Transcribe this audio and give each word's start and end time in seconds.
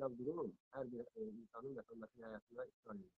sosial 0.00 0.16
durum 0.18 0.52
hər 0.74 0.86
bir 0.92 1.00
e, 1.20 1.24
insanın 1.28 1.74
vətəndaşın 1.76 2.22
həyatında 2.24 2.64
işgal 2.70 3.00
edir. 3.00 3.16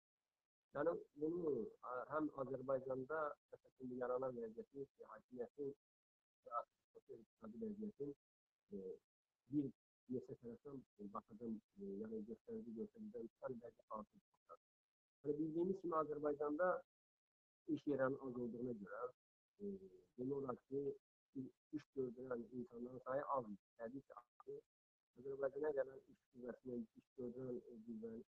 Yəni 0.75 0.94
bunu 1.22 1.52
ə, 1.90 1.92
həm 2.10 2.30
Azərbaycanda 2.42 3.18
məsələn 3.52 3.92
yaranan 4.00 4.35
vəziyyəti, 4.38 5.06
hakimiyyətin 5.12 5.71
və 6.48 6.62
sosial-iqtisadi 6.95 7.60
vəziyyətin 7.62 8.10
e, 8.74 8.80
bir 9.53 9.71
neçə 10.16 10.38
tərəfdən 10.42 10.82
baxıdan, 11.14 11.54
e, 11.79 11.92
yəni 12.03 12.21
göstərici 12.32 12.75
göstəricidən 12.80 13.30
sən 13.39 13.57
bəzi 13.62 13.87
artıq. 13.99 14.27
Yəni 15.23 15.39
bildiyimiz 15.39 15.80
kimi 15.85 15.99
Azərbaycanda 16.03 16.73
iş 17.77 17.87
yerinin 17.93 18.19
az 18.27 18.43
olduğuna 18.43 18.79
görə 18.83 19.05
e, 19.62 19.73
demək 20.19 20.39
olar 20.41 20.62
ki, 20.67 20.87
iş 21.79 21.85
gördürən 21.96 22.43
insanların 22.51 23.07
sayı 23.07 23.23
az. 23.39 23.53
Təbii 23.79 24.03
ki, 24.09 24.14
azdır. 24.23 24.62
Azərbaycana 25.20 25.70
gələn 25.79 26.00
iş 26.12 26.20
qüvvəsinin 26.32 26.82
iş 27.00 27.06
gördürən 27.18 27.61
qüvvənin 27.66 28.25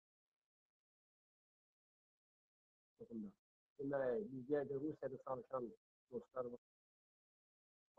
toxumda. 2.99 3.31
Demək, 3.79 4.25
bizdə 4.31 4.63
də 4.71 4.79
Rusiyada 4.85 5.21
çalışan 5.27 5.69
dostlar 6.11 6.51
var. 6.53 6.65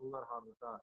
Onlar 0.02 0.26
hardasa 0.32 0.74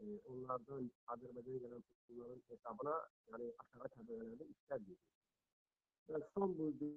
e, 0.00 0.18
onlardan 0.32 0.90
Azərbaycana 1.14 1.62
gələn 1.66 1.86
pulların 2.08 2.44
hesabına, 2.50 2.98
yəni 3.30 3.48
aşağı 3.64 3.94
təbəqələrdə 3.96 4.50
işlər 4.56 4.84
gedir. 4.90 5.08
Və 6.10 6.22
son 6.34 6.58
bu 6.58 6.92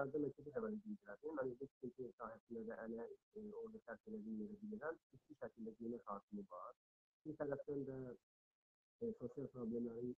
Məndə 0.00 0.20
məktəbi 0.22 0.52
xəbəri 0.54 0.76
bildirdim. 0.82 1.32
Mən 1.36 1.48
özü 1.52 1.66
tikinti 1.70 2.06
sahəsində 2.18 2.60
də 2.68 2.76
ələ 2.84 3.06
e, 3.06 3.40
orada 3.62 3.80
sərf 3.86 4.06
elədiyim 4.08 4.38
yeri 4.42 4.54
bilirəm. 4.62 5.00
İki 5.16 5.34
şəkildə 5.40 5.74
qiymət 5.80 6.06
artımı 6.14 6.44
var. 6.52 6.78
Bir 7.24 7.36
tərəfdən 7.40 7.82
də 7.88 7.96
e, 9.00 9.12
sosial 9.20 9.48
problemlərin 9.54 10.12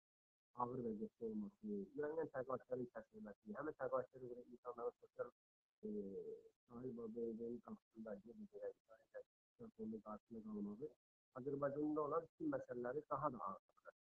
ağır 0.65 0.80
vəziyyətdə 0.87 1.30
olması, 1.30 1.79
müəyyən 1.98 2.33
təqaüdlərin 2.37 2.91
kəsilməsi, 2.97 3.56
həmin 3.59 3.79
təqaüdlərə 3.83 4.33
görə 4.33 4.47
insanların 4.55 4.98
sosial 5.03 5.34
sahib 6.69 6.98
olduğu 7.05 7.53
qarşısında 7.67 8.17
gedəcək 8.25 8.81
fondu 9.77 10.01
qarşısında 10.05 10.41
qalmağı 10.47 10.89
Azərbaycanda 11.39 12.01
olan 12.06 12.27
bütün 12.28 12.53
məsələləri 12.55 13.03
daha 13.11 13.28
da 13.34 13.41
artırır. 13.48 13.97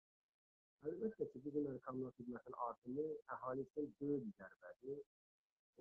Əlbəttə 0.89 1.27
ki, 1.31 1.41
bu 1.45 1.53
gün 1.55 1.79
kommunal 1.85 2.13
xidmətin 2.17 2.57
artımı 2.65 3.05
əhali 3.35 3.65
üçün 3.67 3.89
böyük 4.01 4.27
bir 4.27 4.35
zərbədir. 4.41 5.01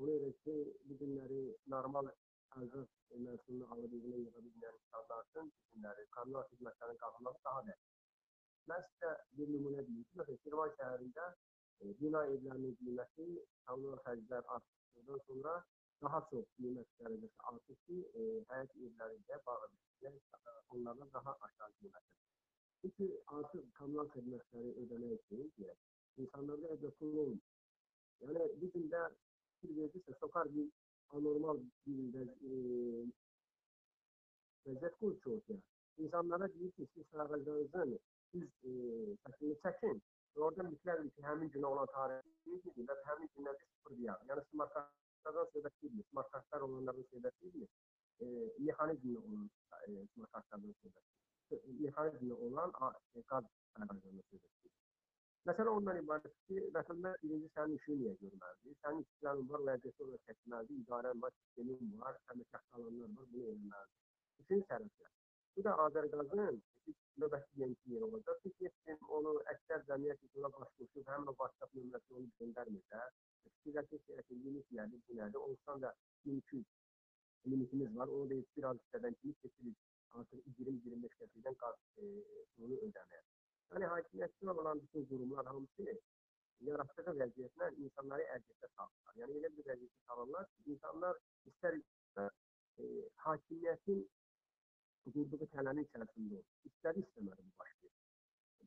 Ona 0.00 0.17
görə 0.22 0.30
ki, 0.44 0.55
bu 0.89 0.98
günləri 1.02 1.42
normal 1.74 2.11
ərzaq 2.56 2.97
məhsulunu 3.27 3.69
alıb 3.77 3.94
evinə 4.00 4.22
yığa 4.24 4.42
bilməyən 4.47 4.80
insanlar 4.80 5.28
üçün 5.28 5.52
bu 5.52 5.77
günləri 5.77 6.08
kommunal 6.17 6.48
xidmətlərin 6.52 7.00
qalxması 7.05 7.44
daha 7.50 7.62
da. 7.69 7.78
Sizə 8.67 9.11
bir 9.39 9.50
nümunə 9.55 9.83
deyim 9.86 10.05
ki, 10.06 10.17
məsələn, 10.19 10.39
Şirvan 10.42 10.72
şəhərində 10.77 11.25
e, 11.31 11.91
bina 12.00 12.22
evlərinin 12.34 12.73
qiyməti 12.78 13.27
kommunal 13.69 14.00
xərclər 14.06 14.48
artdıqdan 14.55 15.20
sonra 15.27 15.53
daha 16.05 16.20
çox 16.31 16.48
qiymət 16.56 16.89
dərəcəsi 17.03 17.45
artır 17.50 17.77
ki, 17.84 17.98
e, 18.20 18.25
həyat 18.48 18.75
evlərində 18.89 19.39
bağlı 19.47 19.69
onlardan 20.77 21.12
daha 21.14 21.34
aşağı 21.48 21.77
qiymətdir. 21.77 22.17
Çünki 22.81 23.08
artıq 23.36 23.69
kommunal 23.78 24.11
xidmətləri 24.17 24.75
ödəmək 24.83 25.14
üçün 25.20 25.47
deyək, 25.61 25.86
insanlarda 26.25 26.75
evdə 26.75 26.92
pul 26.98 27.17
olmur. 27.23 27.47
Yəni 28.25 28.48
gündə 28.75 29.05
bir 29.62 29.77
verirsə, 29.78 30.19
sokar 30.25 30.51
bir 30.56 30.67
anormal 31.20 31.62
bir 31.86 32.03
vəz 32.19 32.34
e, 32.51 32.58
vəziyyət 34.67 35.01
qurur. 35.01 35.64
İnsanlara 36.03 36.51
deyir 36.58 36.77
ki, 36.77 36.91
siz 36.97 37.11
sərvəcənizdən 37.14 37.97
siz 38.32 38.46
e, 38.70 38.74
şəklini 39.24 39.58
çəkin. 39.64 40.00
Oradan 40.46 40.70
mütləq 40.72 41.02
ki, 41.16 41.22
həmin 41.24 41.52
günə 41.55 41.69
olan 41.72 41.92
tarixiniz 41.96 42.80
və 42.88 42.96
həmin 43.10 43.30
gündən 43.36 43.60
sıfır 43.60 43.98
deyər. 44.00 44.24
Yəni 44.30 44.42
smart 44.50 44.74
kartlardan 44.77 45.52
söhbət 45.55 45.78
deyil, 45.83 46.02
smart 46.10 46.33
kartlar 46.34 46.66
olanlardan 46.68 47.06
söhbət 47.12 47.38
deyil, 47.44 47.68
e, 48.20 48.27
mexanizmli 48.66 49.17
olan 49.23 49.48
e, 49.86 50.05
smart 50.12 50.33
kartlardan 50.36 50.77
söhbət 50.83 51.14
mexanizmli 51.80 52.34
olan 52.48 52.74
e, 53.17 53.23
qaz 53.33 53.48
sərvərlərdən 53.77 54.28
söhbət 54.30 54.52
deyil. 54.61 54.74
Məsələ 55.46 55.72
ondan 55.78 55.98
ibarət 56.01 56.33
ki, 56.46 56.62
vətəndaş 56.74 57.20
birinci 57.22 57.48
sənin 57.55 57.77
işini 57.78 57.98
niyə 58.01 58.14
görməlidir? 58.22 58.78
Sənin 58.84 59.05
işlərin 59.05 59.51
var, 59.52 59.61
vəziyyəti 59.68 60.06
olaraq 60.06 60.30
çəkməlidir, 60.30 60.80
idarən 60.83 61.20
var, 61.22 61.36
sistemin 61.42 61.92
var, 62.01 62.18
əməkdaşlı 62.34 62.80
alanlar 62.80 63.12
var, 63.18 63.28
bunu 63.34 63.45
eləməlidir. 63.52 64.01
Üçüncü 64.42 64.67
tərəfdə. 64.72 65.12
Bu 65.56 65.64
da 65.68 65.77
Azərqazın 65.84 66.58
növbəti 67.23 67.61
yeni 67.63 67.77
yer 67.92 68.05
olacaq. 68.07 68.42
Çünki 68.42 68.97
onu 69.19 69.33
əksər 69.52 69.85
cəmiyyət 69.91 70.24
üzrə 70.29 70.51
baş 70.57 70.73
qoşub, 70.80 71.07
həmin 71.13 71.33
o 71.33 71.35
WhatsApp 71.41 71.79
nömrəsini 71.79 72.19
onu 72.20 72.33
göndərmirsə, 72.41 73.05
fikirləşir 73.45 74.02
ki, 74.07 74.19
əgər 74.23 74.42
limit 74.45 74.74
nədir, 74.79 75.02
bu 75.08 75.19
nədir, 75.20 75.46
ondan 75.48 75.85
da 75.85 75.92
1200 76.25 76.67
limitimiz 77.46 77.96
var, 77.96 78.08
onu 78.08 78.29
da 78.30 78.41
bir 78.57 78.69
az 78.70 78.83
hissədən 78.83 79.17
kimi 79.20 79.35
keçirik. 79.42 79.79
Artıq 80.19 80.45
20-25 80.58 81.17
qəpikdən 81.20 81.57
qaz 81.63 81.80
e, 82.02 82.11
bunu 82.58 82.79
ödəməyə. 82.89 83.23
Yəni, 83.73 83.89
hakimiyyətdə 83.92 84.55
olan 84.63 84.83
bütün 84.85 85.07
qurumlar 85.11 85.48
hamısı 85.51 85.96
yaratdığı 86.69 87.14
vəziyyətlə 87.20 87.70
insanları 87.85 88.29
əziyyətə 88.36 88.70
salırlar. 88.77 89.19
Yəni, 89.23 89.41
elə 89.41 89.51
bir 89.57 89.69
vəziyyətə 89.70 90.07
salırlar 90.11 90.46
ki, 90.52 90.63
insanlar 90.75 91.20
istər 91.51 91.79
e, 92.23 92.86
hakimiyyətin 93.27 94.07
qurduğu 95.14 95.48
tələnin 95.55 95.86
içərisində 95.86 96.39
olur. 96.39 96.46
İstər 96.70 96.98
istəməli 97.02 97.44
bu 97.46 97.52
baş 97.62 97.72
verir. 97.83 97.94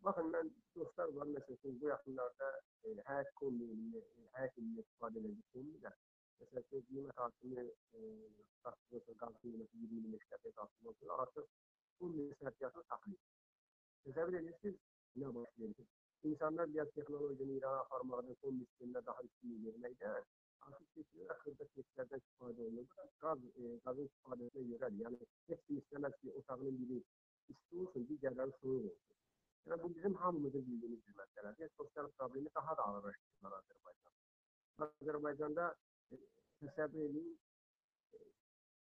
Baxın, 0.05 0.29
mən 0.35 0.51
dostlar 0.75 1.11
var, 1.17 1.27
məsələn, 1.35 1.79
bu 1.81 1.89
yaxınlarda 1.89 2.50
e, 2.88 2.94
həyat 3.09 3.31
kombinini, 3.41 4.03
həyat 4.38 4.59
ilini 4.61 4.83
istifadə 4.85 5.19
edəcək 5.22 5.49
kombinlər. 5.55 5.97
Məsələn, 6.39 6.85
qiymət 6.91 7.23
artımı, 7.25 7.66
e, 7.99 8.03
satılırsa, 8.63 9.17
qaz 9.23 9.39
qiyməti 9.44 9.81
20-25 9.85 10.28
qəpik 10.33 10.61
artımı 10.66 10.94
olsun, 10.94 11.16
artıq 11.23 11.49
kombinin 11.99 12.38
sərfiyyatını 12.44 12.85
saxlayır. 12.91 13.25
Təsəvvür 14.07 14.39
edirsiniz, 14.41 14.79
nə 15.23 15.33
baş 15.35 15.57
verir? 15.63 15.89
İnsanlar 16.29 16.73
biraz 16.73 16.94
texnologiyani 16.95 17.57
İrana 17.57 17.83
aparmaqda, 17.85 18.35
kombi 18.44 18.66
sistemində 18.69 19.03
daha 19.11 19.28
üstünlük 19.28 19.67
verməkdən, 19.67 20.31
artıq 20.68 20.88
seçilir, 20.96 21.31
xırda 21.44 21.66
seçkilərdən 21.74 22.22
istifadə 22.24 22.66
olunur. 22.66 22.88
Qaz, 23.24 23.44
e, 23.62 23.72
qazın 23.86 24.09
istifadəsinə 24.09 24.66
görədir. 24.72 25.02
Yəni, 25.03 25.28
heç 25.52 25.66
kim 25.68 25.81
istəməz 25.81 26.18
ki, 26.22 26.34
otağının 26.42 26.80
biri 26.81 27.00
isti 27.53 27.84
olsun, 27.84 28.08
digərləri 28.12 28.56
soyuq 28.62 28.88
olsun. 28.92 29.20
Yəni, 29.70 29.81
bu 29.84 29.92
bizim 29.96 30.16
hamımızın 30.24 30.66
bildiyimiz 30.70 31.06
bir 31.08 31.20
məsələdir. 31.22 31.72
Sosial 31.78 32.09
problemi 32.18 32.53
daha 32.56 32.78
da 32.78 32.88
ağırlaşdırır 32.92 33.58
Azərbaycan. 33.59 34.18
Azərbaycanda 34.88 35.70
e, 36.12 36.20
təsəvvür 36.64 37.08
edin, 37.09 37.31
e, 38.14 38.24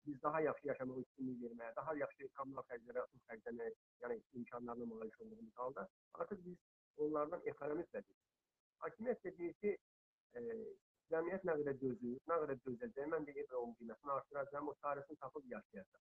biz 0.05 0.21
daha 0.27 0.41
yaxşı 0.47 0.67
yaşamaq 0.71 1.01
üstünlük 1.05 1.41
verməyə, 1.45 1.75
daha 1.79 1.95
yaxşı 2.03 2.29
kommunal 2.39 2.67
xərclərə 2.71 3.07
xərcləməyə, 3.29 3.73
yəni 4.05 4.21
imkanlarına 4.41 4.91
malik 4.93 5.21
olduğumuz 5.25 5.57
halda 5.63 5.87
artıq 6.23 6.45
biz 6.45 6.57
onlardan 7.05 7.49
ekonomik 7.53 7.91
vəziyyət. 7.95 8.29
Hakimiyyət 8.85 9.25
də 9.25 9.37
deyir 9.37 9.59
ki, 9.63 9.75
e, 10.35 10.41
cəmiyyət 11.11 11.45
nə 11.47 11.55
qədər 11.59 11.77
dözür, 11.83 12.17
nə 12.31 12.37
qədər 12.43 12.59
dözəcək, 12.65 13.07
mən 13.13 13.27
də 13.27 13.35
evə 13.43 13.57
onun 13.61 13.77
qiymətini 13.79 14.13
artıracağam, 14.15 14.69
o 14.71 14.75
tarixini 14.85 15.21
tapıb 15.23 15.47
yaşayacaq. 15.53 16.03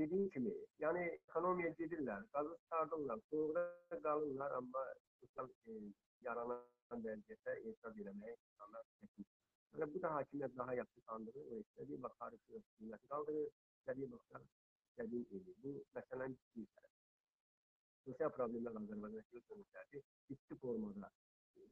Dediyim 0.00 0.28
kimi, 0.34 0.52
yəni 0.84 1.02
ekonomiya 1.16 1.70
gedirlər, 1.80 2.24
qazı 2.34 2.54
çıxardırlar, 2.62 3.22
soğuqda 3.30 3.64
qalırlar, 4.06 4.54
amma 4.60 4.84
sosial 5.18 5.50
e, 5.72 5.76
yaranan 6.26 7.04
vəziyyətə 7.06 7.56
etiraz 7.58 8.00
eləməyə 8.04 8.36
insanlar 8.36 8.86
çəkinir. 9.00 9.28
Yəni, 9.74 9.88
bu 9.94 10.02
da 10.04 10.14
hakimiyyət 10.14 10.56
daha 10.60 10.74
yaxşı 10.80 11.04
tanıdığı, 11.10 11.44
o 11.52 11.60
istədiyi 11.64 12.02
vaxt 12.06 12.22
tarixi 12.22 12.62
qiyməti 12.78 13.10
qaldırır, 13.12 13.50
istədiyi 13.80 14.12
vaxtda 14.14 14.42
istədiyi 14.88 15.26
edir. 15.38 15.58
Bu 15.64 15.74
məsələnin 15.98 16.38
bir 16.56 16.70
tərəfi. 16.76 16.96
Sosial 18.06 18.32
problemlər 18.38 18.78
Azərbaycanda 18.80 19.26
gördüyünüzdədir, 19.34 20.06
ciddi 20.30 20.58
formada 20.64 21.12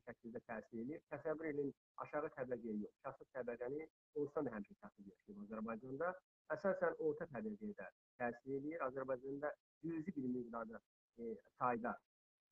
şəkildə 0.08 0.42
təsir 0.48 0.82
edir. 0.82 1.00
Təsəvvür 1.12 1.50
edin, 1.52 1.72
aşağı 2.05 2.32
təbəqəyə 2.37 2.75
yox, 2.82 2.99
kasıb 3.06 3.31
təbəqəni 3.37 3.87
olsan 4.22 4.49
da 4.49 4.55
həmişə 4.56 4.76
kasıb 4.82 5.08
yaşayır 5.12 5.40
Azərbaycanda. 5.46 6.12
Əsasən 6.56 7.00
orta 7.08 7.28
təbəqəyə 7.37 7.88
təsir 8.22 8.58
edir. 8.58 8.78
Azərbaycanda 8.88 9.52
cüzi 9.84 10.16
bir 10.16 10.28
miqdarda 10.37 10.82
e, 11.19 11.34
sayda, 11.58 11.94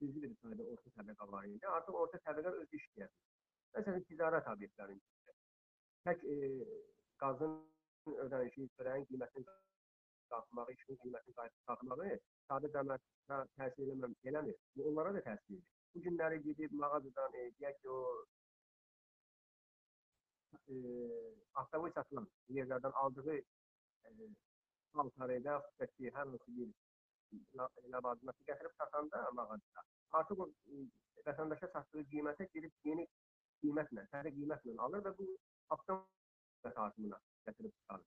cüzi 0.00 0.22
bir 0.24 0.34
sayda 0.42 0.70
orta 0.74 0.94
təbəqə 1.00 1.30
var 1.32 1.50
idi. 1.50 1.72
Artıq 1.78 2.00
orta 2.04 2.22
təbəqə 2.28 2.54
öz 2.62 2.80
işləyir. 2.80 3.12
Məsələn, 3.76 4.04
ticarət 4.08 4.52
obyektlərində 4.52 5.16
tək 6.06 6.22
e, 6.32 6.36
qazın 7.22 7.56
ödənişi, 8.24 8.68
çörəyin 8.78 9.06
qiymətinin 9.10 9.48
qalxmağı, 10.30 10.74
işin 10.76 10.98
qiymətinin 11.02 11.56
qalxmağı 11.70 12.18
sadə 12.50 12.70
cəmiyyətə 12.76 13.40
təsir 13.58 13.88
eləməm, 13.88 14.14
eləmir. 14.30 14.58
Bu 14.76 14.86
onlara 14.90 15.14
da 15.16 15.24
təsir 15.26 15.56
edir. 15.58 15.75
Bu 15.96 16.00
günləri 16.04 16.42
gedib 16.44 16.72
mağazadan, 16.76 17.34
e, 17.40 17.42
deyək 17.58 17.76
ki, 17.82 17.88
o 17.88 18.00
e, 20.72 20.74
avtomobil 21.62 21.94
satılan 21.94 22.26
yerlərdən 22.56 22.98
aldığı 23.02 23.36
e, 23.36 24.26
paltarı 24.92 25.38
və 25.46 25.54
yaxud 25.54 25.94
ki, 25.94 26.10
hər 26.10 26.18
hansı 26.18 26.56
bir 26.58 26.68
ləvazimatı 27.94 28.48
gətirib 28.50 28.74
satanda 28.82 29.22
mağazada 29.38 29.86
artıq 30.20 30.42
o 30.44 30.48
vətəndaşa 31.30 31.72
satdığı 31.78 32.04
qiymətə 32.12 32.48
gedib 32.58 32.90
yeni 32.90 33.08
qiymətlə, 33.64 34.04
təzə 34.12 34.34
qiymətlə 34.36 34.76
alır 34.88 35.06
və 35.08 35.14
bu 35.22 35.30
avtomat 35.78 36.78
artımına 36.84 37.22
gətirib 37.48 37.72
çıxarır. 37.78 38.06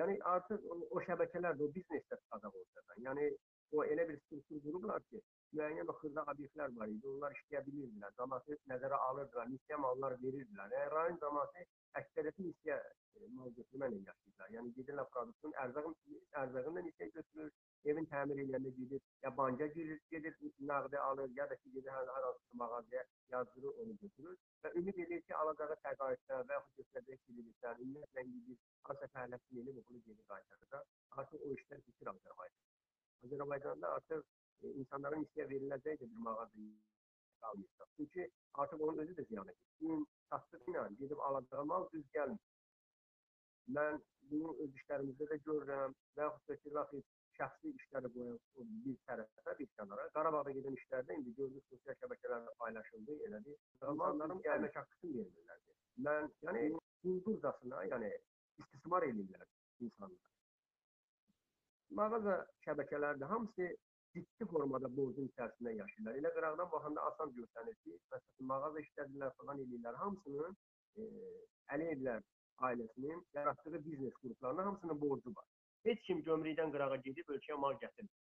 Yəni 0.00 0.16
artıq 0.32 0.64
o, 0.64 0.80
o 0.96 1.04
şəbəkələr 1.10 1.60
də 1.60 1.68
o 1.68 1.70
biznesdə 1.76 2.22
çıxacaq 2.24 2.60
ortadan. 2.64 3.06
Yəni 3.10 3.30
o 3.76 3.84
elə 3.84 4.08
bir 4.08 4.20
struktur 4.24 4.64
qurublar 4.64 5.04
ki, 5.12 5.20
müəyyən 5.58 5.92
o 5.92 5.96
xırda 6.00 6.24
obyektlər 6.32 6.74
var 6.78 6.94
idi. 6.94 7.08
Onlar 7.14 7.36
işləyə 7.38 7.62
bilirdilər. 7.68 8.16
Cəmaəti 8.18 8.58
nəzərə 8.72 9.00
alırdılar, 9.08 9.52
missiya 9.54 9.78
mallar 9.84 10.18
verirdilər. 10.24 10.76
Yəni 10.76 10.92
rayon 10.96 11.20
cəmaəti 11.24 11.66
əksəriyyəti 12.02 12.48
missiya 12.48 12.78
mal 13.36 13.50
götürməklə 13.58 14.00
yaşayırlar. 14.06 14.50
Yəni 14.56 14.72
gedirlər 14.78 15.08
produktun 15.14 15.54
ərzağın 15.64 15.94
ərzağını 16.42 16.84
missiya 16.88 17.08
götürür, 17.16 17.52
evin 17.90 18.06
təmir 18.12 18.40
edəndə 18.44 18.72
gedir, 18.78 19.02
ya 19.24 19.30
banka 19.36 19.66
girir, 19.76 20.00
gedir 20.10 20.36
nağdı 20.70 21.00
alır, 21.08 21.30
ya 21.38 21.48
da 21.50 21.56
ki 21.62 21.72
gedir 21.76 21.90
hər, 21.96 22.10
hər 22.16 22.26
hansı 22.28 22.58
mağazaya 22.62 23.04
yazdırır, 23.34 23.80
onu 23.84 23.96
götürür 24.02 24.36
və 24.64 24.74
ümid 24.80 25.00
edir 25.04 25.22
ki, 25.26 25.34
alacağı 25.40 25.78
təqaüddən 25.86 26.44
və 26.50 26.58
yaxud 26.58 26.82
götürəcəyi 26.82 27.18
kreditdən 27.24 27.82
ümumiyyətlə 27.86 28.26
gedir, 28.34 28.60
hansısa 28.88 29.10
fəaliyyətini 29.16 29.64
edib 29.64 29.88
bunu 29.88 30.04
geri 30.06 30.28
qaytarır. 30.32 30.86
Artıq 31.22 31.46
o 31.46 31.52
işlər 31.56 31.82
bitir 31.88 32.12
Azərbaycanda. 32.14 32.70
Azərbaycanda 33.26 33.92
artıq 33.98 34.22
e, 34.22 34.41
insanların 34.82 35.26
işə 35.28 35.46
veriləcəyi 35.52 36.00
də 36.00 36.08
bir 36.12 36.24
mağaza 36.26 36.66
qalmayacaq. 37.42 37.88
Çünki 37.96 38.30
artıq 38.54 38.84
onun 38.86 38.98
özü 39.04 39.14
də 39.18 39.26
ziyana 39.28 39.52
gedir. 39.52 40.06
Satdığı 40.30 40.62
ilə 40.72 40.84
gedib 41.00 41.18
alacağı 41.28 41.64
mal 41.64 41.88
düz 41.92 42.06
gəlmir. 42.16 42.40
Mən 43.76 43.98
bunu 44.30 44.54
öz 44.64 44.78
işlərimizdə 44.80 45.28
də 45.32 45.38
görürəm 45.48 45.94
və 46.16 46.24
yaxud 46.26 46.48
da 46.48 46.56
ki, 46.62 46.72
vaxt 46.78 47.10
şəxsi 47.38 47.72
işləri 47.80 48.10
qoyan 48.14 48.72
bir 48.84 48.96
tərəfə, 49.08 49.54
bir 49.60 49.70
kənara. 49.76 50.08
Qarabağda 50.16 50.54
gedən 50.56 50.76
işlərdə 50.80 51.16
indi 51.18 51.34
gördük 51.38 51.64
sosial 51.70 51.96
şəbəkələrdə 52.02 52.56
paylaşıldı, 52.62 53.18
elədi. 53.28 53.56
İnsanların 53.76 54.42
gəlmək 54.48 54.76
haqqını 54.80 55.14
vermirlər. 55.18 55.62
Mən, 56.06 56.28
yəni 56.48 56.66
quldurcasına, 57.04 57.84
yəni 57.92 58.10
istismar 58.64 59.06
edirlər 59.08 59.46
insanları. 59.86 60.30
Mağaza 61.98 62.36
şəbəkələri 62.66 63.20
də 63.22 63.30
hamısı 63.32 63.70
ciddi 64.14 64.46
formada 64.52 64.90
borcun 64.96 65.28
içərisində 65.30 65.72
yaşayırlar. 65.78 66.18
Elə 66.20 66.32
qıraqdan 66.36 66.70
baxanda 66.74 67.06
asan 67.10 67.32
görsənir 67.38 67.76
ki, 67.84 67.96
məsələn, 68.12 68.46
mağaza 68.50 68.84
işlədirlər, 68.84 69.34
falan 69.40 69.62
edirlər. 69.64 69.98
Hamısının 70.02 70.56
e, 70.96 71.06
Əliyevlər 71.76 72.22
ailəsinin 72.68 73.24
yaratdığı 73.34 73.84
biznes 73.84 74.14
qruplarına 74.22 74.66
hamısının 74.66 75.00
borcu 75.00 75.34
var. 75.38 75.46
Heç 75.88 76.02
kim 76.08 76.22
gömrükdən 76.28 76.74
qırağa 76.74 77.00
gedib 77.06 77.32
ölkəyə 77.36 77.58
mal 77.64 77.78
gətirmir. 77.84 78.18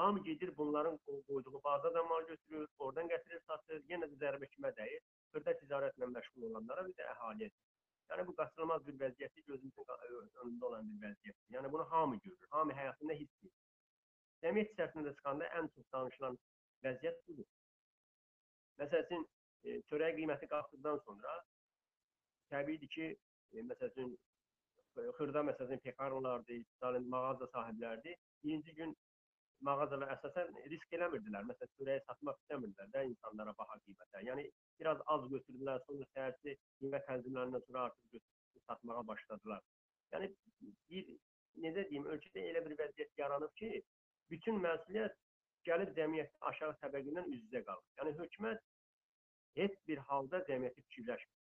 Hamı 0.00 0.24
gedir 0.24 0.56
bunların 0.56 0.98
qoyduğu 1.06 1.60
bazadan 1.64 2.08
mal 2.08 2.26
götürür, 2.26 2.68
oradan 2.78 3.08
gətirir, 3.12 3.40
satır, 3.48 3.82
yenə 3.90 4.08
də 4.10 4.18
zərbə 4.22 4.48
kimə 4.54 4.72
dəyir? 4.78 5.02
Xırda 5.32 5.54
ticarətlə 5.60 6.08
məşğul 6.16 6.48
olanlara 6.50 6.86
bir 6.86 6.96
də 7.00 7.06
əhaliyə. 7.14 7.50
Yəni 8.10 8.26
bu 8.28 8.34
qaçılmaz 8.40 8.86
bir 8.86 8.98
vəziyyətdir, 9.02 9.44
gözümüzün 9.50 9.84
önündə 10.42 10.66
olan 10.70 10.90
bir 10.90 11.06
vəziyyətdir. 11.06 11.52
Yəni 11.56 11.72
bunu 11.72 11.86
hamı 11.92 12.18
görür, 12.24 12.48
hamı 12.50 12.72
həyatında 12.80 13.18
hiss 13.20 13.38
edir. 13.42 13.63
Cəmiyyət 14.44 14.74
içərisində 14.74 15.14
çıxanda 15.16 15.46
ən 15.58 15.70
çox 15.74 15.86
danışılan 15.94 16.34
vəziyyət 16.84 17.20
budur. 17.28 17.46
Məsələn, 18.82 19.24
e, 19.64 19.76
çörək 19.90 20.18
qiyməti 20.18 20.48
qalxdıqdan 20.50 21.00
sonra 21.06 21.34
təbiidir 22.52 22.90
ki, 22.96 23.06
e, 23.54 23.64
məsələn, 23.70 24.12
xırda 25.18 25.42
məsələn 25.50 25.80
pekarlardır, 25.86 26.60
mağaza 27.14 27.48
sahibləridir. 27.54 28.20
Birinci 28.44 28.74
gün 28.80 28.94
mağazalar 29.68 30.12
əsasən 30.16 30.52
risk 30.72 30.94
eləmirdilər. 30.98 31.46
Məsələn, 31.50 31.72
çörəyi 31.78 32.04
satmaq 32.06 32.40
istəmirdilər 32.42 32.92
də 32.94 33.04
insanlara 33.10 33.54
baha 33.58 33.78
qiymətə. 33.86 34.22
Yəni 34.28 34.46
biraz 34.80 35.00
az 35.14 35.28
götürdülər, 35.34 35.82
sonra 35.88 36.08
səhərsi 36.12 36.56
qiymət 36.82 37.06
tənzimlərindən 37.08 37.64
sonra 37.66 37.86
artıq 37.88 38.22
satmağa 38.68 39.06
başladılar. 39.12 39.64
Yəni 40.12 40.30
bir 40.90 41.12
necə 41.64 41.88
deyim, 41.90 42.08
ölkədə 42.12 42.48
elə 42.50 42.64
bir 42.66 42.76
vəziyyət 42.82 43.24
yaranıb 43.24 43.54
ki, 43.60 43.72
bütün 44.30 44.60
məsuliyyət 44.64 45.16
gəlib 45.68 45.94
cəmiyyətdə 45.98 46.40
aşağı 46.50 46.76
təbəqədən 46.82 47.30
üz-üzə 47.32 47.64
qalır. 47.66 47.84
Yəni 48.00 48.14
hökumət 48.20 48.62
heç 49.60 49.74
bir 49.88 50.02
halda 50.10 50.42
cəmiyyəti 50.48 50.84
fikirləşmir. 50.88 51.40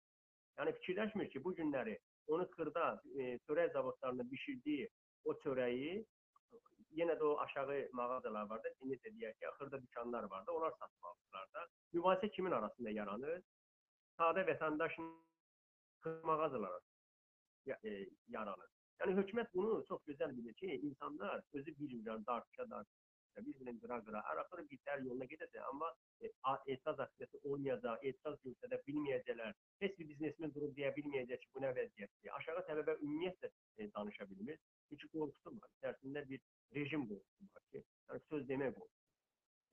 Yəni 0.60 0.74
fikirləşmir 0.78 1.30
ki, 1.32 1.44
bu 1.44 1.54
günləri 1.58 1.96
onu 2.32 2.46
xırda 2.56 2.88
e, 3.18 3.38
çörək 3.46 3.72
zavodlarında 3.72 4.28
bişirdiyi 4.30 4.88
o 5.24 5.34
çörəyi 5.44 6.04
yenə 6.98 7.16
də 7.18 7.24
o 7.24 7.38
aşağı 7.44 7.78
mağazalar 7.98 8.48
var 8.50 8.62
da, 8.64 8.72
necə 8.90 9.12
deyək 9.16 9.38
ki, 9.40 9.50
xırda 9.58 9.80
dükanlar 9.82 10.28
var 10.30 10.46
da, 10.46 10.52
onlar 10.52 10.74
satıb 10.78 11.08
alırlar 11.10 11.48
da. 11.54 11.66
Mübahisə 11.96 12.30
kimin 12.36 12.56
arasında 12.58 12.90
yaranır? 12.90 13.40
Sadə 14.18 14.44
vətəndaşın 14.50 15.08
mağazalar 16.28 16.80
e, 17.66 17.92
yaranır. 18.28 18.70
Yəni 19.02 19.16
hökumət 19.18 19.48
bunu 19.54 19.80
çox 19.88 20.02
gözəl 20.06 20.34
bilir 20.36 20.54
ki, 20.58 20.68
insanlar 20.88 21.40
özü 21.58 21.72
bilmirlər, 21.78 22.20
dartışa 22.26 22.66
dartışa, 22.70 23.42
bir-birini 23.46 23.80
qıra-qıra, 23.82 24.20
araxırı 24.32 24.62
bitər 24.70 25.02
yoluna 25.06 25.26
gedəcək, 25.32 25.64
amma 25.70 25.88
e, 26.20 26.30
etiraz 26.74 27.00
aksiyası 27.04 27.40
olmayacaq, 27.50 28.04
etiraz 28.10 28.38
göstərə 28.44 28.78
bilməyəcəklər, 28.86 29.58
heç 29.84 29.98
bir 29.98 30.08
biznesmen 30.12 30.54
durub 30.54 30.76
deyə 30.78 30.92
bilməyəcək 30.98 31.42
ki, 31.42 31.50
bu 31.56 31.64
nə 31.64 31.72
vəziyyətdir. 31.80 32.32
Aşağı 32.38 32.64
təbəqə 32.70 32.96
ümumiyyətlə 33.00 33.50
e, 33.50 33.90
danışa 33.96 34.28
bilmir. 34.30 34.60
Çünki 34.90 35.10
qorxusu 35.16 35.56
var, 35.56 35.74
içərisində 35.80 36.24
bir 36.30 36.46
rejim 36.78 37.08
qorxusu 37.10 37.50
var 37.56 37.66
ki, 37.72 37.84
yəni 38.12 38.24
söz 38.28 38.48
demək 38.52 38.76
qorxusu. 38.78 39.00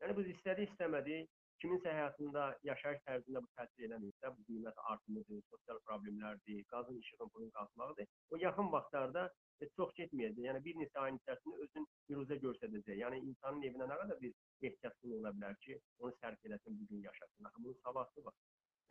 Yəni 0.02 0.18
bu 0.18 0.26
istədi 0.34 0.70
istəmədi, 0.72 1.20
kiminsə 1.62 1.92
həyatında 1.94 2.44
yaşayış 2.68 3.02
tərzində 3.08 3.42
bu 3.44 3.50
təsir 3.58 3.86
eləmirsə, 3.88 4.32
bu 4.36 4.46
qiymət 4.48 4.82
artımıdır, 4.94 5.42
sosial 5.52 5.80
problemlərdir, 5.88 6.64
qazın 6.72 7.00
işığın 7.04 7.32
pulun 7.34 7.52
qalxmağıdır. 7.58 8.10
O 8.32 8.40
yaxın 8.44 8.72
vaxtlarda 8.76 9.26
e, 9.62 9.70
çox 9.78 9.94
getməyəcək. 10.00 10.42
Yəni 10.48 10.64
bir 10.68 10.80
neçə 10.82 11.04
ayın 11.04 11.20
içərisində 11.22 11.66
özün 11.66 11.88
biruzə 12.10 12.40
göstərəcək. 12.46 12.98
Yəni 13.04 13.22
insanın 13.32 13.68
evinə 13.70 13.90
nə 13.92 14.00
qədər 14.04 14.22
bir 14.24 14.70
ehtiyacın 14.72 15.16
ola 15.20 15.34
bilər 15.38 15.60
ki, 15.66 15.80
onu 16.00 16.16
sərf 16.22 16.50
eləsin, 16.50 16.80
bu 16.82 16.90
gün 16.92 17.08
yaşasın. 17.08 17.50
Axı 17.52 17.64
bunun 17.64 17.80
savası 17.84 18.26
var. 18.26 18.38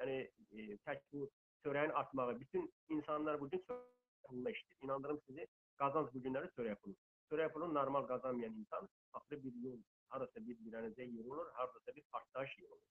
Yəni 0.01 0.19
e, 0.53 0.81
tək 0.89 1.05
bu 1.13 1.29
çörəyin 1.65 1.95
artmağı, 2.03 2.41
bütün 2.41 2.73
insanlar 2.97 3.41
bu 3.41 3.51
gün 3.51 3.65
çörək 3.69 4.57
işləyir. 4.57 4.83
İnandırım 4.89 5.21
sizi, 5.27 5.49
qazanc 5.81 6.13
bu 6.15 6.25
günləri 6.27 6.53
çörək 6.57 6.83
pulu. 6.83 6.97
Çörək 7.31 7.53
pulunu 7.53 7.75
normal 7.75 8.07
qazanmayan 8.07 8.55
insan 8.65 8.89
axırı 9.13 9.45
bir 9.45 9.63
yol 9.65 9.81
harasa 10.13 10.39
bir 10.41 10.57
birənəcə 10.65 11.05
yer 11.05 11.25
olur, 11.25 11.47
hardasa 11.59 11.91
bir 11.97 12.05
partlayış 12.13 12.53
yer 12.59 12.69
olur. 12.69 12.85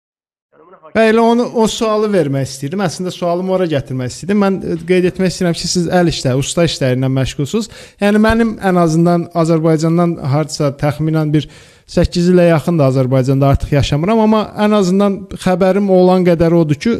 Yəni 0.55 0.93
Bəli, 0.95 1.19
onu 1.19 1.45
o 1.59 1.65
sualı 1.67 2.07
vermək 2.11 2.45
istəyirdim. 2.47 2.81
Əslində 2.85 3.11
sualımı 3.11 3.51
ora 3.57 3.65
gətirmək 3.67 4.13
istəyirdim. 4.13 4.39
Mən 4.43 4.59
e, 4.63 4.75
qeyd 4.89 5.07
etmək 5.09 5.33
istəyirəm 5.33 5.57
ki, 5.59 5.67
siz 5.73 5.89
əl 5.99 6.11
işləri, 6.11 6.39
usta 6.39 6.63
işləri 6.69 6.97
ilə 6.97 7.09
məşğulsunuz. 7.17 7.67
Yəni 8.01 8.21
mənim 8.23 8.53
ən 8.69 8.79
azından 8.79 9.25
Azərbaycandan 9.43 10.15
hardasa 10.33 10.71
təxminən 10.79 11.33
bir 11.35 11.49
8 11.97 12.31
ilə 12.31 12.47
yaxındır 12.47 12.89
Azərbaycanda 12.93 13.51
artıq 13.53 13.75
yaşamıram, 13.75 14.23
amma 14.23 14.41
ən 14.65 14.75
azından 14.79 15.19
xəbərim 15.43 15.91
olan 15.99 16.25
qədəri 16.27 16.61
odur 16.63 16.79
ki, 16.85 16.95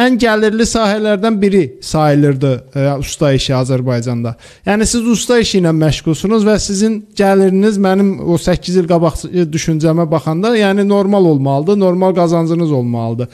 ən 0.00 0.16
gəlirli 0.20 0.66
sahələrdən 0.68 1.36
biri 1.40 1.62
sayılırdı 1.84 2.50
ə, 2.52 2.80
e, 2.80 2.88
usta 3.02 3.32
işi 3.36 3.54
Azərbaycanda. 3.58 4.34
Yəni 4.66 4.88
siz 4.88 5.06
usta 5.14 5.38
işi 5.42 5.60
ilə 5.60 5.72
məşğulsunuz 5.76 6.46
və 6.46 6.56
sizin 6.62 7.00
gəliriniz 7.18 7.78
mənim 7.82 8.16
o 8.24 8.38
8 8.38 8.80
il 8.82 8.90
qabaq 8.90 9.24
düşüncəmə 9.52 10.08
baxanda, 10.10 10.54
yəni 10.58 10.88
normal 10.88 11.32
olmalıdır, 11.34 11.80
normal 11.80 12.14
qazancınız 12.14 12.72
olmalıdır. 12.72 13.28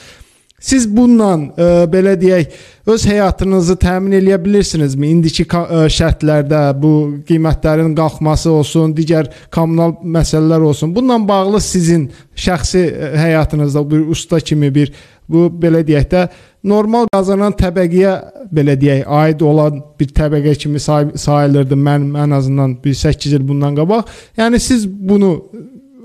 Siz 0.67 0.87
bununla 0.89 1.35
ə, 1.37 1.47
e, 1.61 1.65
belə 1.93 2.15
deyək, 2.17 2.55
öz 2.89 3.03
həyatınızı 3.11 3.77
təmin 3.83 4.17
edə 4.17 4.39
bilirsinizmi? 4.41 5.11
İndiki 5.13 5.45
ə, 5.45 5.61
e, 5.63 5.83
şərtlərdə 5.93 6.63
bu 6.81 6.93
qiymətlərin 7.29 7.93
qalxması 7.99 8.51
olsun, 8.55 8.95
digər 8.97 9.29
kommunal 9.53 9.99
məsələlər 10.01 10.65
olsun. 10.71 10.95
Bununla 10.97 11.21
bağlı 11.29 11.61
sizin 11.61 12.09
şəxsi 12.35 12.87
həyatınızda 13.21 13.85
bir 13.91 14.09
usta 14.17 14.41
kimi 14.41 14.73
bir 14.75 14.95
bu 15.29 15.47
belə 15.63 15.83
deyək 15.87 16.11
də 16.11 16.27
normal 16.73 17.09
qazanan 17.15 17.55
təbəqəyə 17.63 18.13
belə 18.57 18.75
deyək, 18.81 19.05
aid 19.21 19.43
olan 19.47 19.81
bir 19.99 20.13
təbəqə 20.21 20.55
kimi 20.63 20.81
say 20.83 21.09
sayılırdı 21.27 21.79
mən 21.89 22.09
ən 22.25 22.35
azından 22.39 22.77
bir 22.85 22.95
8 22.95 23.37
il 23.39 23.45
bundan 23.49 23.77
qabaq. 23.79 24.11
Yəni 24.41 24.61
siz 24.69 24.89
bunu 25.11 25.31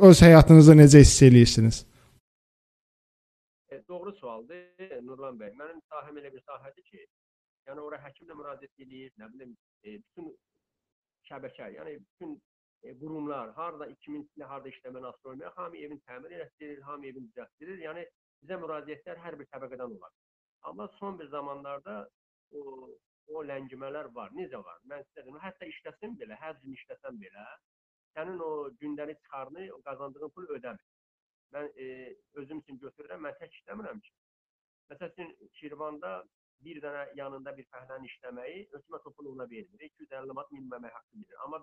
öz 0.10 0.22
həyatınızda 0.28 0.78
necə 0.82 1.02
hiss 1.06 1.22
edirsiniz? 1.30 1.86
E, 3.72 3.82
doğru 3.90 4.14
sualdır 4.22 5.02
Nurlan 5.08 5.42
bəy. 5.42 5.52
Mənim 5.62 5.82
sahəm 5.94 6.22
elə 6.22 6.32
bir 6.36 6.46
sahədir 6.46 6.86
ki, 6.92 7.04
yəni 7.70 7.84
ora 7.88 8.00
həkimlə 8.06 8.38
müraciət 8.38 8.86
edir, 8.86 9.12
nə 9.22 9.30
bilim, 9.34 9.54
e, 9.84 9.98
bütün 9.98 10.32
şəbəkə, 11.30 11.70
yəni 11.78 12.00
bütün 12.00 12.34
e, 12.84 12.98
qurumlar 13.02 13.54
harda 13.58 13.88
2000-də 13.94 14.50
harda 14.54 14.74
işləmə 14.74 15.06
asılı 15.12 15.34
olmayan 15.34 15.56
hamı 15.56 15.78
evin 15.86 16.02
təmir 16.10 16.38
etdirir, 16.46 16.82
hamı 16.90 17.08
evin 17.12 17.30
düzəltdirir. 17.30 17.86
Yəni 17.88 18.06
bizə 18.44 18.58
müraciətlər 18.66 19.24
hər 19.26 19.40
bir 19.40 19.50
təbəqədən 19.54 19.98
olar. 19.98 20.14
Amma 20.70 20.88
son 21.00 21.20
bir 21.20 21.28
zamanlarda 21.28 21.96
o 22.52 22.90
o 23.32 23.44
ləngimələr 23.48 24.10
var. 24.16 24.34
Necə 24.38 24.60
var? 24.66 24.80
Mən 24.92 25.04
sizə 25.08 25.24
deyim, 25.26 25.38
hətta 25.44 25.68
işləsən 25.74 26.18
belə, 26.20 26.38
hər 26.42 26.58
gün 26.64 26.76
işləsən 26.78 27.20
belə, 27.22 27.46
sənin 28.16 28.42
o 28.44 28.52
gündəlik 28.82 29.22
çıxarını, 29.24 29.68
o 29.76 29.80
qazandığın 29.88 30.34
pul 30.36 30.50
ödəmir. 30.58 30.88
mən 31.56 31.66
e, 31.84 31.86
özüm 32.40 32.60
üçün 32.64 32.78
götürürəm, 32.80 33.26
mən 33.26 33.34
tək 33.40 33.56
işləmirəm 33.58 33.98
ki. 34.04 34.12
Məsəl 34.92 35.10
üçün 35.12 35.34
Şirvanda 35.60 36.12
bir 36.66 36.78
dənə 36.86 37.02
yanında 37.20 37.52
bir 37.58 37.68
fəhlənin 37.74 38.08
işləməyi 38.10 38.62
hökumət 38.74 39.04
topunu 39.08 39.34
ona 39.34 39.48
vermir. 39.54 39.84
250 39.88 40.36
manat 40.38 40.54
minimum 40.56 40.78
əmək 40.78 40.96
haqqı 40.98 41.20
verir. 41.24 41.38
Amma 41.46 41.60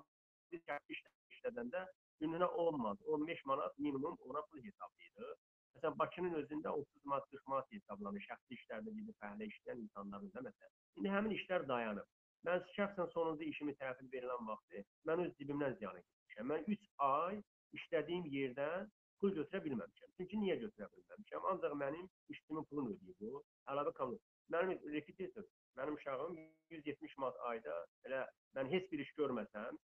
biz 0.52 0.64
kənd 0.68 0.94
iş 0.94 1.00
işlədəndə 1.36 1.84
gününə 2.20 2.50
10 2.64 2.80
manat, 2.82 3.06
15 3.16 3.44
manat 3.52 3.78
minimum 3.86 4.18
ona 4.28 4.42
pul 4.50 4.64
hesablayırıq. 4.66 5.47
Məsələn, 5.76 5.98
Bakının 5.98 6.38
özündə 6.40 6.70
30 6.82 7.04
manat, 7.10 7.26
40 7.32 7.50
manat 7.52 7.72
hesablanır 7.72 8.25
şəxsi 8.26 8.56
işlərdə 8.58 8.94
bizim 8.96 9.16
fəhlə 9.22 9.48
işləyən 9.52 9.82
insanların 9.84 10.32
da 10.34 10.44
məsələn. 10.48 10.72
İndi 11.00 11.12
həmin 11.14 11.34
işlər 11.37 11.66
dayanıb. 11.68 12.08
Mən 12.46 12.64
şəxsən 12.76 13.10
sonuncu 13.14 13.46
işimi 13.50 13.75
təhvil 13.82 14.10
verilən 14.14 14.48
vaxtı 14.50 14.84
mən 15.10 15.25
öz 15.26 15.34
cibimdən 15.40 15.76
ziyan 15.78 16.00
etmişəm. 16.00 16.50
Mən 16.52 16.66
3 16.75 16.88
ay 17.08 17.42
işlədiyim 17.78 18.26
yerdən 18.34 18.90
pul 19.20 19.34
götürə 19.38 19.62
bilməmişəm. 19.64 20.12
Çünki 20.18 20.40
niyə 20.42 20.56
götürə 20.64 20.88
bilməmişəm? 20.94 21.48
Ancaq 21.52 21.75
mənim 21.82 22.06
işçimin 22.34 22.66
pulunu 22.70 22.94
ödəyir 22.94 23.16
bu. 23.20 23.42
Əlavə 23.72 23.94
kommun. 23.98 24.20
Mənim 24.54 24.78
repetitor, 24.94 25.44
mənim 25.80 25.98
uşağım 25.98 26.38
170 26.70 27.16
manat 27.22 27.40
ayda 27.50 27.75
elə 28.08 28.22
mən 28.56 28.70
heç 28.75 28.87
bir 28.92 29.02
iş 29.04 29.10
görməsəm, 29.18 29.80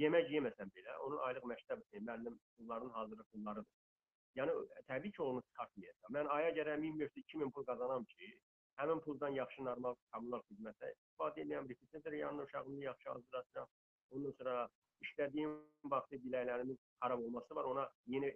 yemək 0.00 0.32
yeməsəm 0.34 0.72
belə, 0.76 0.96
onun 1.06 1.20
aylıq 1.28 1.46
məktəb 1.52 1.84
müəllim 1.94 2.38
pullarının 2.56 2.96
hazırlıq 2.98 3.28
pullarıdır. 3.34 3.70
Yəni 4.38 4.52
təbii 4.88 5.12
ki, 5.16 5.22
onu 5.22 5.42
çıxartmayacaq. 5.48 6.10
Mən 6.16 6.28
aya 6.36 6.50
gərək 6.58 6.82
1500-2000 6.84 7.52
pul 7.54 7.66
qazanam 7.70 8.04
ki, 8.12 8.28
həmin 8.80 9.00
puldan 9.06 9.34
yaxşı 9.36 9.64
normal 9.68 9.96
kommunal 10.12 10.44
xidmətə 10.50 10.92
istifadə 10.94 11.42
edən 11.44 11.68
repetitor 11.72 12.16
yanına 12.18 12.46
uşağımı 12.48 12.84
yaxşı 12.84 13.10
hazırlasam, 13.10 13.72
ondan 14.10 14.36
sonra 14.38 14.54
işlədiyim 15.06 15.56
vaxtı 15.94 16.20
biləklərimin 16.26 16.78
xarab 17.02 17.24
olması 17.26 17.56
var. 17.58 17.70
Ona 17.72 17.88
yeni 18.14 18.30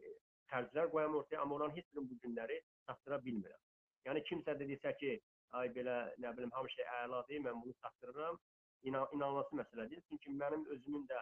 xərclər 0.53 0.91
qoyam 0.97 1.15
ortaya, 1.21 1.41
amma 1.43 1.55
onların 1.59 1.77
heç 1.77 1.87
birini 1.93 2.11
bu 2.11 2.19
günləri 2.25 2.59
çatdıra 2.89 3.21
bilmirəm. 3.29 3.63
Yəni 4.09 4.25
kimsə 4.31 4.57
də 4.61 4.69
desə 4.73 4.93
ki, 5.01 5.15
ay 5.61 5.71
belə 5.77 5.97
nə 6.25 6.35
bilim 6.37 6.53
hamı 6.57 6.71
şey 6.77 6.91
əladır, 6.99 7.41
mən 7.47 7.63
bunu 7.63 7.75
çatdırıram. 7.85 8.41
İnan 8.89 9.07
inanılması 9.17 9.57
məsələ 9.63 9.89
deyil. 9.91 10.03
Çünki 10.09 10.35
mənim 10.43 10.67
özümün 10.75 11.07
də 11.13 11.21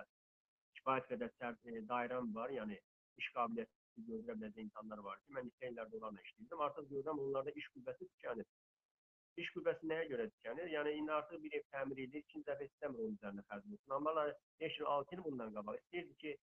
kifayət 0.78 1.12
qədər 1.12 1.30
e, 1.72 1.82
dairəm 1.92 2.34
var. 2.34 2.50
Yəni 2.50 2.78
iş 3.22 3.28
qabiliyyəti 3.36 3.81
görə 4.08 4.36
biləcək 4.38 4.62
insanlar 4.66 5.02
var 5.06 5.18
ki, 5.22 5.32
mən 5.36 5.48
neçə 5.48 5.70
illərdir 5.70 5.98
onlarla 6.00 6.26
işləyirdim. 6.26 6.62
Artıq 6.66 6.88
görürəm 6.92 7.24
onlarda 7.24 7.54
iş 7.62 7.68
qüvvəsi 7.74 8.08
tükənir. 8.12 8.48
İş 9.42 9.50
qüvvəsi 9.56 9.90
nəyə 9.92 10.08
görə 10.12 10.28
tükənir? 10.36 10.70
Yəni 10.76 10.94
indi 11.00 11.12
artıq 11.18 11.42
bir 11.44 11.58
ev 11.58 11.68
təmir 11.74 12.02
edir, 12.06 12.24
ikinci 12.24 12.48
dəfə 12.48 12.68
istəmir 12.70 13.04
onun 13.04 13.18
üzərinə 13.18 13.44
xərc 13.50 13.68
etsin. 13.76 13.96
Amma 13.98 14.26
5 14.64 14.80
il, 14.80 14.88
6 14.96 15.16
il 15.16 15.22
bundan 15.28 15.54
qabaq 15.58 15.78
istəyirdi 15.82 16.18
ki, 16.24 16.34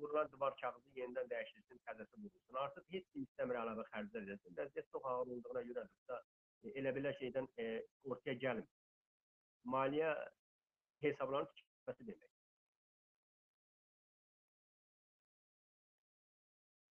vurulan 0.00 0.28
divar 0.32 0.54
kağızı 0.60 0.92
yenidən 0.98 1.28
dəyişilsin, 1.32 1.80
təzəsi 1.88 2.20
vurulsun. 2.22 2.58
Artıq 2.64 2.88
heç 2.94 3.08
kim 3.12 3.26
istəmir 3.28 3.58
əlavə 3.62 3.84
xərclər 3.90 4.26
edəsin. 4.26 4.56
Vəziyyət 4.58 4.90
çox 4.94 5.08
ağır 5.12 5.32
olduğuna 5.36 5.62
görə 5.68 5.84
də 6.10 6.18
e, 6.18 6.74
elə 6.80 6.94
belə 6.98 7.14
şeydən 7.20 7.48
e, 7.64 7.68
ortaya 8.10 8.36
gəlmir. 8.44 8.68
Maliyyə 9.76 10.12
hesablarının 11.06 11.52
tikməsi 11.60 12.08
demək. 12.10 12.31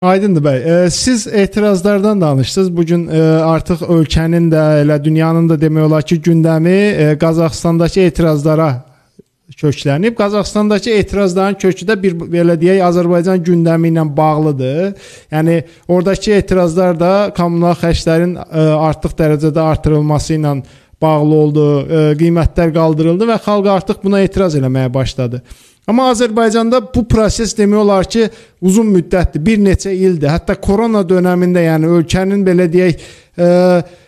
Aydındır 0.02 0.44
bəy. 0.44 0.58
E, 0.86 0.90
siz 0.90 1.28
etirazlardan 1.28 2.22
danışdınız. 2.22 2.78
Bu 2.78 2.86
gün 2.86 3.08
e, 3.08 3.22
artıq 3.22 3.86
ölkənin 3.88 4.50
də, 4.52 4.64
elə 4.84 5.04
dünyanın 5.04 5.48
da 5.50 5.56
demək 5.62 5.88
olar 5.88 6.04
ki, 6.04 6.20
gündəmi 6.22 6.76
e, 6.76 7.18
Qazaxstandakı 7.18 8.00
etirazlara 8.00 8.84
köklənib. 9.56 10.16
Qazaxstandakı 10.16 10.90
etirazların 10.90 11.56
kökü 11.62 11.88
də 11.88 11.96
bir 12.04 12.18
belə 12.20 12.58
deyək 12.60 12.84
Azərbaycan 12.90 13.44
gündəmi 13.46 13.94
ilə 13.94 14.06
bağlıdır. 14.18 14.96
Yəni 15.32 15.62
oradakı 15.88 16.32
etirazlar 16.42 17.00
da 17.00 17.12
kommunal 17.38 17.78
xərclərin 17.80 18.36
ə, 18.36 18.48
e, 18.52 18.66
artıq 18.90 19.16
dərəcədə 19.16 19.64
artırılması 19.64 20.36
ilə 20.36 20.58
bağlı 21.02 21.36
oldu, 21.36 21.70
ə, 21.70 21.86
e, 21.86 22.18
qiymətlər 22.20 22.76
qaldırıldı 22.76 23.32
və 23.32 23.40
xalq 23.48 23.72
artıq 23.78 24.04
buna 24.04 24.22
etiraz 24.28 24.60
eləməyə 24.60 24.92
başladı. 24.94 25.42
Amma 25.88 26.10
Azərbaycanda 26.10 26.80
bu 26.94 27.04
proses 27.08 27.54
demək 27.58 27.82
olar 27.84 28.08
ki, 28.10 28.30
uzun 28.66 28.90
müddətdir, 28.90 29.44
bir 29.46 29.62
neçə 29.62 29.94
ildir. 29.94 30.32
Hətta 30.34 30.58
korona 30.62 31.04
dövründə, 31.06 31.62
yəni 31.68 31.92
ölkənin 32.00 32.42
belə 32.46 32.66
deyək, 32.74 33.06
ə, 33.38 33.46
e, 33.46 34.04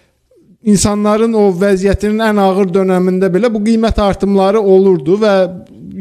insanların 0.74 1.38
o 1.38 1.48
vəziyyətinin 1.54 2.24
ən 2.32 2.42
ağır 2.42 2.72
dövründə 2.74 3.30
belə 3.34 3.52
bu 3.54 3.62
qiymət 3.64 4.02
artımları 4.02 4.60
olurdu 4.60 5.20
və 5.22 5.34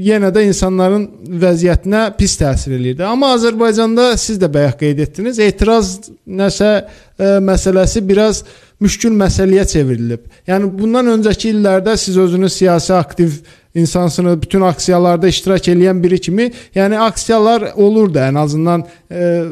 yenə 0.06 0.33
də 0.33 0.47
insanların 0.49 1.04
vəziyyətinə 1.42 2.06
pis 2.16 2.38
təsir 2.40 2.76
eləyirdi. 2.78 3.04
Amma 3.04 3.35
Azərbaycanda 3.37 4.14
siz 4.21 4.40
də 4.40 4.49
bayaq 4.52 4.80
qeyd 4.80 5.04
etdiniz, 5.04 5.40
etiraz 5.45 5.99
nəsə 6.25 6.73
ə, 6.73 6.87
e, 7.18 7.35
məsələsi 7.45 8.00
biraz 8.09 8.47
müşkül 8.80 9.14
məsələyə 9.16 9.64
çevrilib. 9.68 10.25
Yəni 10.49 10.73
bundan 10.78 11.12
öncəki 11.14 11.52
illərdə 11.54 11.97
siz 12.00 12.16
özünüz 12.21 12.52
siyasi 12.56 12.92
aktiv 12.97 13.38
insansınız, 13.76 14.42
bütün 14.42 14.61
aksiyalarda 14.61 15.28
iştirak 15.28 15.68
edən 15.68 16.02
biri 16.02 16.21
kimi, 16.21 16.50
yəni 16.75 16.99
aksiyalar 16.99 17.73
olurdu 17.76 18.18
ən 18.18 18.38
azından 18.38 18.85
e, 19.11 19.45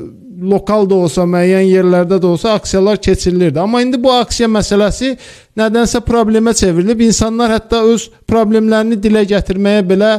lokal 0.43 0.89
da 0.91 0.97
olsa, 1.07 1.25
müəyyən 1.29 1.67
yerlərdə 1.69 2.19
də 2.23 2.27
olsa 2.27 2.55
aksiyalar 2.59 2.97
keçirilirdi. 3.03 3.61
Amma 3.61 3.83
indi 3.83 4.01
bu 4.03 4.13
aksiya 4.13 4.49
məsələsi 4.51 5.15
nədənsə 5.59 6.01
problemə 6.07 6.55
çevrilib. 6.59 7.05
İnsanlar 7.07 7.53
hətta 7.55 7.85
öz 7.93 8.09
problemlərini 8.31 8.99
dilə 9.03 9.25
gətirməyə 9.31 9.85
belə 9.89 10.13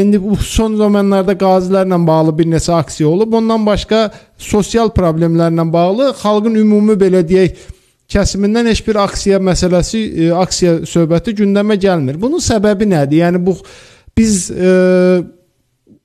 indi 0.00 0.20
bu 0.22 0.36
son 0.36 0.76
zamanlarda 0.80 1.36
qazilərlə 1.38 1.98
bağlı 2.06 2.36
bir 2.38 2.48
neçə 2.54 2.78
aksiya 2.78 3.08
olub. 3.08 3.34
Ondan 3.40 3.66
başqa 3.66 4.08
sosial 4.38 4.92
problemlərlə 4.94 5.66
bağlı 5.72 6.12
xalqın 6.22 6.56
ümumi 6.62 6.96
belə 7.00 7.26
deyək 7.28 7.58
kəsimindən 8.12 8.70
heç 8.70 8.82
bir 8.86 9.00
aksiya 9.02 9.40
məsələsi, 9.42 10.00
e, 10.26 10.28
aksiya 10.32 10.78
söhbəti 10.88 11.36
gündəmə 11.42 11.76
gəlmir. 11.80 12.18
Bunun 12.20 12.42
səbəbi 12.42 12.88
nədir? 12.88 13.22
Yəni 13.24 13.42
bu 13.44 13.56
biz 14.16 14.48
e, 14.50 14.72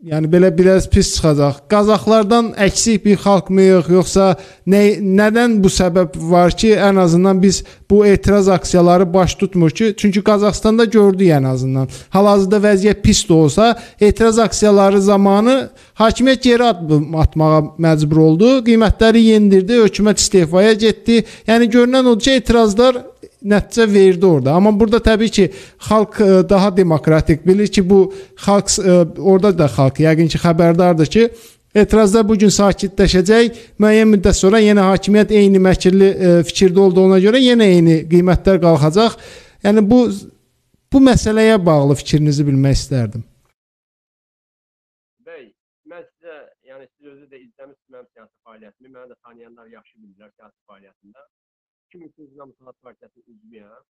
yəni 0.03 0.27
belə 0.27 0.49
biraz 0.51 0.89
pis 0.91 1.13
çıxacaq. 1.15 1.61
Qazaxlardan 1.71 2.49
əksik 2.65 3.05
bir 3.05 3.19
xalqmıyıq, 3.23 3.87
yoxsa 3.95 4.33
nə 4.67 4.81
nədən 4.99 5.61
bu 5.63 5.71
səbəb 5.71 6.17
var 6.31 6.51
ki, 6.51 6.73
ən 6.75 6.99
azından 6.99 7.39
biz 7.41 7.61
bu 7.89 8.05
etiraz 8.05 8.49
aksiyaları 8.49 9.07
baş 9.13 9.35
tutmur 9.39 9.71
ki, 9.71 9.93
çünki 9.97 10.23
Qazaxstanda 10.23 10.85
gördük 10.85 11.31
ən 11.37 11.47
azından. 11.47 11.87
Hal-hazırda 12.09 12.59
vəziyyət 12.67 13.01
pis 13.05 13.23
də 13.29 13.33
olsa, 13.33 13.69
etiraz 13.99 14.39
aksiyaları 14.39 15.01
zamanı 15.01 15.69
hakimiyyət 15.99 16.43
geri 16.43 16.63
addım 16.63 17.15
atmağa 17.15 17.63
məcbur 17.79 18.19
oldu. 18.27 18.51
Qiymətləri 18.67 19.23
yendirdi, 19.29 19.79
hökumət 19.85 20.19
istefaya 20.19 20.73
getdi. 20.73 21.23
Yəni 21.47 21.71
görünən 21.71 22.11
odur 22.11 22.27
ki, 22.27 22.39
etirazlar 22.43 22.99
nəticə 23.43 23.87
verdi 23.93 24.25
orada. 24.25 24.53
Amma 24.57 24.71
burada 24.79 24.99
təbii 25.03 25.31
ki, 25.31 25.47
xalq 25.87 26.19
e, 26.21 26.29
daha 26.49 26.71
demokratik 26.77 27.47
bilir 27.47 27.67
ki, 27.67 27.83
bu 27.89 28.13
xalq 28.45 28.77
e, 28.79 28.95
orada 29.19 29.51
da 29.57 29.67
xalq 29.67 29.99
yəqin 30.05 30.31
ki, 30.31 30.39
xəbərdardır 30.43 31.11
ki, 31.15 31.25
etirazlar 31.75 32.27
bu 32.29 32.37
gün 32.39 32.53
sakitləşəcək. 32.53 33.59
Müəyyən 33.81 34.13
müddət 34.15 34.39
sonra 34.39 34.61
yenə 34.63 34.87
hakimiyyət 34.91 35.35
eyni 35.39 35.61
məkirli 35.63 36.09
e, 36.13 36.31
fikirdə 36.47 36.85
olduğuna 36.87 37.19
görə 37.23 37.41
yenə 37.43 37.69
eyni 37.75 37.99
qiymətlər 38.11 38.61
qalxacaq. 38.63 39.19
Yəni 39.63 39.85
bu 39.89 40.05
bu 40.93 40.99
məsələyə 41.01 41.57
bağlı 41.65 41.95
fikrinizi 41.97 42.43
bilmək 42.45 42.75
istərdim. 42.77 43.23
Bəy, 45.25 45.47
mən 45.89 46.03
sizə, 46.05 46.35
yəni 46.69 46.85
siz 46.85 47.07
özü 47.15 47.25
də 47.31 47.39
izləmisiniz 47.39 47.95
mənim 47.95 48.09
siyasi 48.11 48.35
fəaliyyətimi, 48.45 48.91
məni 48.91 49.09
də 49.09 49.17
tanıyanlar 49.25 49.71
yaxşı 49.73 49.95
bilirlər 49.97 50.29
siyasi 50.35 50.59
fəaliyyətimdə. 50.69 51.25
2003-cü 51.93 52.29
ildə 52.31 52.45
Musavat 52.49 52.79
Partiyası 52.81 53.23
üzvüyəm. 53.33 53.89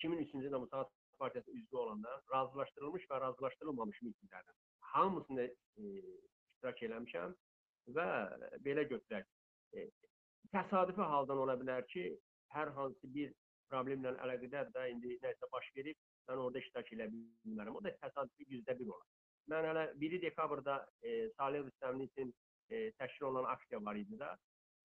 2003-cü 0.00 0.44
ildə 0.48 0.60
Musavat 0.60 0.92
Partiyası 1.18 1.50
üzvü 1.50 1.76
olanda 1.76 2.20
razılaşdırılmış 2.32 3.04
və 3.10 3.20
razılaşdırılmamış 3.20 4.00
mitinglərdən 4.06 4.56
hamısında 4.94 5.44
e, 5.44 5.84
iştirak 5.84 6.82
eləmişəm 6.88 7.34
və 7.96 8.08
belə 8.66 8.86
götürək. 8.90 9.26
E, 9.76 9.88
təsadüfi 10.54 11.08
haldan 11.12 11.42
ola 11.44 11.56
bilər 11.60 11.86
ki, 11.92 12.06
hər 12.54 12.72
hansı 12.78 13.10
bir 13.16 13.32
problemlə 13.70 14.14
əlaqədar 14.24 14.72
da 14.74 14.86
indi 14.88 15.18
nəsə 15.22 15.50
baş 15.52 15.70
verib, 15.76 15.98
mən 16.28 16.42
orada 16.46 16.62
iştirak 16.62 16.92
edə 16.96 17.10
bilmərəm. 17.12 17.76
O 17.78 17.84
da 17.84 17.94
təsadüfi 18.02 18.48
yüzdə 18.56 18.78
bir 18.78 18.90
olar. 18.90 19.06
Mən 19.52 19.68
hələ 19.68 19.84
1 20.00 20.20
dekabrda 20.22 20.78
e, 21.02 21.30
Salih 21.36 21.64
Rüstəmli 21.66 22.08
üçün 22.10 22.34
e, 22.70 22.92
təşkil 23.00 23.26
olunan 23.28 23.50
aksiya 23.52 23.82
var 23.84 23.98
idi 24.00 24.16
də. 24.20 24.30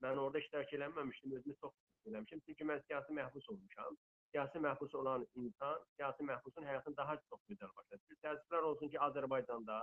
Mən 0.03 0.19
orada 0.19 0.39
iştirak 0.39 0.73
eləməmişdim, 0.73 1.37
özümü 1.37 1.55
çox 1.61 1.73
eləmişəm. 2.07 2.41
Çünki 2.45 2.67
mən 2.71 2.81
siyasi 2.87 3.15
məhbus 3.19 3.49
olmuşam. 3.53 3.97
Siyasi 4.31 4.61
məhbus 4.65 4.95
olan 4.99 5.25
insan 5.41 5.79
siyasi 5.95 6.23
məhbusun 6.29 6.67
həyatını 6.69 6.97
daha 6.97 7.15
çox 7.29 7.41
gözəl 7.49 7.71
başa 7.77 7.99
düşür. 8.01 8.19
Təəssüflər 8.25 8.67
olsun 8.71 8.91
ki, 8.93 8.99
Azərbaycanda 9.07 9.79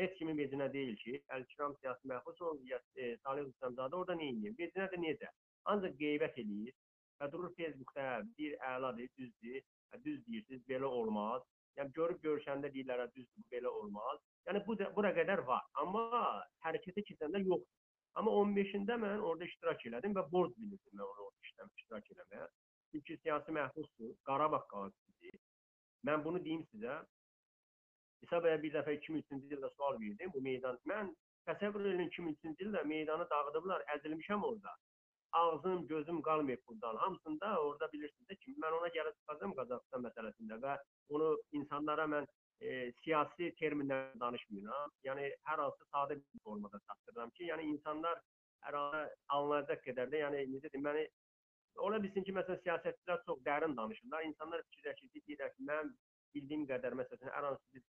heç 0.00 0.16
kimin 0.18 0.38
vecinə 0.38 0.68
deyil 0.72 0.96
ki, 1.04 1.20
Əl-Kiram 1.36 1.76
siyasi 1.80 2.10
məhbus 2.12 2.42
oldu, 2.48 2.66
ya 2.72 2.80
e, 2.96 3.16
Salih 3.24 3.46
Rüstəmzadə 3.48 4.00
orada 4.00 4.16
nə 4.20 4.30
edir? 4.32 4.56
Vecinə 4.58 4.88
də 4.92 5.00
necə? 5.04 5.30
Ancaq 5.72 5.96
qeybət 6.02 6.40
eləyir 6.42 6.74
və 7.20 7.30
durur 7.32 7.54
Facebookda 7.56 8.06
bir 8.38 8.56
əladır, 8.74 9.10
düzdür, 9.18 9.60
hə, 9.92 10.02
düz 10.04 10.22
deyirsiniz, 10.26 10.62
belə 10.72 10.88
olmaz. 11.00 11.44
Yəni 11.78 11.92
görüb 11.96 12.22
görüşəndə 12.24 12.72
deyirlər, 12.74 13.04
düzdür, 13.16 13.44
belə 13.52 13.70
olmaz. 13.80 14.22
Yəni 14.48 14.64
bu 14.66 14.76
da 14.80 14.88
bura 14.96 15.12
qədər 15.16 15.44
var, 15.46 15.62
amma 15.82 16.24
hərəkətə 16.66 17.04
keçəndə 17.10 17.44
yoxdur. 17.44 17.76
Amma 18.18 18.32
15-də 18.42 18.96
mən 18.98 19.20
orada 19.22 19.46
iştirak 19.46 19.84
elədim 19.86 20.16
və 20.16 20.24
borc 20.32 20.56
bilirdim 20.58 20.96
mən 20.98 21.04
orada 21.04 21.26
işləmək 21.60 21.80
iştirak 21.80 22.10
eləməyə. 22.14 22.48
Çünki 22.90 23.16
siyasi 23.22 23.52
məhbusdur, 23.52 24.12
Qarabağ 24.28 24.66
qazisidir. 24.72 25.38
Mən 26.06 26.24
bunu 26.24 26.44
deyim 26.44 26.62
sizə. 26.72 27.00
İsa 28.24 28.40
bəyə 28.44 28.60
bir 28.62 28.72
dəfə 28.76 28.96
2003-cü 28.98 29.56
ildə 29.56 29.70
sual 29.76 29.98
verdim 30.00 30.32
bu 30.34 30.40
meydan. 30.40 30.78
Mən 30.88 31.12
təsəvvür 31.48 31.86
edin 31.92 32.08
2003-cü 32.08 32.66
ildə 32.66 32.84
meydanı 32.84 33.26
dağıdıblar, 33.30 33.84
əzilmişəm 33.96 34.44
orada. 34.44 34.74
Ağzım, 35.32 35.86
gözüm 35.86 36.22
qalmayıb 36.22 36.62
burdan. 36.66 36.96
Hamısında 36.96 37.62
orada 37.62 37.92
bilirsiniz 37.92 38.38
ki, 38.44 38.56
mən 38.64 38.78
ona 38.80 38.88
gəlib 38.96 39.16
çıxacağam 39.20 39.54
Qazaxıstan 39.60 40.06
məsələsində 40.08 40.58
və 40.64 40.76
onu 41.14 41.28
insanlara 41.60 42.08
mən 42.14 42.26
e, 42.60 42.92
siyasi 43.04 43.52
terminlər 43.60 44.18
danışmıram. 44.20 44.90
Yəni 45.06 45.30
hər 45.46 45.62
hansı 45.64 45.86
sadə 45.94 46.18
bir 46.18 46.44
formada 46.44 46.80
çatdırıram 46.88 47.30
ki, 47.38 47.46
yəni 47.52 47.70
insanlar 47.76 48.20
hər 48.66 48.76
an 48.80 49.08
anlayacaq 49.36 49.84
qədər 49.86 50.10
də, 50.12 50.24
yəni 50.24 50.42
necə 50.54 50.72
deyim, 50.72 50.84
məni 50.88 51.06
ola 51.76 52.02
bilsin 52.02 52.26
ki, 52.26 52.34
məsələn 52.36 52.60
siyasətçilər 52.64 53.22
çox 53.26 53.40
dərin 53.46 53.76
danışırlar. 53.76 54.26
İnsanlar 54.30 54.62
fikirləşir 54.68 55.12
ki, 55.14 55.22
deyirlər 55.28 55.54
ki, 55.54 55.66
mən 55.70 55.94
bildiyim 56.34 56.66
qədər 56.72 56.96
məsələn 57.02 57.34
hər 57.36 57.48
hansı 57.50 57.74
bir 57.76 57.84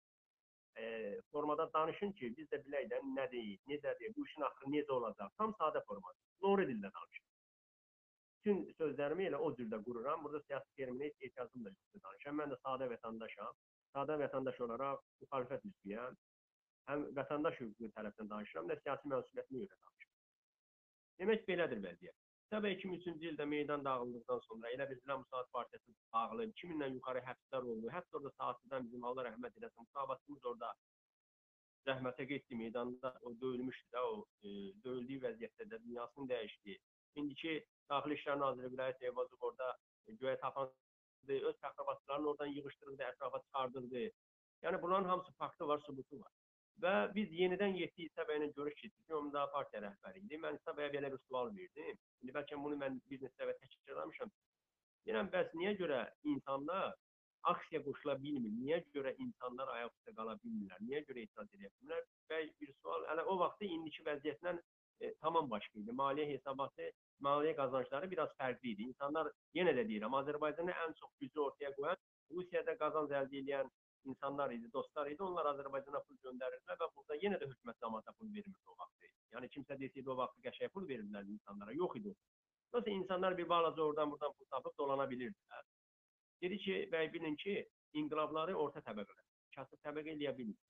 e, 0.82 1.22
formada 1.32 1.70
danışın 1.74 2.12
ki, 2.20 2.34
biz 2.38 2.50
də 2.54 2.62
bilək 2.66 2.90
də 2.94 3.02
nədir, 3.14 3.56
necədir, 3.74 4.14
bu 4.18 4.26
işin 4.30 4.50
axırı 4.50 4.76
necə 4.76 5.00
olacaq. 5.00 5.34
Tam 5.38 5.56
sadə 5.62 5.84
formada. 5.88 6.20
Doğru 6.42 6.68
dildə 6.70 6.92
danışın 7.00 7.28
bütün 8.48 8.62
sözlərimi 8.80 9.26
elə 9.28 9.40
o 9.44 9.50
cürdə 9.56 9.80
qururam. 9.84 10.24
Burada 10.24 10.40
siyasi 10.46 10.70
terminə 10.80 11.10
heç 11.10 11.26
ehtiyacım 11.28 11.66
da 11.66 11.72
yoxdur 11.74 12.04
danışam. 12.06 12.38
Mən 12.40 12.54
də 12.54 12.58
sadə 12.62 12.88
vətəndaşam. 12.94 13.58
Sadə 13.96 14.16
vətəndaş 14.22 14.62
olaraq 14.66 15.02
müxalifət 15.24 15.66
üzvüyəm. 15.68 16.16
Həm 16.88 17.04
vətəndaş 17.18 17.60
hüququ 17.60 17.90
tərəfindən 17.98 18.30
danışıram, 18.32 18.70
nə 18.72 18.78
siyasi 18.84 19.12
məsuliyyətimi 19.12 19.64
görə 19.66 19.80
danışıram. 19.88 20.14
Demək 21.24 21.44
belədir 21.50 21.84
vəziyyət. 21.84 22.18
Təbii 22.52 22.78
2003-cü 22.78 23.28
ildə 23.34 23.46
meydan 23.52 23.82
dağıldıqdan 23.86 24.38
sonra 24.46 24.70
elə 24.72 24.86
bir 24.90 24.96
İslam 24.98 25.20
Müsaad 25.20 25.48
Partiyası 25.56 25.96
dağılıb, 26.14 26.54
2000-dən 26.60 26.94
yuxarı 26.98 27.24
həbslər 27.26 27.66
oldu. 27.72 27.90
Həbs 27.96 28.16
orada 28.20 28.32
saatçıdan 28.38 28.86
bizim 28.86 29.04
Allah 29.10 29.26
rəhmət 29.28 29.58
eləsin, 29.60 29.88
müsabatımız 29.88 30.46
orada 30.52 30.70
zəhmətə 31.90 32.28
getdi 32.30 32.60
meydanda, 32.62 33.12
o 33.22 33.34
döyülmüşdü 33.42 33.90
də, 33.98 34.06
o 34.12 34.24
e, 34.44 34.54
döyüldüyü 34.86 35.26
vəziyyətdə 35.26 35.68
də 35.74 35.82
dünyasını 35.90 36.30
dəyişdi. 36.32 36.78
İndiki 37.20 37.58
Daxili 37.92 38.20
İşlər 38.22 38.40
Naziri 38.46 38.72
Vilayət 38.78 39.04
Eyvazov 39.10 39.46
orada 39.50 39.70
e, 40.08 40.16
göyə 40.24 40.40
tapandı, 40.46 41.42
öz 41.52 41.62
təxribatçılarını 41.66 42.34
oradan 42.34 42.56
yığışdırdı, 42.56 43.04
ətrafa 43.12 43.44
çıxardırdı. 43.44 44.08
Yəni 44.64 44.82
bunların 44.82 45.10
hamısı 45.12 45.36
faktı 45.44 45.68
var, 45.68 45.84
sübutu 45.90 46.20
var. 46.24 46.37
Və 46.84 46.94
biz 47.14 47.32
yenidən 47.34 47.74
7 47.80 48.04
İsa 48.06 48.24
bəylə 48.30 48.52
görüş 48.58 48.76
keçirdik. 48.82 49.14
O 49.18 49.22
da 49.34 49.46
partiya 49.54 49.82
rəhbəri 49.88 50.22
idi. 50.26 50.38
Mən 50.44 50.60
İsa 50.60 50.76
bəyə 50.78 50.92
belə 50.94 51.12
bir 51.14 51.22
sual 51.26 51.50
verdim. 51.56 51.98
İndi 52.22 52.36
bəlkə 52.36 52.60
bunu 52.64 52.78
mən 52.84 53.00
bir 53.10 53.24
neçə 53.24 53.40
dəfə 53.42 53.56
təkrarlamışam. 53.64 54.34
Deyirəm, 55.08 55.32
bəs 55.34 55.54
niyə 55.58 55.74
görə 55.82 56.02
insanlar 56.34 56.94
aksiya 57.52 57.82
qoşula 57.88 58.18
bilmir? 58.22 58.54
Niyə 58.62 58.80
görə 58.96 59.14
insanlar 59.26 59.72
ayaq 59.78 59.94
üstə 59.96 60.14
qala 60.20 60.36
bilmirlər? 60.44 60.84
Niyə 60.90 61.02
görə 61.10 61.24
etiraz 61.26 61.54
edə 61.58 61.72
bilmirlər? 61.72 62.06
Bəy 62.34 62.50
bir 62.62 62.74
sual. 62.82 63.08
Hələ 63.12 63.26
o 63.32 63.38
vaxtda 63.42 63.72
indiki 63.78 64.06
vəziyyətlə 64.10 64.54
e, 64.58 65.14
tamam 65.26 65.50
başqa 65.50 65.82
idi. 65.82 65.96
Maliyyə 66.02 66.28
hesabatı, 66.34 66.92
maliyyə 67.30 67.56
qazancları 67.62 68.12
biraz 68.14 68.38
fərqli 68.42 68.76
idi. 68.76 68.90
İnsanlar 68.92 69.32
yenə 69.58 69.74
də 69.80 69.88
deyirəm, 69.90 70.20
Azərbaycanda 70.22 70.78
ən 70.86 70.96
çox 71.02 71.14
gücü 71.24 71.46
ortaya 71.48 71.74
qoyan 71.80 72.06
Rusiyada 72.38 72.76
qazanc 72.84 73.14
əldə 73.22 73.42
edən 73.42 73.70
insanlar 74.12 74.54
idi, 74.56 74.70
dostlar 74.74 75.10
idi. 75.12 75.24
Onlar 75.24 75.50
Azərbaycana 75.54 76.02
pul 76.08 76.20
göndərirdilər 76.26 76.80
və 76.82 76.90
burada 76.96 77.18
yenə 77.24 77.40
də 77.42 77.50
hökumət 77.52 77.80
cəmaata 77.84 78.14
pul 78.18 78.32
vermirdi 78.34 78.74
o 78.74 78.76
vaxt. 78.82 79.08
Yəni 79.36 79.50
kimsə 79.54 79.78
desəydi 79.82 80.12
o 80.14 80.18
vaxt 80.20 80.40
qəşəng 80.46 80.74
pul 80.74 80.88
verirdilər 80.92 81.28
insanlara, 81.36 81.74
yox 81.82 81.98
idi. 82.00 82.14
Nasıl 82.74 82.92
insanlar 82.92 83.38
bir 83.38 83.50
balaca 83.50 83.82
oradan 83.82 84.12
buradan 84.12 84.34
pul 84.38 84.46
tapıb 84.52 84.78
dolana 84.78 85.10
bilirdilər. 85.12 85.66
Dedi 86.42 86.58
ki, 86.64 86.78
bəy 86.92 87.12
bilin 87.14 87.36
ki, 87.44 87.58
inqilabları 88.02 88.56
orta 88.64 88.84
təbəqələr, 88.88 89.26
kasıb 89.56 89.80
təbəqə 89.86 90.14
eləyə 90.16 90.34
bilmir. 90.38 90.64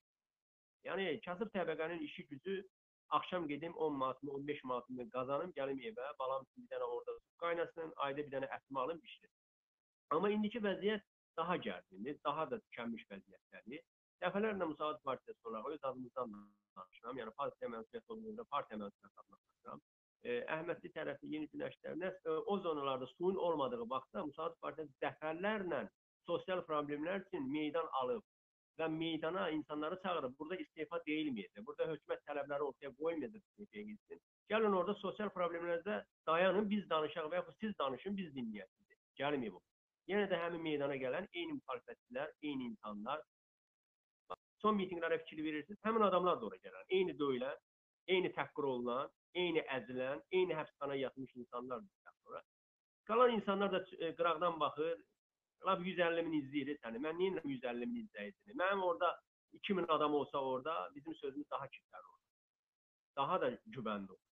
Yəni 0.87 1.07
kasıb 1.25 1.53
təbəqənin 1.55 2.03
işi 2.09 2.27
gücü 2.27 2.61
Axşam 3.09 3.47
gedim 3.47 3.73
10 3.73 3.93
manatımı, 3.93 4.31
15 4.31 4.63
manatımı 4.63 5.09
qazanım, 5.09 5.51
gəlim 5.55 5.77
evə, 5.89 6.07
balam 6.19 6.43
üçün 6.43 6.63
bir 6.63 6.75
dənə 6.75 6.87
orada 6.95 7.13
qaynasın, 7.43 7.93
ayda 8.05 8.25
bir 8.25 8.31
dənə 8.33 8.49
ətimi 8.55 8.79
alım, 8.79 8.99
bişirim. 9.03 9.31
Amma 10.15 10.31
indiki 10.31 10.59
vəziyyət 10.65 11.05
daha 11.37 11.57
gərgindir, 11.67 12.17
daha 12.25 12.49
da 12.51 12.59
tükənmiş 12.65 13.05
vəziyyətdədir. 13.11 13.83
Dəfələrlə 14.23 14.67
Müsaad 14.71 15.01
Partiyası 15.05 15.49
olaraq 15.49 15.75
öz 15.75 15.83
adımızdan 15.89 16.31
danışıram. 16.77 17.17
Yəni 17.21 17.33
partiya 17.41 17.69
məsuliyyəti 17.73 18.13
olduğunda 18.15 18.45
partiya 18.53 18.79
məsuliyyəti 18.83 19.21
adına 19.23 19.37
danışıram. 19.43 19.83
E, 20.23 20.37
Əhmədli 20.55 20.91
tərəfi 20.95 21.29
Yeni 21.33 21.49
Günəşlər 21.53 22.07
e, 22.07 22.37
o 22.53 22.57
zonalarda 22.59 23.07
suyun 23.13 23.35
olmadığı 23.35 23.89
vaxtda 23.89 24.25
Müsaad 24.31 24.57
Partiyası 24.61 24.93
dəfələrlə 25.05 25.83
sosial 26.25 26.63
problemlər 26.71 27.21
üçün 27.27 27.45
meydan 27.51 27.87
alıb 28.01 28.25
və 28.79 28.89
meydana 28.93 29.49
insanları 29.49 29.99
çağırıb. 30.01 30.33
Burada 30.39 30.57
istefa 30.63 30.99
deyilməyəcək. 31.07 31.65
Burada 31.69 31.87
hökumət 31.91 32.25
tələbləri 32.29 32.67
ortaya 32.71 32.91
qoymayacaq 32.99 33.41
istefaya 33.45 33.85
gitsin. 33.91 34.21
Gəlin 34.51 34.75
orada 34.81 34.93
sosial 35.01 35.31
problemlərdə 35.37 36.03
dayanın, 36.29 36.69
biz 36.69 36.89
danışaq 36.89 37.31
və 37.31 37.41
yaxud 37.41 37.57
siz 37.63 37.73
danışın, 37.79 38.17
biz 38.17 38.29
dinləyək 38.35 38.69
sizi. 38.77 38.99
Gəlməyib 39.21 39.57
bu. 39.57 39.63
Yenə 40.07 40.27
də 40.31 40.39
həmin 40.39 40.63
meydana 40.63 40.95
gələn 41.01 41.27
eyni 41.33 41.57
müxalifətçilər, 41.57 42.31
eyni 42.43 42.69
insanlar. 42.71 43.23
Son 44.61 44.77
mitinqlərə 44.77 45.19
fikir 45.23 45.43
verirsiniz, 45.43 45.79
həmin 45.85 46.05
adamlar 46.07 46.39
da 46.41 46.47
ora 46.47 46.57
gələn. 46.63 46.85
Eyni 46.97 47.13
döyülən, 47.19 47.59
eyni 48.15 48.31
təhqir 48.37 48.69
olunan, 48.71 49.11
eyni 49.35 49.63
əzilən, 49.75 50.23
eyni 50.31 50.55
həbsxana 50.57 50.95
yatmış 50.97 51.35
insanlar 51.35 51.83
da 51.83 52.13
sonra. 52.27 52.41
Qalan 53.07 53.35
insanlar 53.35 53.71
da 53.71 53.85
e, 53.99 54.15
qıraqdan 54.15 54.59
baxır, 54.59 55.03
lap 55.65 55.85
150 55.85 56.23
min 56.27 56.39
izləyir 56.41 56.79
səni. 56.83 57.01
Mən 57.03 57.19
niyə 57.19 57.43
150 57.43 57.91
min 57.91 58.05
izləyicini? 58.05 58.55
Mənim 58.61 58.83
orada 58.83 59.11
2000 59.53 59.85
adam 59.97 60.13
olsa 60.13 60.37
orada 60.37 60.89
bizim 60.95 61.15
sözümüz 61.15 61.49
daha 61.51 61.67
kitlər 61.75 62.03
olur. 62.09 62.23
Daha 63.15 63.41
da 63.41 63.51
güvənli 63.77 64.11
olur. 64.11 64.25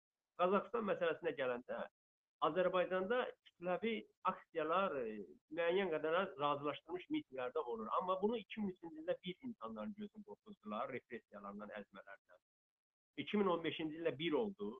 Qazaxıstan 0.41 0.87
məsələsinə 0.89 1.35
gələndə 1.37 1.83
Azərbaycanda 2.47 3.19
kütləvi 3.47 3.93
aksiyalar 4.29 4.95
e, 4.99 5.03
müəyyən 5.57 5.91
qədər 5.93 6.17
razılaşdırılmış 6.41 7.05
mitinglərdə 7.15 7.63
olur. 7.73 7.87
Amma 7.99 8.17
bunu 8.21 8.39
2003-cü 8.41 9.01
ildə 9.01 9.15
bir 9.27 9.47
insanların 9.49 9.93
gözünü 9.99 10.25
qorxuzdular, 10.29 10.91
repressiyalardan, 10.97 11.71
əzmələrdən. 11.79 12.41
2015-ci 13.23 13.87
ildə 13.99 14.15
bir 14.19 14.39
oldu. 14.41 14.71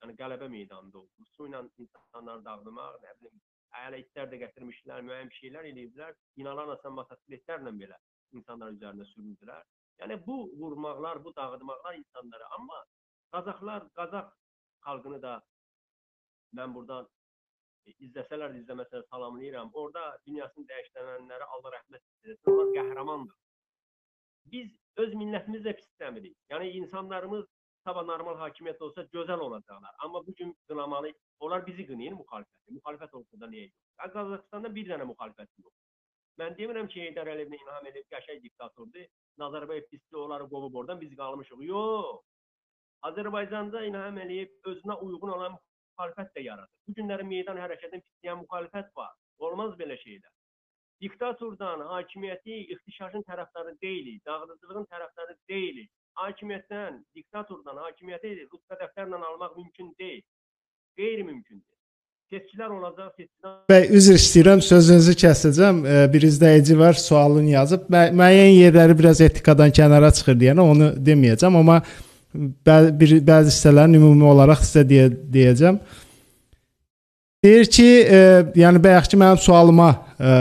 Yəni 0.00 0.16
qələbə 0.16 0.48
meydanında 0.48 0.98
oldu. 1.02 1.26
Su 1.34 1.48
ilə 1.50 1.60
insanları 1.84 2.44
dağıtmaq, 2.46 2.96
nə 3.02 3.12
bilim, 3.18 3.42
hələ 3.76 4.00
itlər 4.04 4.30
də 4.32 4.38
gətirmişdilər, 4.46 5.04
müəyyən 5.08 5.32
bir 5.32 5.40
şeylər 5.42 5.68
eləyiblər. 5.72 6.16
Binalarla 6.38 6.78
sən 6.80 6.96
motosikletlərlə 6.96 7.74
belə 7.82 7.98
insanlar 8.38 8.72
üzərində 8.72 9.04
süründülər. 9.12 9.68
Yəni 10.00 10.16
bu 10.24 10.38
vurmaqlar, 10.56 11.20
bu 11.24 11.34
dağıtmaqlar 11.36 11.98
insanlara, 12.00 12.48
amma 12.56 12.80
Qazaxlar, 13.34 13.84
Qazax 13.94 14.32
xalqını 14.86 15.22
da 15.22 15.34
mən 16.58 16.74
buradan 16.74 17.06
e, 17.86 17.94
izləsələr 18.06 18.54
də 18.54 18.62
izləməsələr 18.62 19.06
salamlayıram. 19.12 19.70
Orada 19.82 20.04
dünyasını 20.26 20.66
dəyişdirənlərə 20.72 21.48
Allah 21.56 21.76
rəhmət 21.76 22.02
etsin. 22.02 22.38
Onlar 22.52 22.74
qəhrəmandır. 22.78 23.38
Biz 24.54 24.70
öz 25.04 25.16
millətimizlə 25.22 25.74
pisləmirik. 25.78 26.36
Yəni 26.52 26.70
insanlarımız 26.82 27.46
sabah 27.86 28.04
normal 28.06 28.38
hakimiyyət 28.40 28.82
olsa 28.84 29.04
gözəl 29.14 29.40
olacaqlar. 29.46 29.94
Amma 30.04 30.26
bu 30.26 30.34
gün 30.34 30.56
qınamalı, 30.68 31.12
onlar 31.40 31.66
bizi 31.66 31.86
qınayır 31.86 32.16
müxalifəti. 32.18 32.74
Müxalifət 32.78 33.14
olsa 33.20 33.40
da 33.40 33.48
niyə 33.52 33.68
yox? 33.68 33.76
Qazaxıstanda 34.00 34.74
bir 34.74 34.90
dənə 34.90 35.06
müxalifət 35.12 35.62
yox. 35.62 35.72
Mən 36.40 36.56
demirəm 36.58 36.88
ki, 36.88 37.00
Heydər 37.04 37.28
Əliyevlə 37.34 37.58
İlham 37.60 37.88
Əliyev 37.90 38.06
qəşəng 38.12 38.42
diktatordur. 38.44 39.08
Nazarbayev 39.42 39.88
pisli 39.90 40.16
onları 40.16 40.46
qovub 40.52 40.76
oradan 40.82 41.00
biz 41.00 41.16
qalmışıq. 41.16 41.64
Yox. 41.70 42.22
Azərbaycanda 43.08 43.82
İlham 43.88 44.20
Əliyev 44.24 44.70
özünə 44.72 44.96
uyğun 45.06 45.34
olan 45.36 45.58
müxalifət 46.00 46.36
də 46.36 46.44
yaradır. 46.44 46.74
Bu 46.88 46.94
günlərin 46.96 47.28
meydan 47.28 47.58
hərəkətini 47.60 48.02
pisləyən 48.04 48.42
müxalifət 48.42 48.88
var. 48.96 49.12
Olmaz 49.38 49.74
belə 49.78 49.96
şeylər. 50.00 50.32
Diktatordan 51.00 51.80
hakimiyyəti 51.88 52.56
ixtişaşın 52.74 53.24
tərəfdarı 53.28 53.76
deyilik, 53.82 54.20
dağıdıcılığın 54.26 54.86
tərəfdarı 54.92 55.36
deyilik 55.48 55.90
hakimiyyətdən, 56.20 57.00
diktatordan 57.16 57.80
hakimiyyəti 57.86 58.34
rütbə 58.42 58.80
dəftərlə 58.82 59.20
almaq 59.30 59.56
mümkün 59.56 59.94
deyil. 60.00 60.22
Qeyri-mümkündür. 60.98 61.76
Seçkilər 62.30 62.70
olacaq, 62.70 63.14
seçkidən 63.16 63.56
Bəy, 63.70 63.88
üzr 63.96 64.18
istəyirəm, 64.20 64.60
sözünüzü 64.62 65.16
kəsəcəm. 65.22 65.80
Bir 66.12 66.26
izləyici 66.28 66.76
var, 66.78 66.98
sualını 67.00 67.56
yazıb. 67.56 67.88
Müəyyən 67.90 68.52
yerləri 68.58 68.98
biraz 68.98 69.22
etikadan 69.24 69.72
kənara 69.74 70.12
çıxır 70.14 70.36
deyənə 70.42 70.68
onu 70.74 70.92
deməyəcəm, 71.08 71.58
amma 71.62 71.80
bəzi 72.34 72.94
bir 73.00 73.16
bəzi 73.26 73.52
hissələrini 73.52 73.98
ümumi 73.98 74.26
olaraq 74.30 74.62
sizə 74.64 74.84
deyə, 74.86 75.08
deyəcəm. 75.34 75.78
Deyir 77.44 77.70
ki, 77.72 77.88
e, 78.04 78.20
yəni 78.60 78.82
bayaqki 78.84 79.18
mənim 79.18 79.40
sualıma 79.40 79.90
e, 80.20 80.34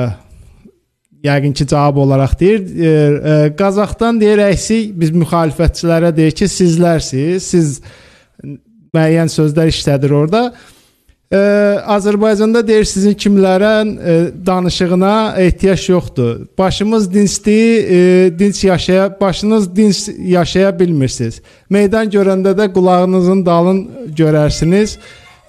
yəqin 1.25 1.55
ki, 1.55 1.67
cavab 1.71 2.01
olaraq 2.03 2.35
deyir, 2.39 2.59
e, 2.65 2.89
e, 2.89 3.37
Qazaxdan 3.59 4.19
deyir 4.21 4.43
əksi 4.49 4.81
biz 4.99 5.13
müxalifətçilərə 5.15 6.11
deyir 6.15 6.35
ki, 6.35 6.49
sizlərsiz, 6.51 7.47
siz 7.53 7.79
müəyyən 8.93 9.31
sözlər 9.31 9.71
işlədir 9.71 10.13
orada. 10.15 10.49
Ə, 11.29 11.39
Azərbaycanda 11.93 12.63
deyir 12.65 12.87
sizin 12.89 13.13
kimlərin 13.13 13.91
ə, 14.01 14.13
danışığına 14.45 15.35
ehtiyac 15.37 15.83
yoxdur. 15.91 16.47
Başımız 16.57 17.05
dincdir, 17.13 17.83
ə, 17.85 17.99
dinc 18.39 18.63
yaşaya, 18.65 19.05
başınız 19.21 19.67
dinc 19.75 19.99
yaşaya 20.25 20.71
bilmirsiniz. 20.79 21.37
Meydan 21.69 22.09
görəndə 22.09 22.55
də 22.57 22.71
qulağınızın 22.73 23.45
dalın 23.45 23.83
görərsiniz. 24.17 24.97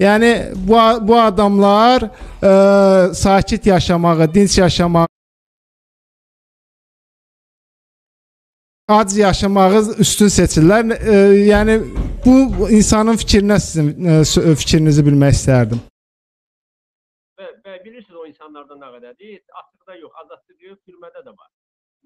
Yəni 0.01 0.35
bu 0.69 0.77
bu 1.09 1.17
adamlar 1.21 2.11
ə, 2.43 3.15
sakit 3.15 3.67
yaşamağı, 3.67 4.35
dinc 4.35 4.59
yaşamağı 4.59 5.09
ac 8.97 9.17
yaşamağı 9.19 9.81
üstün 10.05 10.31
seçirlər. 10.37 10.91
E, 11.15 11.19
yəni 11.49 11.77
bu 12.25 12.69
insanın 12.79 13.21
fikrinə 13.23 13.59
sizin 13.67 13.91
e, 14.05 14.17
sö- 14.33 14.55
fikrinizi 14.63 15.05
bilmək 15.07 15.37
istərdim. 15.37 15.83
Və, 17.39 17.49
və 17.67 17.77
bilirsiniz 17.85 18.19
o 18.23 18.27
insanlardan 18.31 18.83
nə 18.83 18.91
qədərdir? 18.97 19.39
Açıqda 19.63 19.99
yox, 20.03 20.19
azadlıq 20.25 20.67
yox, 20.69 20.83
türmədə 20.89 21.23
də 21.29 21.37
var. 21.37 21.51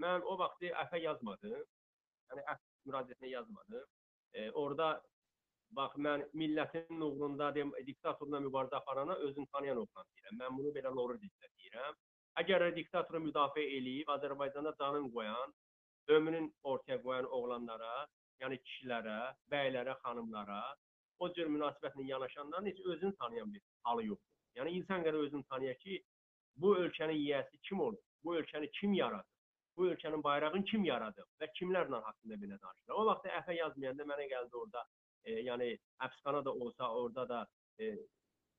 Mən 0.04 0.28
o 0.28 0.36
vaxtı 0.42 0.74
əfə 0.84 1.00
yazmadım. 1.06 1.58
Yəni 2.30 2.46
əf 2.52 2.60
müraciətinə 2.90 3.32
yazmadım. 3.32 3.84
E, 4.34 4.50
orada 4.50 4.92
bax 5.78 5.96
mən 6.06 6.24
millətin 6.36 7.02
uğrunda 7.08 7.52
deyim, 7.54 7.72
diktatorla 7.86 8.40
mübarizə 8.44 8.76
aparana 8.82 9.16
özünü 9.26 9.46
tanıyan 9.56 9.80
oğlan 9.82 10.06
deyirəm. 10.12 10.40
Mən 10.42 10.58
bunu 10.58 10.74
belə 10.76 10.92
lorur 10.98 11.18
dildə 11.22 11.50
deyirəm. 11.56 11.96
Əgər 12.42 12.70
diktatoru 12.76 13.20
müdafiə 13.24 13.64
eləyib 13.78 14.10
Azərbaycanda 14.18 14.74
canın 14.80 15.06
qoyan, 15.14 15.52
ömrünün 16.08 16.54
ortaya 16.62 17.02
qoyan 17.02 17.28
oğlanlara, 17.38 18.06
yəni 18.42 18.58
kişilərə, 18.62 19.18
bəylərə, 19.52 19.96
xanımlara 20.04 20.62
o 21.18 21.30
cür 21.34 21.50
münasibətlə 21.56 22.06
yanaşanların 22.06 22.66
heç 22.66 22.80
özünü 22.80 23.14
tanıyan 23.16 23.52
bir 23.54 23.62
halı 23.82 24.04
yoxdur. 24.04 24.32
Yəni 24.58 24.74
insan 24.78 25.04
qədər 25.06 25.20
özünü 25.26 25.44
tanıya 25.50 25.74
ki, 25.84 26.02
bu 26.56 26.74
ölkənin 26.76 27.18
yiyəsi 27.18 27.60
kim 27.68 27.80
olur? 27.80 28.02
Bu 28.24 28.36
ölkəni 28.38 28.70
kim 28.80 28.92
yaradır? 28.94 29.30
Bu 29.76 29.86
ölkənin 29.90 30.22
bayrağını 30.22 30.64
kim 30.70 30.84
yaradır 30.84 31.26
və 31.40 31.48
kimlərlə 31.58 32.02
haqqında 32.08 32.36
belə 32.42 32.58
danışırlar. 32.62 32.98
O 32.98 33.06
vaxt 33.10 33.26
əfə 33.40 33.56
yazmayanda 33.58 34.06
mənə 34.10 34.28
gəldi 34.30 34.60
orada, 34.60 34.84
e, 35.24 35.40
yəni 35.48 35.70
həbsxana 36.02 36.44
da 36.44 36.52
olsa, 36.52 36.90
orada 36.90 37.28
da 37.28 37.40
e, 37.80 37.90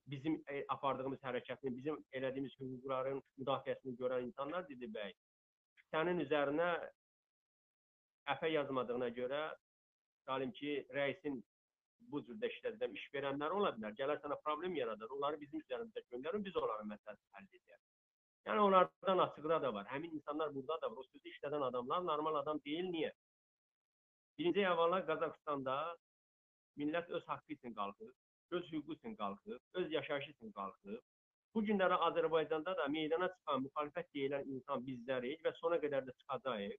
bizim 0.08 0.36
e, 0.52 0.66
apardığımız 0.76 1.22
hərəkətin, 1.24 1.78
bizim 1.78 2.02
elədiyimiz 2.12 2.58
hüquqların 2.60 3.22
müdafiəsini 3.40 3.96
görən 4.02 4.28
insanlar 4.28 4.68
dedi 4.70 4.92
bəy, 4.98 5.16
sənin 5.94 6.20
üzərinə 6.26 6.70
əfə 8.34 8.52
yazmadığına 8.54 9.10
görə 9.20 9.42
salim 10.26 10.52
ki, 10.60 10.78
rəisin 10.98 11.42
bu 12.12 12.22
cürdə 12.28 12.50
işlədən 12.54 12.96
iş 12.98 13.06
verənlər 13.14 13.54
ola 13.58 13.72
bilər. 13.76 13.94
Gələr 14.00 14.22
sənə 14.24 14.38
problem 14.46 14.76
yaradar. 14.78 15.12
Onları 15.18 15.40
bizim 15.42 15.62
üzərimizdə 15.64 16.06
göndərin, 16.14 16.44
biz 16.46 16.58
onların 16.62 16.90
məsələsini 16.94 17.38
həll 17.38 17.48
edərik. 17.60 17.86
Yəni 18.46 18.62
onlardan 18.62 19.22
açıqda 19.26 19.62
da 19.62 19.74
var. 19.74 19.88
Həmin 19.90 20.12
insanlar 20.20 20.54
burada 20.56 20.82
da 20.82 20.92
var. 20.92 20.98
O 21.02 21.08
sözü 21.08 21.32
işlədən 21.34 21.66
adamlar 21.70 22.06
normal 22.06 22.42
adam 22.42 22.60
deyil. 22.66 22.92
Niyə? 22.94 23.12
Birinci 24.38 24.66
əvvəla 24.70 25.02
Qazaxstanda 25.08 25.76
millət 26.82 27.10
öz 27.18 27.26
haqqı 27.32 27.56
üçün 27.58 27.74
qalxır, 27.74 28.12
öz 28.58 28.72
hüququ 28.72 28.98
üçün 28.98 29.16
qalxır, 29.22 29.60
öz 29.82 29.92
yaşayışı 29.92 30.32
üçün 30.36 30.52
qalxır. 30.58 31.00
Bu 31.56 31.64
günləri 31.64 31.98
Azərbaycanda 32.10 32.74
da 32.78 32.88
meydana 32.92 33.30
çıxan 33.36 33.64
müxalifət 33.66 34.10
deyilən 34.18 34.50
insan 34.56 34.84
bizlərik 34.90 35.46
və 35.46 35.54
sona 35.62 35.80
qədər 35.84 36.04
də 36.08 36.16
çıxacağıq. 36.20 36.76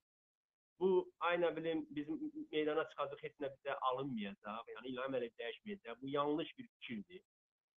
Bu 0.80 0.88
aynə 1.30 1.50
bilim 1.56 1.86
bizim 1.96 2.18
meydana 2.52 2.84
çıxacaq 2.90 3.22
heç 3.26 3.38
nə 3.44 3.48
bizə 3.54 3.76
alınmayacaq, 3.90 4.68
yəni 4.74 4.92
İlham 4.92 5.16
Əliyev 5.18 5.34
dəyişməyəcək. 5.42 6.00
Bu 6.02 6.10
yanlış 6.14 6.52
bir 6.58 6.66
fikirdir. 6.74 7.22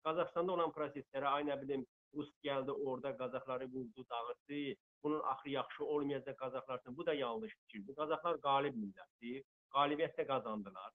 Qazaxstanda 0.07 0.55
olan 0.57 0.73
proseslərə 0.75 1.31
aynə 1.39 1.55
bilim 1.62 1.85
Rus 2.17 2.29
gəldi 2.43 2.71
orada 2.71 3.15
Qazaxları 3.17 3.67
vurdu, 3.73 4.05
dağıtdı. 4.12 4.62
Bunun 5.03 5.21
axırı 5.31 5.49
yaxşı 5.49 5.85
olmayacaq 5.85 6.35
Qazaxlar 6.43 6.79
üçün. 6.79 6.97
Bu 6.97 7.05
da 7.05 7.13
yanlış 7.13 7.53
fikirdir. 7.62 7.95
Qazaxlar 7.95 8.41
qalib 8.47 8.75
millətdir. 8.83 9.43
Qalibiyyət 9.75 10.17
də 10.19 10.25
qazandılar. 10.33 10.91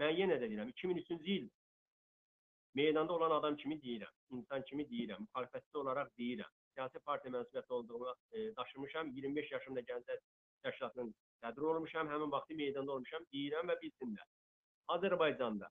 Mən 0.00 0.12
yenə 0.20 0.36
də 0.40 0.50
deyirəm, 0.50 0.72
2003-cü 0.76 1.36
il 1.36 1.48
meydanda 2.76 3.12
olan 3.12 3.30
adam 3.30 3.56
kimi 3.56 3.78
deyirəm, 3.84 4.14
insan 4.38 4.64
kimi 4.68 4.84
deyirəm, 4.90 5.22
müxalifətçi 5.26 5.78
olaraq 5.82 6.10
deyirəm. 6.20 6.50
Siyasi 6.74 7.00
partiya 7.08 7.32
mənsubiyyəti 7.36 7.72
olduğumu 7.72 8.14
e, 8.32 8.56
daşımışam. 8.56 9.12
25 9.18 9.52
yaşımda 9.52 9.80
Gəncə 9.90 10.18
təşkilatının 10.66 11.14
sədri 11.40 11.68
olmuşam, 11.72 12.08
həmin 12.12 12.32
vaxtı 12.32 12.58
meydanda 12.60 12.92
olmuşam, 12.92 13.26
deyirəm 13.34 13.72
və 13.72 13.76
bilsinlər. 13.82 14.28
Azərbaycanda 14.94 15.70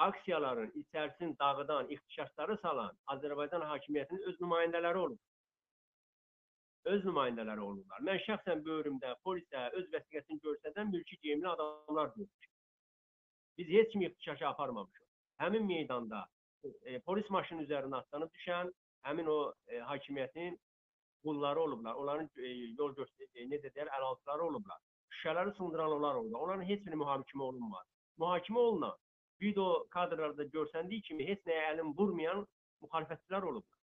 aksiyaların 0.00 0.70
içərisini 0.80 1.38
dağıdan, 1.38 1.90
ixtişaşları 1.94 2.56
salan 2.62 2.94
Azərbaycan 3.14 3.64
hakimiyyətinin 3.72 4.22
öz 4.30 4.38
nümayəndələri 4.40 5.02
olub. 5.06 5.18
Öz 6.92 7.04
nümayəndələri 7.04 7.60
olurlar. 7.60 8.04
Mən 8.08 8.22
şəxsən 8.24 8.62
böyrümdə 8.68 9.12
polisə 9.26 9.66
öz 9.80 9.90
vəsiqəsini 9.94 10.40
görsədən 10.46 10.88
mülki 10.94 11.18
geyimli 11.22 11.48
adamlar 11.48 12.14
görmüşəm. 12.14 12.54
Biz 13.58 13.68
heç 13.76 13.92
kimi 13.92 14.06
ixtişaşa 14.06 14.48
aparmamışıq. 14.48 15.06
Həmin 15.42 15.66
meydanda 15.66 16.24
e, 16.64 16.98
polis 17.00 17.28
maşının 17.30 17.66
üzərinə 17.66 18.00
atlanıb 18.00 18.32
düşən 18.38 18.72
həmin 19.08 19.28
o 19.28 19.38
e, 19.68 19.82
hakimiyyətin 19.92 20.56
qulları 21.24 21.60
olublar. 21.60 21.94
Onların 21.94 22.30
e, 22.36 22.52
yol 22.78 22.94
göstər 22.98 23.28
e, 23.34 23.46
necə 23.52 23.72
deyər, 23.74 23.90
əlaltıları 23.98 24.46
olublar. 24.48 24.80
Şüşələri 25.16 25.54
sındıran 25.56 25.92
onlar 25.98 26.14
olublar. 26.14 26.40
Onların 26.40 26.68
heç 26.70 26.86
biri 26.86 27.00
mühakimə 27.02 27.42
olunmaz. 27.50 27.86
Mühakimə 28.18 28.58
olunan 28.58 28.96
video 29.42 29.86
kadrlarda 29.90 30.44
görsəndiyi 30.54 31.02
kimi 31.08 31.28
heç 31.28 31.44
nəyə 31.48 31.68
əlin 31.74 31.94
vurmayan 31.98 32.44
müxalifətçilər 32.84 33.46
olublar. 33.52 33.78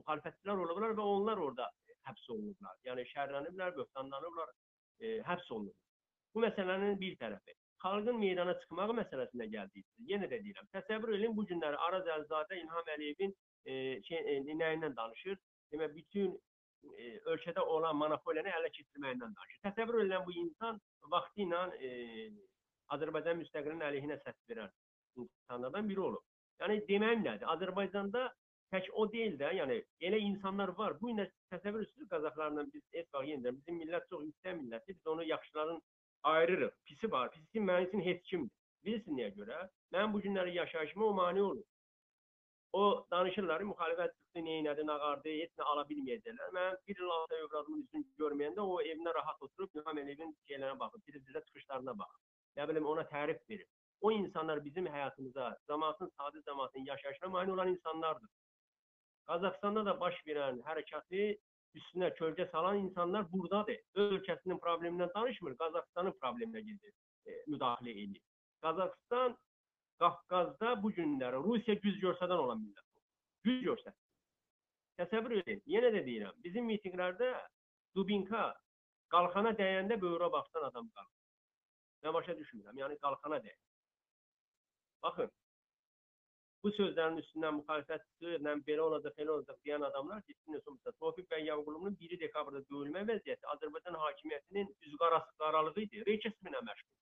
Müxalifətçilər 0.00 0.64
olublar 0.66 0.96
və 0.98 1.08
onlar 1.16 1.40
orada 1.46 1.70
həbs 2.08 2.28
olunublar. 2.34 2.76
Yəni 2.88 3.04
şərləniblər, 3.12 3.74
böhtanlanıblar, 3.78 4.54
e, 5.00 5.18
həbs 5.28 5.50
olunublar. 5.50 5.90
Bu 6.34 6.44
məsələnin 6.46 6.98
bir 7.00 7.16
tərəfi. 7.20 7.56
Xalqın 7.82 8.18
meydana 8.18 8.54
çıxmağı 8.62 8.94
məsələsinə 9.00 9.48
gəldikdə, 9.52 10.04
yenə 10.10 10.28
də 10.30 10.38
deyirəm, 10.44 10.68
təsəvvür 10.76 11.16
edin 11.16 11.34
bu 11.36 11.44
günləri 11.50 11.78
Araz 11.88 12.06
Əlzadə 12.16 12.58
İlham 12.60 12.90
Əliyevin 12.94 13.32
e, 13.66 13.72
şey, 14.06 14.18
e, 14.18 14.36
nəyindən 14.60 14.94
danışır? 14.96 15.40
Demək, 15.72 15.96
bütün 15.96 16.36
e, 16.98 17.08
ölkədə 17.34 17.64
olan 17.74 17.96
monopoliyanı 17.96 18.52
ələ 18.58 18.70
keçirməyindən 18.76 19.34
danışır. 19.38 19.62
Təsəvvür 19.68 20.02
edilən 20.04 20.26
bu 20.26 20.36
insan 20.44 20.80
vaxtı 21.14 21.44
ilə 21.46 21.62
e, 21.78 21.90
Azərbaycan 22.96 23.40
müstəqilinin 23.40 23.86
əleyhinə 23.88 24.18
səs 24.22 24.38
verən 24.50 24.70
insanlardan 25.22 25.88
biri 25.88 26.00
olub. 26.10 26.24
Yəni 26.62 26.82
deməyim 26.88 27.24
nədir? 27.26 27.48
Azərbaycanda 27.56 28.28
tək 28.72 28.88
o 28.96 29.06
deyil 29.12 29.34
də, 29.40 29.50
yəni 29.58 29.78
elə 30.08 30.20
insanlar 30.26 30.72
var. 30.78 30.96
Bu 31.00 31.10
gün 31.10 31.22
də 31.22 31.28
təsəvvür 31.52 31.82
edirsiniz 31.82 32.08
Qazaxlarla 32.12 32.66
biz 32.72 32.84
heç 32.96 33.08
vaxt 33.14 33.30
yenə 33.32 33.52
bizim 33.56 33.80
millət 33.82 34.08
çox 34.12 34.24
yüksək 34.28 34.58
millətdir. 34.60 34.96
Biz 34.98 35.12
onu 35.14 35.24
yaxşıların 35.28 35.82
ayırırıq. 36.32 36.74
Pisi 36.84 37.10
var. 37.12 37.30
Pisi 37.32 37.60
mənim 37.60 37.88
üçün 37.88 38.04
heç 38.08 38.22
kimdir. 38.30 38.56
Bilirsin 38.84 39.18
niyə 39.18 39.30
görə? 39.36 39.58
Mən 39.94 40.12
bu 40.12 40.22
günləri 40.24 40.54
yaşayışıma 40.56 41.04
o 41.06 41.12
mane 41.14 41.42
olur. 41.42 41.64
O 42.72 43.06
danışırlar, 43.10 43.60
müxalifət 43.68 44.12
çıxdı, 44.16 44.42
neynədi, 44.46 44.84
nağardı, 44.88 45.32
heç 45.42 45.50
nə 45.60 45.64
ala 45.72 45.82
bilməyəcəklər. 45.90 46.52
Mən 46.56 46.76
bir 46.88 47.00
il 47.02 47.10
altı 47.16 47.40
övladımın 47.46 47.82
üzünü 47.82 48.06
görməyəndə 48.22 48.64
o 48.64 48.78
evində 48.80 49.12
rahat 49.16 49.44
oturub 49.46 49.76
İlham 49.76 50.00
Əliyevin 50.02 50.32
şeylərinə 50.48 50.78
baxıb, 50.80 51.02
televiziyada 51.08 51.44
çıxışlarına 51.48 51.94
baxıb. 51.98 52.22
Nə 52.56 52.68
bilim 52.70 52.88
ona 52.94 53.04
tərif 53.12 53.44
verir. 53.50 53.68
O 54.00 54.12
insanlar 54.12 54.64
bizim 54.64 54.88
həyatımıza, 54.94 55.50
cəmaatın, 55.68 56.10
sadə 56.16 56.40
cəmaatın 56.48 56.88
yaşayışına 56.88 57.28
mane 57.36 57.52
olan 57.52 57.68
insanlardır. 57.74 58.30
Qazaxstanda 59.28 59.84
da 59.90 59.98
baş 60.00 60.16
verən 60.26 60.64
hərəkatı 60.66 61.28
üstünə 61.78 62.10
kölgə 62.16 62.48
salan 62.50 62.80
insanlar 62.86 63.28
burdadır. 63.32 63.78
Öz 63.94 64.16
ölkəsinin 64.16 64.58
problemindən 64.64 65.12
danışmır, 65.14 65.60
Qazaxstanın 65.60 66.16
probleminə 66.24 66.64
gedir, 66.72 66.96
e, 67.26 67.38
müdaxilə 67.52 67.94
edir. 68.04 68.22
Qazaxstan 68.64 69.36
Qafqazda 70.00 70.76
bu 70.82 70.92
günləri 70.96 71.42
Rusiya 71.44 71.76
güc 71.84 72.00
göstərən 72.02 72.40
olan 72.44 72.62
millət. 72.62 72.86
Güc 73.46 73.60
göstər. 73.66 73.94
Təsəvvür 75.00 75.40
edin. 75.42 75.62
Yenə 75.74 75.92
də 75.94 76.04
deyirəm, 76.06 76.38
bizim 76.44 76.66
mitinqlərdə 76.70 77.32
Dubinka 77.96 78.48
qalxana 79.12 79.52
dəyəndə 79.58 79.98
böyrə 80.00 80.30
baxsan 80.32 80.66
adam 80.70 80.88
qalır. 80.96 81.14
Mən 82.04 82.16
başa 82.16 82.36
düşmürəm. 82.38 82.78
Yəni 82.82 82.98
qalxana 83.04 83.38
dəyər. 83.44 83.60
Baxın, 85.02 85.30
bu 86.64 86.70
sözlərin 86.76 87.18
üstündən 87.22 87.56
müxalifət 87.58 88.04
çıxır, 88.06 88.42
belə 88.68 88.82
olacaq, 88.86 89.14
belə 89.18 89.34
olacaq 89.36 89.58
deyən 89.66 89.86
adamlar 89.88 90.22
ki, 90.26 90.36
ümumiyyətlə 90.46 90.92
Tofiq 91.02 91.26
bəy 91.32 91.46
Yanqulunun 91.48 91.96
1 92.02 92.20
dekabrda 92.20 92.62
döyülmə 92.68 93.02
vəziyyəti 93.08 93.48
Azərbaycan 93.54 93.98
hakimiyyətinin 94.04 94.70
üz 94.86 94.96
qarası 95.02 95.34
qaralığı 95.42 95.82
idi, 95.86 96.04
reçesminə 96.10 96.62
məşğul. 96.68 96.92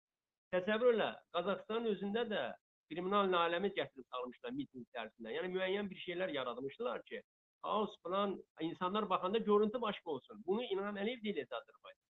Təsəvvür 0.54 0.96
elə, 0.96 1.10
Qazaxıstanın 1.36 1.90
özündə 1.92 2.24
də 2.32 2.44
kriminal 2.90 3.30
naləmi 3.30 3.70
gətirib 3.78 4.06
salmışlar 4.10 4.54
miting 4.56 4.86
içərisində. 4.88 5.32
Yəni 5.36 5.52
müəyyən 5.54 5.90
bir 5.90 6.02
şeylər 6.04 6.34
yaradmışdılar 6.34 7.02
ki, 7.10 7.22
xaos 7.64 7.96
falan, 8.04 8.36
insanlar 8.68 9.08
baxanda 9.10 9.38
görüntü 9.38 9.80
başqa 9.80 10.10
olsun. 10.10 10.42
Bunu 10.46 10.64
İlham 10.64 11.00
Əliyev 11.02 11.24
deyil 11.24 11.42
Azərbaycan. 11.60 12.06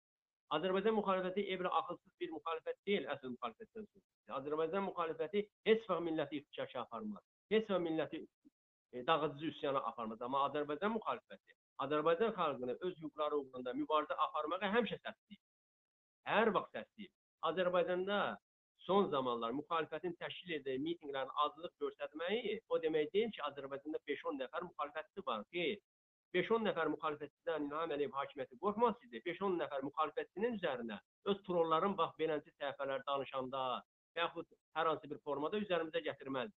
Azərbaycan 0.57 0.97
müxalifəti 0.99 1.47
evlə 1.55 1.71
axılsız 1.81 2.12
bir 2.21 2.31
müxalifət 2.37 2.79
deyil, 2.87 3.05
əsl 3.14 3.35
müxalifətdən 3.37 3.87
gedir. 3.87 4.07
Azərbaycan 4.38 4.87
müxalifəti 4.88 5.45
heç 5.69 5.88
vaxt 5.90 6.07
milləti 6.09 6.40
iftişaşa 6.40 6.81
aparmaz. 6.87 7.23
Heç 7.55 7.71
vaxt 7.71 7.87
milləti 7.87 8.23
e, 8.93 9.07
dağıdıcı 9.07 9.47
üsyana 9.53 9.83
aparmaz. 9.93 10.23
Amma 10.27 10.43
Azərbaycan 10.49 10.97
müxalifəti 10.97 11.59
Azərbaycan 11.85 12.35
xalqını 12.37 12.77
öz 12.87 12.97
hüquqları 13.03 13.37
uğrunda 13.40 13.73
mübarizə 13.77 14.16
aparmağa 14.27 14.73
həmişə 14.75 14.99
səsləyib. 15.05 15.43
Hər 16.29 16.51
vaxt 16.57 16.77
səsləyib. 16.77 17.12
Azərbaycanda 17.51 18.19
son 18.90 19.07
zamanlar 19.11 19.53
müxalifətin 19.55 20.16
təşkil 20.20 20.57
etdiyi 20.57 20.81
mitinqlərin 20.83 21.37
azlıq 21.44 21.74
göstərməyi 21.83 22.55
o 22.74 22.79
demək 22.85 23.12
deyil 23.14 23.29
ki, 23.35 23.42
Azərbaycanda 23.48 24.00
5-10 24.11 24.40
nəfər 24.42 24.64
müxalifətçi 24.66 25.22
var. 25.29 25.44
Xeyr. 25.55 25.76
5-10 26.37 26.66
nəfər 26.66 26.90
müxalifətçidən 26.94 27.68
İlham 27.68 27.94
Əliyev 27.96 28.16
hakimiyyəti 28.18 28.59
qorxmaz 28.64 28.96
idi. 29.07 29.20
5-10 29.29 29.55
nəfər 29.61 29.87
müxalifətçinin 29.88 30.59
üzərinə 30.59 30.98
öz 31.33 31.38
trolların 31.46 31.94
bax 32.00 32.16
beləncə 32.22 32.55
səhifələr 32.57 33.07
danışanda 33.11 33.62
və 34.16 34.24
yaxud 34.24 34.50
hər 34.79 34.90
hansı 34.92 35.12
bir 35.12 35.22
formada 35.29 35.62
üzərimizə 35.66 36.03
gətirməz. 36.09 36.50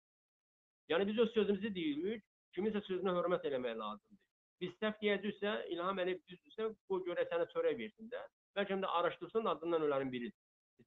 Yəni 0.94 1.08
biz 1.10 1.22
öz 1.26 1.32
sözümüzü 1.36 1.74
deyirik, 1.76 2.24
kiminsə 2.56 2.84
sözünə 2.88 3.16
hörmət 3.18 3.44
eləmək 3.50 3.76
lazımdır. 3.82 4.24
Biz 4.64 4.74
səhv 4.80 5.04
deyəcəksə, 5.04 5.54
İlham 5.76 6.00
Əliyev 6.04 6.24
düzdürsə, 6.32 6.72
qoy 6.88 7.04
görə 7.08 7.28
sənə 7.28 7.48
çörək 7.52 7.78
versin 7.84 8.12
də. 8.12 8.24
Bəlkə 8.56 8.80
də 8.84 8.96
araşdırsın, 9.00 9.52
adından 9.56 9.88
ölənin 9.88 10.12
biridir. 10.12 10.38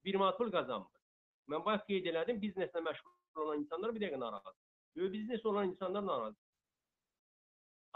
Bir 0.04 0.22
manat 0.22 0.38
pul 0.38 0.52
qazanmır. 0.54 0.95
Mən 1.52 1.62
bayaq 1.66 1.86
qeyd 1.90 2.08
elədim, 2.12 2.40
bizneslə 2.42 2.82
məşğul 2.82 3.44
olan 3.44 3.62
insanlar 3.62 3.94
bir 3.94 4.02
dəqiqə 4.02 4.20
narahat. 4.20 4.56
Böyük 4.96 5.12
biznes 5.12 5.46
olan 5.46 5.68
insanlar 5.70 6.06
narahat. 6.06 6.36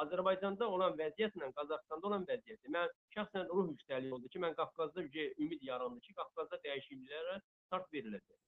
Azərbaycanda 0.04 0.68
olan 0.74 0.94
vəziyyətlə 1.00 1.50
Qazaxstanda 1.56 2.08
olan 2.10 2.22
vəziyyəti 2.28 2.72
mən 2.76 2.92
şəxsən 3.16 3.50
ruh 3.50 3.66
yüksəliyi 3.72 4.14
oldu 4.16 4.30
ki, 4.32 4.40
mən 4.44 4.54
Qafqazda 4.60 5.04
bir 5.16 5.34
ümid 5.44 5.66
yarandı 5.68 6.00
ki, 6.06 6.14
Qafqazda 6.20 6.60
dəyişikliklərə 6.64 7.36
start 7.66 7.92
veriləcək. 7.96 8.38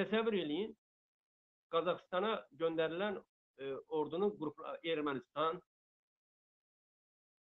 Təsəvvür 0.00 0.36
eləyin, 0.42 0.74
Qazaxstana 1.72 2.34
göndərilən 2.60 3.16
e, 3.18 3.72
ordunun 4.00 4.34
qrupları 4.40 4.92
Ermənistan, 4.92 5.62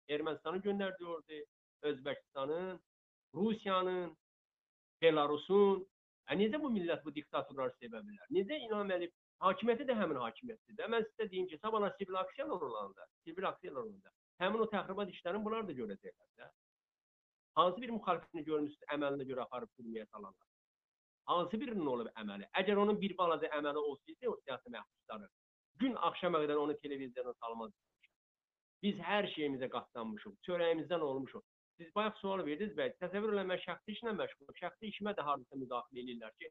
Ermənistanın 0.09 0.61
göndərdiyi 0.67 1.09
ordu, 1.09 1.41
Özbəkistanın, 1.91 2.79
Rusiyanın, 3.35 4.17
Belarusun. 5.01 5.87
E, 6.29 6.35
necə 6.39 6.59
bu 6.61 6.71
millət 6.73 7.03
bu 7.05 7.13
diktatorları 7.15 7.75
sevə 7.79 8.01
bilər? 8.05 8.27
Necə 8.37 8.59
İlham 8.65 8.91
Əliyev 8.97 9.13
hakimiyyəti 9.45 9.87
də 9.89 9.97
həmin 10.01 10.21
hakimiyyətdir 10.23 10.77
də. 10.79 10.89
Mən 10.93 11.05
sizə 11.11 11.29
deyim 11.31 11.47
ki, 11.51 11.59
sabah 11.61 11.89
sivil 11.99 12.19
aksiyalar 12.21 12.67
olanda, 12.69 13.07
sivil 13.27 13.49
aksiyalar 13.49 13.83
olanda 13.83 14.13
həmin 14.41 14.65
o 14.65 14.67
təxribat 14.71 15.11
işlərini 15.13 15.45
bunlar 15.45 15.67
da 15.67 15.75
görəcəklər 15.77 16.29
də. 16.41 16.49
Hansı 17.59 17.81
bir 17.81 17.93
müxalifətini 17.95 18.43
görmüsünüz 18.49 18.91
əməlinə 18.95 19.27
görə 19.29 19.45
aparıb 19.45 19.71
sürməyə 19.77 20.07
salanlar? 20.11 20.47
Hansı 21.31 21.59
birinin 21.61 21.87
olub 21.87 22.09
əməli? 22.21 22.49
Əgər 22.61 22.81
onun 22.83 22.99
bir 23.01 23.15
balaca 23.17 23.49
əməli 23.57 23.83
olsaydı, 23.91 24.29
o 24.29 24.35
siyasi 24.43 24.73
məhbusları 24.73 25.29
gün 25.81 25.95
axşama 26.07 26.41
qədər 26.43 26.59
onu 26.61 26.75
televiziyadan 26.83 27.35
salmaz. 27.39 27.71
Biz 28.83 28.99
hər 29.07 29.27
şeyimizə 29.33 29.69
qatlanmışıq, 29.71 30.35
çörəyimizdən 30.47 31.03
olmuşuq. 31.09 31.43
Siz 31.77 31.95
bayaq 31.95 32.19
sual 32.21 32.41
verdiniz, 32.47 32.73
bəli, 32.77 32.95
təsəvvür 33.03 33.33
eləyin, 33.33 33.49
mən 33.51 33.61
şəxsi 33.63 33.95
işlə 33.97 34.13
məşğulum. 34.15 34.57
Şəxsi 34.61 34.91
işimə 34.91 35.11
də 35.17 35.23
hardasa 35.27 35.57
müdaxilə 35.59 36.03
edirlər 36.03 36.35
ki, 36.39 36.49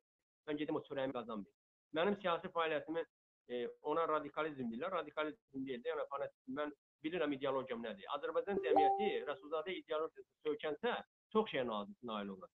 mən 0.48 0.58
gedim 0.60 0.76
o 0.76 0.82
çörəyimi 0.88 1.16
qazanmayım. 1.16 1.54
Mənim 1.98 2.18
siyasi 2.20 2.50
fəaliyyətimi 2.56 3.04
e, 3.04 3.60
ona 3.92 4.04
radikalizm 4.10 4.68
deyirlər. 4.72 4.92
Radikalizm 4.98 5.64
deyil 5.68 5.80
də, 5.80 5.92
yəni 5.92 6.04
fanatizm. 6.10 6.58
Mən 6.58 6.74
bilirəm 7.06 7.36
ideologiyam 7.38 7.82
nədir. 7.86 8.08
Azərbaycan 8.18 8.60
cəmiyyəti 8.66 9.10
Rəsulzadə 9.30 9.76
ideologiyasına 9.80 10.44
söykənsə, 10.48 10.94
çox 11.32 11.50
şeyə 11.54 11.64
nail 11.70 12.34
olar. 12.36 12.52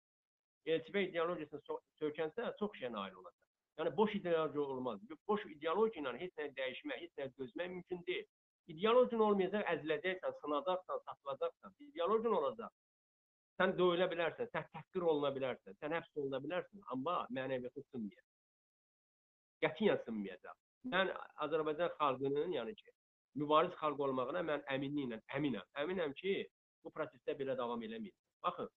Elçibə 0.66 1.04
ideologiyasına 1.06 1.78
söykənsə, 2.02 2.52
çox 2.58 2.78
şeyə 2.80 2.90
nail 2.96 3.14
olacaq. 3.22 3.42
Yəni 3.78 3.96
boş 3.96 4.14
ideologiya 4.18 4.62
olmaz. 4.62 5.00
Boş 5.28 5.46
ideologiya 5.52 6.02
ilə 6.02 6.18
heç 6.24 6.34
nə 6.40 6.48
dəyişmək, 6.58 7.02
heç 7.04 7.18
nə 7.20 7.30
gözləmək 7.38 7.74
mümkün 7.76 8.04
deyil. 8.10 8.26
İdeologiyan 8.72 9.22
olmayacaq, 9.28 9.66
əziləcəksən, 9.74 10.38
sınacaqsan, 10.42 11.02
satılacaqsan. 11.08 11.76
İdeologiyan 11.88 12.38
olacaq. 12.40 12.72
Sən 13.60 13.76
döyülə 13.78 14.08
bilərsən, 14.12 14.50
sən 14.52 14.66
təhqir 14.74 15.06
oluna 15.12 15.30
bilərsən, 15.36 15.78
sən 15.80 15.94
həbs 15.96 16.18
oluna 16.20 16.42
bilərsən, 16.44 16.82
amma 16.92 17.20
mənəviyyatın 17.38 17.86
sınmayacaq 17.92 18.26
qətiyyən 19.64 20.00
sınmayacaq. 20.04 20.56
Mən 20.92 21.10
Azərbaycan 21.44 21.94
xalqının, 22.00 22.52
yəni 22.56 22.74
ki, 22.80 22.92
mübariz 23.40 23.74
xalq 23.80 24.02
olmağına 24.06 24.42
mən 24.50 24.64
əminliklə 24.74 25.20
əminəm. 25.38 25.70
Əminəm 25.82 26.14
ki, 26.20 26.34
bu 26.84 26.92
prosesdə 26.94 27.36
belə 27.40 27.56
davam 27.58 27.82
eləməyəcək. 27.88 28.22
Baxın, 28.46 28.70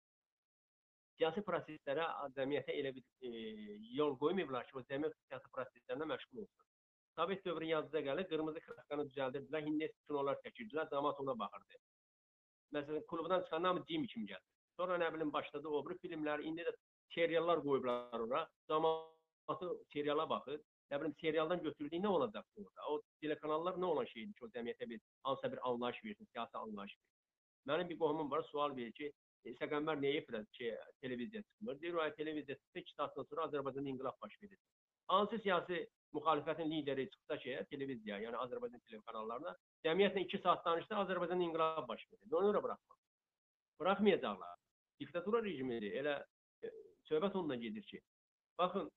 siyasi 1.18 1.44
proseslərə 1.50 2.08
cəmiyyətə 2.38 2.78
elə 2.82 2.94
bir 2.96 3.04
e, 3.28 3.32
yol 3.98 4.16
qoymayıblar 4.22 4.70
ki, 4.70 4.78
o 4.80 4.86
cəmiyyət 4.92 5.18
siyasi 5.28 5.54
proseslərlə 5.58 6.10
məşğul 6.14 6.44
olsun. 6.46 6.67
Sovet 7.18 7.46
dövrü 7.46 7.66
yazıda 7.66 8.00
gəlir, 8.06 8.28
qırmızı 8.30 8.62
kraskanı 8.62 9.04
düzəldirdilər, 9.10 9.64
hindi 9.66 9.88
kinolar 10.08 10.38
çəkirdilər, 10.44 10.90
cəmaət 10.92 11.22
ona 11.24 11.34
baxırdı. 11.40 11.80
Məsələn, 12.78 13.06
klubdan 13.10 13.44
çıxandan 13.44 13.74
hamı 13.74 13.86
Jimmy 13.90 14.08
kimi 14.12 14.30
gəldi. 14.30 14.46
Sonra 14.78 15.00
nə 15.02 15.08
bilim 15.16 15.34
başladı 15.34 15.68
o 15.68 15.80
biri 15.88 15.98
filmlər, 16.04 16.44
indi 16.46 16.66
də 16.68 16.74
seriallar 17.16 17.64
qoyublar 17.66 18.26
ora. 18.28 18.44
Cəmaət 18.70 19.56
atı 19.56 19.72
seriala 19.94 20.30
baxır. 20.30 20.62
Nə 20.92 21.02
bilim 21.02 21.18
serialdan 21.22 21.64
götürdüyü 21.64 22.04
nə 22.04 22.14
olacaq 22.20 22.46
orada? 22.62 22.88
O 22.92 23.02
telekanallar 23.22 23.82
nə 23.82 23.92
olan 23.96 24.06
şeydir 24.14 24.38
ki, 24.38 24.46
o 24.46 24.54
cəmiyyətə 24.60 24.90
bir 24.90 25.02
hansısa 25.24 25.52
bir 25.52 25.66
anlayış 25.70 26.04
versin, 26.06 26.30
siyasi 26.32 26.58
anlayış 26.58 26.98
versin. 27.00 27.16
Mənim 27.72 27.90
bir 27.90 28.00
qohumum 28.00 28.32
var, 28.32 28.46
sual 28.52 28.76
verir 28.78 28.94
ki, 29.00 29.12
e, 29.44 29.58
Səqənbər 29.58 29.98
niyə 30.04 30.22
efirə 30.22 30.46
ki, 30.60 30.74
televiziya 31.02 31.42
çıxmır? 31.50 31.82
Deyir, 31.82 31.94
o 31.94 32.10
televiziya 32.22 32.58
çıxsa 32.58 32.80
2 32.80 32.94
saatdan 32.94 33.24
sonra 33.32 33.50
Azərbaycanda 33.50 33.90
inqilab 33.90 34.22
baş 34.22 34.42
verir. 34.44 34.60
Hansı 35.08 35.40
siyasi 35.40 35.88
müxalifətin 36.16 36.70
lideri 36.72 37.10
çıxsa 37.14 37.38
ki, 37.44 37.56
televiziya, 37.72 38.20
yəni 38.24 38.40
Azərbaycan 38.44 38.84
telekanallarına, 38.90 39.56
cəmiyyətlə 39.86 40.24
2 40.26 40.42
saat 40.44 40.64
danışsa 40.66 41.02
Azərbaycanda 41.04 41.48
inqilab 41.48 41.88
baş 41.90 42.06
verir. 42.12 42.38
Onu 42.42 42.54
da 42.54 42.64
buraxmaz. 42.64 43.00
Buraxmayacaqlar. 43.80 44.56
Diktatura 45.00 45.44
rejimidir. 45.44 45.98
Elə 46.02 46.16
e, 46.64 46.72
söhbət 47.10 47.36
onunla 47.38 47.60
gedir 47.66 47.86
ki, 47.92 48.02
baxın, 48.60 48.90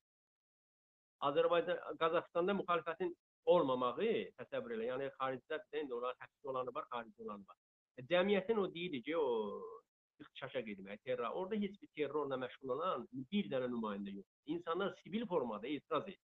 Azərbaycan, 1.29 1.83
Qazaxstanda 2.01 2.57
müxalifətin 2.63 3.13
olmamağı 3.55 4.15
təsəvvür 4.39 4.79
elə. 4.79 4.89
Yəni 4.93 5.11
xaricdə 5.19 5.61
indi 5.83 5.97
onlar 5.97 6.17
həbsdə 6.23 6.53
olanı 6.55 6.75
var, 6.77 6.89
xaricdə 6.95 7.27
olanı 7.27 7.45
var. 7.49 7.61
E, 7.99 8.07
cəmiyyətin 8.13 8.63
o 8.63 8.67
deyildi 8.75 9.03
ki, 9.09 9.17
o 9.17 9.29
ixtişaşa 10.21 10.61
getmək, 10.61 11.03
terror. 11.05 11.35
Orada 11.35 11.57
heç 11.61 11.77
bir 11.83 11.89
terrorla 11.97 12.37
məşğul 12.41 12.73
olan 12.77 13.07
bir 13.33 13.49
dənə 13.53 13.69
nümayəndə 13.73 14.15
yox. 14.17 14.27
İnsanlar 14.55 14.95
sivil 15.03 15.27
formada 15.27 15.69
etiraz 15.69 16.09
edir. 16.09 16.19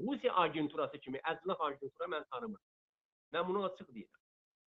Rusiya 0.00 0.34
agenturası 0.44 0.98
kimi 1.04 1.20
əzlaf 1.32 1.62
agentura 1.68 2.08
mən 2.14 2.26
tanımıram. 2.32 2.66
Mən 3.34 3.48
bunu 3.48 3.64
açıq 3.68 3.88
deyirəm. 3.94 4.20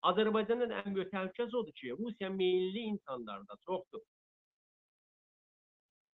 Azərbaycanın 0.10 0.74
ən 0.80 0.96
böyük 0.96 1.12
təhlükəsi 1.14 1.58
odur 1.60 1.76
ki, 1.80 1.94
Rusiya 2.00 2.30
milli 2.30 2.84
insanlarda 2.94 3.58
çoxdur. 3.68 4.04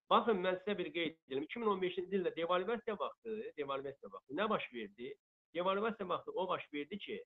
Baxın, 0.09 0.39
mən 0.45 0.57
sizə 0.61 0.77
bir 0.77 0.89
qeyd 0.93 1.17
edim. 1.29 1.45
2015-ci 1.45 2.05
ildə 2.17 2.33
devalvasiya 2.37 2.95
vaxtı, 3.01 3.35
devalvasiya 3.57 4.09
vaxtı 4.13 4.37
nə 4.39 4.49
baş 4.49 4.65
verdi? 4.73 5.13
Devalvasiya 5.57 6.09
vaxtı 6.09 6.31
o 6.31 6.47
baş 6.49 6.65
verdi 6.73 6.97
ki, 7.05 7.17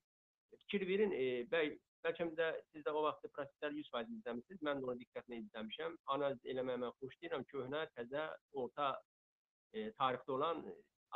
fikir 0.58 0.86
verin, 0.88 1.12
e, 1.12 1.24
bəy, 1.52 1.72
bəlkə 2.04 2.26
də 2.40 2.50
siz 2.72 2.84
də 2.84 2.92
o 2.92 3.04
vaxtı 3.06 3.30
prosesləri 3.36 3.84
100% 3.86 4.12
izləmisiniz. 4.18 4.60
Mən 4.68 4.82
də 4.82 4.90
onu 4.90 5.00
diqqətlə 5.00 5.40
izləmişəm. 5.44 5.96
Analiz 6.16 6.50
eləməyi 6.54 6.82
mən 6.84 6.92
xoşlayıram. 7.00 7.46
Köhnə, 7.52 7.86
təzə, 7.96 8.26
orta 8.64 8.90
e, 9.72 9.90
tarixdə 10.00 10.36
olan 10.36 10.64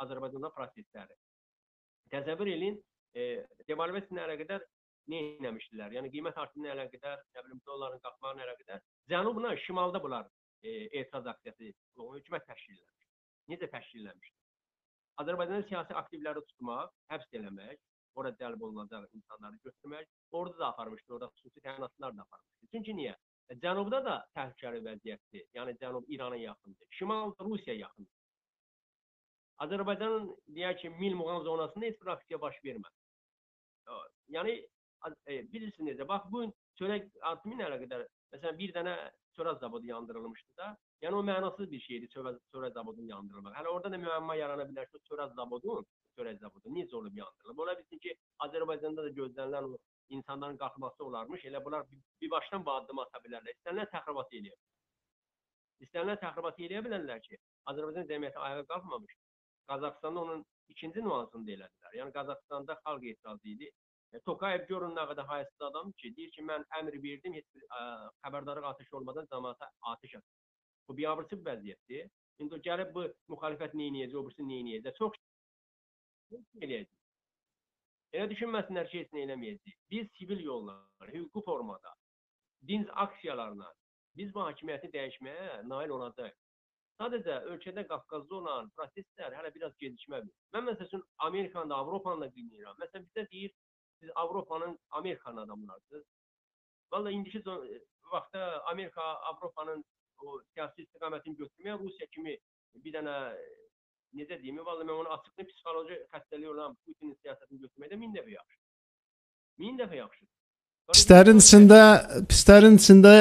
Azərbaycanda 0.03 0.51
prosesləri. 0.55 1.17
Təsəvvür 2.13 2.51
edin, 2.55 2.77
e, 3.13 3.25
devalvasiya 3.69 4.15
ilə 4.15 4.25
əlaqədar 4.27 4.65
nə 5.11 5.21
etmişdilər? 5.37 5.95
Yəni 5.97 6.11
qiymət 6.13 6.39
artımı 6.41 6.67
ilə 6.67 6.75
əlaqədar, 6.77 7.21
nə 7.35 7.45
bilim, 7.45 7.61
dolların 7.67 8.01
qalxmağı 8.05 8.37
ilə 8.37 8.45
əlaqədar 8.47 8.83
cənubla 9.13 9.55
şimalda 9.65 10.01
bunlar 10.03 10.27
e, 10.63 10.71
etiraz 11.01 11.27
aksiyası 11.33 11.71
hökumət 11.99 12.45
təşkil 12.49 12.75
eləmiş. 12.77 13.07
Necə 13.53 13.69
təşkil 13.73 14.03
eləmişdir? 14.03 14.35
Azərbaycanın 15.23 15.65
siyasi 15.67 15.95
aktivləri 15.99 16.43
tutmaq, 16.51 16.93
həbs 17.11 17.33
eləmək, 17.39 17.79
ora 18.19 18.31
cəlb 18.41 18.61
olunacaq 18.67 19.07
insanları 19.15 19.59
götürmək, 19.65 20.07
orada 20.31 20.59
da 20.59 20.69
aparmışdı, 20.73 21.13
orada 21.13 21.31
xüsusi 21.35 21.63
təyinatlar 21.65 22.15
da 22.17 22.25
aparmışdı. 22.27 22.69
Çünki 22.75 22.95
niyə? 23.01 23.15
E, 23.49 23.57
cənubda 23.63 23.99
da 24.05 24.15
təhlükəli 24.37 24.81
vəziyyətdir. 24.85 25.45
Yəni 25.57 25.75
cənub 25.81 26.09
İrana 26.15 26.39
yaxındır. 26.43 26.87
Şimal 26.99 27.35
Rusiya 27.39 27.75
yaxındır. 27.75 28.18
Azərbaycanın 29.65 30.29
deyək 30.55 30.81
ki, 30.81 30.89
mil 31.01 31.15
muğam 31.19 31.43
zonasında 31.43 31.85
heç 31.85 32.01
bir 32.01 32.13
aksiya 32.15 32.41
baş 32.41 32.59
vermədi. 32.65 32.95
Yəni 34.35 34.55
e, 35.27 35.39
bilirsiniz 35.53 35.97
də, 35.99 36.07
bax 36.07 36.27
bu 36.31 36.41
gün 36.43 36.53
çörək 36.79 37.09
artımı 37.31 37.57
ilə 37.57 37.67
əlaqədar 37.69 38.05
məsələn 38.33 38.59
bir 38.59 38.73
dənə 38.77 38.95
çörək 39.37 39.59
zavodu 39.63 39.89
yandırılmışdı 39.89 40.57
da. 40.57 40.69
Yəni 41.03 41.15
o 41.15 41.23
mənasız 41.31 41.71
bir 41.71 41.79
şeydir 41.79 42.11
çörək, 42.15 42.39
çörək 42.53 42.73
zavodunun 42.77 43.11
yandırılması. 43.13 43.55
Hələ 43.59 43.73
orada 43.75 43.91
da 43.91 43.99
müəmma 44.05 44.35
yarana 44.37 44.65
bilər 44.71 44.89
ki, 44.91 45.01
çörək 45.09 45.35
zavodunun, 45.35 45.85
çörək 46.17 46.39
zavodu 46.43 46.73
necə 46.75 46.95
olub 46.99 47.15
yandırılıb? 47.21 47.63
Ola 47.65 47.77
bilsin 47.79 48.03
ki, 48.05 48.15
Azərbaycanda 48.47 49.05
da 49.07 49.13
gözlənilən 49.19 49.69
o 49.69 49.77
insanların 50.09 50.57
qalxması 50.57 51.05
olarmış. 51.05 51.45
Elə 51.45 51.63
bunlar 51.65 51.87
bir, 51.91 52.01
bir 52.21 52.31
başdan 52.35 52.65
bu 52.65 52.71
addımı 52.71 53.05
ata 53.05 53.23
bilərlər. 53.25 53.55
İstənilən 53.59 53.91
təxribat 53.95 54.35
eləyir. 54.41 54.59
İstənilən 55.87 56.19
təxribat 56.23 56.59
eləyə 56.67 56.83
bilərlər 56.87 57.23
ki, 57.27 57.39
Azərbaycan 57.71 58.07
cəmiyyəti 58.11 58.43
ayağa 58.47 58.65
qalxmamış. 58.73 59.18
Qazaxstanda 59.69 60.21
onun 60.25 60.45
ikinci 60.73 61.03
nüansını 61.05 61.47
da 61.47 61.55
elədilər. 61.55 61.95
Yəni 61.99 62.13
Qazaxstanda 62.17 62.75
xalq 62.83 63.07
etirazı 63.11 63.49
idi. 63.53 63.69
E, 64.13 64.19
Tokayev 64.25 64.67
görün 64.71 64.95
nə 64.97 65.05
qədər 65.11 65.27
hayasız 65.31 65.65
adam 65.69 65.91
ki, 66.01 66.13
deyir 66.17 66.31
ki, 66.35 66.45
mən 66.51 66.65
əmr 66.79 66.97
verdim, 67.03 67.35
heç 67.37 67.47
bir 67.55 67.65
ə, 67.79 67.81
xəbərdarlıq 68.25 68.69
atış 68.71 68.93
olmadan 68.99 69.27
cəmaata 69.33 69.69
atış 69.93 70.15
atır. 70.19 70.37
Bu 70.87 70.97
biabırçı 70.97 71.39
bir 71.39 71.51
vəziyyətdir. 71.51 72.07
İndi 72.43 72.61
gəlib 72.69 72.93
bu 72.95 73.05
müxalifət 73.33 73.75
nə 73.77 73.89
edəcək, 73.91 74.17
o 74.17 74.25
birisi 74.27 74.47
nə 74.49 74.61
edəcək? 74.79 74.97
Çox 75.01 75.19
eləyəcək. 76.65 76.95
Elə 78.17 78.29
düşünməsinlər 78.31 78.89
ki, 78.89 79.03
heç 79.03 79.13
nə 79.13 79.25
eləməyəcək. 79.27 79.77
Biz 79.93 80.07
sivil 80.17 80.41
yolla, 80.45 80.79
hüquqi 81.13 81.45
formada, 81.45 81.93
dinc 82.65 82.89
aksiyalarla 83.05 83.69
biz 84.17 84.33
bu 84.35 84.41
hakimiyyəti 84.43 84.89
dəyişməyə 84.93 85.59
nail 85.69 85.93
olacağıq. 85.97 86.33
Sadəcə 86.99 87.35
ölkədə 87.53 87.85
Qafqazda 87.87 88.35
olan 88.35 88.69
proseslər 88.75 89.35
hələ 89.37 89.53
biraz 89.55 89.75
gecikməlidir. 89.79 90.33
Mən 90.55 90.65
məsələn 90.67 91.03
Amerikanı 91.27 91.71
da, 91.71 91.77
Avropanı 91.83 92.25
da 92.25 92.27
dinləyirəm. 92.35 92.79
Məsələn 92.81 93.05
bizə 93.07 93.23
deyir, 93.31 93.53
siz 94.01 94.09
Avropanın, 94.15 94.79
Amerikanın 94.99 95.37
adamlarsınız. 95.45 96.03
Vallahi 96.91 97.13
indiki 97.13 97.39
zo- 97.39 97.63
vaxtda 98.11 98.65
Amerika, 98.65 99.01
Avropanın 99.31 99.85
o 100.17 100.41
siyasi 100.53 100.83
istiqamətini 100.83 101.39
götürməyə 101.39 101.77
Rusiya 101.79 102.07
kimi 102.15 102.35
bir 102.83 102.95
dənə 102.97 103.15
e, 103.37 103.45
necə 104.19 104.41
deyim, 104.41 104.59
vallahi 104.65 104.89
mən 104.89 105.03
onu 105.03 105.13
açıqlı 105.15 105.45
psixoloji 105.51 105.99
xəstəliyi 106.13 106.51
olan 106.53 106.75
Putinin 106.85 107.15
siyasətini 107.21 107.61
götürməkdə 107.63 107.99
min 108.03 108.15
dəfə 108.17 108.33
yaxşı. 108.35 108.59
Min 109.63 109.79
dəfə 109.79 110.01
yaxşı. 110.01 110.27
Pislərin 110.89 111.37
içində 111.37 111.79
pislərin 112.31 112.79
içində 112.79 113.11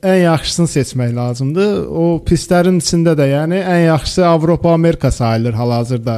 ən 0.00 0.18
yaxşısını 0.22 0.70
seçmək 0.72 1.10
lazımdır. 1.16 1.72
O 1.92 2.04
pislərin 2.24 2.78
içində 2.80 3.12
də, 3.18 3.26
yəni 3.34 3.58
ən 3.60 3.82
yaxşısı 3.84 4.24
Avropa, 4.26 4.72
Amerika 4.72 5.10
sayılır 5.12 5.58
hal-hazırda. 5.60 6.14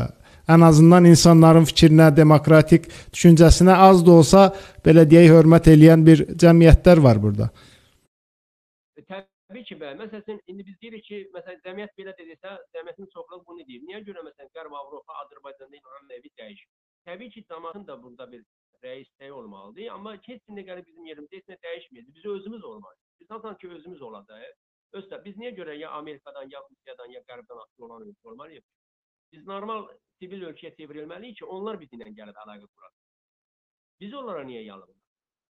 Ən 0.54 0.66
azından 0.66 1.08
insanların 1.10 1.66
fikrinə, 1.70 2.06
demokratik 2.14 2.86
düşüncəsinə 3.14 3.74
az 3.88 4.04
da 4.06 4.14
olsa 4.20 4.44
belə 4.86 5.02
deyək 5.10 5.34
hörmət 5.34 5.72
eləyən 5.74 6.06
bir 6.06 6.24
cəmiyyətlər 6.44 7.02
var 7.02 7.22
burada. 7.24 7.50
E, 8.94 9.02
Təbii 9.10 9.66
ki, 9.66 9.80
bəli. 9.82 9.98
Məsələn, 10.04 10.40
indi 10.46 10.66
biz 10.70 10.78
deyirik 10.78 11.04
ki, 11.10 11.20
məsələn, 11.34 11.60
cəmiyyət 11.66 11.94
belə 11.98 12.14
dedirsə, 12.22 12.54
cəmiyyətin 12.76 13.10
çoxluğu 13.16 13.42
bunu 13.50 13.66
deyir. 13.66 13.82
Niyə 13.90 14.04
görə 14.06 14.22
məsələn 14.30 14.54
Qərb 14.54 14.78
Avropa, 14.82 15.18
Azərbaycanda 15.26 15.74
İlham 15.74 16.06
Əliyevi 16.06 16.34
dəyişir? 16.38 16.70
Təbii 17.10 17.34
ki, 17.34 17.46
cəmiyyətin 17.50 17.86
də 17.90 18.02
burada 18.02 18.30
bir 18.32 18.46
rəis 18.84 19.08
dəyi 19.20 19.32
olmalıdır, 19.32 19.88
amma 19.94 20.14
heç 20.16 20.42
kimdə 20.48 20.64
gəlib 20.68 20.86
bizim 20.88 21.06
yerimizdə 21.10 21.40
heç 21.40 21.48
nə 21.50 21.56
dəyişməyəcək. 21.64 22.14
Biz 22.16 22.26
özümüz 22.34 22.64
olmalıyıq. 22.64 23.06
Biz 23.20 23.28
zaten 23.28 23.56
ki 23.62 23.70
özümüz 23.76 24.02
olacağıq. 24.08 24.58
Özdə 24.98 25.18
biz 25.24 25.36
niyə 25.38 25.50
görə 25.56 25.76
ya 25.78 25.90
Amerikadan, 25.98 26.48
ya 26.50 26.60
Rusiyadan, 26.70 27.12
ya 27.14 27.20
Qərbdən 27.28 27.62
asılı 27.64 27.86
olan 27.86 28.06
ölkə 28.08 28.32
olmalıyıq? 28.32 28.64
Biz 29.32 29.46
normal 29.46 29.86
sivil 30.18 30.42
ölkəyə 30.48 30.72
çevrilməliyik 30.78 31.38
ki, 31.38 31.44
onlar 31.44 31.78
bizimlə 31.82 32.10
gəlib 32.16 32.40
əlaqə 32.44 32.66
qurasın. 32.66 33.04
Biz 34.00 34.14
onlara 34.22 34.42
niyə 34.48 34.64
yalvarırıq? 34.64 35.04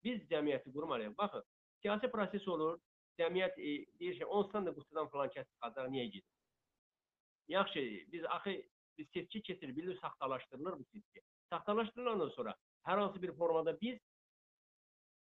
Biz 0.03 0.23
cəmiyyəti 0.31 0.73
qurmalıyıq. 0.73 1.17
Baxın, 1.17 1.43
siyasi 1.81 2.09
proses 2.11 2.47
olur, 2.47 2.79
cəmiyyət 3.19 3.59
e, 3.59 3.75
deyir 3.99 4.17
ki, 4.21 4.25
onsan 4.25 4.65
da 4.65 4.73
qutudan 4.73 5.11
falan 5.13 5.29
kəs 5.35 5.45
çıxacaq, 5.51 5.91
niyə 5.93 6.07
gedir? 6.15 6.33
Yaxşı, 7.47 7.83
biz 8.11 8.25
axı 8.25 8.55
biz 8.97 9.07
seçki 9.13 9.41
keçir, 9.41 9.75
bilir 9.75 9.99
saxtalaşdırılır 10.01 10.79
bu 10.79 10.83
seçki. 10.83 11.21
Saxtalaşdırılandan 11.49 12.29
sonra 12.29 12.55
hər 12.85 13.01
hansı 13.01 13.21
bir 13.21 13.33
formada 13.39 13.73
biz 13.81 13.97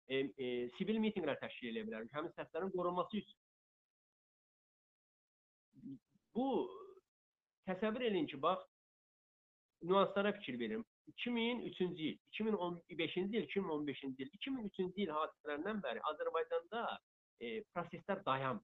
e, 0.08 0.16
e, 0.18 0.70
sivil 0.78 1.00
mitinqlər 1.04 1.40
təşkil 1.42 1.72
edə 1.72 1.86
bilərik. 1.88 2.12
Həmin 2.16 2.34
səslərin 2.38 2.72
qorunması 2.76 3.22
üçün. 3.22 3.40
Bu 6.36 6.48
təsəvvür 7.70 8.10
edin 8.10 8.28
ki, 8.28 8.42
bax 8.42 8.66
nüanslara 9.84 10.34
fikir 10.40 10.60
verin. 10.60 10.86
2003-cü 11.08 12.04
il, 12.04 12.20
2015-ci 12.40 13.20
il, 13.20 13.48
2015-ci 13.48 14.06
il, 14.08 14.30
2003-cü 14.40 15.04
il 15.04 15.12
hadisələrindən 15.12 15.82
bəri 15.84 16.04
Azərbaycanda 16.12 16.84
e, 17.40 17.64
proseslər 17.76 18.24
dayanmır. 18.26 18.64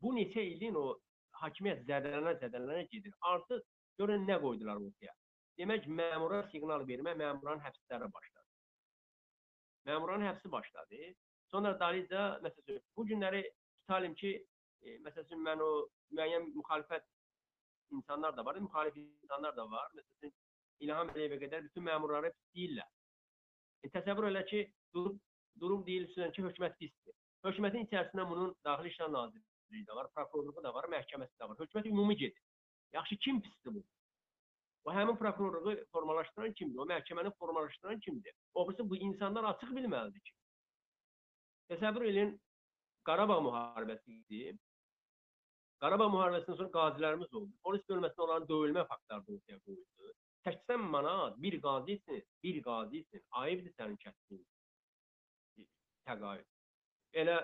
Bu 0.00 0.12
neçə 0.16 0.44
ilin 0.54 0.76
o 0.80 0.84
hakimiyyət 1.40 1.86
zədələnə 1.88 2.36
zədələnə 2.42 2.84
gedir. 2.92 3.16
Artıq 3.32 3.64
görün 4.00 4.28
nə 4.28 4.38
qoydular 4.44 4.80
ortaya. 4.80 5.14
Demək 5.58 5.86
məmura 6.00 6.42
siqnal 6.50 6.86
vermə, 6.88 7.14
məmurların 7.18 7.62
həbsləri 7.64 8.08
başladı. 8.12 8.46
Məmurların 9.90 10.26
həbsi 10.28 10.52
başladı. 10.52 11.00
Sonra 11.50 11.74
dalica 11.80 12.26
məsələn 12.44 12.82
bu 12.96 13.06
günləri 13.06 13.42
tutalım 13.80 14.14
ki, 14.14 14.34
e, 14.82 14.98
məsələn 15.06 15.42
mən 15.48 15.64
o 15.64 15.70
müəyyən 16.16 16.46
müxalifət 16.54 17.08
insanlar 17.96 18.36
da 18.36 18.44
var, 18.44 18.60
müxalif 18.60 18.96
insanlar 18.96 19.56
da 19.56 19.66
var. 19.70 19.90
Məsələn 19.98 20.32
İlham 20.80 21.10
Əliyevə 21.12 21.40
qədər 21.42 21.66
bütün 21.66 21.84
məmurları 21.88 22.30
deyirlər. 22.54 22.88
E, 23.82 23.90
təsəvvür 23.96 24.30
elə 24.30 24.46
ki, 24.52 24.62
durub 24.94 25.18
durub 25.60 25.86
deyilsin 25.86 26.32
ki, 26.36 26.44
hökumət 26.46 26.76
pisdir. 26.80 27.16
Hökumətin 27.44 27.86
içərisində 27.86 28.26
bunun 28.28 28.52
Daxili 28.64 28.92
İşlər 28.92 29.12
Nazirliyi 29.12 29.86
də 29.88 29.96
var, 29.96 30.08
prokurorluğu 30.16 30.62
da 30.64 30.72
var, 30.74 30.88
məhkəməsi 30.92 31.36
də 31.40 31.48
var. 31.48 31.58
Hökumət 31.60 31.88
ümumi 31.90 32.16
gedir. 32.16 32.42
Yaxşı 32.92 33.16
kim 33.16 33.40
pisdir 33.42 33.74
bu? 33.74 33.84
O 34.84 34.92
həmin 34.94 35.16
prokurorluğu 35.16 35.76
formalaşdıran 35.92 36.52
kimdir? 36.52 36.78
O 36.78 36.86
məhkəməni 36.88 37.32
formalaşdıran 37.38 38.00
kimdir? 38.00 38.32
Oxusu 38.54 38.90
bu 38.90 38.96
insanlar 38.96 39.44
açıq 39.54 39.74
bilməlidir 39.76 40.22
ki. 40.28 40.32
Təsəvvür 41.72 42.06
edin 42.10 42.32
Qarabağ 43.08 43.38
müharibəsi 43.44 44.16
idi. 44.20 44.54
Qarabağ 45.82 46.08
müharibəsindən 46.14 46.58
sonra 46.58 46.72
qazilərimiz 46.76 47.36
oldu. 47.38 47.52
Polis 47.64 47.84
bölməsində 47.88 48.24
onların 48.26 48.48
döyülmə 48.48 48.86
faktları 48.88 49.36
ortaya 49.36 49.60
qoyuldu. 49.66 50.14
80 50.48 50.84
manat 50.94 51.38
bir 51.42 51.60
qazi 51.62 51.96
üçün, 52.00 52.22
bir 52.42 52.62
qazi 52.62 53.00
üçün 53.04 53.22
ayıbdır 53.42 53.72
sənin 53.78 53.96
kəsbin. 54.04 54.42
Təqaüd. 56.08 56.46
Elə 57.22 57.36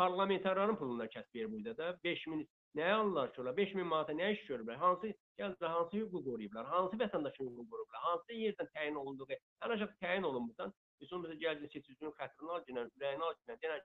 parlamentarların 0.00 0.78
pulundan 0.80 1.08
kəsb 1.14 1.34
verir 1.34 1.52
burada 1.52 1.76
da 1.76 1.98
5000 2.04 2.46
nəyə 2.78 2.94
alırlar 3.00 3.32
ki, 3.34 3.40
ola 3.42 3.52
5000 3.56 3.86
manata 3.92 4.14
nə 4.16 4.30
iş 4.34 4.42
görüblər? 4.48 4.78
Hansı 4.82 5.12
gəldilər, 5.40 5.72
hansı 5.76 5.96
hüququ 5.96 6.22
qoruyublar? 6.26 6.66
Hansı 6.74 6.98
vətəndaşın 7.02 7.48
hüququnu 7.48 7.66
qoruyublar? 7.72 8.02
Hansı 8.06 8.38
yerdən 8.38 8.70
təyin 8.76 8.98
olunduğu, 9.02 9.28
ən 9.64 9.74
aşağı 9.76 9.96
təyin 10.04 10.26
olunmusan, 10.30 10.74
sonra 11.10 11.28
bizə 11.28 11.38
gəldin 11.44 11.72
seçicinin 11.74 12.14
xətrini 12.18 12.54
al, 12.56 12.64
günə, 12.68 12.86
ürəyini 12.98 13.26
al, 13.28 13.36
günə, 13.42 13.56
denə 13.64 13.78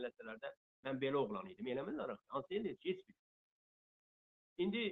eləsələr 0.00 0.40
də 0.44 0.52
mən 0.86 1.00
belə 1.02 1.22
oğlan 1.22 1.48
idim, 1.52 1.70
eləmirlər 1.74 2.14
axı. 2.14 2.26
Hansı 2.34 2.54
eləyir? 2.60 2.78
Heç 2.84 3.04
bir. 3.08 3.16
İndi 4.64 4.84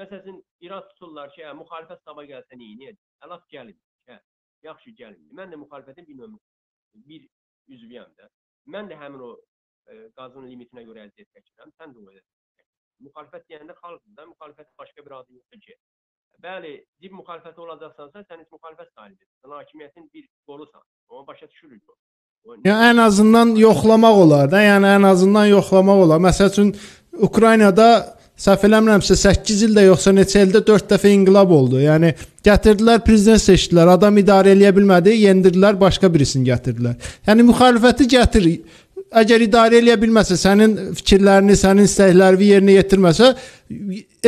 məsələn 0.00 0.40
irad 0.66 0.88
tuturlar 0.92 1.30
ki, 1.36 1.44
hə, 1.46 1.52
müxalifət 1.60 2.02
sabah 2.08 2.26
gəlsə 2.32 2.58
nə 2.58 2.70
edəcək? 2.74 3.00
Əlaf 3.28 3.46
gəlin. 3.52 3.78
Hə, 4.10 4.18
yaxşı 4.66 4.96
gəlin. 5.00 5.30
Mən 5.38 5.54
də 5.54 5.60
müxalifətin 5.62 6.08
bir 6.08 6.18
nömrə 6.22 6.42
bir 7.08 7.28
üzvüyəm 7.74 8.14
də. 8.18 8.28
Mən 8.74 8.88
də 8.90 8.98
həmin 9.00 9.22
o 9.24 9.30
qazın 10.18 10.48
limitinə 10.50 10.86
görə 10.88 11.06
əziyyət 11.08 11.30
çəkirəm, 11.36 11.74
sən 11.80 11.92
də 11.94 12.00
o 12.00 12.08
əziyyət. 12.10 12.64
Müxalifət 13.04 13.46
deyəndə 13.50 13.76
xalqdır 13.82 14.16
da, 14.18 14.26
müxalifət 14.32 14.70
başqa 14.80 15.04
bir 15.06 15.16
adı 15.20 15.38
yoxdur 15.38 15.62
ki. 15.66 15.76
Bəli, 16.44 16.72
dib 17.02 17.14
müxalifəti 17.20 17.62
olacaqsansa, 17.66 18.24
sən 18.28 18.42
heç 18.42 18.50
müxalifət 18.56 18.90
sahibisən. 18.96 19.30
Sən 19.42 19.56
hakimiyyətin 19.58 20.10
bir 20.14 20.26
qolusan. 20.48 20.82
Onu 21.08 21.26
başa 21.26 21.50
düşürük 21.50 21.90
o 21.90 21.96
Yəni 22.44 22.90
ən 22.90 23.00
azından 23.00 23.54
yoxlamaq 23.56 24.18
olar 24.20 24.50
da, 24.52 24.60
yəni 24.60 24.90
ən 24.98 25.06
azından 25.08 25.46
yoxlamaq 25.48 26.02
olar. 26.04 26.20
Məsəl 26.20 26.50
üçün 26.52 26.74
Ukraynada 27.28 27.86
səhv 28.44 28.66
eləmirəmsə 28.68 29.16
8 29.16 29.62
ildə 29.68 29.86
yoxsa 29.86 30.12
neçə 30.12 30.42
ildə 30.44 30.60
4 30.66 30.90
dəfə 30.90 31.12
inqilab 31.14 31.54
oldu. 31.56 31.78
Yəni 31.80 32.12
gətirdilər 32.44 33.00
prezident 33.06 33.40
seçdilər, 33.40 33.94
adam 33.94 34.20
idarə 34.20 34.52
eləyə 34.52 34.74
bilmədi, 34.76 35.14
yendirdilər, 35.22 35.78
başqa 35.80 36.10
birisini 36.12 36.50
gətirdilər. 36.50 36.98
Yəni 37.30 37.46
müxalifəti 37.48 38.08
gətir. 38.12 38.50
Əgər 39.14 39.44
idarə 39.46 39.78
eləyə 39.78 39.94
bilməsə, 40.02 40.36
sənin 40.40 40.72
fikirlərini, 40.98 41.54
sənin 41.58 41.86
istəklərini 41.86 42.48
yerinə 42.50 42.74
yetirməsə, 42.80 43.28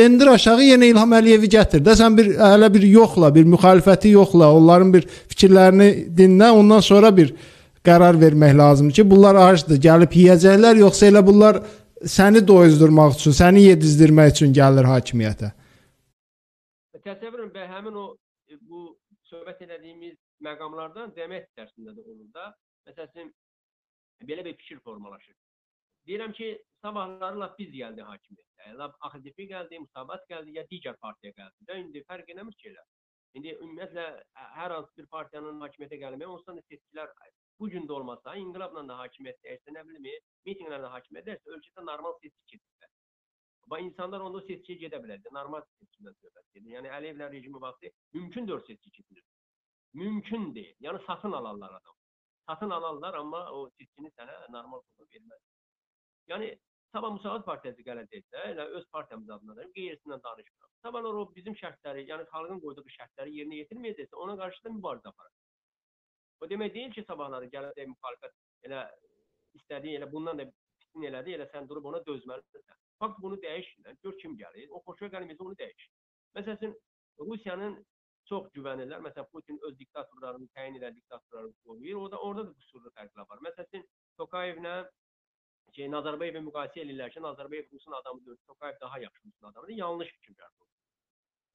endir 0.03 0.31
aşağı 0.31 0.63
yenə 0.63 0.91
İlham 0.93 1.15
Əliyevi 1.17 1.49
gətir. 1.57 1.83
Də 1.83 1.97
sən 1.99 2.15
bir 2.15 2.29
hələ 2.39 2.69
bir 2.73 2.85
yoxla, 2.87 3.33
bir 3.35 3.49
müxalifəti 3.51 4.13
yoxla, 4.13 4.53
onların 4.55 4.93
bir 4.93 5.07
fikirlərini 5.33 5.89
dinlə, 6.17 6.53
ondan 6.55 6.85
sonra 6.85 7.11
bir 7.17 7.33
qərar 7.87 8.19
vermək 8.19 8.55
lazımdır 8.57 8.95
ki, 8.99 9.05
bunlar 9.11 9.39
acdır, 9.47 9.81
gəlib 9.87 10.15
yeyəcəklər, 10.21 10.79
yoxsa 10.83 11.09
elə 11.11 11.23
bunlar 11.25 11.59
səni 12.17 12.43
doyuzdurmaq 12.47 13.17
üçün, 13.17 13.35
səni 13.35 13.65
yedizdirmək 13.67 14.35
üçün 14.35 14.55
gəlir 14.55 14.87
hakimiyyətə. 14.87 15.51
Təsəvvür 17.07 17.43
edin, 17.43 17.51
bə- 17.55 17.67
həmin 17.71 17.95
o 17.95 18.07
e, 18.51 18.57
bu 18.69 18.97
söhbət 19.31 19.63
etdiyimiz 19.63 20.15
məqamlardan 20.43 21.13
cəmiyyət 21.15 21.47
içərisində 21.53 21.93
də 21.95 22.03
olur 22.03 22.27
da. 22.35 22.49
Məsələn, 22.87 23.31
belə 24.21 24.45
bir 24.45 24.57
fikir 24.57 24.79
formalaşır. 24.79 25.35
Deyirəm 26.07 26.33
ki, 26.33 26.63
sabahları 26.81 27.39
lap 27.39 27.57
biz 27.59 27.69
gəldi 27.73 28.01
hakimiyyətə. 28.01 28.73
Lap 28.79 28.95
AXDP 29.01 29.43
gəldi, 29.51 29.79
Musabat 29.79 30.23
gəldi, 30.29 30.55
ya 30.57 30.63
digər 30.71 30.97
partiya 30.97 31.31
gəldi. 31.31 31.67
də 31.67 31.79
indi 31.83 32.03
fərq 32.09 32.29
eləmir 32.33 32.55
ki 32.61 32.69
elə. 32.69 32.83
İndi 33.33 33.53
ümumiyyətlə 33.53 34.05
ə- 34.43 34.51
hər 34.59 34.71
hansı 34.71 34.97
bir 34.97 35.07
partiyanın 35.07 35.59
hakimiyyətə 35.61 35.99
gəlməyi, 36.03 36.27
ondan 36.27 36.57
da 36.57 36.61
seçkilər 36.71 37.11
bu 37.59 37.69
gün 37.69 37.87
də 37.87 37.93
olmasa, 37.93 38.35
inqilabla 38.35 38.87
da 38.87 38.97
hakimiyyət 39.03 39.41
dəyişsə, 39.43 39.73
nə 39.75 39.83
bilim, 39.87 40.07
mitinqlərlə 40.47 40.89
hakimiyyət 40.95 41.27
dəyişsə, 41.27 41.53
ölkədə 41.57 41.85
normal 41.85 42.13
seçki 42.21 42.45
keçirsə. 42.53 42.89
Və 43.71 43.81
insanlar 43.83 44.21
onda 44.23 44.37
o 44.37 44.41
seçkiyə 44.47 44.79
gedə 44.85 45.01
bilərdi. 45.03 45.27
Normal 45.35 45.61
seçkidən 45.81 46.15
söhbət 46.21 46.45
gedir. 46.53 46.71
Yəni 46.77 46.91
Əliyevlər 46.97 47.31
rejimi 47.35 47.61
vaxtı 47.61 47.91
mümkün 48.13 48.47
dörd 48.47 48.65
seçki 48.67 48.91
keçirir. 48.91 49.23
Mümkün 49.93 50.55
deyil. 50.55 50.75
Yəni 50.79 51.05
satın 51.05 51.31
alarlar 51.31 51.69
adam. 51.81 51.96
Satın 52.49 52.69
alarlar, 52.69 53.13
amma 53.19 53.41
o 53.51 53.67
seçkini 53.75 54.09
sənə 54.15 54.35
normal 54.55 54.81
forma 54.85 55.07
verməz. 55.13 55.41
Yəni 56.31 56.53
Sabah 56.95 57.11
Müsavat 57.11 57.43
Partiyası 57.45 57.83
gələcəksə, 57.83 58.43
elə 58.53 58.65
öz 58.79 58.85
partiyamız 58.95 59.29
adına 59.35 59.55
da 59.57 59.65
qeyrisindən 59.75 60.21
danışmıram. 60.23 60.71
Sabahlar 60.85 61.17
o 61.19 61.25
bizim 61.35 61.57
şərtləri, 61.59 62.05
yəni 62.11 62.27
xalqın 62.31 62.61
qoyduğu 62.63 62.85
şərtləri 62.93 63.35
yerinə 63.39 63.59
yetirməyəcəksə, 63.61 64.15
ona 64.23 64.37
qarşı 64.39 64.63
da 64.63 64.71
mübarizə 64.77 65.11
aparır. 65.11 65.35
O 66.39 66.49
demək 66.53 66.73
deyil 66.77 66.95
ki, 66.95 67.03
sabahları 67.09 67.51
gələcək 67.55 67.91
müxalifət 67.91 68.39
elə 68.69 68.85
istədiyi 69.59 69.99
elə 69.99 70.09
bundan 70.11 70.39
da 70.39 70.47
pisin 70.47 71.07
elədi, 71.11 71.35
elə 71.35 71.49
sən 71.51 71.67
durub 71.67 71.91
ona 71.91 71.99
dözməlisən. 72.07 72.79
Fakt 73.03 73.19
bunu 73.21 73.37
dəyişirlər. 73.43 73.99
Gör 74.03 74.17
kim 74.21 74.39
gəlir. 74.39 74.71
O 74.71 74.81
xoşuna 74.87 75.11
gəlməyəcək 75.17 75.45
onu 75.45 75.59
dəyişir. 75.59 75.91
Məsələn, 76.39 76.75
Rusiyanın 77.19 77.77
çox 78.29 78.47
güvənirlər. 78.55 79.01
Məsələn, 79.05 79.27
Putin 79.31 79.59
öz 79.67 79.75
diktatorlarını 79.79 80.47
təyin 80.55 80.77
edən 80.79 80.95
diktatorları 80.95 81.51
qoyur. 81.65 82.01
O 82.03 82.11
da 82.11 82.21
orada 82.21 82.47
da 82.49 82.55
qüsurlu 82.61 82.93
fərqlər 82.97 83.27
var. 83.29 83.43
Məsələn, 83.47 83.85
Tokayevlə 84.21 84.75
şey 85.75 85.89
Nazarbayevi 85.91 86.41
müqayisə 86.45 86.83
edirlər 86.83 87.11
ki, 87.13 87.21
Nazarbayev 87.21 87.67
Rusun 87.73 87.91
adamıdır, 88.01 88.37
Tokayev 88.47 88.79
daha 88.81 88.99
yaxşı 88.99 89.27
Rusun 89.27 89.47
adamıdır. 89.51 89.75
Yanlış 89.75 90.13
fikirlər 90.15 90.49
bu. 90.59 90.67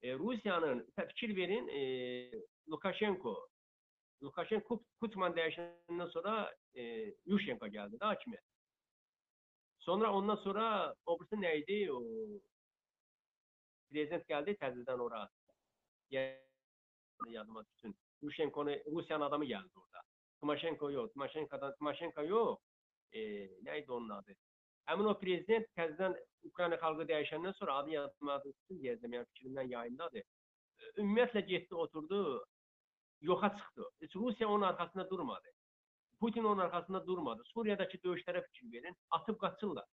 E, 0.03 0.15
Rusiyanın 0.19 0.87
fikir 1.09 1.37
verin, 1.37 1.69
e, 1.69 1.83
Lukashenko 2.71 3.35
Lukashenko 4.23 4.79
Kutman 5.01 5.35
dəyişəndən 5.35 6.11
sonra 6.13 6.35
e, 6.75 6.83
Yushchenko 7.27 7.67
gəldi 7.67 7.99
də 7.99 8.11
hakimiyyət. 8.13 8.45
Sonra 9.83 10.13
ondan 10.15 10.39
sonra 10.45 10.65
o 11.07 11.19
birisi 11.21 11.39
nə 11.43 11.57
idi? 11.59 11.79
O 11.91 11.99
prezident 13.91 14.29
gəldi 14.29 14.55
təzədən 14.61 15.03
ora. 15.03 15.25
Yəni 16.15 16.52
yadıma 17.31 17.65
düşsün. 17.67 17.97
Yushchenko 18.23 18.67
Rusiyanın 18.67 19.25
adamı 19.25 19.45
gəldi 19.45 19.71
orada. 19.75 20.03
Tymoshenko 20.41 20.91
yox, 20.91 21.13
Tymoshenko'dan 21.13 21.75
Tymoshenko 21.79 22.23
yox. 22.23 22.59
E, 23.13 23.21
nə 23.67 23.79
idi 23.83 23.93
onun 23.93 24.09
adı? 24.09 24.35
Həmin 24.91 25.09
o 25.11 25.15
prezident 25.19 25.67
təzədən 25.79 26.17
Ukrayna 26.49 26.79
xalqı 26.83 27.05
dəyişəndən 27.11 27.55
sonra 27.59 27.75
adı 27.83 27.91
yadıma 27.95 28.39
düşsün 28.45 28.81
deyəcəm, 28.83 29.17
yəni 29.17 29.29
fikrimdən 29.33 29.69
yayındadır. 29.75 30.25
Ümumiyyətlə 30.99 31.43
getdi, 31.51 31.75
oturdu, 31.75 32.21
yoxa 33.21 33.51
çıxdı. 33.57 33.89
Heç 34.01 34.17
Rusiya 34.17 34.49
onun 34.49 34.67
arxasında 34.71 35.11
durmadı. 35.11 35.53
Putin 36.21 36.45
onun 36.45 36.63
arxasında 36.65 37.07
durmadı. 37.07 37.43
Suriyadakı 37.55 37.99
döyüşlərə 38.07 38.43
fikir 38.47 38.73
verin, 38.73 38.97
atıb 39.11 39.39
qaçırlar. 39.45 39.87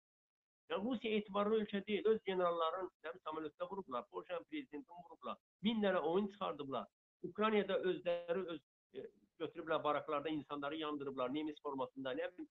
Yəni 0.71 0.85
Rusiya 0.85 1.19
etibarlı 1.19 1.61
ölkə 1.63 1.87
deyil. 1.87 2.07
Öz 2.13 2.23
generalların 2.25 2.91
samolyotda 3.25 3.69
vurublar, 3.71 4.07
Polşanın 4.11 4.45
prezidentini 4.45 5.03
vurublar. 5.03 5.37
Min 5.63 5.83
dənə 5.83 5.99
oyun 5.99 6.29
çıxardıblar. 6.29 6.87
Ukraynada 7.29 7.79
özləri 7.91 8.47
öz 8.55 8.61
e, 8.95 9.05
götürüblər 9.41 9.83
baraklarda 9.85 10.29
insanları 10.29 10.77
yandırıblar, 10.77 11.35
Nemis 11.35 11.61
formasında, 11.63 12.15
nə 12.15 12.31
bilim 12.33 12.49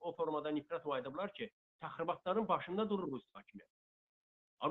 o 0.00 0.12
formada 0.16 0.52
nifrət 0.56 0.86
oynadıblar 0.86 1.32
ki, 1.36 1.50
təxribatların 1.84 2.48
başında 2.48 2.88
durur 2.90 3.10
Rusiya 3.12 3.40
hakimiyyəti. 3.40 3.76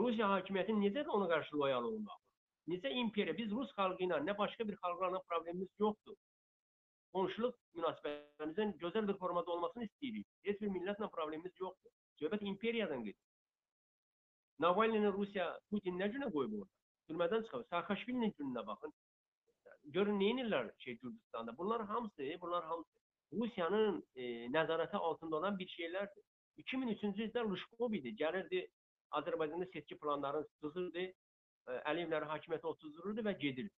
Rusiya 0.02 0.30
hakimiyyəti 0.34 0.76
necə 0.80 1.06
ona 1.18 1.28
qarşı 1.34 1.58
loyal 1.58 1.84
olmalı? 1.92 2.26
Necə 2.70 2.92
imperiya? 3.02 3.38
Biz 3.38 3.54
Rus 3.58 3.72
xalqı 3.78 4.06
ilə 4.06 4.20
nə 4.26 4.36
başqa 4.38 4.68
bir 4.68 4.78
xalqlarla 4.84 5.22
problemimiz 5.30 5.70
yoxdur. 5.84 6.18
Qonşuluq 7.14 7.56
münasibətlərimizin 7.78 8.76
gözəl 8.84 9.08
bir 9.10 9.18
formada 9.22 9.52
olmasını 9.56 9.88
istəyirik. 9.88 10.28
Heç 10.46 10.60
bir 10.62 10.74
millətlə 10.76 11.10
problemimiz 11.16 11.56
yoxdur. 11.64 11.94
Söhbət 12.22 12.46
imperiyadan 12.52 13.04
gedir. 13.08 13.24
Navalnyini 14.60 15.10
Rusiya 15.16 15.48
Putin 15.72 15.98
nə 15.98 16.12
günə 16.14 16.30
qoyub 16.36 16.60
orada? 16.60 16.74
Türmədən 17.10 17.46
çıxıb. 17.48 17.66
Saakashvilinin 17.74 18.36
gününə 18.38 18.66
baxın. 18.68 18.94
Görün 19.96 20.20
nə 20.22 20.32
edirlər 20.34 20.72
şey 20.84 20.98
Gürcüstanda. 21.02 21.58
Bunlar 21.58 21.86
hamısı, 21.86 22.36
bunlar 22.42 22.66
hamısı 22.66 23.00
Rusiyanın 23.34 24.04
e, 24.16 24.24
nəzarəti 24.54 24.98
altında 24.98 25.36
olan 25.36 25.60
bir 25.60 25.68
şeylərdir. 25.68 26.24
2003-cü 26.64 27.28
ildə 27.28 27.44
Lışkov 27.52 27.94
idi. 27.94 28.14
Gəlirdi 28.22 28.68
Azərbaycanda 29.20 29.66
seçki 29.74 29.98
planlarını 29.98 30.48
sızırdı. 30.62 31.06
Əliyevlər 31.70 32.26
hakimiyyəti 32.32 32.68
otuzdururdu 32.68 33.26
və 33.26 33.36
gedirdi. 33.40 33.74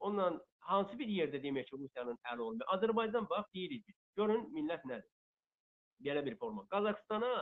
Onunla 0.00 0.40
hansı 0.70 0.98
bir 0.98 1.10
yerdə 1.10 1.42
demək 1.42 1.70
ki, 1.70 1.78
Rusiyanın 1.82 2.18
əli 2.32 2.44
olmuyor. 2.46 2.70
Azərbaycan 2.76 3.28
bax 3.30 3.46
deyirik 3.54 3.86
biz. 3.88 3.96
Görün 4.16 4.46
millət 4.54 4.86
nədir? 4.90 5.10
Belə 6.06 6.24
bir 6.26 6.38
forma. 6.38 6.66
Qazaxstana 6.74 7.32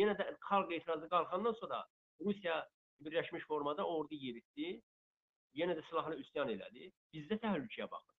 yenə 0.00 0.16
də 0.18 0.28
xalq 0.48 0.72
etirazı 0.76 1.08
qalxandan 1.12 1.56
sonra 1.60 1.84
Rusiya 2.24 2.62
birləşmiş 3.00 3.44
formada 3.48 3.86
ordu 3.86 4.14
yeritdi. 4.14 4.80
Yenə 5.60 5.76
də 5.76 5.84
silahlı 5.88 6.16
üsyan 6.22 6.48
elədi. 6.48 6.88
Bizdə 7.14 7.38
təhlükəyə 7.42 7.88
baxın. 7.92 8.18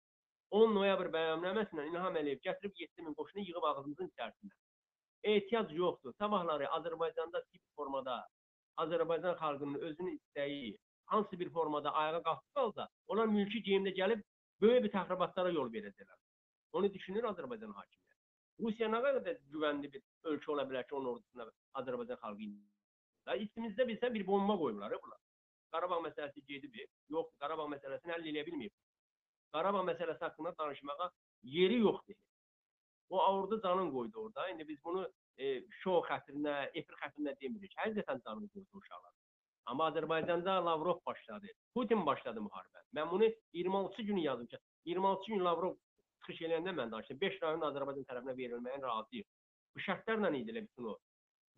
10 0.58 0.74
noyabr 0.76 1.08
bəyannaməsindən 1.14 1.88
İlham 1.88 2.16
Əliyev 2.20 2.42
gətirib 2.46 2.80
7000 2.82 3.14
qoşunu 3.20 3.44
yığıb 3.48 3.66
ağzımızın 3.70 4.10
içərisində. 4.12 4.54
Ehtiyac 5.34 5.72
yoxdur. 5.72 6.12
Sabahları 6.18 6.68
Azərbaycanda 6.78 7.42
tip 7.50 7.62
formada 7.76 8.18
Azərbaycan 8.84 9.38
xalqının 9.40 9.80
özünün 9.88 10.18
istəyi 10.18 10.76
hansı 11.12 11.40
bir 11.40 11.50
formada 11.56 11.94
ayağa 12.02 12.22
qalxıb 12.28 12.60
qalsa, 12.60 12.88
onlar 13.06 13.26
mülki 13.26 13.62
geyimdə 13.68 13.94
gəlib 14.00 14.22
böyük 14.60 14.84
bir 14.84 14.92
təxribatlara 14.98 15.50
yol 15.56 15.72
verəcəklər. 15.72 16.20
Onu 16.72 16.92
düşünür 16.94 17.30
Azərbaycan 17.32 17.74
hakimiyyəti. 17.78 18.20
Rusiya 18.64 18.88
nə 18.92 19.00
qədər 19.06 19.40
güvənli 19.54 19.92
bir 19.96 20.04
ölkə 20.32 20.54
ola 20.54 20.68
bilər 20.68 20.86
ki, 20.88 20.94
onun 21.00 21.14
ordusuna 21.14 21.48
Azərbaycan 21.80 22.20
xalqı 22.24 22.52
Da 23.26 23.36
içimizdə 23.38 23.86
bilsə 23.86 24.08
bir 24.14 24.26
bomba 24.26 24.56
qoyublar 24.58 24.94
bunlar. 25.02 25.18
Qarabağ 25.72 26.00
məsələsi 26.06 26.44
gedib, 26.48 26.76
yoxdur. 27.14 27.38
Qarabağ 27.44 27.68
məsələsini 27.74 28.14
həll 28.14 28.28
edə 28.32 28.44
bilməyib. 28.48 28.74
Qarabağ 29.56 29.82
məsələsi 29.88 30.24
haqqında 30.26 30.54
danışmağa 30.58 31.10
yeri 31.56 31.80
yoxdur. 31.80 32.18
O 33.10 33.18
orada 33.18 33.60
canın 33.62 33.90
qoydu 33.92 34.18
orada. 34.24 34.48
İndi 34.48 34.68
biz 34.68 34.84
bunu 34.84 35.02
e, 35.38 35.48
şou 35.82 36.00
xətrinə, 36.08 36.54
efir 36.80 36.96
xətrinə 37.02 37.34
demirik. 37.40 37.74
Həqiqətən 37.80 38.22
canın 38.26 38.48
qoydu 38.54 38.82
uşaqlar. 38.82 39.12
Amma 39.66 39.88
Azərbaycanda 39.90 40.64
Lavrov 40.66 40.98
başladı. 41.06 41.52
Putin 41.74 42.06
başladı 42.06 42.40
müharibə. 42.40 42.82
Mən 42.98 43.10
bunu 43.10 43.28
26 43.52 44.02
günü 44.02 44.20
yazdım 44.20 44.46
ki, 44.46 44.58
26 44.84 45.32
gün 45.32 45.44
Lavrov 45.44 45.76
çıxış 46.22 46.42
eləyəndə 46.48 46.74
mən 46.80 46.92
danışdım. 46.92 47.20
5 47.20 47.42
rayon 47.42 47.66
Azərbaycan 47.70 48.08
tərəfinə 48.10 48.36
verilməyə 48.40 48.82
razıyıq. 48.82 49.28
Bu 49.74 49.84
şərtlərlə 49.86 50.32
idi 50.40 50.54
elə 50.54 50.64
bütün 50.66 50.90
o. 50.94 50.98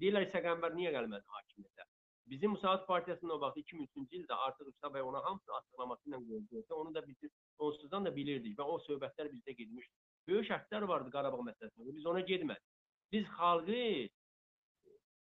Deyirlər 0.02 0.28
Səqəmbər 0.34 0.76
niyə 0.76 0.92
gəlmədi 0.98 1.36
hakimiyyətə? 1.38 1.86
Bizim 2.26 2.50
Müsavat 2.50 2.86
Partiyasının 2.86 3.30
o 3.30 3.40
vaxt 3.40 3.58
2003-cü 3.60 4.18
ildə 4.18 4.36
artıq 4.46 4.68
Rüstəm 4.70 4.94
bəy 4.96 5.02
ona 5.04 5.20
hamısını 5.24 5.56
açıqlaması 5.58 6.08
ilə 6.08 6.20
qoydu. 6.28 6.62
Onu 6.74 6.94
da 6.94 7.02
biz 7.08 7.30
onsuzdan 7.58 8.04
da 8.08 8.16
bilirdik 8.16 8.56
və 8.58 8.64
o 8.64 8.78
söhbətlər 8.86 9.28
bizdə 9.32 9.52
getmişdi. 9.58 9.92
Böyük 10.28 10.48
şərtlər 10.48 10.88
vardı 10.88 11.12
Qarabağ 11.12 11.44
məsələsində. 11.50 11.96
Biz 11.98 12.06
ona 12.12 12.22
getmədik. 12.30 12.64
Biz 13.12 13.26
xalqı 13.36 14.08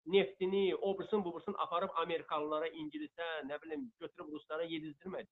neftini, 0.05 0.75
obrusunu, 0.75 1.25
bubursunu 1.25 1.59
aparıb 1.65 1.89
Amerikalılara, 1.95 2.67
İngilisə, 2.67 3.27
nə 3.49 3.59
bilim, 3.61 3.89
götürüb 3.99 4.31
ruslara 4.37 4.63
yedizdirmədik. 4.63 5.31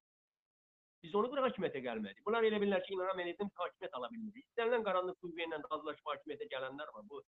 Biz 1.03 1.15
onu 1.17 1.29
qura 1.31 1.47
hakimiyyətə 1.47 1.81
gəlmədik. 1.81 2.21
Bunlar 2.25 2.45
elə 2.45 2.59
bilirlər 2.61 2.83
ki, 2.85 2.93
İlham 2.93 3.21
Əliyevdən 3.23 3.49
hakimiyyət 3.57 3.95
ala 3.97 4.09
bilmirik. 4.11 4.45
İstənilən 4.51 4.83
qaranlıq 4.85 5.17
qüvvə 5.23 5.47
ilə 5.47 5.61
razılaşıb 5.63 6.11
hakimiyyətə 6.11 6.47
gələnlər 6.51 6.91
var. 6.97 7.07
Bu 7.09 7.23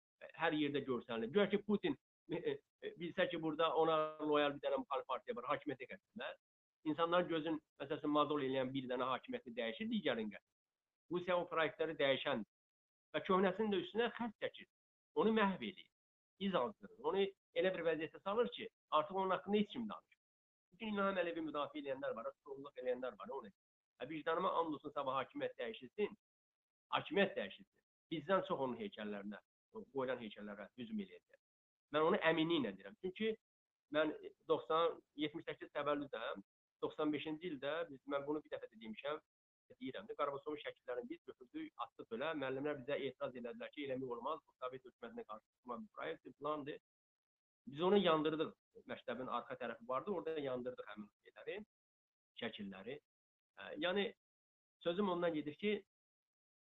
hər 0.42 0.58
yerdə 0.58 0.82
görsənilir. 0.88 1.32
Gör 1.36 1.52
ki, 1.52 1.62
Putin 1.68 1.98
bilsə 2.30 3.28
ki, 3.30 3.42
burada 3.42 3.74
ona 3.82 3.98
loyal 4.22 4.54
bir 4.56 4.64
dənə 4.66 4.80
müxalif 4.82 5.08
partiya 5.10 5.36
var, 5.36 5.48
hakimiyyətə 5.54 5.90
gətirsinlər. 5.94 6.36
İnsanların 6.90 7.30
gözün 7.30 7.60
məsələn 7.82 8.14
mazol 8.16 8.46
eləyən 8.48 8.74
bir 8.74 8.88
dənə 8.92 9.08
hakimiyyəti 9.14 9.56
dəyişir, 9.58 9.90
digərini 9.94 10.36
gətirir. 10.36 10.58
Rusiya 11.12 11.38
o 11.42 11.48
proyektləri 11.50 11.98
dəyişən 12.00 12.44
və 13.16 13.24
köhnəsinin 13.28 13.74
də 13.74 13.82
üstünə 13.84 14.12
xətt 14.20 14.36
çəkir. 14.44 14.70
Onu 15.20 15.34
məhv 15.36 15.66
edir, 15.72 15.88
iz 16.46 16.56
aldırır. 16.56 17.02
Onu 17.12 17.26
elə 17.60 17.74
bir 17.76 17.84
vəziyyətə 17.90 18.22
salır 18.24 18.52
ki, 18.56 18.70
artıq 18.92 19.18
onun 19.18 19.36
haqqında 19.36 19.58
heç 19.58 19.72
kim 19.74 19.90
danışmır. 19.90 20.24
Bütün 20.74 20.94
İlham 20.94 21.18
Əliyevi 21.24 21.44
müdafiə 21.50 21.82
edənlər 21.84 22.16
var, 22.16 22.30
sorumluluq 22.46 22.84
edənlər 22.84 23.18
var, 23.20 23.36
onu. 23.40 23.52
Vicdanıma 24.10 24.54
and 24.60 24.78
olsun 24.78 24.94
sabah 24.96 25.18
hakimiyyət 25.20 25.58
dəyişilsin, 25.60 26.14
hakimiyyət 26.96 27.36
dəyişilsin. 27.36 27.74
Bizdən 28.14 28.46
çox 28.48 28.62
onun 28.66 28.78
heykəllərinə, 28.80 29.42
qoyulan 29.74 30.22
heykəllərə 30.24 30.70
hücum 30.78 31.02
eləyəcək. 31.04 31.42
Mən 31.96 32.06
onu 32.10 32.20
əminliklə 32.32 32.72
deyirəm. 32.78 32.96
Çünki 33.04 33.34
mən 33.96 34.14
90 34.52 35.00
78 35.26 35.72
təvəllüdəm. 35.78 36.44
95-ci 36.84 37.50
ildə 37.52 37.74
biz 37.90 38.00
mən 38.14 38.26
bunu 38.28 38.42
bir 38.44 38.54
dəfə 38.54 38.70
də 38.72 38.78
demişəm, 38.84 39.18
deyirəm 39.82 40.06
də 40.10 40.16
Qarabasovun 40.20 40.62
şəkillərini 40.64 41.10
biz 41.10 41.20
götürdük, 41.28 41.74
atdıq 41.86 42.08
belə. 42.14 42.30
Müəllimlər 42.42 42.80
bizə 42.84 42.96
etiraz 43.10 43.36
elədilər 43.42 43.74
ki, 43.74 43.84
eləmək 43.88 44.14
olmaz. 44.16 44.40
Bu 44.48 44.56
Sovet 44.62 44.86
hökumətinə 44.88 45.26
qarşı 45.28 45.52
çıxma 45.58 45.78
bir 45.82 45.90
proyektdir, 45.98 46.34
plandır. 46.40 46.80
Biz 47.68 47.82
onu 47.90 48.00
yandırdıq. 48.02 48.54
Məktəbin 48.90 49.30
arxa 49.38 49.58
tərəfi 49.62 49.88
vardı, 49.92 50.12
orada 50.16 50.40
yandırdıq 50.40 50.88
həmin 50.94 51.10
şeyləri, 51.26 51.58
şəkilləri. 52.42 52.96
Yəni 53.84 54.06
sözüm 54.86 55.10
ondan 55.14 55.34
gedir 55.36 55.56
ki, 55.62 55.74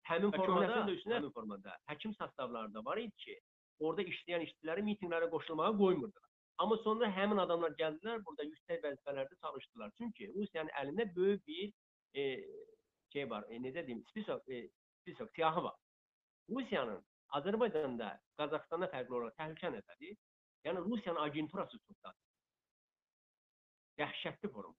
həmin 0.09 0.33
formada, 0.35 0.81
də 0.89 0.95
üstünə- 0.97 1.19
həmin 1.19 1.33
formada 1.33 1.77
həkim 1.91 2.15
sastavları 2.17 2.73
da 2.73 2.85
var 2.85 2.97
idi 2.97 3.15
ki, 3.25 3.39
orada 3.79 4.05
işləyən 4.13 4.45
işçiləri 4.47 4.83
mitinqlərə 4.87 5.29
qoşulmağa 5.33 5.71
qoymurdular. 5.81 6.29
Amma 6.59 6.77
sonra 6.83 7.07
həmin 7.15 7.39
adamlar 7.39 7.75
gəldilər, 7.79 8.23
burada 8.27 8.43
yüksək 8.43 8.81
vəzifələrdə 8.83 9.37
çalışdılar. 9.43 9.91
Çünki 9.97 10.27
Rusiyanın 10.33 10.73
əlində 10.81 11.05
böyük 11.15 11.45
bir 11.47 11.71
e, 12.15 12.25
şey 13.13 13.29
var, 13.29 13.45
e, 13.49 13.59
necə 13.63 13.85
deyim, 13.87 14.01
spisok, 14.09 14.49
e, 14.49 14.65
spisok 15.01 15.31
siyahı 15.35 15.63
var. 15.63 15.77
Rusiyanın 16.49 16.99
Azərbaycanda, 17.39 18.09
Qazaxstanda 18.41 18.89
fərqli 18.91 19.15
olaraq 19.15 19.37
təhlükə 19.39 19.71
nədir? 19.77 20.17
Yəni 20.67 20.83
Rusiyanın 20.89 21.21
agenturası 21.21 21.79
çoxdadır. 21.79 22.27
Dəhşətli 24.01 24.51
forum. 24.51 24.75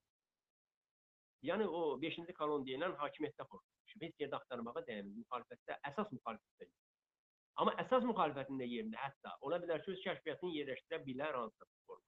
Yəni 1.48 1.64
o 1.64 1.96
5-ci 2.03 2.34
kolon 2.36 2.66
deyilən 2.68 2.92
hakimiyyətdə 3.01 3.46
formalaşıb. 3.48 4.05
Heç 4.05 4.20
yerdə 4.20 4.36
axtarmağa 4.36 4.84
dəyməz. 4.84 5.14
Müxalifətdə, 5.22 5.78
əsas 5.88 6.12
müxalifətdə. 6.12 6.68
Amma 7.61 7.74
əsas 7.82 8.06
müxalifətin 8.08 8.61
də 8.61 8.66
yerində 8.68 9.00
hətta 9.02 9.34
ola 9.44 9.58
bilər 9.61 9.82
ki, 9.84 9.92
öz 9.92 10.04
kəşfiyyatını 10.06 10.52
yerləşdirə 10.56 10.98
bilər 11.04 11.36
hansısa 11.36 11.66
forma. 11.88 12.06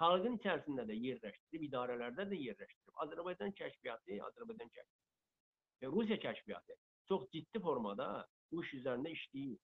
Xalqın 0.00 0.38
içərisində 0.40 0.84
də 0.88 0.96
yerləşdirib, 0.98 1.66
idarələrdə 1.68 2.26
də 2.32 2.38
yerləşdirib. 2.38 2.94
Azərbaycan 3.04 3.54
kəşfiyyatı, 3.60 4.18
Azərbaycan 4.30 4.72
kəşfiyyatı 4.74 5.84
və 5.84 5.92
Rusiya 5.94 6.18
kəşfiyyatı 6.24 6.78
çox 7.08 7.28
ciddi 7.34 7.62
formada 7.62 8.08
bu 8.50 8.64
iş 8.64 8.74
üzərində 8.80 9.12
işləyir. 9.14 9.60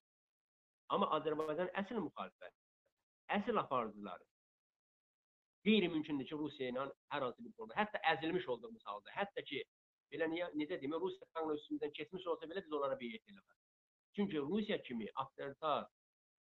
Amma 0.95 1.11
Azərbaycan 1.19 1.73
əsl 1.83 1.99
müxalifət, 2.07 2.55
əsl 3.39 3.59
aparıcıları 3.65 4.27
qeyri-mümkündür 5.67 6.29
ki, 6.31 6.39
Rusiya 6.39 6.71
ilə 6.71 6.87
hər 7.11 7.27
hansı 7.27 7.43
bir 7.43 7.57
formada, 7.59 7.81
hətta 7.81 8.01
əzilmiş 8.13 8.49
olduğumuz 8.55 8.87
halda, 8.87 9.11
hətta 9.19 9.45
ki, 9.51 9.65
belə 10.13 10.31
niyə, 10.31 10.51
necə 10.61 10.79
deyim, 10.79 10.95
Rusiya 11.01 11.27
qanun 11.35 11.59
üstündən 11.59 11.95
keçmiş 11.99 12.27
olsa 12.33 12.51
belə 12.51 12.63
biz 12.67 12.79
onlara 12.79 12.99
beyət 13.01 13.33
eləməz. 13.33 13.64
Çünki 14.17 14.39
Rusiya 14.39 14.83
kimi 14.83 15.09
avtoritar, 15.15 15.87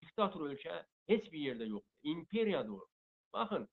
diktator 0.02 0.50
ölkə 0.50 0.80
heç 1.10 1.30
bir 1.32 1.40
yerdə 1.46 1.68
yoxdur. 1.68 2.10
İmperiyadır. 2.14 2.84
Baxın, 3.32 3.68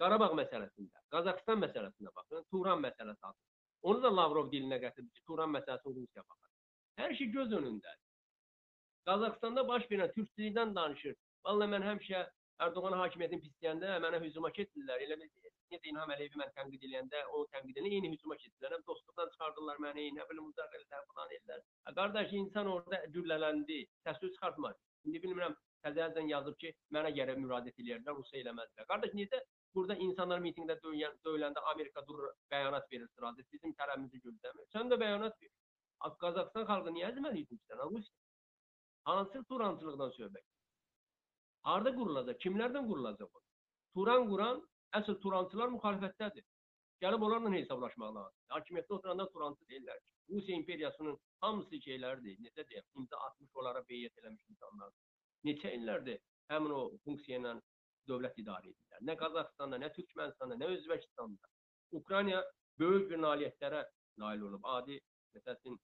Qarabağ 0.00 0.30
məsələsində, 0.38 1.02
Qazaxstan 1.14 1.60
məsələsində 1.62 2.12
baxın, 2.16 2.46
Turan 2.50 2.80
məsələsi 2.82 3.26
adı. 3.28 3.38
Onu 3.82 4.02
da 4.02 4.10
Lavrov 4.16 4.48
dilinə 4.52 4.78
gətirdi 4.82 5.10
ki, 5.10 5.24
Turan 5.28 5.52
məsələsini 5.56 5.94
Rusiya 5.98 6.24
baxır. 6.28 6.50
Hər 7.02 7.14
şey 7.18 7.26
göz 7.36 7.52
önündədir. 7.58 8.08
Qazaxstanda 9.08 9.66
baş 9.68 9.86
verən 9.90 10.14
türkçülükdən 10.16 10.74
danışır. 10.76 11.14
Vallahi 11.44 11.74
mən 11.74 11.86
həmişə 11.90 12.24
Erdoğan 12.62 12.94
hakimiyyətini 13.00 13.44
pisləyəndə 13.44 13.98
mənə 14.04 14.20
hücuma 14.24 14.50
keçdilər. 14.58 15.02
Elə 15.06 15.18
bir 15.20 15.30
necə 15.72 15.90
İlham 15.90 16.12
Əliyevi 16.14 16.40
mən 16.40 16.52
tənqid 16.56 16.86
edəndə, 16.88 17.22
o 17.36 17.42
tənqid 17.54 17.76
edəndə 17.76 17.92
eyni 17.96 18.10
hücuma 18.12 18.36
keçdilər. 18.42 18.76
Dostluqdan 18.88 19.32
çıxardılar 19.34 19.80
məni, 19.84 20.06
nə 20.18 20.26
bilim 20.30 20.48
uzaq 20.50 20.76
ellər 20.78 21.04
falan 21.10 21.34
ellər. 21.38 21.64
Qardaş 21.98 22.34
insan 22.40 22.70
orada 22.74 23.00
güllələndi, 23.16 23.78
səs 24.06 24.22
çıxartmadı. 24.22 24.78
İndi 25.08 25.22
bilmirəm 25.24 25.56
təzədən 25.86 26.30
yazıb 26.30 26.58
ki, 26.62 26.72
mənə 26.94 27.10
gərək 27.18 27.40
müraciət 27.42 27.82
eləyərlər, 27.82 28.18
Rusiya 28.20 28.44
eləməzdilər. 28.44 28.88
Qardaş 28.92 29.16
necə 29.18 29.42
burada 29.74 29.96
insanlar 30.06 30.42
mitinqdə 30.44 30.78
döyən, 30.84 31.16
döyüləndə 31.26 31.64
Amerika 31.72 32.04
durur, 32.08 32.30
bəyanat 32.52 32.88
verir 32.92 33.08
sırada, 33.14 33.46
bizim 33.52 33.74
tərəfimizi 33.80 34.22
gözləmir. 34.26 34.68
Sən 34.76 34.92
də 34.92 35.00
bəyanat 35.02 35.38
ver. 35.42 35.52
Qazaxstan 36.22 36.66
xalqı 36.70 36.94
niyə 36.94 37.10
əzməli 37.12 37.44
etmişsən? 37.46 37.82
Rusiya. 37.90 38.18
Hansı 39.08 39.42
turancılıqdan 39.50 40.12
söhbət? 40.18 40.44
Harda 41.66 41.92
qurulacaq? 41.94 42.38
Kimlərdən 42.44 42.86
qurulacaq? 42.90 43.40
Turan 43.96 44.28
quran 44.30 44.60
əsl 44.98 45.18
turancılar 45.24 45.70
müxalifətdədir. 45.76 46.44
Gəlib 47.02 47.24
onlarla 47.26 47.50
hesablaşmaq 47.56 48.14
lazım. 48.16 48.40
Hakimiyyətdə 48.54 48.94
oturanda 48.96 49.26
turancı 49.34 49.68
deyirlər 49.70 50.00
ki, 50.02 50.10
Rusiya 50.30 50.58
imperiyasının 50.58 51.16
hamısı 51.44 51.80
şeylərdir. 51.86 52.36
Necə 52.46 52.66
deyim, 52.68 52.84
imza 53.00 53.18
atmış 53.28 53.56
onlara 53.62 53.82
beyyət 53.88 54.20
eləmiş 54.22 54.44
insanlar. 54.54 54.92
Neçə 55.48 55.72
illərdir 55.78 56.20
həmin 56.52 56.74
o 56.78 56.82
funksiya 57.04 57.40
ilə 57.40 57.54
dövlət 58.10 58.38
idarə 58.42 58.70
edirlər. 58.70 59.02
Nə 59.08 59.16
Qazaxstanda, 59.22 59.80
nə 59.82 59.90
Türkmənistanda, 59.96 60.58
nə 60.60 60.68
Özbəkistanda. 60.76 61.50
Ukrayna 61.98 62.42
böyük 62.82 63.08
bir 63.10 63.22
nailiyyətlərə 63.24 63.82
nail 64.22 64.46
olub. 64.48 64.70
Adi 64.76 65.00
məsələn 65.36 65.80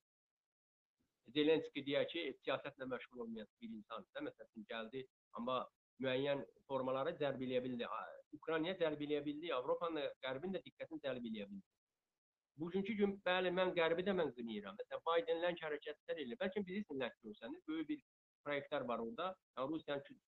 Zelenski 1.35 1.83
deyək 1.85 2.07
ki, 2.13 2.21
siyasətlə 2.43 2.87
məşğul 2.89 3.25
olmayan 3.25 3.49
bir 3.61 3.75
insandır. 3.77 4.23
Məsələn 4.29 4.65
gəldi, 4.71 5.03
amma 5.37 5.59
müəyyən 6.03 6.41
formaları 6.71 7.13
cəlb 7.21 7.43
eləyə 7.45 7.61
bildi. 7.67 7.85
Ukraynaya 8.37 8.77
cəlb 8.79 9.01
eləyə 9.05 9.25
bildi, 9.25 9.51
Avropanın, 9.55 10.07
Qərbin 10.25 10.55
də 10.55 10.61
diqqətini 10.65 11.03
cəlb 11.05 11.27
eləyə 11.31 11.49
bildi. 11.49 11.65
Bugünkü 12.59 12.93
gün 13.01 13.13
bəli 13.25 13.51
mən 13.55 13.71
Qərbi 13.77 14.03
də 14.07 14.15
mən 14.15 14.33
qınayıram. 14.37 14.77
Məsələn 14.79 15.03
Biden 15.09 15.43
lənk 15.45 15.61
hərəkətlər 15.65 16.23
eləyir. 16.23 16.39
Bəlkə 16.41 16.65
bizi 16.67 16.99
lənk 17.03 17.15
görsəniz, 17.23 17.61
böyük 17.67 17.87
bir 17.93 18.01
proyektlər 18.45 18.87
var 18.89 18.99
orada. 19.05 19.29
Yəni 19.57 19.71
Rusiyanın 19.73 20.19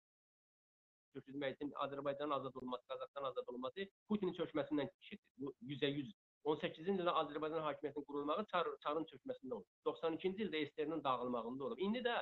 köçürmək 1.16 1.56
üçün 1.58 1.72
Azərbaycanın 1.86 2.36
azad 2.38 2.56
olması, 2.62 2.88
Qazaxıstan 2.88 3.28
azad 3.30 3.48
olması 3.54 3.88
Putinin 4.08 4.34
çökməsindən 4.34 4.92
keçir. 4.94 5.20
Bu 5.38 5.54
100%. 5.74 6.14
18-ci 6.52 6.94
ildə 6.94 7.14
Azərbaycan 7.22 7.66
hakimiyyətinin 7.68 8.06
qurulmağı 8.08 8.46
çar, 8.52 8.68
çarın 8.84 9.06
çökməsində 9.12 9.58
olub. 9.58 9.68
92-ci 9.88 10.48
ildə 10.48 10.64
SSR-nin 10.70 11.04
dağılmağında 11.04 11.68
olub. 11.68 11.84
İndi 11.88 12.00
də 12.08 12.16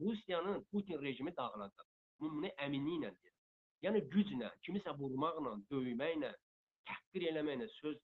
Rusiyanın 0.00 0.64
Putin 0.72 1.02
rejimi 1.02 1.36
dağılacaq. 1.36 1.86
Bu 2.20 2.30
bunu 2.36 2.52
əminliklə 2.66 3.10
deyir. 3.18 3.29
Yəni 3.84 4.02
güclə, 4.12 4.50
kimisə 4.66 4.92
vurmaqla, 4.98 5.54
döyməklə, 5.72 6.30
təhqir 6.88 7.28
eləməklə, 7.30 7.68
söz 7.78 7.96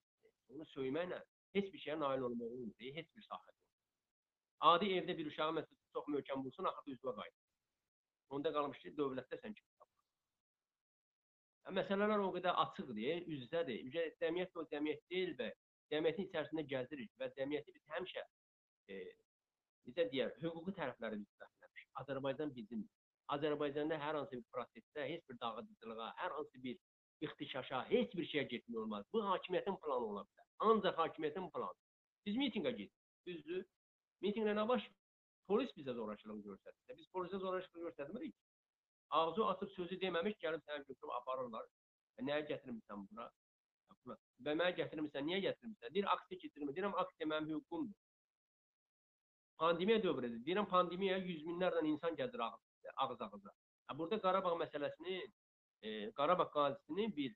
onu 0.55 0.65
söyməklə 0.73 1.21
heç 1.57 1.73
bir 1.73 1.83
şeyə 1.83 1.99
nail 2.01 2.25
olmaq 2.29 2.55
olmur, 2.59 2.87
heç 2.99 3.11
bir 3.17 3.27
sahədə. 3.27 3.59
Adi 4.71 4.93
evdə 4.99 5.17
bir 5.19 5.29
uşağı 5.31 5.57
məsələn 5.59 5.83
çox 5.97 6.09
möhkəm 6.15 6.45
vursun, 6.45 6.69
axırda 6.71 6.95
üzvə 6.97 7.15
qayıdır. 7.19 7.45
Onda 8.37 8.53
qalmış 8.57 8.81
ki, 8.83 8.93
dövlətdə 8.99 9.39
sən 9.43 9.57
kim 9.59 9.67
tapırsan. 9.67 9.93
Ya, 11.67 11.75
Məsələlər 11.81 12.25
o 12.25 12.33
qədər 12.37 12.61
açıqdır, 12.65 13.03
üzdədir. 13.37 13.85
Ücə 13.91 14.07
cəmiyyət 14.23 14.57
o 14.57 14.65
cəmiyyət 14.73 15.05
deyil 15.13 15.37
və 15.41 15.51
cəmiyyətin 15.93 16.29
içərisində 16.31 16.67
gəzirik 16.73 17.13
və 17.21 17.31
cəmiyyəti 17.37 17.75
biz 17.77 17.87
həmişə 17.95 18.25
e, 18.89 19.01
necə 19.91 20.09
deyər, 20.13 20.33
hüquqi 20.43 20.75
tərəfləri 20.81 21.21
biz 21.21 21.29
dəstəkləmişik. 21.43 21.91
Azərbaycan 22.03 22.55
bizim 22.57 22.87
Azərbaycanda 23.35 23.99
hər 23.99 24.19
hansı 24.21 24.39
bir 24.39 24.45
prosesdə 24.55 25.07
heç 25.11 25.23
bir 25.31 25.39
dağıdıcılığa, 25.43 26.11
hər 26.21 26.35
hansı 26.37 26.63
bir 26.63 26.77
ixtişaşa, 27.27 27.81
heç 27.91 28.15
bir 28.19 28.29
şeyə 28.33 28.45
getmək 28.53 28.79
olmaz. 28.83 29.07
Bu 29.13 29.23
hakimiyyətin 29.31 29.79
planı 29.83 30.11
ola 30.11 30.23
bilər. 30.29 30.47
Ancaq 30.69 31.01
hakimiyyətin 31.03 31.49
planı. 31.55 31.81
Biz 32.27 32.37
mitinqə 32.43 32.71
getdik. 32.71 32.93
Düzdür? 33.27 33.65
Mitinqlə 34.23 34.55
nə 34.59 34.67
baş? 34.69 34.87
Polis 35.51 35.73
bizə 35.79 35.95
zorakılıq 35.95 36.45
göstərdi. 36.45 36.99
Biz 37.01 37.09
polisə 37.17 37.41
zorakılıq 37.43 37.89
göstərmirik. 37.89 38.37
Ağzı 39.19 39.47
açıb 39.47 39.75
sözü 39.75 39.99
deməmiş 40.05 40.39
gəlib 40.45 40.63
səni 40.69 40.87
götürüb 40.87 41.13
aparırlar. 41.19 41.67
E, 42.19 42.23
nəyə 42.29 42.47
gətirmisən 42.53 43.05
bura? 43.11 43.29
Və 44.47 44.55
mənə 44.55 44.73
gətirmisən, 44.79 45.27
niyə 45.27 45.39
gətirmisən? 45.49 45.95
Deyir, 45.95 46.07
aksiya 46.15 46.41
keçirmə. 46.43 46.75
Deyirəm, 46.75 46.95
aksiya 47.03 47.29
mənim 47.31 47.55
hüququmdur. 47.55 47.95
Pandemiya 49.63 50.03
dövrüdür. 50.03 50.43
Deyirəm, 50.47 50.67
pandemiyaya 50.71 51.23
yüz 51.25 51.45
minlərlə 51.47 51.83
insan 51.91 52.19
gəlir 52.19 52.43
ağız 52.49 52.66
ağız 52.97 53.21
ağıza. 53.21 53.53
Ha, 53.87 53.99
Burada 53.99 54.21
Qarabağ 54.21 54.55
məsələsini, 54.63 55.17
e, 55.83 56.13
Qarabağ 56.19 56.51
qazisinin 56.57 57.17
bir 57.17 57.35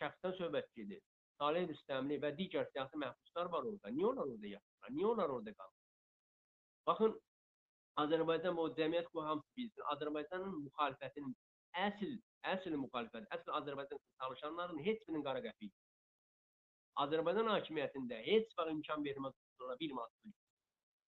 şəxsdən 0.00 0.36
söhbət 0.40 0.68
gedir. 0.76 1.02
Salih 1.40 1.68
Rüstəmli 1.70 2.18
və 2.22 2.30
digər 2.38 2.66
siyasi 2.72 3.00
məhbuslar 3.00 3.50
var 3.52 3.68
orada. 3.70 3.92
Niyə 3.96 4.06
onlar 4.12 4.28
orada 4.28 4.46
yatırlar? 4.54 4.90
Niyə 4.96 5.06
onlar 5.12 5.28
orada 5.36 5.54
qalır? 5.60 5.76
Baxın, 6.86 7.14
Azərbaycan 8.02 8.58
o 8.60 8.66
cəmiyyət 8.80 9.08
bu 9.14 9.24
hamısı 9.24 9.56
bilsin. 9.56 9.86
Azərbaycanın 9.94 10.58
müxalifətinin 10.66 11.32
əsl, 11.86 12.12
əsl 12.54 12.76
müxalifət, 12.82 13.28
əsl 13.36 13.56
Azərbaycan 13.60 14.02
çalışanların 14.22 14.84
heç 14.84 15.02
birinin 15.08 15.24
qara 15.24 15.42
qəpiyi. 15.46 15.72
Azərbaycan 17.04 17.48
hakimiyyətində 17.54 18.20
heç 18.26 18.54
vaxt 18.58 18.72
imkan 18.74 19.04
verməz 19.04 19.36
sonra 19.58 19.76
bir 19.80 19.92
manat 19.96 20.30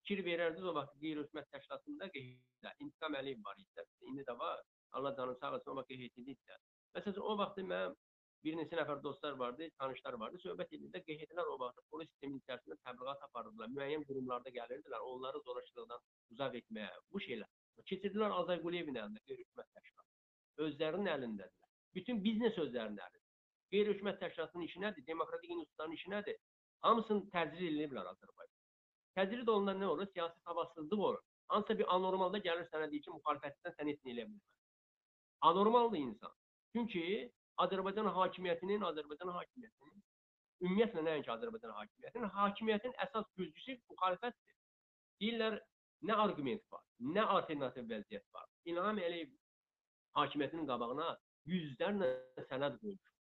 fikir 0.03 0.23
verərdiniz 0.27 0.65
o 0.67 0.73
vaxt 0.75 0.95
qeyri-hökumət 0.99 1.45
təşkilatında 1.55 2.09
qeyddə 2.15 2.71
İntiqam 2.83 3.15
Əliyev 3.19 3.43
var 3.47 3.59
idi. 3.61 3.85
İndi 4.09 4.25
də 4.27 4.37
var. 4.39 4.63
Allah 4.91 5.15
canını 5.17 5.37
sağ 5.39 5.53
olsun, 5.55 5.71
o 5.71 5.75
vaxt 5.79 5.91
qeydində 5.91 6.33
idi. 6.35 6.57
Məsələn, 6.97 7.19
o 7.23 7.37
vaxt 7.39 7.61
mənim 7.63 7.95
bir 8.43 8.57
neçə 8.59 8.75
nəfər 8.75 8.99
dostlar 9.03 9.37
vardı, 9.39 9.69
tanışlar 9.79 10.17
vardı. 10.19 10.41
Söhbət 10.43 10.75
edildi, 10.75 11.01
qeydlər 11.07 11.51
o 11.53 11.57
vaxt 11.61 11.79
polis 11.89 12.09
sisteminin 12.11 12.43
içərisində 12.43 12.77
təbliğat 12.83 13.23
aparırdılar. 13.29 13.71
Müəyyən 13.77 14.03
qurumlarda 14.09 14.51
gəlirdilər, 14.57 15.05
onları 15.13 15.41
zorakılıqdan 15.47 16.03
uzaq 16.35 16.57
etməyə, 16.59 16.91
bu 17.11 17.23
şeylər. 17.23 17.51
Keçirdilər 17.89 18.35
Azay 18.41 18.59
Quliyevin 18.65 18.99
əlində 18.99 19.23
qeyri-hökumət 19.29 19.69
təşkilatı. 19.77 20.09
Özlərinin 20.67 21.11
əlindədirlər. 21.15 21.71
Bütün 21.95 22.19
biznes 22.25 22.59
özlərinin 22.65 22.99
əlində. 23.07 23.23
Qeyri-hökumət 23.73 24.19
təşkilatının 24.25 24.67
işi 24.67 24.83
nədir? 24.83 25.07
Demokratik 25.07 25.55
institutların 25.55 25.95
işi 25.97 26.11
nədir? 26.13 26.41
Hamısını 26.83 27.29
təcrid 27.33 27.63
edirlər 27.71 28.11
Azərbaycan. 28.11 28.52
Təcrid 29.17 29.47
olunan 29.47 29.79
nə 29.81 29.89
olur? 29.93 30.07
Siyasi 30.13 30.39
savadsızlıq 30.47 30.99
olur. 31.09 31.21
Hansısa 31.53 31.77
bir 31.79 31.89
anormalda 31.95 32.39
gəlir 32.47 32.69
sənə 32.71 32.89
deyir 32.91 33.03
ki, 33.05 33.11
müxalifətdən 33.17 33.75
sən 33.77 33.89
nə 33.89 33.95
eləyə 34.13 34.27
bilməz. 34.29 34.45
Anormaldır 35.49 35.97
insan. 35.97 36.31
Çünki 36.75 37.03
Azərbaycan 37.65 38.09
hakimiyyətinin, 38.15 38.81
Azərbaycan 38.89 39.33
hakimiyyətinin 39.37 39.99
ümumiyyətlə 40.63 41.03
nəinki 41.09 41.31
Azərbaycan 41.35 41.75
hakimiyyətinin, 41.79 42.31
hakimiyyətin 42.39 42.95
əsas 43.05 43.29
güzgüsü 43.37 43.77
müxalifətdir. 43.91 44.57
Deyirlər, 45.21 45.59
Nə 46.03 46.15
arqument 46.19 46.63
var, 46.71 46.81
nə 47.15 47.23
alternativ 47.31 47.85
vəziyyət 47.87 48.25
var. 48.35 48.47
İlham 48.67 48.97
Əliyev 48.99 49.29
hakimiyyətinin 50.19 50.65
qabağına 50.67 51.05
yüzlərlə 51.47 52.09
sənəd 52.49 52.75
qoymuş. 52.81 53.11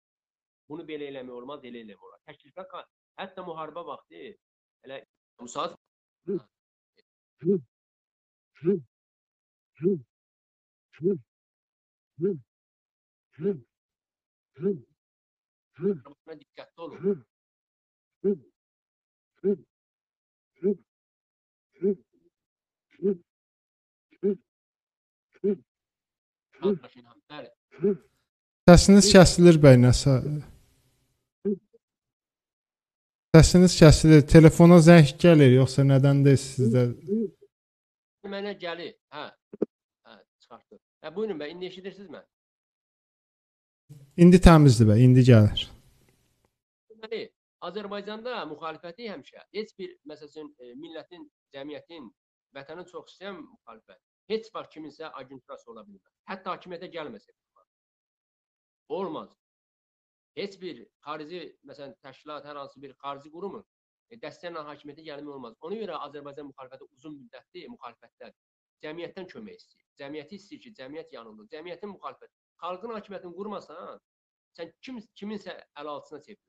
Bunu 0.71 0.87
belə 0.89 1.07
eləmək 1.13 1.37
olmaz, 1.37 1.63
elə 1.69 1.85
eləmək 1.85 2.03
olar. 2.09 2.19
Təklifə 2.27 2.65
qa- 2.73 2.87
hətta 3.21 3.45
müharibə 3.47 3.85
vaxtı 3.87 4.25
elə 4.89 4.99
müsaat 5.39 5.77
buna 16.25 16.35
diqqətli 16.41 16.81
olun. 16.85 17.25
Səsiniz 28.71 29.07
kəsilir 29.15 29.57
bəy 29.65 29.77
nəsə. 29.85 30.13
Səsiniz 33.33 33.73
kəsilir. 33.81 34.27
Telefona 34.29 34.77
zəng 34.85 35.15
gəlir 35.23 35.55
yoxsa 35.55 35.87
nədəndir 35.89 36.35
sizdə? 36.37 36.83
Mənə 38.29 38.53
gəlir. 38.61 38.91
Hə. 39.15 39.23
Hə, 40.05 40.17
çıxartdı. 40.45 40.77
Hə, 41.01 41.13
buyurun 41.17 41.41
bəy, 41.41 41.55
indi 41.55 41.71
eşidirsiniz 41.71 42.11
mən? 42.13 42.27
İndi 44.21 44.41
təmizdir 44.49 44.91
bəy, 44.91 45.07
indi 45.07 45.25
gəlir. 45.31 45.65
Deməli, 46.93 47.23
Azərbaycanda 47.71 48.43
müxalifəti 48.53 49.09
həmişə 49.15 49.47
heç 49.57 49.73
bir 49.81 49.97
məsələn 50.13 50.53
e, 50.61 50.75
millətin, 50.85 51.25
cəmiyyətin, 51.57 52.13
vətənin 52.59 52.91
çox 52.93 53.15
istəyən 53.15 53.41
müxalifət 53.41 54.01
heç 54.35 54.53
vaxt 54.55 54.77
kiminsə 54.77 55.09
agenturası 55.09 55.73
ola 55.73 55.87
bilməz. 55.89 56.13
Hətta 56.29 56.53
hakimiyyətə 56.53 56.93
gəlməsə. 56.99 57.33
də. 57.33 57.65
Olmaz. 59.01 59.33
Heç 60.37 60.57
bir 60.61 60.87
xarici, 61.05 61.41
məsələn, 61.69 61.93
təşkilat, 62.05 62.47
hər 62.49 62.57
hansı 62.57 62.81
bir 62.83 62.95
xarici 63.03 63.33
qurumun 63.33 63.65
e, 64.09 64.17
dəstəklə 64.21 64.63
hakimiyyətə 64.69 65.05
gəlmək 65.09 65.35
olmaz. 65.35 65.59
Ona 65.67 65.81
görə 65.83 65.99
Azərbaycan 66.07 66.49
müxalifəti 66.49 66.89
uzun 66.97 67.19
müddətli 67.19 67.67
müxalifətdədir. 67.75 68.39
Cəmiyyətdən 68.85 69.29
kömək 69.33 69.61
istəyir. 69.61 69.85
Cəmiyyəti 70.01 70.39
istəyir 70.41 70.63
ki, 70.65 70.73
cəmiyyət 70.81 71.13
yanında, 71.17 71.47
cəmiyyətin 71.53 71.93
müxalifəti. 71.93 72.35
Xalqın 72.65 72.95
hakimiyyətini 72.97 73.37
qurmasan, 73.37 74.01
sən 74.57 74.73
kim 74.81 75.03
kiminsə 75.21 75.59
əl 75.83 75.93
altına 75.93 76.23
çevrilir. 76.27 76.49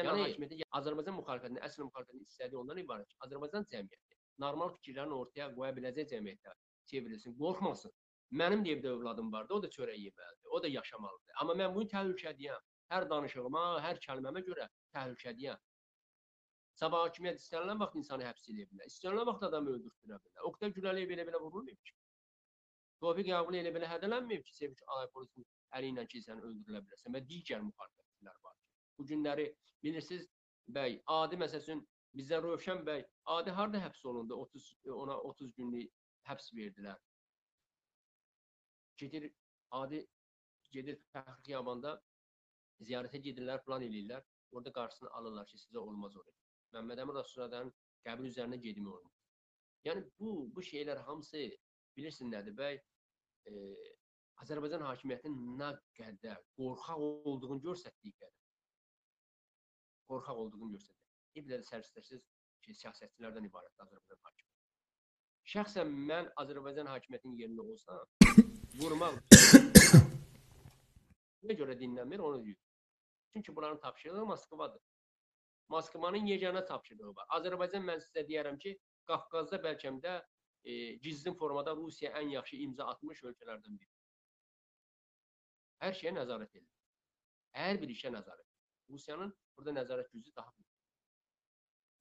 Yəni 0.00 0.24
hakimiyyəti 0.26 0.68
Azərbaycan 0.80 1.18
müxalifətinin 1.20 1.64
əsl 1.68 1.84
müxalifətinin 1.86 2.28
istədiyi 2.32 2.60
ondan 2.64 2.80
ibarət 2.82 3.12
ki, 3.12 3.18
Azərbaycan 3.28 3.68
cəmiyyəti 3.74 4.20
normal 4.40 4.72
fikirlərini 4.78 5.18
ortaya 5.20 5.50
qoya 5.56 5.72
biləcək 5.76 6.08
cəmiyyətə 6.14 6.54
çevrilsin, 6.90 7.36
qorxmasın. 7.38 7.92
Mənim 8.40 8.62
də 8.64 8.76
evdə 8.76 8.88
övladım 8.96 9.32
vardı, 9.32 9.54
o 9.54 9.62
da 9.62 9.68
çörək 9.68 9.98
yeməlidir, 10.00 10.48
o 10.56 10.62
da 10.62 10.68
yaşamalıdır. 10.68 11.34
Amma 11.42 11.56
mən 11.60 11.74
bunu 11.74 11.88
təhlükədiyəm. 11.92 12.62
Hər 12.92 13.08
danışığıma, 13.10 13.64
hər 13.84 14.00
kəlməmə 14.06 14.42
görə 14.46 14.68
təhlükədiyəm. 14.96 15.60
Sabah 16.80 17.04
hakimiyyət 17.06 17.42
istənilən 17.42 17.80
vaxt 17.82 17.98
insanı 18.00 18.24
həbs 18.24 18.48
edə 18.52 18.64
bilər. 18.70 18.88
İstənilən 18.88 19.28
vaxt 19.28 19.44
adamı 19.48 19.74
öldürtdürə 19.76 20.16
bilər. 20.24 20.46
Oqtay 20.48 20.72
Güləliyev 20.78 21.12
belə 21.12 21.26
belə 21.28 21.40
vurulmayıb 21.42 21.82
ki. 21.88 21.94
Tofiq 23.04 23.28
Yağlı 23.32 23.58
elə 23.60 23.72
belə 23.74 23.90
hədələnməyib 23.90 24.44
ki, 24.46 24.54
Sevinç 24.56 24.82
Alay 24.94 25.08
polisin 25.12 25.46
əli 25.76 25.92
ilə 25.92 26.06
ki, 26.08 26.22
sən 26.24 26.40
öldürülə 26.40 26.80
bilərsən 26.86 27.16
və 27.16 27.22
digər 27.28 27.64
müxalifətçilər 27.66 28.38
var. 28.46 28.56
Bu 28.96 29.06
günləri 29.12 29.48
bilirsiniz, 29.84 30.28
bəy, 30.76 31.00
adi 31.20 31.40
məsələn 31.44 31.84
bizdən 32.16 32.44
Rövşən 32.46 32.84
bəy 32.88 33.04
adi 33.36 33.56
harda 33.58 33.80
həbs 33.82 34.04
olundu? 34.08 34.38
30 34.46 34.68
ona 35.04 35.18
30 35.32 35.52
günlük 35.58 35.92
həbs 36.28 36.52
verdilər. 36.56 37.00
Gedir 39.00 39.30
adi 39.70 40.02
gedir 40.72 40.98
Fəxri 41.12 41.40
Xiyabanda 41.46 41.96
ziyarətə 42.86 43.20
gedirlər, 43.26 43.62
plan 43.66 43.84
eləyirlər. 43.86 44.24
Orada 44.52 44.72
qarşısını 44.78 45.10
alırlar 45.18 45.46
ki, 45.48 45.58
sizə 45.58 45.80
olmaz 45.80 46.16
oraya. 46.20 46.36
Məmməd 46.76 47.02
Əmin 47.04 47.18
Rəsulzadənin 47.18 47.72
qəbri 48.06 48.30
üzərinə 48.32 48.58
getmək 48.66 48.94
olmaz. 48.98 49.18
Yəni 49.86 50.04
bu 50.20 50.32
bu 50.54 50.64
şeylər 50.68 51.00
hamısı 51.06 51.44
bilirsin 51.96 52.30
nədir 52.32 52.56
bəy? 52.58 52.78
E, 53.48 53.52
Azərbaycan 54.42 54.84
hakimiyyətinin 54.86 55.56
nə 55.60 55.70
qədər 55.98 56.38
qorxaq 56.58 57.02
olduğunu 57.06 57.62
göstərdiyi 57.66 58.14
qədər. 58.16 58.38
Qorxaq 60.10 60.40
olduğunu 60.44 60.72
göstərdi. 60.76 61.02
Bir 61.36 61.48
də 61.50 61.60
sərsərsiz 61.68 62.24
ki, 62.64 62.74
siyasətçilərdən 62.80 63.48
ibarətdir 63.48 63.86
Azərbaycan 63.86 64.24
hakimiyyəti. 64.28 64.52
Şəxsən 65.52 65.94
mən 66.10 66.30
Azərbaycan 66.42 66.90
hakimiyyətinin 66.90 67.38
yerində 67.42 67.66
olsam, 67.66 68.02
vurmaq 68.80 69.20
nə 71.48 71.56
görə 71.58 71.76
dinləmir 71.78 72.22
onu 72.22 72.42
deyir. 72.44 72.58
Çünki 73.32 73.56
bunların 73.56 73.80
tapşırığı 73.80 74.26
Moskvadır. 74.26 74.82
Moskvanın 75.68 76.26
yeganə 76.26 76.66
tapşırığı 76.66 77.14
var. 77.16 77.26
Azərbaycan 77.38 77.84
mən 77.88 78.02
sizə 78.04 78.26
deyərəm 78.28 78.58
ki, 78.60 78.76
Qafqazda 79.08 79.58
bəlkə 79.64 79.92
də 80.04 80.18
e, 80.64 80.72
gizlin 81.04 81.34
formada 81.34 81.74
Rusiya 81.76 82.12
ən 82.20 82.34
yaxşı 82.36 82.60
imza 82.66 82.86
atmış 82.92 83.22
ölkələrdən 83.30 83.78
biri. 83.78 83.90
Hər 85.82 85.96
şeyə 85.98 86.12
nəzarət 86.18 86.60
edir. 86.60 86.68
Hər 87.56 87.80
bir 87.80 87.94
işə 87.94 88.12
nəzarət. 88.14 88.48
Rusiyanın 88.92 89.32
burada 89.56 89.74
nəzarət 89.80 90.12
gücü 90.12 90.34
daha 90.36 90.52
böyük. 90.58 90.70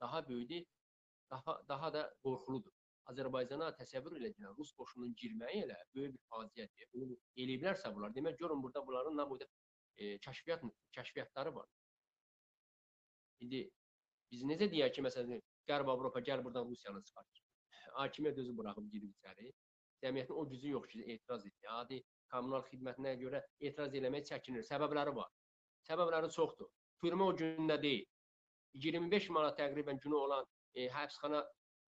Daha 0.01 0.27
böyükdür, 0.27 0.65
daha 1.31 1.61
daha 1.67 1.93
da 1.93 2.03
qorxuludur. 2.23 2.73
Azərbaycana 3.09 3.71
təsəvvür 3.79 4.17
edilən 4.19 4.55
Rus 4.57 4.71
qoşununun 4.77 5.13
girməyi 5.21 5.63
elə 5.65 5.77
böyük 5.95 6.13
bir 6.15 6.23
faciədir. 6.33 6.89
Bunu 6.93 7.17
eləyiblərsə 7.43 7.93
bunlar, 7.95 8.13
demək 8.15 8.37
görün 8.39 8.61
burada 8.63 8.85
bunların 8.87 9.17
nə 9.17 9.27
boyda 9.29 9.47
e, 9.97 10.17
kəşfiyyat 10.25 10.65
kəşfiyyatları 10.97 11.55
var. 11.55 11.67
İndi 13.41 13.63
biz 14.31 14.45
necə 14.47 14.69
deyək 14.71 14.95
ki, 14.95 15.05
məsələn, 15.07 15.41
Qərb 15.69 15.89
Avropa 15.93 16.21
gəl 16.27 16.43
buradan 16.45 16.69
Rusiyanı 16.69 17.03
çıxart. 17.07 17.41
Hakimiyyət 17.97 18.39
özü 18.43 18.55
buraxıb 18.57 18.87
girib 18.93 19.11
içəri. 19.17 19.51
Cəmiyyətin 20.03 20.37
o 20.41 20.45
gücü 20.49 20.71
yox 20.75 20.87
ki, 20.91 21.03
etiraz 21.13 21.45
etsin. 21.45 21.67
Adi 21.73 21.99
kommunal 22.33 22.63
xidmətinə 22.69 23.15
görə 23.21 23.41
etiraz 23.59 23.97
eləmək 23.99 24.29
çəkinir. 24.29 24.65
Səbəbləri 24.69 25.13
var. 25.15 25.29
Səbəbləri 25.89 26.31
çoxdur. 26.37 26.69
Türmə 27.03 27.27
o 27.27 27.35
gündə 27.41 27.77
deyil. 27.81 28.05
25 28.85 29.29
manat 29.35 29.59
təqribən 29.59 29.99
günü 30.03 30.15
olan 30.15 30.45
e, 30.73 30.87
həbsxana 30.95 31.41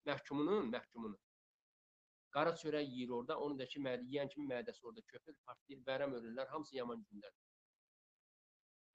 məhkumunun, 0.09 0.71
məhkumunun 0.73 1.19
qara 2.33 2.53
çörək 2.57 2.85
yeyir 2.89 3.09
orada, 3.17 3.37
onu 3.45 3.57
da 3.59 3.65
ki, 3.69 3.79
mədə 3.87 4.07
yeyən 4.09 4.29
kimi 4.33 4.47
mədəsi 4.49 4.85
orada 4.89 5.01
köpür, 5.11 5.35
partlayır, 5.47 5.81
bərəm 5.89 6.15
ölürlər, 6.17 6.47
hamısı 6.53 6.75
yaman 6.79 7.03
gündər. 7.09 7.33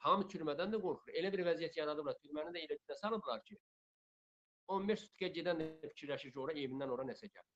Hamı 0.06 0.26
türmədən 0.32 0.74
də 0.74 0.80
qorxur. 0.82 1.14
Elə 1.20 1.30
bir 1.34 1.44
vəziyyət 1.46 1.78
yaradıblar, 1.78 2.18
türməni 2.24 2.54
də 2.56 2.64
elə 2.66 2.78
günə 2.80 2.96
salıblar 3.02 3.44
ki, 3.46 3.59
15 4.74 5.04
sutka 5.04 5.30
gedən 5.38 5.62
də 5.62 5.68
fikirləşir 5.92 6.34
ki, 6.34 6.40
ora 6.44 6.56
evindən 6.64 6.94
ora 6.94 7.06
nəsə 7.09 7.30
gəlir. 7.30 7.54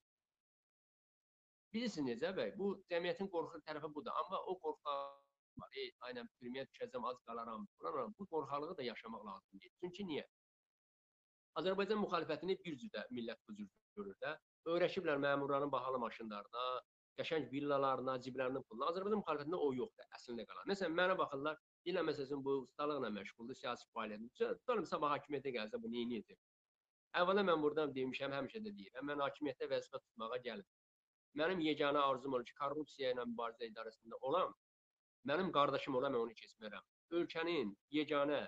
Bilirsiniz 1.74 2.22
necə 2.22 2.32
bəy, 2.36 2.54
bu 2.60 2.72
cəmiyyətin 2.92 3.30
qorxu 3.34 3.62
tərəfi 3.66 3.90
budur. 3.96 4.14
Amma 4.22 4.40
o 4.52 4.58
qorxu 4.64 4.88
var. 4.92 5.68
Ey, 5.80 5.90
aynən 6.08 6.28
türməyə 6.38 6.66
düşəcəm, 6.68 7.04
az 7.10 7.18
qalaram. 7.28 7.66
Falan, 7.82 8.14
bu 8.18 8.26
qorxalığı 8.34 8.76
da 8.78 8.86
yaşamaq 8.86 9.26
lazım 9.28 9.60
deyil. 9.60 9.72
Çünki 9.80 10.06
niyə? 10.08 10.24
Azərbaycan 11.60 12.00
müxalifətini 12.00 12.56
bir 12.64 12.78
cüdə 12.80 13.04
millət 13.16 13.40
bu 13.48 13.54
cür 13.58 13.68
görür 13.98 14.16
də. 14.24 14.32
Öyrəşiblər 14.72 15.20
məmurların 15.24 15.72
bahalı 15.72 15.98
maşınlarına, 16.04 16.64
qəşəng 17.20 17.48
villalarına, 17.52 18.14
ciblərinin 18.26 18.64
puluna. 18.68 18.88
Azərbaycan 18.92 19.20
müxalifətində 19.20 19.60
o 19.66 19.68
yoxdur, 19.76 20.08
əslində 20.18 20.46
qalan. 20.48 20.68
Məsələn, 20.72 20.96
mənə 21.00 21.18
baxırlar, 21.20 21.58
deyirlər 21.84 22.08
məsələn 22.08 22.44
bu 22.46 22.56
ustalıqla 22.62 23.10
məşğuldur, 23.18 23.58
siyasi 23.60 23.88
fəaliyyətlə. 23.96 24.52
Tutalım 24.62 24.88
sabah 24.94 25.16
hakimiyyətə 25.16 25.54
gəlsə 25.58 25.82
bu 25.82 25.92
nə 25.92 26.06
edəcək? 26.06 26.40
Əvvəla 27.20 27.44
mən 27.50 27.64
buradan 27.66 27.92
demişəm, 27.92 28.32
həmişə 28.38 28.62
də 28.64 28.72
deyirəm. 28.78 29.08
Mən 29.10 29.20
hakimiyyətdə 29.26 29.68
vəzifə 29.74 30.00
tutmağa 30.00 30.40
gəldim. 30.46 30.78
Mənim 31.40 31.60
yeganə 31.64 32.00
arzum 32.08 32.38
odur 32.38 32.48
ki, 32.48 32.56
korrupsiya 32.60 33.12
ilə 33.12 33.26
mübarizə 33.28 33.68
idarəsində 33.68 34.16
olan 34.28 34.52
mənim 35.28 35.52
qardaşım 35.56 35.96
ola 36.00 36.10
mən 36.12 36.24
onu 36.24 36.34
keçmərəm. 36.40 36.84
Ölkənin 37.18 37.72
yeganə 37.96 38.40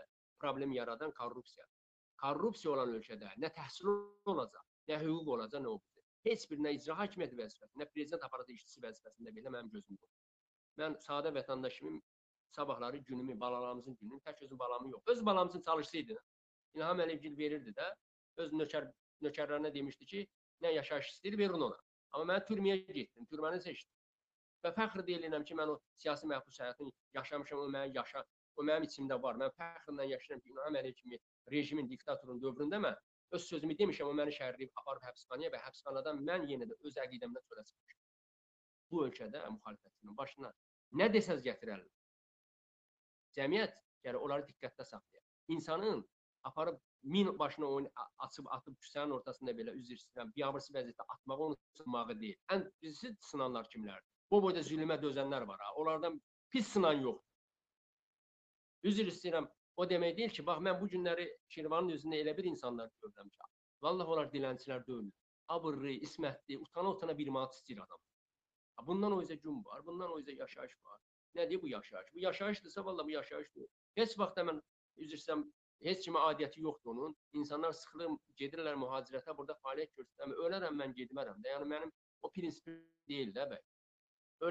problemi 0.43 0.77
yaradan 0.81 1.13
korrupsiya. 1.21 1.67
Korrupsiya 2.25 2.73
olan 2.73 2.95
ölkədə 2.97 3.31
nə 3.43 3.51
təhsil 3.53 3.91
olacaq, 4.33 4.65
nə 4.89 4.97
hüquq 5.03 5.31
olacaq, 5.37 5.61
nə 5.61 5.73
olacaq. 5.75 6.05
Heç 6.25 6.47
bir 6.51 6.61
nə 6.65 6.71
icra 6.73 6.97
hakimiyyəti 6.97 7.37
vəzifəsində, 7.37 7.81
nə 7.83 7.87
prezident 7.93 8.23
aparatı 8.25 8.55
işçisi 8.55 8.81
vəzifəsində 8.81 9.33
belə 9.37 9.51
mənim 9.53 9.69
gözüm 9.75 9.99
yox. 9.99 10.13
Mən 10.81 10.97
sadə 11.05 11.35
vətəndaş 11.37 11.77
kimi 11.83 12.01
sabahları 12.57 13.03
günümü, 13.11 13.37
balalarımızın 13.41 13.97
gününü 14.01 14.21
tək 14.25 14.41
özüm 14.47 14.59
balamı 14.59 14.91
yox. 14.91 15.03
Öz 15.07 15.27
balam 15.27 15.49
üçün 15.49 15.63
çalışsaydı, 15.69 16.17
İlham 16.75 17.01
Əliyevgil 17.05 17.37
verirdi 17.39 17.75
də, 17.77 17.91
öz 18.45 18.57
nökər 18.57 18.89
nökərlərinə 19.27 19.75
demişdi 19.75 20.07
ki, 20.07 20.25
nə 20.65 20.73
yaşayış 20.79 21.11
istəyir, 21.13 21.39
verin 21.39 21.67
ona. 21.69 21.77
Amma 22.15 22.33
mən 22.33 22.47
türməyə 22.49 22.79
getdim, 22.87 23.29
türməni 23.31 23.61
seçdim. 23.61 23.93
Və 24.65 24.73
fəxr 24.79 25.05
deyirəm 25.07 25.45
ki, 25.45 25.55
mən 25.61 25.75
o 25.75 25.79
siyasi 26.01 26.31
məhbus 26.31 26.61
həyatını 26.63 26.93
yaşamışam, 27.19 27.59
o 27.59 27.69
mənim 27.77 27.95
yaşa, 27.95 28.25
o 28.57 28.65
mənim 28.65 28.89
içimdə 28.89 29.21
var. 29.23 29.37
Mən 29.43 29.53
fəxrlə 29.61 30.09
yaşayıram 30.15 30.41
ki, 30.41 30.55
İlham 30.55 30.79
Əliyev 30.81 30.97
kimi 31.03 31.19
rejimin, 31.53 31.89
diktatorun 31.91 32.41
dövründə 32.43 32.81
mən 32.87 32.97
öz 33.35 33.47
sözümü 33.51 33.77
demişəm, 33.81 34.09
o 34.09 34.15
məni 34.17 34.35
şəhərləyib 34.37 34.73
aparıb 34.81 35.05
həbsxanaya 35.09 35.51
və 35.55 35.61
həbsxanadan 35.67 36.23
mən 36.29 36.47
yenə 36.51 36.69
də 36.71 36.79
öz 36.89 36.99
əqidəmdən 37.05 37.47
çölə 37.51 37.65
çıxmışam. 37.69 38.01
Bu 38.91 39.05
ölkədə 39.07 39.43
müxalifətçinin 39.57 40.17
başına 40.17 40.53
nə 41.01 41.09
desəz 41.15 41.43
gətirərlər. 41.47 41.93
Cəmiyyət 43.39 43.79
gərək 44.07 44.27
onları 44.27 44.47
diqqətdə 44.51 44.87
saxlayır. 44.87 45.25
İnsanın 45.49 46.05
aparıb 46.45 46.79
min 47.03 47.39
başına 47.39 47.67
oyun 47.67 47.89
açıb 48.19 48.47
atıb 48.47 48.77
küçənin 48.85 49.13
ortasında 49.17 49.53
belə 49.59 49.75
üzr 49.81 49.97
istəyirəm, 49.99 50.33
biabırsı 50.37 50.73
vəziyyətdə 50.77 51.07
atmağı 51.17 51.47
onu 51.49 51.57
sınmağı 51.79 52.21
deyil. 52.21 52.39
Ən 52.53 52.65
bizi 52.83 53.17
sınanlar 53.21 53.69
kimlərdir? 53.73 54.09
Bu 54.31 54.41
boyda 54.43 54.63
zülmə 54.65 54.97
dözənlər 55.03 55.47
var 55.49 55.61
ha. 55.61 55.73
Onlardan 55.81 56.21
pis 56.51 56.69
sınan 56.69 57.03
yox. 57.07 57.21
Üzr 58.85 59.11
istəyirəm. 59.13 59.49
O 59.77 59.85
demək 59.91 60.17
deyil 60.17 60.33
ki, 60.35 60.43
bax 60.47 60.61
mən 60.63 60.77
bu 60.81 60.87
günləri 60.91 61.25
Şirvanın 61.51 61.97
özündə 61.97 62.19
elə 62.23 62.33
bir 62.39 62.47
insanlar 62.51 62.91
görürəm 63.03 63.31
ki, 63.31 63.47
vallahi 63.83 64.13
onlar 64.15 64.29
dilənçilər 64.35 64.85
deyil. 64.87 65.09
Abırlı, 65.55 65.95
ismətli, 66.07 66.59
utana-utana 66.67 67.17
bir 67.19 67.31
manat 67.37 67.57
istəyir 67.57 67.81
adam. 67.85 68.03
Bundan 68.87 69.17
o 69.17 69.19
üzə 69.23 69.35
gün 69.47 69.59
var, 69.65 69.83
bundan 69.87 70.13
o 70.15 70.21
üzə 70.21 70.37
yaşayış 70.39 70.77
var. 70.85 71.01
Nədir 71.41 71.63
bu 71.63 71.69
yaşayış? 71.69 72.15
Bu 72.15 72.23
yaşayışdırsa 72.27 72.85
vallahi 72.85 73.07
bu 73.07 73.11
yaşayışdır. 73.17 73.67
Heç 73.99 74.15
vaxt 74.19 74.39
mən 74.49 74.61
üzr 75.07 75.19
istəyirəm, 75.19 75.45
heç 75.89 76.07
kimə 76.07 76.23
adiyyəti 76.31 76.63
yoxdur 76.67 76.95
onun. 76.95 77.17
İnsanlar 77.41 77.75
sıxılır, 77.81 78.15
gedirlər 78.43 78.79
mühacirətə, 78.83 79.37
burada 79.39 79.59
fəaliyyət 79.67 79.99
göstərmə. 80.01 80.39
Ölərəm 80.47 80.79
mən 80.83 80.95
getmərəm 81.01 81.43
də. 81.43 81.57
Yəni 81.57 81.71
mənim 81.75 81.95
o 82.23 82.31
prinsipim 82.37 82.79
deyil 83.11 83.35
də 83.35 83.49
bəy. 83.55 83.63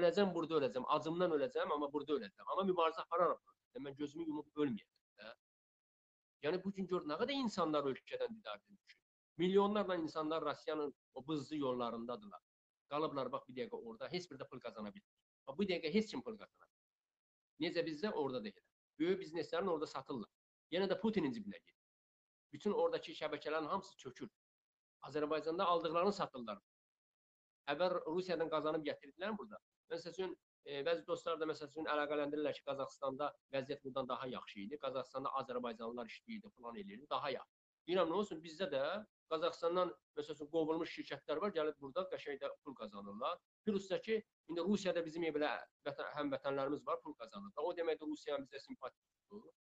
Öləcəm 0.00 0.36
burada 0.36 0.60
öləcəm, 0.60 0.84
acımdan 0.98 1.36
öləcəm, 1.38 1.72
amma 1.78 1.92
burada 1.92 2.18
öləcəm. 2.18 2.52
Amma 2.52 2.68
mübarizə 2.72 3.06
apararam. 3.06 3.40
öləcəm. 3.40 3.88
Mən 3.88 3.96
gözümü 4.02 4.28
yumub 4.28 4.64
ölməyəcəm 4.64 5.03
də. 5.20 5.34
Yəni 6.46 6.60
bu 6.64 6.72
gün 6.76 6.86
gör 6.90 7.06
nə 7.10 7.18
qədər 7.20 7.40
insanlar 7.40 7.86
ölkədən 7.90 8.36
didar 8.36 8.60
düşür. 8.66 8.98
Milyonlarla 9.42 9.96
insanlar 9.96 10.44
Rusiyanın 10.44 10.94
o 11.14 11.26
bızlı 11.26 11.56
yollarındadılar. 11.56 12.42
Qalıblar 12.92 13.32
bax 13.32 13.48
bir 13.48 13.56
dəqiqə 13.58 13.80
orada, 13.80 14.08
heç 14.12 14.30
bir 14.30 14.38
də 14.38 14.48
pul 14.50 14.60
qazana 14.60 14.94
bilmir. 14.94 15.16
Bax 15.46 15.58
bu 15.58 15.66
dəqiqə 15.70 15.92
heç 15.94 16.10
kim 16.10 16.22
pul 16.22 16.36
qazana 16.38 16.68
bilmir. 16.68 16.84
Necə 17.64 17.86
bizdə 17.86 18.12
orada 18.12 18.42
da 18.44 18.52
elə. 18.52 18.64
Böyük 18.98 19.20
bizneslərin 19.24 19.70
orada 19.72 19.86
satırlar. 19.86 20.30
Yenə 20.74 20.86
də 20.90 21.00
Putinin 21.00 21.32
cibinə 21.34 21.58
gedir. 21.58 21.80
Bütün 22.52 22.72
oradakı 22.72 23.16
şəbəkələrin 23.18 23.66
hamısı 23.72 23.96
çökür. 23.96 24.30
Azərbaycanda 25.08 25.64
aldıqlarını 25.72 26.12
satırlar. 26.12 26.60
Əvvəl 27.72 27.96
Rusiyadan 28.06 28.50
qazanıb 28.52 28.84
gətirdilər 28.86 29.34
burada. 29.38 29.58
Məsəl 29.90 30.14
üçün 30.14 30.36
e, 30.64 30.82
bəzi 30.86 31.04
dostlar 31.08 31.40
da 31.40 31.48
məsəl 31.50 31.70
üçün 31.70 31.88
əlaqələndirirlər 31.94 32.56
ki, 32.56 32.62
Qazaxstanda 32.68 33.30
vəziyyət 33.54 33.82
buradan 33.84 34.08
daha 34.10 34.28
yaxşı 34.32 34.60
idi. 34.64 34.78
Qazaxstanda 34.84 35.32
Azərbaycanlılar 35.40 36.10
işləyirdi, 36.12 36.52
falan 36.56 36.80
eləyirdi, 36.82 37.08
daha 37.10 37.30
yaxşı. 37.36 37.60
Deyirəm 37.88 38.08
nə 38.10 38.18
olsun 38.20 38.40
bizdə 38.44 38.68
də 38.72 38.84
Qazaxstandan 39.32 39.92
məsəl 40.18 40.36
üçün 40.36 40.50
qovulmuş 40.52 40.94
şirkətlər 40.96 41.40
var, 41.42 41.52
gəlib 41.58 41.76
burada 41.80 42.04
qəşəngdə 42.12 42.50
pul 42.64 42.76
qazanırlar. 42.80 43.38
Plus 43.68 43.88
da 43.90 44.00
ki, 44.06 44.18
indi 44.52 44.64
Rusiyada 44.68 45.04
bizim 45.04 45.24
belə 45.36 45.52
vətən, 45.88 46.10
həmvətənlərimiz 46.18 46.84
var, 46.88 47.00
pul 47.04 47.16
qazanırlar. 47.20 47.68
O 47.68 47.72
deməkdir 47.76 48.08
Rusiyanın 48.10 48.48
bizə 48.48 48.60
simpatiyasıdır. 48.66 49.54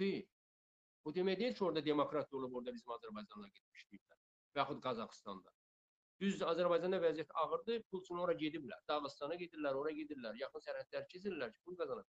Xeyr. 0.00 0.24
O 1.04 1.12
demək 1.18 1.38
deyil 1.40 1.54
ki, 1.54 1.64
orada 1.64 1.84
demokrat 1.84 2.32
olub 2.34 2.56
orada 2.60 2.74
bizim 2.76 2.96
Azərbaycanla 2.96 3.52
getmişdilər. 3.58 4.18
Və 4.56 4.64
yaxud 4.64 4.82
Qazaxstanda. 4.88 5.55
Düz 6.22 6.38
Azərbaycanda 6.50 6.98
vəziyyət 7.02 7.32
ağırdır, 7.42 7.82
pul 7.90 8.00
üçün 8.00 8.20
ora 8.24 8.32
gediblər. 8.42 8.78
Dağıstana 8.88 9.36
gedirlər, 9.40 9.76
ora 9.80 9.90
gedirlər, 9.98 10.38
yaxın 10.40 10.62
sərhədlər 10.66 11.04
keçirlər 11.10 11.50
ki, 11.52 11.60
pul 11.66 11.76
qazanır. 11.80 12.06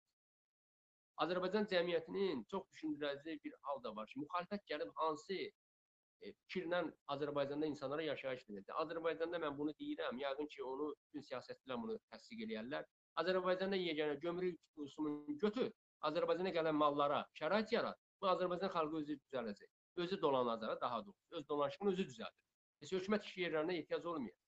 Azərbaycan 1.25 1.69
cəmiyyətinin 1.71 2.43
çox 2.51 2.67
düşündürəci 2.75 3.39
bir 3.47 3.55
hal 3.69 3.81
da 3.87 3.95
var 3.97 4.11
ki, 4.11 4.19
müxalifət 4.25 4.67
gəlib 4.73 4.91
hansı 5.01 5.39
e, 5.39 6.33
fikirlə 6.33 6.83
Azərbaycanda 7.17 7.71
insanlara 7.73 8.05
yaşayış 8.11 8.45
verir. 8.51 8.77
Azərbaycanda 8.85 9.41
mən 9.47 9.57
bunu 9.59 9.73
deyirəm, 9.81 10.21
yəqin 10.27 10.53
ki, 10.53 10.63
onu 10.75 10.91
bütün 11.07 11.25
siyasətçilər 11.31 11.81
bunu 11.87 11.97
təsdiq 12.13 12.45
eləyərlər. 12.49 12.85
Azərbaycanda 13.25 13.81
yeganə 13.81 14.21
gömrük 14.27 14.61
rüsumunu 14.85 15.39
götür, 15.47 15.73
Azərbaycana 16.11 16.53
gələn 16.59 16.77
mallara 16.77 17.25
şərait 17.41 17.73
yarat. 17.73 18.01
Bu 18.21 18.29
Azərbaycan 18.37 18.77
xalqı 18.77 19.01
özü 19.01 19.21
düzələcək. 19.23 19.71
Özü 20.05 20.21
dolanacaq 20.21 20.81
daha 20.81 21.05
doğrusu. 21.07 21.39
Öz 21.39 21.49
dolanışını 21.49 21.93
özü 21.93 22.11
düzəldir. 22.11 22.41
Heç 22.83 22.93
hökumət 22.97 23.29
iş 23.29 23.37
yerlərinə 23.43 23.77
ehtiyac 23.81 24.07
olmayacaq. 24.13 24.41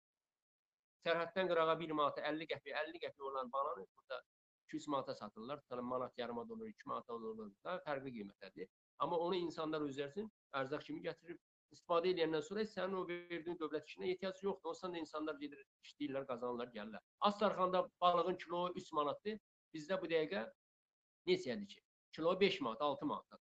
Sərhəddən 1.07 1.51
qırağa 1.51 1.77
1 1.81 1.93
manata 2.01 2.25
50 2.31 2.49
qəpik, 2.53 2.73
50 2.83 3.03
qəpik 3.05 3.29
olan 3.31 3.53
bananı 3.53 3.87
burada 3.97 4.23
200 4.67 4.89
manata 4.89 5.15
satırlar. 5.15 5.61
Tutalım 5.61 5.87
manat 5.87 6.19
yarıma 6.19 6.43
olur, 6.43 6.67
2 6.67 6.89
manata 6.89 7.15
olur. 7.15 7.53
Da 7.65 7.77
fərqli 7.87 8.13
qiymətlədir. 8.17 8.71
Amma 8.99 9.19
onu 9.27 9.37
insanlar 9.39 9.85
özlərsin 9.87 10.31
ərzaq 10.61 10.87
kimi 10.89 11.03
gətirib 11.05 11.39
istifadə 11.75 12.11
edəndən 12.15 12.43
sonra 12.49 12.65
sənin 12.73 12.99
o 13.01 13.03
verdiyin 13.09 13.59
dövlət 13.61 13.89
işinə 13.91 14.11
ehtiyac 14.13 14.43
yoxdur. 14.43 14.71
Onsan 14.73 14.95
da 14.95 15.03
insanlar 15.03 15.39
gedir, 15.43 15.63
işləyirlər, 15.87 16.27
qazanırlar, 16.31 16.73
gəlirlər. 16.77 17.05
Astarxanda 17.31 17.85
balığın 18.01 18.39
kilo 18.45 18.63
3 18.83 18.93
manatdır. 18.99 19.39
Bizdə 19.75 20.01
bu 20.03 20.11
dəqiqə 20.13 20.45
neçədir 21.31 21.69
ki? 21.75 21.83
Kilo 22.17 22.35
5 22.41 22.61
manat, 22.67 22.83
6 22.83 23.07
manat. 23.13 23.41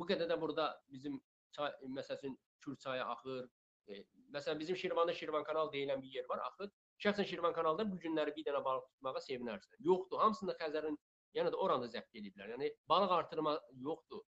Bu 0.00 0.06
qədər 0.10 0.30
də 0.30 0.40
burada 0.40 0.70
bizim 0.90 1.20
çay, 1.56 1.70
məsəl 1.98 2.18
üçün 2.18 2.38
Kür 2.64 2.76
çayı 2.76 3.04
axır. 3.04 3.48
E, 3.88 4.02
məsələn 4.34 4.58
bizim 4.58 4.76
Şirvanda 4.76 5.14
Şirvan 5.14 5.44
kanal 5.44 5.72
deyilən 5.72 6.02
bir 6.02 6.14
yer 6.18 6.28
var, 6.28 6.40
axır. 6.46 6.70
Şəxsən 7.04 7.28
Şirvan 7.32 7.52
kanalda 7.52 7.90
bu 7.90 7.98
günləri 8.04 8.34
bir 8.36 8.46
dənə 8.48 8.62
balıq 8.64 8.86
tutmağa 8.92 9.22
sevinərsən. 9.28 9.76
Yoxdur. 9.90 10.22
Hamısında 10.24 10.56
Xəzərin 10.62 10.96
yəni 11.38 11.52
də 11.52 11.60
oranda 11.66 11.90
zəbt 11.92 12.18
ediblər. 12.20 12.54
Yəni 12.56 12.72
balıq 12.88 13.12
artırma 13.18 13.58
yoxdur. 13.88 14.24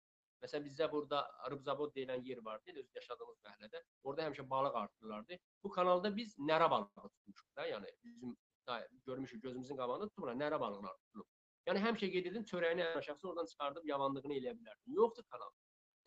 Məsələn 0.42 0.64
bizdə 0.66 0.88
burada 0.90 1.20
Rıbzabod 1.52 1.92
deyilən 1.96 2.24
yer 2.26 2.40
var, 2.46 2.62
deyil, 2.66 2.80
öz 2.82 2.88
yaşadığımız 2.96 3.42
məhəllədə. 3.46 3.82
Orada 4.02 4.24
həmişə 4.26 4.48
balıq 4.50 4.78
artırırlardı. 4.80 5.38
Bu 5.62 5.70
kanalda 5.76 6.10
biz 6.16 6.34
nərə 6.50 6.70
balığı 6.70 6.88
tutmuşuq 6.96 7.50
da, 7.58 7.66
yəni 7.68 7.92
bizim 8.04 8.32
da, 8.66 8.80
görmüşük 9.06 9.42
gözümüzün 9.42 9.78
qabağında 9.78 10.08
tutublar, 10.08 10.34
nərə 10.40 10.58
balıqlar 10.60 10.96
tutulub. 11.04 11.28
Yəni 11.68 11.82
həmişə 11.84 12.08
gedirdin 12.16 12.46
çörəyini 12.50 12.88
aşağısı 12.98 13.28
oradan 13.28 13.46
çıxardıb 13.52 13.86
yavandığını 13.92 14.34
eləyə 14.40 14.56
bilərdin. 14.58 14.96
Yoxdur 14.98 15.28
kanal. 15.30 15.52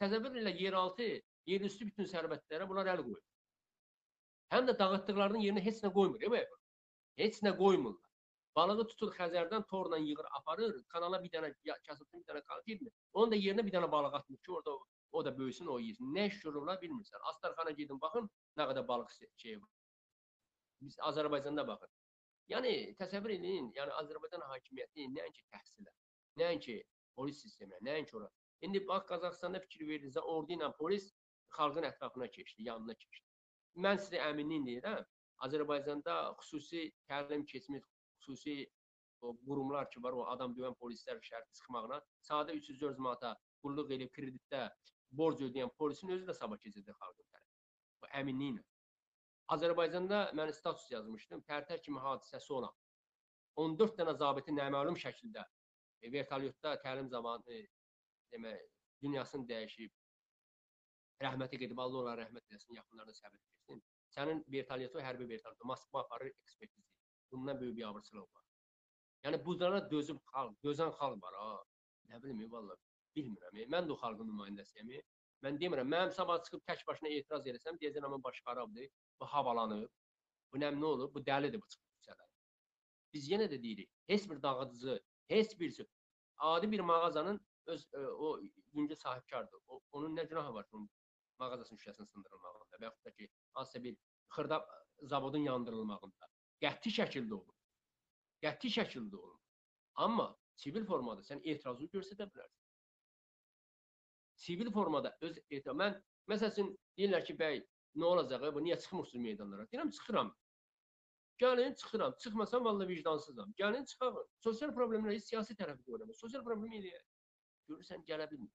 Təsəvvür 0.04 0.42
elə 0.42 0.52
yeraltı, 0.60 1.08
yerüstü 1.50 1.88
bütün 1.92 2.10
sərvətlərə 2.12 2.68
bunlar 2.70 2.90
əl 2.96 3.04
qoyur. 3.06 3.22
Həm 4.54 4.68
də 4.70 4.76
dağıtdıqlarının 4.80 5.44
yerinə 5.46 5.64
heç 5.66 5.80
nə 5.84 5.92
qoymur, 5.96 6.20
değil 6.22 6.34
mi? 6.34 6.44
Heç 7.22 7.40
nə 7.46 7.56
qoymurlar. 7.60 8.02
Balığı 8.56 8.86
tutur 8.92 9.12
Xəzərdən 9.16 9.66
torla 9.72 9.98
yığır, 10.00 10.28
aparır, 10.40 10.76
kanala 10.94 11.20
bir 11.24 11.32
dənə 11.34 11.50
kasıbdan 11.88 12.22
bir 12.22 12.28
dənə 12.30 12.42
qalıb 12.50 12.70
girmir. 12.72 12.94
Onun 13.14 13.34
da 13.34 13.40
yerinə 13.40 13.66
bir 13.68 13.74
dənə 13.76 13.90
balıq 13.92 14.16
atmır 14.20 14.40
ki, 14.46 14.52
orada 14.52 14.76
o, 15.12 15.26
da 15.26 15.38
böyüsün, 15.38 15.68
o 15.68 15.80
yesin. 15.80 16.14
Nə 16.16 16.28
iş 16.30 16.40
görürlər 16.44 16.80
bilmirsən. 16.84 17.26
Astarxana 17.32 17.74
gedin 17.80 18.00
baxın, 18.02 18.30
nə 18.60 18.68
qədər 18.72 18.88
balıq 18.88 19.12
şey 19.44 19.58
var. 19.62 19.70
Biz 20.86 20.98
Azərbaycanda 21.10 21.68
baxın. 21.68 21.92
Yəni 22.54 22.72
təsəvvür 23.02 23.36
edin, 23.36 23.72
yəni 23.76 23.94
Azərbaycan 24.00 24.44
hakimiyyəti 24.52 25.08
nəinki 25.18 25.44
təhsilə, 25.52 25.92
nəinki 26.40 26.76
polis 27.18 27.40
sisteminə, 27.42 27.80
nəinki 27.88 28.16
ora. 28.20 28.30
İndi 28.62 28.88
bax 28.88 29.06
Qazaxstanda 29.10 29.60
fikir 29.66 29.86
verdinizsə, 29.90 30.22
ordu 30.36 30.56
ilə 30.56 30.72
polis 30.78 31.10
xalqın 31.58 31.88
ətrafına 31.90 32.30
keçdi, 32.38 32.68
yanına 32.70 32.96
keçdi. 33.02 33.26
Mən 33.86 34.00
sizə 34.06 34.22
əminlik 34.30 34.66
deyirəm, 34.70 35.06
Azərbaycanda 35.48 36.16
xüsusi 36.42 36.86
təlim 37.10 37.44
keçmiş, 37.52 37.84
xüsusi 38.20 38.56
o 39.22 39.34
qurumlar 39.48 39.90
ki 39.90 40.04
var, 40.04 40.14
o 40.14 40.26
adam 40.32 40.56
döyən 40.58 40.78
polislər 40.80 41.20
şərt 41.30 41.50
çıxmağına 41.60 42.00
sadə 42.30 42.56
300-400 42.60 43.02
manata 43.08 43.34
qulluq 43.64 43.92
edib 43.98 44.12
kreditdə 44.18 44.70
borc 45.12 45.44
ödəyən 45.50 45.72
polisin 45.80 46.14
özü 46.16 46.30
də 46.30 46.36
sabah 46.40 46.62
keçəcək 46.64 46.98
xalqın 47.02 47.28
tərəfindən. 47.28 47.60
Bu 48.02 48.12
əminliklə. 48.22 48.66
Azərbaycanda 49.56 50.22
mən 50.40 50.52
status 50.58 50.88
yazmışdım, 50.92 51.44
tərtər 51.50 51.82
kimi 51.86 52.02
hadisəsi 52.02 52.54
olan 52.54 52.74
14 53.62 54.00
dənə 54.00 54.16
zabiti 54.20 54.56
naməlum 54.56 54.98
şəkildə 55.00 55.44
e, 56.02 56.12
vertolyotda 56.12 56.76
təlim 56.84 57.10
zamanı 57.10 57.60
demək 58.34 58.62
dünyasını 59.04 59.48
dəyişib 59.52 59.94
rəhmətə 61.24 61.60
gedib 61.62 61.80
Allah 61.80 62.02
onlara 62.02 62.24
rəhmət 62.24 62.50
eləsin, 62.52 62.76
yaxınlarına 62.80 63.16
səbir 63.20 63.40
versin. 63.40 63.84
Sənin 64.16 64.42
vertolyotu 64.52 65.04
hərbi 65.04 65.28
vertolyot 65.30 65.68
Moskva 65.72 66.02
aparır 66.04 66.32
ekspertiz. 66.32 66.86
Bundan 67.32 67.60
böyük 67.60 67.78
bir 67.78 67.88
abırsızlıq 67.90 68.28
var. 68.36 68.44
Yəni 69.26 69.40
bunlara 69.46 69.80
dözüb 69.92 70.20
xalq, 70.32 70.58
dözən 70.66 70.92
xalq 71.00 71.22
var 71.24 71.38
ha. 71.40 71.52
Nə 72.12 72.22
bilim, 72.24 72.44
vallahi 72.52 72.80
bilmirəm. 73.18 73.62
Mən 73.74 73.88
də 73.88 73.96
o 73.96 74.00
xalqın 74.04 74.30
nümayəndəsiyəm. 74.32 74.92
Mən 75.46 75.60
demirəm, 75.62 75.90
mənim 75.94 76.12
sabah 76.16 76.42
çıxıb 76.44 76.62
tək 76.70 76.84
başına 76.88 77.12
etiraz 77.16 77.48
etsəm, 77.52 77.80
deyəcəm 77.82 78.06
amma 78.08 78.22
baş 78.24 78.42
xarabdır, 78.46 78.88
bu 79.20 79.26
havalanıb, 79.34 79.90
bu 80.52 80.62
nə 80.62 80.72
nə 80.76 80.86
olub, 80.92 81.12
bu 81.16 81.22
dəlidir 81.30 81.62
bu 81.62 81.68
çıxıb 81.74 81.90
küçələrə. 81.98 82.30
Biz 83.14 83.28
yenə 83.32 83.50
də 83.52 83.60
deyirik, 83.66 83.90
heç 84.12 84.30
bir 84.30 84.42
dağıdıcı, 84.46 84.96
heç 85.34 85.60
bir 85.60 85.82
adi 86.38 86.72
bir 86.72 86.80
mağazanın 86.80 87.40
öz 87.66 87.88
e, 87.94 87.98
o 87.98 88.40
yüngül 88.74 88.96
sahibkardır. 88.96 89.60
O, 89.68 89.82
onun 89.92 90.18
nə 90.18 90.28
günahı 90.30 90.54
var 90.54 90.68
ki, 90.68 90.76
onun 90.76 90.90
mağazasının 91.40 91.80
şüşəsinin 91.80 92.12
sındırılmağında 92.12 92.80
və 92.80 92.84
yaxud 92.90 93.06
da 93.06 93.14
ki, 93.14 93.30
hansısa 93.54 93.84
bir 93.84 93.98
xırda 94.36 94.66
zavodun 95.02 95.46
yandırılmağında 95.50 96.32
qəti 96.64 96.94
şəkildə 97.00 97.34
olur. 97.34 97.56
Qəti 98.44 98.72
şəkildə 98.80 99.16
olur. 99.16 99.40
Amma 99.96 100.30
sivil 100.56 100.86
formada 100.86 101.22
sən 101.22 101.42
etirazı 101.44 101.90
göstərə 101.94 102.30
bilərsən. 102.32 102.62
Sivil 104.36 104.72
formada 104.72 105.18
öz 105.22 105.40
etiraz 105.50 105.78
mən 105.80 106.04
Məsəl 106.32 106.52
üçün 106.54 106.72
deyirlər 106.98 107.26
ki, 107.26 107.36
bəy, 107.38 107.60
nə 108.02 108.08
olacaq? 108.10 108.48
Bu 108.56 108.64
niyə 108.66 108.78
çıxmırsınız 108.82 109.24
meydanlara? 109.24 109.68
Deyirəm, 109.74 109.92
çıxıram. 109.98 110.32
Gəlin, 111.44 111.76
çıxıram. 111.82 112.16
Çıxmasam 112.24 112.66
vallahi 112.66 112.88
vicdansızam. 112.88 113.52
Gəlin, 113.60 113.86
çıxaq. 113.92 114.18
Sosial 114.46 114.74
problemləri 114.78 115.20
siyasi 115.22 115.58
tərəfi 115.60 115.86
qoyuram. 115.86 116.14
Sosial 116.22 116.44
problemi 116.48 116.80
eləyək. 116.80 117.04
Görürsən, 117.70 118.04
gələ 118.10 118.28
bilmir. 118.32 118.52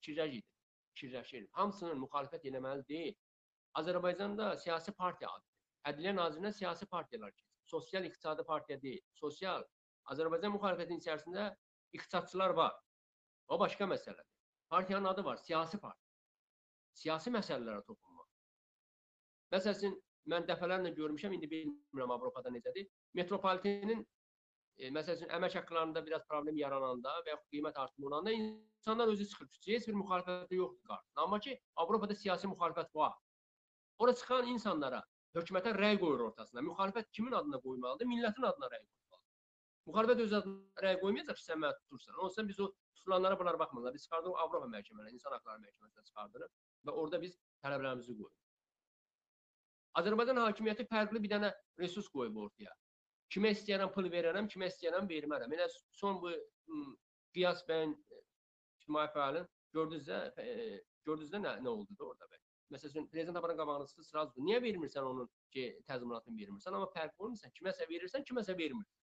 Fikirləş 0.00 0.36
idi. 0.38 0.46
Fikirləşir. 0.94 1.46
Hamısının 1.58 2.00
müxalifət 2.04 2.46
eləməli 2.50 2.86
deyil. 2.88 3.16
Azərbaycanda 3.80 4.54
siyasi 4.62 4.92
partiya 4.96 5.30
adı. 5.30 5.46
Ədliyyə 5.90 6.14
Nazirinə 6.16 6.52
siyasi 6.52 6.86
partiyalar 6.86 7.32
keçir. 7.32 7.48
Sosial 7.70 8.04
iqtisadi 8.08 8.44
partiya 8.48 8.80
deyil. 8.82 9.02
Sosial. 9.20 9.64
Azərbaycan 10.12 10.54
müxalifətinin 10.56 11.02
içərisində 11.04 11.50
iqtisadçılar 11.96 12.56
var. 12.58 12.74
O 13.48 13.58
başqa 13.60 13.84
məsələdir. 13.84 14.26
Partiyanın 14.70 15.04
adı 15.04 15.24
var, 15.24 15.36
siyasi 15.36 15.78
partiya. 15.80 16.08
Siyasi 17.02 17.30
məsələlərə 17.34 17.84
toxunmaq. 17.86 18.28
Məsəl 19.54 19.76
üçün 19.78 19.96
mən 20.30 20.46
dəfələrlə 20.48 20.92
görmüşəm, 20.94 21.34
indi 21.34 21.48
bilmirəm 21.50 22.12
Avropada 22.14 22.52
necədir. 22.54 22.86
Metropolitenin 23.14 24.04
e, 24.80 24.90
məsəl 24.96 25.18
üçün 25.18 25.32
əmək 25.36 25.56
haqqlarında 25.58 26.02
biraz 26.06 26.26
problem 26.28 26.56
yarananda 26.56 27.12
və 27.26 27.34
yaxud 27.34 27.54
qiymət 27.54 27.78
artımı 27.82 28.06
olanda 28.10 28.32
insanlar 28.36 29.12
özü 29.12 29.26
çıxır 29.30 29.48
küçəyə, 29.54 29.78
heç 29.78 29.88
bir 29.90 29.98
müxalifəti 30.00 30.60
yoxdur 30.60 30.92
qarşısında. 30.92 31.24
Amma 31.24 31.40
ki, 31.46 31.56
Avropada 31.84 32.16
siyasi 32.22 32.50
müxalifət 32.52 32.94
var. 33.00 33.16
Ora 34.00 34.14
çıxan 34.20 34.48
insanlara 34.54 35.02
hökumətə 35.36 35.74
rəy 35.76 36.00
qoyur 36.02 36.26
ortasına. 36.30 36.64
Müxalifət 36.70 37.10
kimin 37.16 37.36
adına 37.40 37.60
qoymalıdır? 37.66 38.10
Millətin 38.12 38.48
adına 38.50 38.72
rəy 38.74 38.84
qoymalıdır. 38.86 39.24
Müxalifət 39.90 40.24
öz 40.26 40.36
adına 40.40 40.86
rəy 40.86 41.00
qoymayacaq 41.04 41.40
ki, 41.40 41.46
sən 41.50 41.64
məni 41.64 41.80
tutursan. 41.82 42.20
Onsa 42.24 42.48
biz 42.48 42.60
o 42.60 42.72
tutulanlara 42.96 43.38
bunlar 43.38 43.58
baxmırlar. 43.58 43.94
Biz 43.94 44.08
çıxardıq 44.08 44.42
Avropa 44.44 44.68
məhkəməsinə, 44.76 45.12
İnsan 45.16 45.36
Haqları 45.36 45.64
Məhkəməsinə 45.66 46.04
çıxardırıq 46.08 46.52
və 46.88 47.00
orada 47.02 47.20
biz 47.22 47.36
tələblərimizi 47.64 48.16
qoyuruq. 48.16 48.36
Azərbaycan 50.00 50.38
hakimiyyəti 50.44 50.86
fərqli 50.86 51.22
bir 51.22 51.32
dənə 51.34 51.50
resurs 51.82 52.08
qoyub 52.14 52.36
ortaya. 52.44 52.74
Kimə 53.30 53.52
istəyirəm 53.54 53.92
pul 53.94 54.08
verərəm, 54.10 54.48
kimə 54.50 54.68
istəyirəm 54.70 55.08
vermərəm. 55.10 55.52
Elə 55.54 55.66
son 55.98 56.18
bu 56.22 56.32
Qiyas 57.34 57.62
bəyin 57.68 57.92
ictimai 58.80 59.06
fəalin 59.14 59.46
gördünüz 59.76 60.08
də, 60.08 60.18
gördünüz 61.06 61.30
də 61.30 61.40
nə, 61.44 61.52
nə 61.62 61.70
oldu 61.70 61.94
da 61.98 62.08
orada 62.08 62.26
bəy. 62.30 62.40
Məsələn, 62.74 63.06
prezident 63.10 63.38
aparan 63.38 63.58
qabağınızda 63.58 64.02
sırası 64.06 64.42
niyə 64.46 64.58
vermirsən 64.62 65.06
onun 65.06 65.30
ki, 65.54 65.64
təzminatını 65.86 66.42
vermirsən, 66.42 66.74
amma 66.74 66.90
fərq 66.94 67.22
olmursan, 67.22 67.54
kiməsə 67.58 67.86
verirsən, 67.90 68.26
kiməsə 68.26 68.54
vermirsən. 68.58 68.98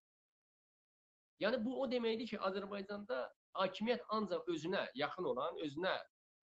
Yəni 1.43 1.59
bu 1.63 1.75
o 1.83 1.87
deməkdir 1.91 2.31
ki, 2.31 2.39
Azərbaycanda 2.49 3.25
hakimiyyət 3.59 4.07
ancaq 4.17 4.47
özünə 4.55 4.87
yaxın 4.95 5.27
olan, 5.31 5.59
özünə 5.67 5.93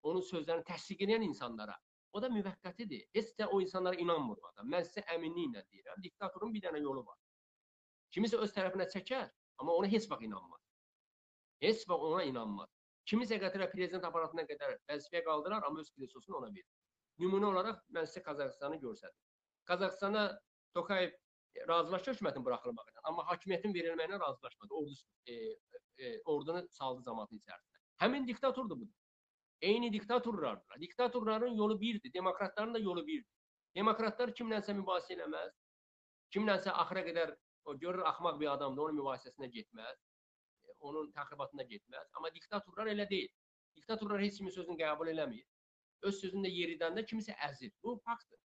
onun 0.08 0.24
sözlərini 0.24 0.68
təsdiq 0.68 1.04
edən 1.08 1.24
insanlara 1.28 1.76
O 2.14 2.20
da 2.22 2.28
müvəqqətidir. 2.30 3.08
Heç 3.16 3.32
də 3.38 3.46
o 3.50 3.60
insanlara 3.60 3.98
inanmır 3.98 4.38
adam. 4.50 4.68
Mən 4.70 4.84
sizə 4.86 5.02
əminliklə 5.16 5.64
deyirəm, 5.66 6.02
diktatorun 6.04 6.52
bir 6.54 6.62
dənə 6.62 6.82
yolu 6.82 7.02
var. 7.06 7.16
Kimisə 8.14 8.38
öz 8.38 8.52
tərəfinə 8.54 8.86
çəkər, 8.92 9.26
amma 9.60 9.74
ona 9.80 9.90
heç 9.90 10.06
vaxt 10.10 10.26
inanmaz. 10.28 10.62
Heç 11.64 11.82
vaxt 11.90 12.08
ona 12.10 12.22
inanmaz. 12.28 12.70
Kimisə 13.10 13.40
gətirər 13.42 13.72
prezident 13.72 14.06
aparatına 14.06 14.46
qədər 14.48 14.78
vəzifəyə 14.88 15.24
qaldırar, 15.26 15.66
amma 15.66 15.82
öz 15.82 15.90
kresosunu 15.96 16.38
ona 16.38 16.52
verir. 16.54 16.70
Nümunə 17.20 17.50
olaraq 17.50 17.82
mən 17.94 18.06
sizə 18.10 18.22
Qazaxıstanı 18.28 18.78
göstərdim. 18.82 19.20
Qazaxstana 19.68 20.24
Tokayev 20.74 21.12
razılaşdı 21.68 22.14
hökumətin 22.14 22.44
buraxılmağı 22.46 22.92
ilə, 22.92 23.02
amma 23.10 23.24
hakimiyyətin 23.28 23.74
verilməyinə 23.76 24.18
razılaşmadı. 24.22 24.74
Ordu 24.74 24.94
e, 25.26 25.34
e, 25.98 26.14
ordunu 26.24 26.64
saldı 26.78 27.04
cəmaatın 27.06 27.42
içərisinə. 27.42 27.82
Həmin 28.02 28.26
diktatordur 28.26 28.80
bu. 28.80 28.88
Eyni 29.62 29.92
diktatorlardır. 29.92 30.80
Diktatorların 30.80 31.54
yolu 31.54 31.80
birdir, 31.80 32.12
demokratların 32.12 32.74
da 32.74 32.78
yolu 32.78 33.06
birdir. 33.06 33.30
Demokratlar 33.74 34.34
kimlənsə 34.38 34.74
mübahisə 34.80 35.14
eləməz. 35.14 35.54
Kimlənsə 36.34 36.74
axıra 36.82 37.04
qədər 37.06 37.36
o 37.64 37.78
görür 37.78 38.04
axmaq 38.10 38.40
bir 38.40 38.50
adamdır, 38.52 38.82
onun 38.82 39.00
mübahisəsinə 39.00 39.48
getməz. 39.56 39.98
e, 40.64 40.76
Onun 40.88 41.10
təxribatına 41.18 41.64
getməz. 41.72 42.08
Amma 42.16 42.30
diktatorlar 42.34 42.90
elə 42.94 43.08
deyil. 43.10 43.30
Diktatorlar 43.76 44.22
heç 44.22 44.38
kimin 44.38 44.56
sözünü 44.56 44.78
qəbul 44.80 45.10
eləmir. 45.14 45.44
Öz 46.08 46.18
sözündə 46.22 46.50
yeridəndə 46.52 47.04
kimisə 47.10 47.36
əzir. 47.48 47.72
Bu 47.82 47.96
faktdır. 48.08 48.40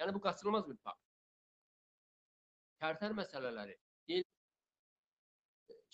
Yəni 0.00 0.14
bu 0.14 0.20
qaçılmaz 0.26 0.68
bir 0.68 0.78
fakt. 0.84 1.02
Tərtər 2.82 3.12
məsələləri 3.14 3.76
deyil 4.10 4.24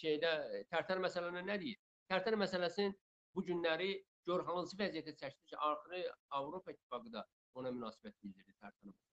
şeydə 0.03 0.31
tərtər 0.73 1.03
məsələləri 1.05 1.45
nə 1.49 1.59
deyir? 1.63 1.81
Tərtər 2.13 2.37
məsələsinin 2.41 2.95
bu 3.37 3.45
günləri 3.49 3.91
gör 4.29 4.45
hansı 4.49 4.77
vəziyyətə 4.81 5.15
çəkdi 5.21 5.51
ki, 5.51 5.57
axırı 5.71 6.03
Avropa 6.39 6.73
İttifaqı 6.73 7.13
da 7.13 7.25
ona 7.61 7.73
münasibət 7.75 8.17
bildirdi 8.23 8.55
tərtər 8.63 8.91
məsələsi. 8.91 9.08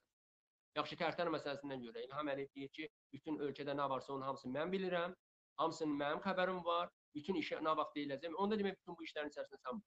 Yaxşı 0.75 0.97
tərtər 0.99 1.29
məsələsindən 1.31 1.83
görə 1.85 2.01
İlham 2.03 2.29
Əliyev 2.33 2.49
deyir 2.55 2.71
ki, 2.77 2.87
bütün 3.15 3.37
ölkədə 3.45 3.75
nə 3.79 3.85
varsa 3.89 4.13
onun 4.13 4.25
hamısını 4.27 4.57
mən 4.57 4.71
bilirəm, 4.73 5.13
hamısının 5.61 5.99
mənim 6.01 6.23
xəbərim 6.25 6.63
var, 6.65 6.89
bütün 7.15 7.37
işə 7.39 7.61
nə 7.63 7.75
vaxt 7.79 7.95
deyiləcəm. 7.95 8.35
Onda 8.43 8.57
demək 8.59 8.75
bütün 8.81 8.97
bu 8.99 9.05
işlərin 9.07 9.31
içərisində 9.31 9.61
sən 9.61 9.79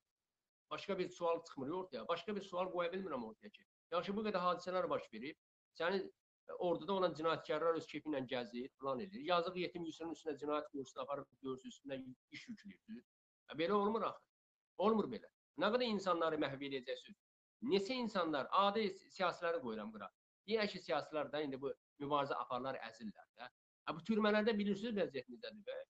başqa 0.73 0.99
bir 0.99 1.09
sual 1.09 1.43
çıxmır 1.45 1.75
ortaya. 1.81 2.09
Başqa 2.09 2.37
bir 2.37 2.43
sual 2.43 2.73
qoya 2.73 2.93
bilmirəm 2.93 3.27
ortaya 3.29 3.51
ki. 3.51 3.67
Yaxşı 3.93 4.17
bu 4.17 4.25
qədər 4.29 4.45
hadisələr 4.47 4.89
baş 4.91 5.13
verib. 5.13 5.37
Sənin 5.81 6.09
e, 6.09 6.53
orduda 6.53 6.93
olan 6.93 7.17
cinayətkarlar 7.21 7.81
öz 7.81 7.87
kefi 7.93 8.09
ilə 8.13 8.25
gəzir, 8.33 8.69
plan 8.81 9.01
edir. 9.05 9.21
Yazıq 9.33 9.57
yetim 9.65 9.85
Yusufun 9.89 10.17
üstünə 10.17 10.37
cinayət 10.43 10.69
qursuna 10.73 11.05
aparıb 11.05 11.29
görsün 11.43 11.75
üstünə 11.75 12.01
iş 12.37 12.49
yükləyir. 12.49 13.05
Belə 13.61 13.77
olmur 13.77 14.09
axı. 14.09 14.25
Olmur 14.89 15.09
belə. 15.13 15.29
Nə 15.61 15.73
qədər 15.75 15.93
insanları 15.93 16.41
məhv 16.41 16.65
edəcəksiniz? 16.71 17.21
Neçə 17.73 17.97
insanlar, 18.05 18.49
adi 18.53 18.85
siyasiləri 19.17 19.61
qoyuram 19.65 19.93
qıra. 19.93 20.09
Deyək 20.49 20.75
ki, 20.75 20.83
siyasilər 20.87 21.31
də 21.33 21.45
indi 21.45 21.61
bu 21.61 21.73
mübarizə 22.03 22.37
aparlar, 22.41 22.79
əzirlər 22.89 23.29
də. 23.37 23.49
Ha, 23.89 23.95
bu 23.97 24.05
türmələrdə 24.09 24.55
bilirsiniz 24.57 24.97
vəziyyət 24.97 25.29
necədir? 25.33 25.83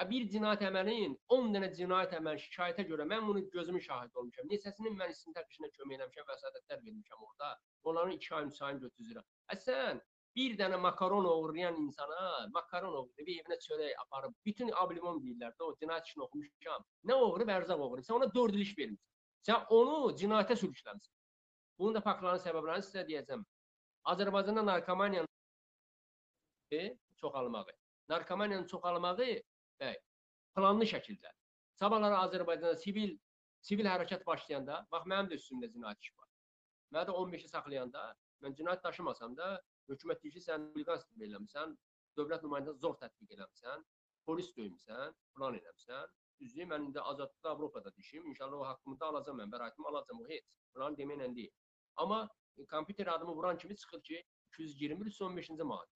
Ha, 0.00 0.06
bir 0.10 0.28
cinayət 0.32 0.62
əməlin 0.68 1.16
10 1.36 1.50
dənə 1.56 1.66
cinayət 1.76 2.14
əməl 2.16 2.38
şikayətə 2.44 2.86
görə 2.88 3.04
mən 3.10 3.26
bunu 3.28 3.42
gözümün 3.52 3.82
şahidi 3.86 4.22
olmuşam. 4.22 4.46
Neçəsinin 4.52 4.94
mən 5.00 5.12
istintaq 5.12 5.50
işinə 5.52 5.68
kömək 5.74 5.98
eləmişəm, 5.98 6.28
vəsatətlər 6.30 6.80
vermişəm 6.86 7.26
orada. 7.26 7.50
Onların 7.90 8.14
2 8.16 8.34
ay, 8.38 8.46
3 8.54 8.62
ayını 8.68 8.80
götürürəm. 8.86 9.26
Ha, 9.50 9.58
sən 9.66 10.00
bir 10.38 10.56
dənə 10.62 10.78
makaron 10.80 11.28
oğurlayan 11.34 11.76
insana 11.82 12.48
makaron 12.54 12.94
oğurlayıb 13.02 13.28
evinə 13.34 13.58
çörək 13.66 14.00
aparıb 14.06 14.34
bütün 14.46 14.70
ablimon 14.82 15.20
deyirlər 15.24 15.52
də 15.58 15.68
o 15.68 15.76
cinayət 15.82 16.10
işini 16.10 16.26
oxumuşam. 16.28 16.86
Nə 17.10 17.20
oğurub 17.26 17.54
ərzaq 17.58 17.86
oğurub. 17.86 18.06
Sən 18.06 18.16
ona 18.20 18.30
4 18.34 18.56
il 18.56 18.66
iş 18.66 18.74
vermisən. 18.78 19.06
Sən 19.50 19.72
onu 19.76 20.14
cinayətə 20.22 20.56
sürükləmisən. 20.62 21.16
Bunun 21.80 21.96
da 21.98 22.00
faktların 22.04 22.42
səbəblərini 22.46 22.86
sizə 22.88 23.04
deyəcəm. 23.08 23.44
Azərbaycanda 24.04 24.66
narkomaniyanın 24.66 25.28
çoxalmağı. 27.20 27.72
Narkomaniyanın 28.08 28.66
çoxalmağı 28.66 29.28
bəy, 29.80 29.96
planlı 30.56 30.84
şəkildə. 30.94 31.30
Sabahları 31.80 32.16
Azərbaycanda 32.26 32.76
sivil 32.76 33.18
sivil 33.66 33.88
hərəkət 33.90 34.24
başlayanda, 34.26 34.80
bax 34.92 35.06
mənim 35.12 35.28
də 35.30 35.38
üstümdə 35.40 35.68
cinayət 35.72 36.04
işi 36.04 36.14
var. 36.16 36.28
Məni 36.94 37.08
də 37.10 37.16
15-i 37.22 37.50
saxlayanda, 37.50 38.04
mən 38.44 38.56
cinayət 38.58 38.84
daşımasam 38.86 39.36
da, 39.36 39.50
hökumət 39.90 40.22
deyir 40.22 40.36
ki, 40.36 40.42
sən 40.46 40.70
huliqan 40.74 41.00
istifadə 41.00 41.28
eləmisən, 41.28 41.74
dövlət 42.18 42.46
nümayəndəsi 42.46 42.82
zor 42.84 42.96
tətbiq 43.02 43.36
eləmisən, 43.36 43.84
polis 44.26 44.50
döymüsən, 44.56 45.14
plan 45.36 45.58
eləmisən. 45.60 46.16
Düzdür, 46.40 46.68
mən 46.70 46.86
indi 46.88 47.00
azadlıqda 47.00 47.50
Avropada 47.50 47.92
dişim, 47.96 48.26
inşallah 48.32 48.62
o 48.64 48.66
haqqımı 48.66 49.00
da 49.00 49.08
alacam 49.12 49.36
mən, 49.42 49.50
bəraətimi 49.52 49.88
alacam 49.90 50.22
o 50.22 50.28
heç. 50.28 50.46
Plan 50.74 50.96
deməklə 50.96 51.28
deyil. 51.36 51.52
Amma 52.00 52.22
kompüter 52.70 53.06
adımı 53.06 53.32
vuran 53.36 53.58
kimi 53.58 53.76
çıxır 53.76 54.02
ki, 54.02 54.24
221 54.52 55.10
son 55.10 55.36
5-ci 55.36 55.66
maddə. 55.72 55.92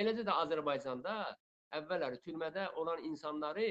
Eləcə 0.00 0.24
də 0.26 0.34
Azərbaycanda 0.44 1.14
əvvəlləri 1.78 2.20
türmədə 2.24 2.68
olan 2.78 3.02
insanları 3.04 3.68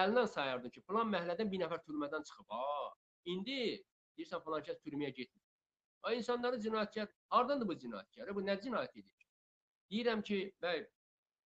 əlindən 0.00 0.28
sayardın 0.30 0.70
ki, 0.74 0.82
plan 0.86 1.10
məhəllədən 1.10 1.50
bir 1.50 1.62
nəfər 1.64 1.82
türmədən 1.86 2.26
çıxıb. 2.28 2.46
Ha, 2.54 2.94
indi 3.34 3.58
deyirsən 4.18 4.42
falan 4.46 4.62
kəs 4.66 4.78
türməyə 4.86 5.10
getmir. 5.16 5.44
O 6.06 6.12
insanları 6.16 6.60
cinayətkar, 6.64 7.10
hardandır 7.34 7.68
bu 7.68 7.76
cinayətkar? 7.82 8.34
Bu 8.34 8.44
nə 8.46 8.56
cinayət 8.62 8.96
edir? 9.02 9.28
Deyirəm 9.92 10.22
ki, 10.22 10.40
bəy, 10.62 10.84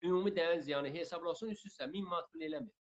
ümumi 0.09 0.33
dəyən 0.37 0.65
ziyanı 0.67 0.91
hesablasın 0.97 1.53
üst-üstə 1.55 1.93
1000 1.93 2.09
manat 2.09 2.33
pul 2.33 2.47
eləmir. 2.49 2.75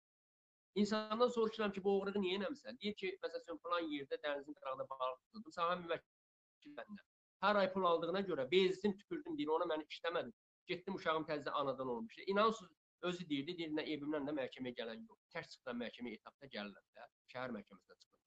İnsandan 0.78 1.28
soruşuram 1.28 1.72
ki, 1.74 1.84
bu 1.84 1.98
oğruğu 2.00 2.22
niyə 2.22 2.38
eləmirsən? 2.40 2.78
Deyir 2.82 2.96
ki, 3.02 3.12
məsələn, 3.24 3.60
falan 3.64 3.90
yerdə 3.90 4.20
dənizin 4.24 4.58
qırağında 4.60 4.86
balıq 4.92 5.24
tutdum, 5.24 5.54
sahə 5.56 5.80
müvəkkil 5.82 6.17
məndən. 6.66 7.06
Hər 7.44 7.60
ay 7.62 7.70
pul 7.74 7.86
aldığına 7.86 8.22
görə 8.26 8.48
bezdim, 8.52 8.98
tüpürdüm, 8.98 9.38
deyir, 9.38 9.54
ona 9.54 9.68
mən 9.70 9.84
işləmədim. 9.86 10.34
Getdim 10.68 10.96
uşağım 10.98 11.26
təzə 11.30 11.54
anadan 11.62 11.88
olmuşdu. 11.88 12.22
İnansız 12.34 12.70
özü 13.10 13.30
deyirdi, 13.30 13.58
deyir, 13.58 13.74
nə 13.78 13.86
evimdən 13.94 14.26
də 14.28 14.34
məhkəməyə 14.40 14.78
gələn 14.80 15.04
yox. 15.06 15.20
Tərs 15.36 15.52
çıxdan 15.54 15.78
məhkəməyə 15.84 16.20
etapda 16.20 16.50
gəlirlər 16.56 16.86
də, 16.98 17.06
şəhər 17.34 17.54
məhkəməsinə 17.58 17.98
çıxır. 18.02 18.24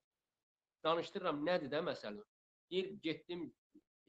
Danışdırıram, 0.87 1.43
nədir 1.47 1.73
də 1.75 1.83
məsələn? 1.91 2.25
Deyir, 2.71 2.93
getdim, 3.03 3.45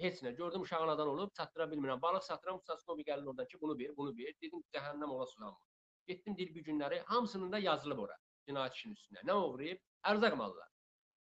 heç 0.05 0.21
nə, 0.25 0.35
gördüm 0.37 0.61
uşaq 0.67 0.85
anadan 0.85 1.07
olub, 1.07 1.33
çatdıra 1.37 1.67
bilmirəm. 1.73 2.01
Balıq 2.01 2.23
satıram, 2.23 2.61
Saskovi 2.67 3.03
gəlir 3.09 3.25
oradan 3.25 3.47
ki, 3.47 3.61
bunu 3.61 3.77
ver, 3.79 3.95
bunu 3.97 4.15
ver. 4.17 4.33
Dedim, 4.41 4.63
cəhənnəm 4.75 5.15
ola 5.17 5.27
sulanmır. 5.33 5.67
Getdim, 6.07 6.37
deyir, 6.37 6.55
bir 6.55 6.63
günləri 6.69 7.01
hamısının 7.05 7.51
da 7.51 7.59
yazılıb 7.59 8.05
ora 8.05 8.17
cinayət 8.49 8.77
işinin 8.77 8.99
üstünə. 8.99 9.25
Nə 9.29 9.37
uğrayıb? 9.47 9.81
Ərzaq 10.13 10.37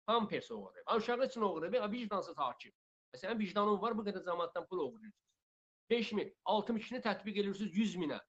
mallar. 0.10 0.20
Pampers 0.20 0.52
oğurlayıb. 0.52 0.86
Uşağı 0.96 1.26
üçün 1.26 1.42
oğurlayıb, 1.42 1.74
a, 1.74 1.92
vicdansız 1.92 2.38
hakim. 2.38 2.74
Məsələn, 3.14 3.40
vicdanın 3.40 3.82
var, 3.82 3.98
bu 3.98 4.04
qədər 4.04 4.24
cəmaatdan 4.26 4.68
pul 4.68 4.80
oğurlayırsınız. 4.80 5.26
5 5.90 6.14
min, 6.14 6.36
62-ni 6.46 7.00
tətbiq 7.02 7.40
edirsiniz 7.42 7.78
100 7.78 7.96
minə. 7.96 8.20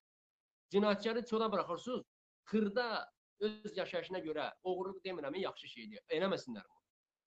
Cinayətkarı 0.73 1.25
çölə 1.29 1.53
buraxırsınız, 1.53 2.05
xırda 2.51 3.11
öz 3.41 3.77
yaşayışına 3.77 4.19
görə 4.19 4.53
oğurluq 4.63 5.01
demirəm, 5.05 5.37
yaxşı 5.39 5.69
şeydir. 5.69 6.01
Eləməsinlər 6.09 6.65
bunu. 6.65 6.81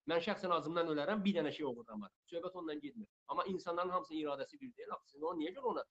Mən 0.10 0.24
şəxsən 0.26 0.52
ağzımdan 0.54 0.88
ölərəm, 0.88 1.24
bir 1.26 1.36
dənə 1.36 1.52
şey 1.52 1.66
oğurlamaram. 1.66 2.16
Söhbət 2.32 2.58
ondan 2.60 2.80
getmir. 2.80 3.08
Amma 3.28 3.44
insanların 3.44 3.90
hamısının 3.90 4.20
iradəsi 4.20 4.60
bir 4.62 4.74
deyil. 4.78 4.92
Axı 4.92 5.12
siz 5.12 5.24
onu 5.24 5.40
niyə 5.40 5.54
görə 5.56 5.70
ona 5.74 5.84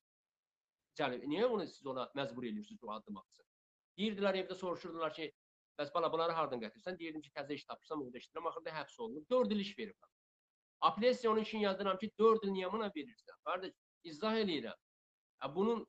cəlb, 0.98 1.24
niyə 1.26 1.46
onu 1.46 1.66
siz 1.66 1.86
ona 1.86 2.10
məcbur 2.14 2.44
edirsiniz 2.44 2.82
bu 2.82 2.92
addım 2.92 3.16
atsın? 3.16 3.46
Deyirdilər 3.98 4.36
evdə 4.42 4.54
soruşurdular 4.54 5.14
ki, 5.14 5.32
bəs 5.78 5.92
bala 5.94 6.10
bunları 6.12 6.32
hardan 6.38 6.60
gətirsən? 6.62 6.98
Deyirdim 6.98 7.22
ki, 7.24 7.32
təzə 7.36 7.56
iş 7.58 7.64
tapırsam 7.68 8.02
orada 8.04 8.20
işləyirəm. 8.22 8.48
Axırda 8.50 8.74
həbs 8.78 8.98
olunub. 9.00 9.24
4 9.30 9.54
il 9.56 9.64
iş 9.64 9.72
veriblər. 9.78 10.10
Apellyasiya 10.88 11.32
onun 11.32 11.42
için 11.42 11.64
yazdıram 11.64 11.98
ki, 11.98 12.10
4 12.18 12.46
il 12.46 12.54
niyə 12.56 12.72
buna 12.72 12.90
verirsən? 12.96 13.40
Qardaş, 13.48 13.74
izah 14.12 14.38
eləyirəm. 14.42 14.78
Bunun 15.56 15.86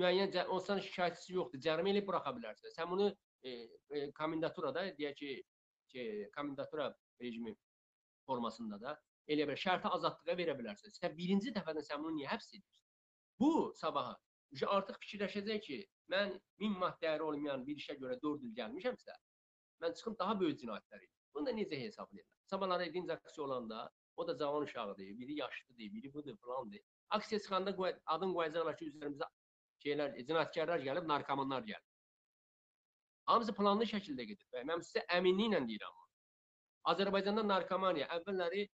müəyyən 0.00 0.48
onsan 0.56 0.80
şikayətçisi 0.86 1.36
yoxdur. 1.36 1.60
Cərimə 1.66 1.92
eləyib 1.92 2.08
buraxa 2.08 2.32
bilərsən. 2.36 2.74
Sən 2.76 2.90
bunu 2.90 3.08
e, 3.44 3.50
e, 3.90 4.10
komendaturada 4.16 4.86
deyək 4.98 5.18
ki, 5.18 5.32
ki 5.92 6.04
komendatura 6.36 6.88
rejimi 7.20 7.54
formasında 8.26 8.80
da 8.80 8.96
elə 9.28 9.46
bir 9.48 9.60
şərti 9.60 9.90
azadlığa 9.98 10.36
verə 10.38 10.56
bilərsən. 10.58 10.94
Sən 10.96 11.16
birinci 11.18 11.52
dəfədən 11.56 11.86
sən 11.88 12.02
bunu 12.02 12.16
niyə 12.20 12.30
həbs 12.32 12.48
edirsən? 12.56 12.84
Bu 13.40 13.72
sabaha 13.76 14.16
artıq 14.76 14.98
fikirləşəcək 15.04 15.60
ki, 15.66 15.78
mən 16.12 16.34
1000 16.60 16.78
manat 16.78 16.98
dəyəri 17.02 17.24
olmayan 17.24 17.66
bir 17.66 17.78
işə 17.80 17.96
görə 18.00 18.18
4 18.22 18.46
il 18.48 18.54
gəlmişəmsə, 18.58 19.14
mən 19.84 19.94
çıxım 19.98 20.16
daha 20.18 20.38
böyük 20.40 20.60
cinayətlər 20.60 20.98
edirəm. 20.98 21.20
Bunu 21.34 21.46
da 21.46 21.54
necə 21.56 21.78
hesab 21.80 22.12
edirəm? 22.12 22.28
Sabahları 22.50 22.88
edinci 22.90 23.12
aksiya 23.12 23.44
olanda 23.46 23.90
o 24.16 24.28
da 24.28 24.38
cavan 24.38 24.62
uşaqdır, 24.62 24.98
biri 25.20 25.34
yaşlıdır, 25.38 25.78
biri 25.94 26.12
budur 26.14 26.36
filandır. 26.36 26.80
Aksiya 27.10 27.40
çıxanda 27.40 27.76
adın 28.06 28.34
qoyacaqlar 28.34 28.76
ki, 28.76 28.90
üzərimizə 28.92 29.28
şeylər, 29.84 30.14
cinayətkarlar 30.28 30.84
gəlib, 30.84 31.08
narkomanlar 31.08 31.64
gəlib. 31.70 31.88
Hamısı 33.30 33.54
planlı 33.54 33.88
şəkildə 33.88 34.28
gedir. 34.30 34.46
Və 34.52 34.64
mən 34.68 34.84
sizə 34.84 35.04
əminliklə 35.16 35.62
deyirəm. 35.68 35.98
Azərbaycanda 36.92 37.44
narkomaniya 37.46 38.08
əvvəlləri 38.18 38.66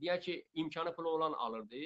deyək 0.00 0.20
ki, 0.26 0.34
imkanı 0.62 0.94
pulu 0.96 1.10
olan 1.18 1.32
alırdı, 1.32 1.82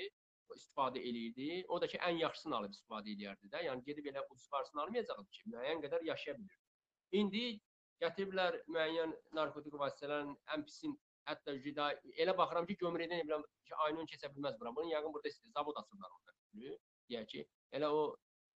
istifadə 0.58 1.02
eləyirdi. 1.10 1.48
O 1.68 1.80
da 1.82 1.88
ki, 1.92 1.98
ən 2.08 2.20
yaxşısını 2.20 2.56
alıb 2.58 2.76
istifadə 2.76 3.12
edərdi 3.14 3.50
də. 3.52 3.64
Yəni 3.66 3.84
gedib 3.86 4.08
elə 4.12 4.24
ucuz 4.30 4.48
parasını 4.54 4.82
almayacaqdı 4.84 5.26
ki, 5.36 5.44
müəyyən 5.54 5.84
qədər 5.84 6.06
yaşaya 6.08 6.36
bilir. 6.38 6.58
İndi 7.20 7.44
gətiriblər 8.02 8.58
müəyyən 8.74 9.14
narkotik 9.38 9.76
vasitələrin 9.84 10.34
ən 10.54 10.66
pisin 10.68 10.96
hətta 11.28 11.54
qida 11.64 11.90
elə 12.24 12.36
baxıram 12.40 12.66
ki, 12.68 12.78
gömrəkdən 12.82 13.24
ebiləm 13.24 13.44
ki, 13.68 13.74
ayının 13.86 14.08
keçə 14.12 14.32
bilməz 14.34 14.58
bura. 14.60 14.74
Bunu 14.76 14.92
yəqin 14.94 15.14
burada 15.14 15.32
istəyir, 15.32 15.52
zavod 15.56 15.80
açıblar 15.82 16.16
orada. 16.18 16.36
Deyək 17.10 17.26
ki, 17.32 17.44
elə 17.78 17.90
o 18.00 18.04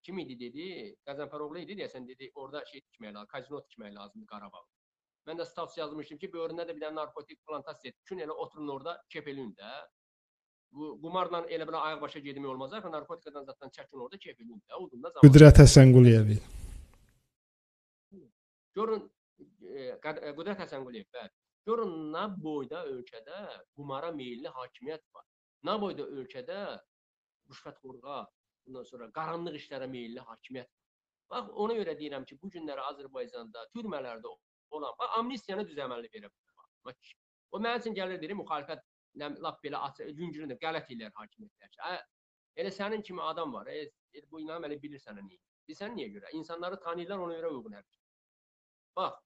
kim 0.05 0.19
idi 0.21 0.37
dedi, 0.39 0.65
Qəzənfəroğlu 1.07 1.61
idi 1.63 1.77
deyəsən 1.81 2.07
dedi, 2.07 2.31
orada 2.41 2.63
şey 2.71 2.83
tikmək 2.87 3.13
lazım, 3.15 3.29
kazino 3.33 3.61
tikmək 3.69 3.93
lazımdır 3.95 4.31
Qarabağda. 4.33 4.69
Mən 5.25 5.39
də 5.41 5.45
status 5.49 5.77
yazmışdım 5.79 6.19
ki, 6.21 6.29
böyründə 6.35 6.67
də 6.69 6.75
bir 6.77 6.83
dənə 6.83 6.99
narkotik 6.99 7.39
plantasiya 7.49 7.93
tikün, 7.99 8.21
elə 8.27 8.35
oturun 8.43 8.69
orada 8.75 8.99
kef 9.09 9.29
eləyin 9.31 9.55
də. 9.57 9.71
Qumarla 10.75 11.45
elə 11.55 11.67
belə 11.69 11.81
ayaq 11.87 12.01
başa 12.01 12.19
getmək 12.19 12.49
olmaz. 12.51 12.73
Axı 12.73 12.91
narkotikadan 12.91 13.45
zaten 13.47 13.71
çəkin 13.77 14.01
orada 14.05 14.17
eləyin 14.17 14.59
də. 14.59 14.79
Odunda 14.79 15.11
zaman. 15.11 15.25
Qüdrət 15.25 15.61
Həsənquliyev. 15.63 16.31
Görün 18.75 19.05
e, 19.39 19.81
e, 19.81 20.31
Qüdrət 20.39 20.63
Həsənquliyev, 20.63 21.07
bəli. 21.15 21.31
Görün 21.69 21.93
nə 22.13 22.25
boyda 22.43 22.83
ölkədə 22.91 23.43
qumara 23.75 24.11
meylli 24.11 24.51
hakimiyyət 24.57 25.05
var. 25.15 25.25
Nə 25.65 25.77
boyda 25.81 26.03
ölkədə 26.19 26.57
rüşvətxorluğa, 27.51 28.19
bundan 28.67 28.89
sonra 28.89 29.07
qaranlıq 29.15 29.55
işlərə 29.61 29.87
meylli 29.89 30.21
hakimiyyət. 30.27 30.69
Bax 31.31 31.47
ona 31.63 31.77
görə 31.79 31.95
deyirəm 31.97 32.25
ki, 32.29 32.37
bu 32.41 32.51
günləri 32.53 32.83
Azərbaycanda 32.91 33.63
türmələrdə 33.73 34.33
olan, 34.75 34.91
bax 34.99 35.15
amnistiyanı 35.21 35.65
düz 35.69 35.79
əməlli 35.87 36.11
verə 36.13 36.29
bilər. 36.29 36.99
O 37.51 37.61
mənim 37.63 37.81
üçün 37.81 37.95
gəlir 37.97 38.19
deyir, 38.21 38.35
müxalifət 38.37 38.83
nə 39.21 39.31
lap 39.43 39.61
belə 39.63 39.81
açıq, 39.89 40.11
yüngülündə 40.19 40.57
qələt 40.61 40.91
eləyər 40.95 41.13
hakimiyyətlər. 41.19 41.71
ki, 41.75 41.81
Ə, 41.89 41.93
elə 42.63 42.71
sənin 42.71 43.03
kimi 43.03 43.21
adam 43.21 43.53
var. 43.53 43.67
E, 43.67 43.89
e, 44.13 44.23
bu 44.31 44.41
inan 44.43 44.63
elə 44.67 44.79
bilirsən 44.81 45.19
nə. 45.19 45.39
Bilirsən 45.67 45.95
niyə 45.97 46.11
görə? 46.15 46.31
İnsanları 46.39 46.79
tanıyırlar, 46.79 47.23
ona 47.27 47.37
görə 47.39 47.51
uyğun 47.53 47.77
hərəkət. 47.79 48.01
Bax, 48.95 49.17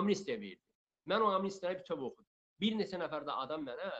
amnistiya 0.00 0.40
verdi. 0.40 0.62
Mən 1.10 1.22
o 1.22 1.32
amnistiyaya 1.38 1.78
bütöv 1.78 2.02
oxudum. 2.08 2.30
Bir 2.60 2.78
neçə 2.78 2.98
nəfər 3.00 3.26
də 3.28 3.34
adam 3.44 3.66
mənə 3.66 3.90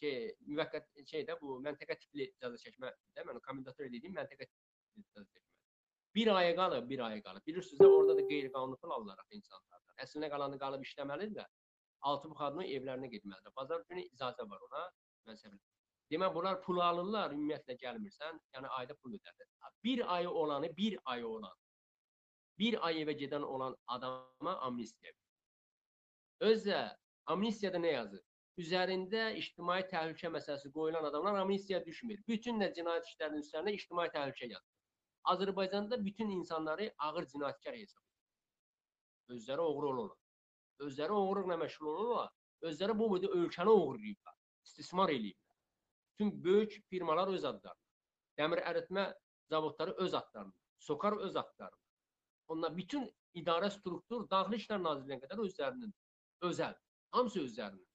şey, 0.00 0.34
müvəqqət 0.50 1.02
şeydə 1.10 1.38
bu 1.40 1.58
məntəqə 1.64 1.96
tipli 2.02 2.28
cəza 2.42 2.60
çəkmə 2.60 2.90
də 3.16 3.24
mən 3.26 3.40
o 3.40 3.42
komendator 3.46 3.88
dediyim 3.88 4.14
məntəqə 4.18 4.46
tipli 4.48 5.04
cəza 5.06 5.24
çəkmə. 5.24 5.50
Bir 6.14 6.30
aya 6.34 6.54
qalıb, 6.56 6.88
bir 6.90 7.00
aya 7.08 7.22
qalıb. 7.22 7.46
Bilirsiniz 7.46 7.80
də 7.80 7.86
orada 7.90 8.16
da 8.18 8.26
qeyri-qanuni 8.28 8.78
pul 8.82 8.92
alırlar 8.96 9.22
insanlardan. 9.38 9.94
Əslinə 10.04 10.30
qalanı 10.30 10.58
qalıb 10.62 10.84
işləməlidir. 10.86 11.48
Altı 12.10 12.30
bu 12.30 12.36
xadının 12.38 12.68
evlərinə 12.76 13.08
getməlidir. 13.12 13.52
Bazar 13.56 13.84
günü 13.88 14.04
icazə 14.10 14.44
var 14.50 14.64
ona. 14.68 14.82
Mən 15.28 15.38
səbir. 15.40 15.60
Demək 16.12 16.34
bunlar 16.34 16.58
pul 16.64 16.80
alırlar, 16.84 17.32
ümumiyyətlə 17.32 17.76
gəlmirsən, 17.80 18.40
yəni 18.56 18.72
ayda 18.78 18.96
pul 19.02 19.14
ödədir. 19.16 19.48
Bir 19.84 20.02
ayı 20.14 20.30
olanı, 20.30 20.68
bir 20.76 20.98
ayı 21.12 21.28
olan, 21.28 21.56
bir 22.58 22.76
ay 22.86 23.00
evə 23.02 23.14
gedən 23.22 23.42
olan 23.42 23.76
adama 23.86 24.56
amnistiya 24.68 25.12
verir. 25.12 26.52
Özdə 26.52 26.80
amnistiyada 27.34 27.80
nə 27.80 27.92
yazır? 27.94 28.22
Üzərində 28.60 29.24
ictimai 29.40 29.80
təhlükə 29.90 30.30
məsələsi 30.36 30.70
qoyulan 30.76 31.08
adamlar 31.08 31.40
amnistiya 31.40 31.80
düşmür. 31.86 32.20
Bütün 32.28 32.60
də 32.62 32.70
cinayət 32.76 33.08
işlərinin 33.10 33.42
üzərində 33.46 33.74
ictimai 33.78 34.08
təhlükə 34.14 34.50
yazır. 34.50 34.70
Azərbaycanda 35.32 35.98
bütün 36.04 36.30
insanları 36.36 36.90
ağır 36.98 37.26
cinayətkar 37.32 37.78
hesab 37.80 38.04
edir. 38.04 39.38
Özləri 39.38 39.60
oğru 39.60 39.88
olurlar. 39.88 40.23
Özləri 40.82 41.12
oğurluqla 41.12 41.56
məşğul 41.60 41.86
olurlar. 41.86 42.30
Özləri 42.62 42.98
bu 42.98 43.10
boyda 43.10 43.26
ölkəni 43.26 43.70
oğurlayıblar. 43.70 44.34
İstismar 44.64 45.08
eləyiblər. 45.08 45.56
Bütün 46.12 46.44
böyük 46.44 46.78
firmalar 46.90 47.28
öz 47.28 47.44
adlarında. 47.44 47.74
Dəmir 48.38 48.62
əritmə 48.70 49.04
zavodları 49.50 49.92
öz 49.92 50.14
adlarında. 50.14 50.56
Sokar 50.78 51.12
öz 51.12 51.36
adlarında. 51.36 51.82
Onlar 52.48 52.76
bütün 52.76 53.06
idarə 53.34 53.70
struktur 53.70 54.26
Daxili 54.30 54.60
İşlər 54.62 54.82
Nazirliyinə 54.82 55.20
qədər 55.24 55.42
özlərinin 55.46 55.94
özəl. 56.48 56.74
Hamısı 57.10 57.40
özlərinin. 57.46 57.86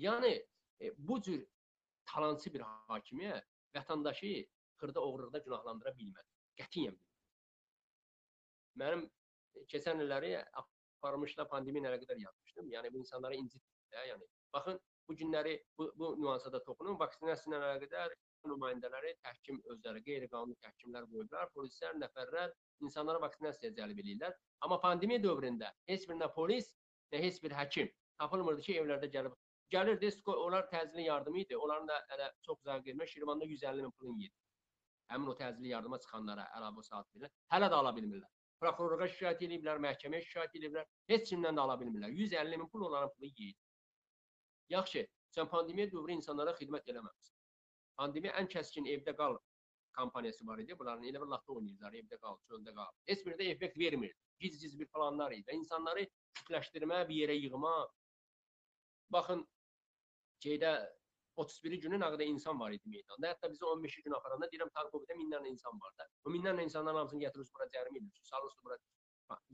Yəni 0.00 0.32
e, 0.80 0.92
bu 0.96 1.20
cür 1.22 1.42
talancı 2.12 2.52
bir 2.54 2.64
hakimiyyət 2.88 3.46
vətəndaşı 3.76 4.32
xırda 4.80 5.00
oğurluqda 5.00 5.42
günahlandıra 5.46 5.92
bilməz. 5.98 6.28
Qətiyyən 6.60 6.96
bilməz. 6.96 7.24
Mənim 8.82 9.04
e, 9.06 9.64
keçən 9.72 10.02
illəri 10.04 10.32
aparmışlar 11.00 11.48
pandemiya 11.48 11.90
ilə 11.90 12.00
qədər 12.04 12.22
yazmışdım. 12.24 12.70
Yəni 12.76 12.92
bu 12.94 13.02
insanları 13.02 13.38
incitdir 13.40 13.96
də, 13.96 14.06
yəni. 14.12 14.28
Baxın 14.54 14.80
bu 15.08 15.16
günləri 15.20 15.54
bu, 15.78 15.90
bu 15.98 16.10
nüansa 16.22 16.52
da 16.52 16.62
toxunun. 16.64 16.98
Vaksinasiya 17.00 17.56
ilə 17.56 17.70
əlaqədar 17.72 18.16
nümayəndələri 18.50 19.14
təhkim 19.24 19.60
özləri 19.72 20.02
qeyri-qanuni 20.06 20.56
təhkimlər 20.64 21.08
qoyublar, 21.12 21.50
polislər, 21.56 21.96
nəfərlər 22.04 22.52
insanları 22.86 23.20
vaksinasiyaya 23.24 23.76
cəlb 23.80 24.02
eləyirlər. 24.04 24.36
Amma 24.64 24.80
pandemiya 24.84 25.22
dövründə 25.24 25.72
heç 25.90 26.06
bir 26.08 26.20
nə 26.20 26.30
polis, 26.36 26.70
nə 27.12 27.20
heç 27.24 27.42
bir 27.44 27.56
həkim 27.56 27.90
tapılmırdı 28.20 28.66
ki, 28.66 28.76
evlərdə 28.80 29.10
gəlib 29.16 29.36
gəlirdi, 29.74 30.10
onlar 30.34 30.68
təcili 30.72 31.06
yardım 31.06 31.36
idi. 31.42 31.56
Onların 31.56 31.88
da 31.88 31.98
elə 32.14 32.30
çox 32.46 32.60
uzağa 32.62 32.78
getmə 32.86 33.06
Şirvanda 33.06 33.44
150 33.44 33.82
min 33.86 33.92
pulun 33.98 34.18
yedi. 34.24 34.34
Həmin 35.10 35.32
o 35.32 35.36
təcili 35.38 35.72
yardıma 35.74 35.98
çıxanlara 36.04 36.48
əlavə 36.58 36.84
saat 36.86 37.06
verirlər. 37.14 37.32
Hələ 37.54 37.70
də 37.70 37.78
ala 37.82 37.94
bilmirlər. 37.96 38.30
Prokurora 38.60 39.08
şikayət 39.08 39.44
ediblər, 39.46 39.80
məhkəməyə 39.80 40.24
şikayət 40.26 40.56
ediblər. 40.60 40.88
Heç 41.08 41.30
kimdən 41.32 41.56
də 41.56 41.62
ala 41.64 41.76
bilmirlər. 41.80 42.12
150 42.12 42.58
min 42.60 42.68
pul 42.72 42.86
onların 42.88 43.12
pulu 43.16 43.30
yeyir. 43.30 43.56
Yaxşı, 44.74 45.06
sən 45.36 45.48
pandemiya 45.50 45.88
dövrü 45.92 46.18
insanlara 46.18 46.52
xidmət 46.58 46.90
eləməmisən. 46.92 47.36
Pandemiya 48.00 48.34
ən 48.40 48.50
kəskin 48.52 48.88
evdə 48.94 49.16
qal 49.16 49.38
kampaniyası 49.96 50.46
var 50.46 50.60
idi. 50.62 50.76
Bunların 50.78 51.08
elə 51.08 51.22
bir 51.22 51.32
laxta 51.32 51.56
oynayırlar, 51.56 51.96
evdə 52.02 52.18
qal, 52.20 52.36
çöldə 52.50 52.74
qal. 52.76 52.92
Heç 53.08 53.24
biri 53.26 53.38
də 53.40 53.48
effekt 53.54 53.78
vermir. 53.78 54.14
Giz-giz 54.40 54.78
bir 54.80 54.88
planlar 54.92 55.32
idi. 55.36 55.56
İnsanları 55.56 56.06
kütləşdirmə, 56.40 57.02
bir 57.08 57.16
yerə 57.22 57.36
yığma. 57.40 57.74
Baxın, 59.10 59.42
şeydə 60.44 60.74
31 61.36 61.80
günü 61.84 61.98
nə 62.02 62.08
qədər 62.14 62.30
insan 62.32 62.58
var 62.60 62.72
idi 62.76 62.90
meydanda. 62.94 63.32
Hətta 63.32 63.50
bizi 63.52 63.64
15 63.64 63.96
gün 64.06 64.16
axırında 64.18 64.48
deyirəm 64.52 64.70
Tarkovda 64.76 65.16
minlərlə 65.18 65.52
insan 65.52 65.80
var 65.84 65.92
da. 65.98 66.06
O 66.24 66.32
minlərlə 66.34 66.64
insanların 66.66 67.02
hamısını 67.02 67.22
gətirirsiniz 67.24 67.54
bura 67.54 67.68
cərimə 67.74 68.00
edirsiniz. 68.02 68.28
Salırsınız 68.32 68.64
bura 68.64 68.78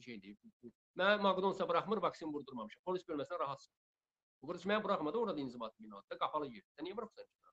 şey 0.05 0.23
deyib. 0.23 0.39
Mən 0.97 1.21
McDonald's-a 1.21 1.69
buraxmır, 1.69 2.03
vaksin 2.03 2.33
vurdurmamışam. 2.33 2.83
Polis 2.85 3.05
bölməsinə 3.09 3.39
rahatsın. 3.39 3.73
Bu 4.43 4.49
qırış 4.51 4.65
mənə 4.71 4.83
buraxmadı, 4.85 5.19
orada 5.19 5.41
inzibat 5.41 5.79
binasında 5.81 6.19
qapalı 6.19 6.49
yer. 6.53 6.65
Sən 6.77 6.89
niyə 6.89 6.97
buraxsan 6.97 7.25
ki? 7.25 7.47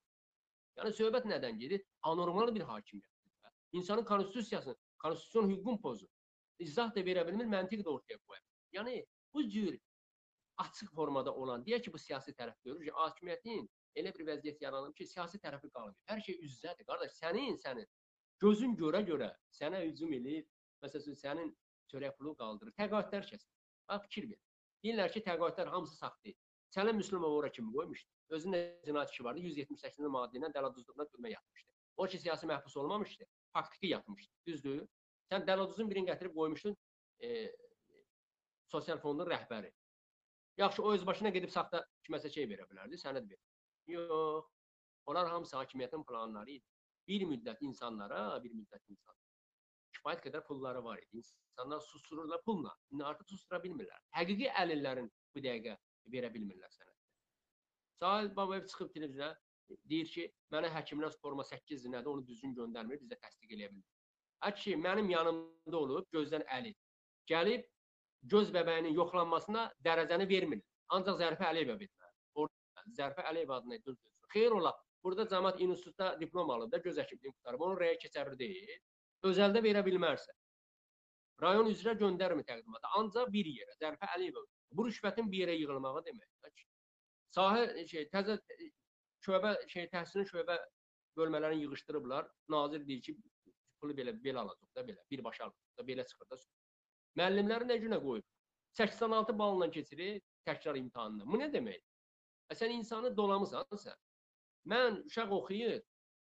Yəni 0.78 0.92
söhbət 0.98 1.28
nədən 1.30 1.58
gedir? 1.60 1.84
Anormal 2.02 2.54
bir 2.54 2.64
hakimiyyətdir. 2.70 3.52
İnsanın 3.78 4.04
konstitusiyasını, 4.04 4.76
konstitusion 5.02 5.50
hüququn 5.50 5.80
pozur. 5.82 6.08
İzah 6.58 6.94
da 6.94 7.00
verə 7.00 7.26
bilmir, 7.26 7.46
məntiq 7.50 7.82
də 7.86 7.90
ortaya 7.90 8.18
qoya 8.18 8.40
bilmir. 8.40 8.68
Yəni 8.78 9.06
bu 9.34 9.48
cür 9.50 9.78
açıq 10.64 10.90
formada 10.94 11.34
olan, 11.34 11.64
deyək 11.66 11.86
ki, 11.86 11.92
bu 11.92 11.98
siyasi 11.98 12.34
tərəf 12.38 12.58
görür 12.66 12.84
ki, 12.86 12.92
hakimiyyətin 12.98 13.68
elə 14.00 14.12
bir 14.16 14.26
vəziyyət 14.28 14.62
yaranıb 14.64 14.94
ki, 14.98 15.06
siyasi 15.10 15.40
tərəfi 15.42 15.70
qalmır. 15.74 15.96
Hər 16.10 16.22
şey 16.26 16.40
üz-üzədir. 16.46 16.86
Qardaş, 16.88 17.14
sənin, 17.18 17.58
sənin 17.62 17.88
gözün 18.42 18.74
görə-görə 18.80 19.30
sənə 19.58 19.84
hücum 19.86 20.12
eləyir. 20.18 20.46
Məsələn, 20.84 21.18
sənin 21.20 21.52
çörək 21.92 22.16
pulu 22.18 22.34
qaldırır. 22.40 22.74
Təqaüdlər 22.80 23.28
kəsir. 23.30 23.46
Bax 23.88 24.08
fikir 24.08 24.30
ver. 24.32 24.40
Deyirlər 24.84 25.12
ki, 25.14 25.22
təqaüdlər 25.28 25.70
hamısı 25.74 25.96
saxtadır. 26.00 26.36
Sələm 26.74 26.98
Müslümov 26.98 27.36
ora 27.38 27.52
kimi 27.52 27.70
qoymuşdu. 27.72 28.10
Özünün 28.34 28.66
cinayət 28.86 29.12
işi 29.14 29.24
vardı. 29.24 29.44
178-ci 29.46 30.10
maddə 30.10 30.40
ilə 30.40 30.50
dələduzluqla 30.56 31.06
türmə 31.12 31.30
yatmışdı. 31.30 31.68
O 31.96 32.06
ki 32.10 32.18
siyasi 32.18 32.48
məhbus 32.50 32.76
olmamışdı. 32.80 33.28
Faktiki 33.54 33.92
yatmışdı. 33.92 34.32
Düzdür? 34.46 34.82
Sən 35.30 35.46
dələduzun 35.46 35.90
birini 35.90 36.10
gətirib 36.10 36.34
qoymuşdun 36.34 36.74
e, 37.22 37.52
sosial 38.72 38.98
fondun 38.98 39.30
rəhbəri. 39.30 39.70
Yaxşı, 40.56 40.82
o 40.82 40.92
öz 40.92 41.06
başına 41.06 41.30
gedib 41.34 41.50
saxta 41.54 41.84
kiməsə 42.06 42.30
şey 42.34 42.48
verə 42.50 42.66
bilərdi, 42.70 42.98
sənəd 43.00 43.30
ver. 43.30 43.40
Yox. 43.86 44.44
Onlar 45.06 45.28
hamısı 45.28 45.56
hakimiyyətin 45.56 46.04
planları 46.08 46.50
idi. 46.50 46.66
Bir 47.08 47.26
müddət 47.28 47.60
insanlara, 47.60 48.42
bir 48.44 48.52
müddət 48.56 48.84
insan. 48.88 49.16
Kifayət 49.96 50.22
qədər 50.26 50.44
pulları 50.46 50.84
var 50.84 50.98
idi. 51.02 51.22
İnsanlar 51.52 51.80
sustururlar 51.80 52.42
pulla. 52.42 52.72
İndi 52.90 53.04
artıq 53.04 53.28
sustura 53.28 53.60
bilmirlər. 53.64 54.00
Həqiqi 54.16 54.48
əlillərin 54.62 55.10
bu 55.34 55.42
dəqiqə 55.44 55.76
verə 56.14 56.30
bilmirlər 56.34 56.72
sənəd. 56.72 56.96
Sahil 58.00 58.36
Babayev 58.36 58.66
çıxıb 58.66 58.94
televiziyaya 58.94 59.36
deyir 59.90 60.08
ki, 60.14 60.24
mənə 60.52 60.70
həkimlər 60.72 61.12
forma 61.20 61.44
8 61.44 61.84
nədir, 61.92 62.08
onu 62.08 62.26
düzgün 62.26 62.56
göndərmir, 62.56 63.00
bizə 63.04 63.18
təsdiq 63.20 63.54
eləyə 63.56 63.70
bilmir. 63.70 63.92
Əki 64.48 64.76
mənim 64.76 65.08
yanımda 65.12 65.78
olub 65.78 66.08
gözdən 66.12 66.44
əli. 66.56 66.74
Gəlib 67.30 67.64
göz 68.34 68.50
bəbəyinin 68.52 68.96
yoxlanmasına 68.96 69.68
dərəcəni 69.84 70.28
vermir. 70.28 70.60
Ancaq 70.96 71.20
Zərifə 71.20 71.48
Əliyevə 71.52 71.78
verirlər. 71.80 72.03
Orada 72.84 72.96
Zərifə 72.96 73.24
Əliyev 73.30 73.50
adına 73.50 73.76
gözləyir. 73.76 74.14
Xeyr 74.34 74.52
ola. 74.52 74.72
Burada 75.04 75.24
Cəmiyyət 75.28 75.60
İnstitutda 75.60 76.20
diplom 76.20 76.50
alıb 76.50 76.72
da 76.72 76.78
göz 76.78 76.98
həkimliyi 76.98 77.32
qutarıb. 77.32 77.60
Onun 77.60 77.76
rəyə 77.80 77.98
keçərli 78.00 78.38
deyil. 78.38 78.80
Özəldə 79.24 79.62
verə 79.64 79.84
bilmərsə. 79.84 80.32
Rayon 81.42 81.68
üzrə 81.68 81.94
göndərmir 81.98 82.44
təqdimata. 82.44 82.88
Ancaq 82.98 83.30
bir 83.32 83.46
yerə 83.46 83.76
Zərifə 83.80 84.08
Əliyevə. 84.16 84.44
Bu 84.72 84.86
rüşvətin 84.88 85.30
bir 85.30 85.46
yerə 85.46 85.56
yığılmağı 85.58 86.04
deməkdir. 86.06 86.66
Sahə 87.34 87.86
şey 87.90 88.08
təzə 88.12 88.38
şöbə 89.26 89.56
şey 89.68 89.88
təhsilin 89.92 90.28
şöbə 90.28 90.58
bölmələrini 91.16 91.64
yığışdırıblar. 91.64 92.28
Nazir 92.48 92.86
deyir 92.86 93.02
ki, 93.02 93.16
pulu 93.80 93.96
belə 93.96 94.14
belə 94.22 94.44
alacaq 94.44 94.70
da 94.76 94.86
belə, 94.86 95.02
birbaşa 95.10 95.44
alacaq 95.44 95.78
da 95.78 95.86
belə 95.88 96.06
çıxır 96.06 96.30
da. 96.30 96.38
Müəllimləri 97.18 97.68
nə 97.70 97.80
günə 97.82 97.98
qoyub? 98.02 98.24
86 98.78 99.38
balla 99.38 99.70
keçirir 99.70 100.20
təkrar 100.46 100.78
imtahanını. 100.78 101.26
Bu 101.26 101.40
nə 101.40 101.50
deməkdir? 101.52 101.93
E, 102.50 102.54
sən 102.54 102.74
insanı 102.78 103.16
dolamısan 103.16 103.64
sən. 103.86 103.96
Mən 104.72 105.00
uşaq 105.08 105.32
oxuyur, 105.38 105.80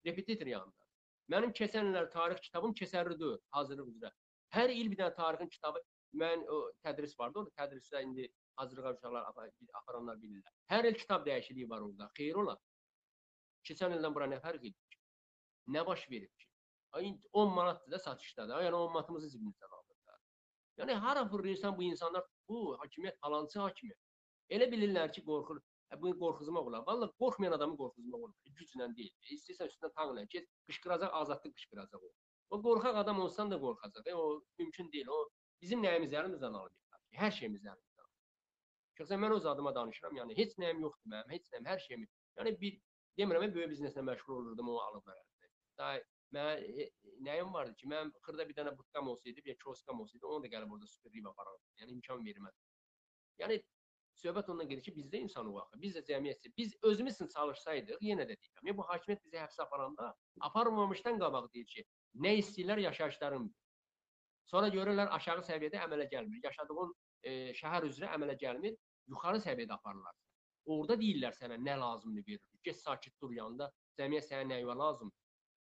repetitor 0.07 0.47
yanında. 0.47 0.89
Mənim 1.33 1.53
keçən 1.57 1.89
illər 1.91 2.11
tarix 2.13 2.41
kitabım 2.45 2.75
keçərlidir 2.81 3.39
hazırlıq 3.57 3.91
üzrə. 3.95 4.11
Hər 4.57 4.73
il 4.75 4.91
bir 4.93 5.01
dənə 5.01 5.15
tarixin 5.17 5.49
kitabı 5.49 5.83
mən 6.23 6.45
o 6.49 6.59
tədris 6.85 7.15
vardı, 7.19 7.41
o 7.41 7.61
tədrisdə 7.61 8.03
indi 8.05 8.29
hazırlığa 8.61 8.93
uşaqlar 8.99 9.29
aparanlar 9.81 10.21
bilirlər. 10.21 10.53
Hər 10.73 10.89
il 10.91 10.99
kitab 10.99 11.27
dəyişikliyi 11.27 11.69
var 11.71 11.81
orada. 11.87 12.11
Xeyir 12.19 12.41
ola. 12.43 12.57
Keçən 13.69 13.97
ildən 13.97 14.15
bura 14.15 14.29
nə 14.29 14.41
fərq 14.45 14.61
edir 14.61 14.77
ki? 14.93 15.01
Nə 15.77 15.87
baş 15.87 16.05
verib 16.11 16.33
ki? 16.39 16.49
Ay 16.93 17.15
10 17.33 17.55
manatdır 17.55 17.93
da 17.93 17.99
satışdadır. 17.99 18.65
Yəni 18.67 18.77
10 18.77 18.93
manatımızı 18.93 19.31
cibimizdən 19.37 19.77
alırlar. 19.79 20.19
Yəni 20.79 20.93
hara 21.05 21.29
fırlayırsan 21.29 21.77
bu 21.79 21.83
insanlar 21.83 22.25
bu 22.49 22.77
hakimiyyət 22.83 23.19
falançı 23.25 23.61
hakimiyyət. 23.61 24.01
Elə 24.53 24.69
bilirlər 24.73 25.13
ki, 25.13 25.25
qorxur. 25.25 25.63
Hə, 25.93 25.99
bu 26.03 26.11
qorxuzmaq 26.21 26.69
olar. 26.71 26.83
Valla 26.87 27.07
qorxmayan 27.23 27.53
adamı 27.59 27.77
qorxuzmaq 27.77 28.23
olur. 28.27 28.37
Güclə 28.59 28.89
deyil. 28.97 29.13
İstəyirsən 29.37 29.69
üstündən 29.73 29.93
tanqla 29.99 30.23
get, 30.35 30.47
qışqıracaq, 30.71 31.11
azadlıq 31.21 31.55
qışqıracaq 31.59 32.07
o. 32.07 32.13
O 32.57 32.61
qorxaq 32.67 33.01
adam 33.03 33.21
olsan 33.25 33.51
da 33.51 33.59
qorxacaq. 33.65 34.09
E, 34.13 34.15
o 34.15 34.41
mümkün 34.59 34.89
deyil. 34.93 35.11
O 35.17 35.19
bizim 35.65 35.85
nəyimiz 35.85 36.15
əlimizdən 36.21 36.57
alıb. 36.61 36.97
Hər 37.19 37.35
şeyimiz 37.41 37.67
əlimizdən. 37.75 38.09
Şəxsən 39.01 39.21
mən 39.25 39.37
öz 39.37 39.51
adıma 39.53 39.75
danışıram. 39.81 40.17
Yəni 40.21 40.39
heç 40.41 40.57
nəyim 40.65 40.81
yoxdur 40.87 41.13
mənim, 41.13 41.37
heç 41.37 41.53
nəyim, 41.53 41.69
hər 41.73 41.85
şeyimi. 41.87 42.09
Yəni 42.41 42.55
bir 42.65 42.81
demirəm, 43.21 43.55
böyük 43.59 43.73
bizneslə 43.75 44.05
məşğul 44.09 44.35
olurdum, 44.39 44.73
o 44.73 44.79
alıb 44.87 45.13
verərdi. 45.13 45.53
Daha 45.81 46.01
mən 46.37 46.65
e, 46.85 46.89
nəyim 47.29 47.53
vardı 47.53 47.77
ki, 47.81 47.89
mən 47.93 48.13
xırda 48.27 48.49
bir 48.49 48.57
dənə 48.61 48.73
butkam 48.79 49.09
olsaydı, 49.13 49.45
bir 49.45 49.59
kioskam 49.65 50.01
olsaydı, 50.01 50.27
onu 50.27 50.45
da 50.45 50.53
gəlib 50.57 50.73
orada 50.73 50.89
süpürlüyüb 50.95 51.29
aparardım. 51.33 51.69
Yəni 51.83 51.97
imkan 51.99 52.25
verməz. 52.29 52.57
Yəni 53.45 53.61
söhbət 54.23 54.51
ondan 54.53 54.69
gedir 54.71 54.85
ki, 54.87 54.95
bizdə 54.97 55.21
insan 55.25 55.49
var. 55.55 55.67
Biz 55.83 55.97
də 55.99 56.03
cəmiyyətçi, 56.09 56.53
biz 56.59 56.75
özümüz 56.91 57.19
üçün 57.19 57.31
çalışsaydıq, 57.35 58.03
yenə 58.09 58.27
də 58.29 58.37
deyirəm. 58.37 58.69
Yəni 58.69 58.77
bu 58.79 58.87
hakimiyyət 58.89 59.25
bizi 59.27 59.41
həbsə 59.41 59.65
aparanda 59.67 60.13
aparmamışdan 60.49 61.19
qabaq 61.23 61.49
deyir 61.55 61.69
ki, 61.75 61.85
nə 62.27 62.35
istəyirlər 62.41 62.83
yaşayışların. 62.87 63.49
Sonra 64.53 64.69
görürlər 64.75 65.11
aşağı 65.17 65.47
səviyyədə 65.49 65.81
əmələ 65.87 66.09
gəlmir. 66.13 66.43
Yaşadığın 66.45 66.93
e, 67.23 67.33
şəhər 67.59 67.89
üzrə 67.89 68.11
əmələ 68.17 68.37
gəlmir, 68.41 68.77
yuxarı 69.11 69.43
səviyyədə 69.47 69.79
aparırlar. 69.79 70.15
Orada 70.73 70.99
deyirlər 71.01 71.35
sənə 71.35 71.59
nə 71.59 71.79
lazımdır 71.81 72.27
verir. 72.29 72.43
Get 72.63 72.79
sakit 72.79 73.15
dur 73.23 73.33
yanında, 73.35 73.71
cəmiyyət 73.99 74.29
sənə 74.31 74.47
nə 74.53 74.79
lazımdır. 74.83 75.19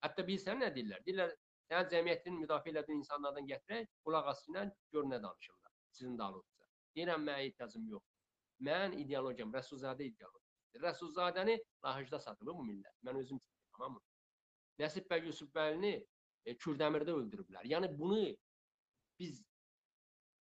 Hətta 0.07 0.27
bilirsən 0.29 0.61
nə 0.63 0.71
deyirlər? 0.75 1.03
Deyirlər, 1.07 1.33
sən 1.71 1.89
cəmiyyətin 1.95 2.37
müdafiə 2.43 2.75
elədiyin 2.75 3.01
insanlardan 3.03 3.49
gətirək, 3.49 3.89
qulaq 4.07 4.29
asınlar, 4.35 4.71
gör 4.93 5.09
nə 5.11 5.19
danışırlar. 5.23 5.73
Sizin 5.99 6.19
dalınızca. 6.19 6.69
Deyirəm, 6.99 7.25
mənə 7.27 7.49
ehtiyacım 7.49 7.89
yoxdur. 7.95 8.16
Mən 8.65 8.97
ideologiyam, 8.97 9.53
Rəsulzadə 9.53 10.07
ideologiyası. 10.07 10.81
Rəsulzadəni 10.83 11.57
lahıcda 11.85 12.21
satıb 12.21 12.49
bu 12.53 12.65
millət. 12.65 12.95
Mən 13.05 13.19
özüm 13.21 13.41
tamam 13.77 13.97
mı? 13.97 14.01
Nəsib 14.81 15.07
bəy 15.11 15.27
Yusufbəyini 15.29 15.93
e, 16.45 16.55
Kürdəmirdə 16.55 17.15
öldürüblər. 17.17 17.69
Yəni 17.69 17.91
bunu 17.99 18.23
biz 19.21 19.43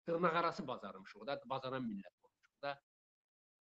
dırnaq 0.09 0.39
arası 0.43 0.67
bacarmışıq 0.69 1.27
da, 1.27 1.41
bacaran 1.47 1.85
millət 1.87 2.15
olmuşuq 2.23 2.63
da. 2.63 2.75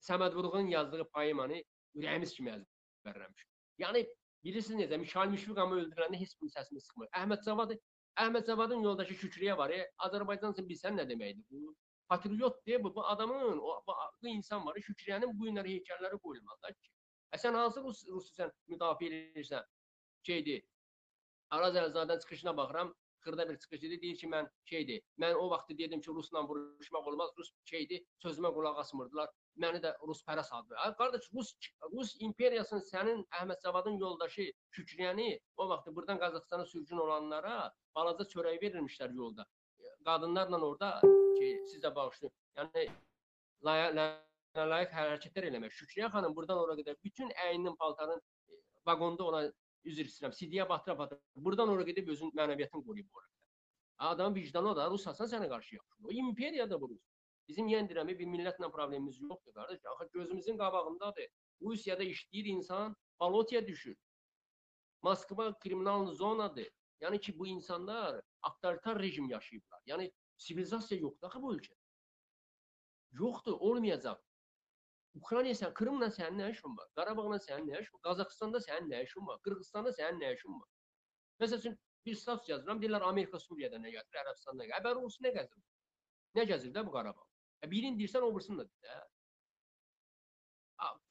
Səməd 0.09 0.37
Vurğunun 0.37 0.70
yazdığı 0.74 1.09
poemanı 1.14 1.62
ürəyimiz 1.95 2.35
kimi 2.37 2.53
əzbərləmişik. 2.55 3.51
Yəni 3.82 4.05
bilirsiniz 4.45 4.85
necə 4.85 5.01
Mişal 5.01 5.32
Müşfiqamı 5.32 5.80
öldürəndə 5.82 6.20
heç 6.20 6.37
bir 6.43 6.53
səsini 6.55 6.82
sıxmır. 6.85 7.11
Əhməd 7.22 7.43
Cavad 7.47 7.74
Əhməd 8.22 8.47
Cavadın 8.47 8.85
yoldaşı 8.87 9.14
Şükriyə 9.18 9.57
var. 9.59 9.72
E, 9.74 9.80
Azərbaycan 10.07 10.53
üçün 10.55 10.68
bilsən 10.68 11.01
nə 11.01 11.07
deməkdir 11.09 11.45
bu? 11.51 11.74
Patriot 12.09 12.66
diye 12.66 12.84
bu, 12.84 12.94
bu 12.94 13.07
adamın 13.07 13.59
o 13.59 13.82
bu, 13.86 13.92
bu 14.22 14.28
insan 14.28 14.66
var. 14.66 14.76
Şükriye'nin 14.80 15.38
bu 15.38 15.46
günləri 15.46 15.76
heykəlləri 15.76 16.18
qoyulmalıdır 16.26 16.74
ki. 16.74 16.90
E 17.32 17.36
sən 17.36 17.56
hansı 17.59 17.82
Rus, 17.82 18.05
Rusu 18.09 18.35
sən 18.35 18.52
müdafiə 18.70 19.09
edirsən? 19.20 19.64
Şeydir. 20.22 20.62
Araz 21.51 21.76
Əlzadən 21.76 22.20
çıxışına 22.20 22.56
baxıram. 22.56 22.94
Xırda 23.24 23.48
bir 23.48 23.59
çıxış 23.59 23.82
idi. 23.89 24.01
Deyir 24.02 24.16
ki, 24.20 24.28
mən 24.28 24.48
şeydir. 24.70 25.01
Mən 25.18 25.35
o 25.35 25.51
vaxt 25.51 25.70
dedim 25.78 26.01
ki, 26.01 26.10
Rusla 26.10 26.43
vuruşmaq 26.48 27.09
olmaz. 27.10 27.31
Rus 27.39 27.51
şeydir. 27.64 28.05
Sözümə 28.24 28.52
qulaq 28.55 28.78
asmırdılar. 28.85 29.31
Məni 29.64 29.81
də 29.86 29.94
Rus 30.09 30.20
pərəs 30.28 30.52
adlı. 30.52 30.76
Ay 30.76 30.94
qardaş, 31.01 31.31
Rus 31.35 31.55
Rus 31.97 32.14
imperiyasının 32.28 32.85
sənin 32.93 33.26
Əhməd 33.40 33.60
Savadın 33.64 33.98
yoldaşı 33.98 34.51
Şükriyəni 34.76 35.28
o 35.56 35.68
vaxt 35.68 35.90
buradan 35.97 36.18
Qazaxstana 36.18 36.66
sürgün 36.66 37.02
olanlara 37.06 37.72
balaca 37.94 38.24
çörək 38.35 38.60
verilmişlər 38.62 39.16
yolda 39.16 39.47
qadınlarla 40.05 40.60
orada 40.60 41.01
ki, 41.39 41.51
siz 41.70 41.82
də 41.82 41.94
bağışlayın. 41.94 42.35
Yəni 42.59 42.86
layiq 43.66 44.94
hərəkətlər 44.94 45.48
eləmək. 45.51 45.74
Şükriyə 45.81 46.11
xanım 46.15 46.35
buradan 46.36 46.61
ora 46.62 46.77
qədər 46.78 46.98
bütün 47.05 47.31
əyninin, 47.47 47.77
paltarın 47.81 48.20
e, 48.20 48.59
vaqonda 48.86 49.24
ona 49.31 49.40
üzr 49.85 50.09
istəyirəm, 50.09 50.35
sidiyə 50.36 50.69
batıra 50.69 50.98
batıra. 50.98 51.20
Buradan 51.47 51.73
ora 51.73 51.82
gedib 51.89 52.09
özün 52.15 52.31
mənəviyyatını 52.39 52.85
qoruyub 52.86 53.19
ora. 53.19 53.27
Adam 54.11 54.35
vicdanı 54.35 54.77
da 54.77 54.86
Rus 54.90 55.06
Hasan 55.06 55.31
sənə 55.31 55.48
qarşı 55.48 55.77
yaxşı. 55.77 56.06
O 56.06 56.12
imperiyada 56.12 56.81
bu 56.81 56.89
Rus. 56.94 57.02
Bizim 57.48 57.69
yendirəmi 57.69 58.16
bir 58.19 58.28
millətlə 58.31 58.70
problemimiz 58.73 59.20
yoxdur 59.20 59.52
qardaş. 59.55 59.81
Axı 59.93 60.09
gözümüzün 60.12 60.59
qabağındadır. 60.59 61.28
Rusiyada 61.62 62.05
işləyir 62.05 62.48
insan, 62.56 62.97
balotaya 63.20 63.66
düşür. 63.66 63.97
Moskva 65.02 65.52
kriminal 65.59 66.15
zonadır. 66.15 66.70
Yəni 67.01 67.20
ki, 67.20 67.39
bu 67.39 67.47
insanlar 67.47 68.23
avtoritar 68.43 68.98
rejim 68.98 69.28
yaşayıblar. 69.28 69.81
Yəni 69.86 70.12
sivilizasiya 70.39 71.01
yoxdur 71.01 71.28
axı 71.28 71.43
bu 71.43 71.55
ölkədə. 71.55 71.81
Yoxdur, 73.20 73.59
olmayacaq. 73.69 74.20
Ukrayna 75.15 75.55
sən, 75.55 75.73
Krımla 75.78 76.11
sənin 76.11 76.40
nə 76.43 76.51
işin 76.51 76.77
var? 76.77 76.89
Qarabağla 76.98 77.39
sənin 77.43 77.69
nə 77.70 77.81
işin 77.82 77.94
var? 77.97 78.02
Qazaxıstanda 78.09 78.61
sənin 78.66 78.90
nə 78.90 79.02
işin 79.06 79.27
var? 79.27 79.39
Qırğızstanda 79.47 79.93
sənin 79.98 80.19
nə 80.23 80.32
işin 80.35 80.56
var? 80.59 80.70
Məsəl 81.43 81.61
üçün 81.62 81.77
bir 82.06 82.16
status 82.19 82.48
yazıram, 82.48 82.81
deyirlər 82.82 83.06
Amerika 83.06 83.39
Suriyada 83.39 83.78
nə 83.78 83.93
gəzir, 83.94 84.19
Ərəbistan 84.23 84.59
nə 84.59 84.66
gəzir. 84.66 84.81
Əbər 84.81 84.98
Rus 84.98 85.20
nə 85.23 85.32
gəzir? 85.36 85.62
Nə 86.39 86.47
gəzir 86.51 86.74
də 86.74 86.82
bu 86.86 86.94
Qarabağ? 86.97 87.28
E, 87.62 87.70
birini 87.70 88.01
deyirsən, 88.01 88.27
o 88.27 88.32
birisini 88.35 88.59
də 88.61 88.66
deyir. 88.70 89.05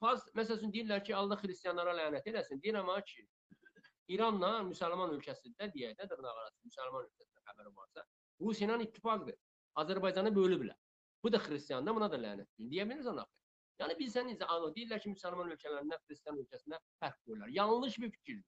Faz, 0.04 0.28
məsəl 0.38 0.60
üçün 0.60 0.74
deyirlər 0.76 1.06
ki, 1.08 1.16
Allah 1.16 1.40
xristianlara 1.40 1.96
lənət 1.98 2.28
eləsin. 2.34 2.60
Deyirəm 2.66 2.92
ha 2.92 3.00
ki, 3.08 3.24
İranla 4.12 4.52
müsəlman 4.68 5.16
ölkəsində 5.16 5.70
deyək 5.74 5.96
də 6.00 6.10
dırnaq 6.12 6.40
arası 6.44 6.68
müsəlman 6.68 7.08
ölkəsində 7.08 7.44
xəbəri 7.48 7.72
varsa, 7.78 8.04
Rusiya 8.44 8.70
ilə 8.70 8.88
ittifaqdır. 8.88 9.38
Azərbaycanı 9.84 10.34
bölüblər. 10.36 10.78
Bu 11.24 11.32
da 11.34 11.40
xristiandır, 11.40 11.96
buna 11.96 12.10
da 12.12 12.20
lənət 12.20 12.50
deyin. 12.58 12.72
Deyə 12.72 12.86
bilirsən 12.90 13.22
axı. 13.24 13.40
Yəni 13.82 13.96
bilsən 14.00 14.28
necə 14.30 14.48
deyirlər 14.76 15.02
ki, 15.04 15.14
müsəlman 15.16 15.54
ölkələrində 15.56 15.98
xristian 16.04 16.38
ölkəsində 16.42 16.80
fərq 17.02 17.18
qoyurlar. 17.24 17.54
Yanlış 17.56 17.98
bir 18.04 18.12
fikirdir. 18.12 18.46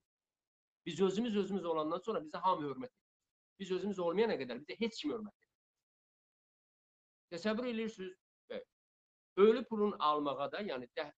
Biz 0.85 1.01
özümüz 1.01 1.38
özümüz 1.43 1.65
olandan 1.65 2.03
sonra 2.05 2.22
bizə 2.27 2.41
hamı 2.43 2.67
hörmət 2.67 2.91
edir. 2.91 3.09
Biz 3.59 3.72
özümüz 3.80 3.99
olmayana 3.99 4.35
qədər 4.41 4.61
bizə 4.61 4.77
heç 4.84 5.01
kim 5.01 5.15
hörmət 5.15 5.34
edir. 5.34 5.51
Təsəvvür 7.34 7.72
edirsiniz, 7.72 8.13
ölü 9.38 9.63
pulun 9.65 9.95
almağa 9.99 10.51
da, 10.51 10.61
yəni 10.61 10.88
dəh, 10.97 11.09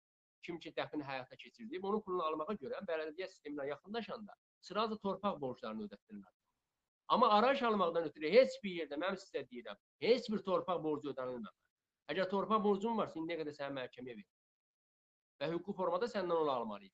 kim 0.45 0.59
ki 0.63 0.71
dəfn 0.77 1.03
həyata 1.03 1.37
keçirdib, 1.37 1.83
onun 1.83 2.01
pulunu 2.05 2.23
almağa 2.29 2.55
görə 2.61 2.79
bələdiyyə 2.87 3.27
sisteminə 3.33 3.67
yaxınlaşanda 3.73 4.37
sırada 4.69 4.97
torpaq 5.03 5.41
borclarını 5.41 5.89
ödətdirirlər. 5.89 6.36
Amma 7.07 7.29
araç 7.29 7.63
almaqdan 7.63 8.03
ötürü 8.09 8.31
heç 8.31 8.57
bir 8.63 8.73
yerdə 8.81 8.97
mən 8.99 9.15
sizə 9.19 9.43
deyirəm, 9.47 9.77
heç 10.03 10.29
bir 10.31 10.41
torpaq 10.47 10.81
borcu 10.83 11.13
ödənilmir. 11.13 11.53
Əgər 12.11 12.29
torpaq 12.31 12.63
borcun 12.63 12.97
varsa, 12.99 13.19
indiyə 13.19 13.39
qədər 13.41 13.55
səni 13.55 13.77
məhkəməyə 13.77 14.17
ver. 14.17 14.27
Və 15.39 15.49
hüquqi 15.53 15.75
formada 15.77 16.09
səndən 16.11 16.41
onu 16.41 16.51
almalıyıq. 16.51 16.93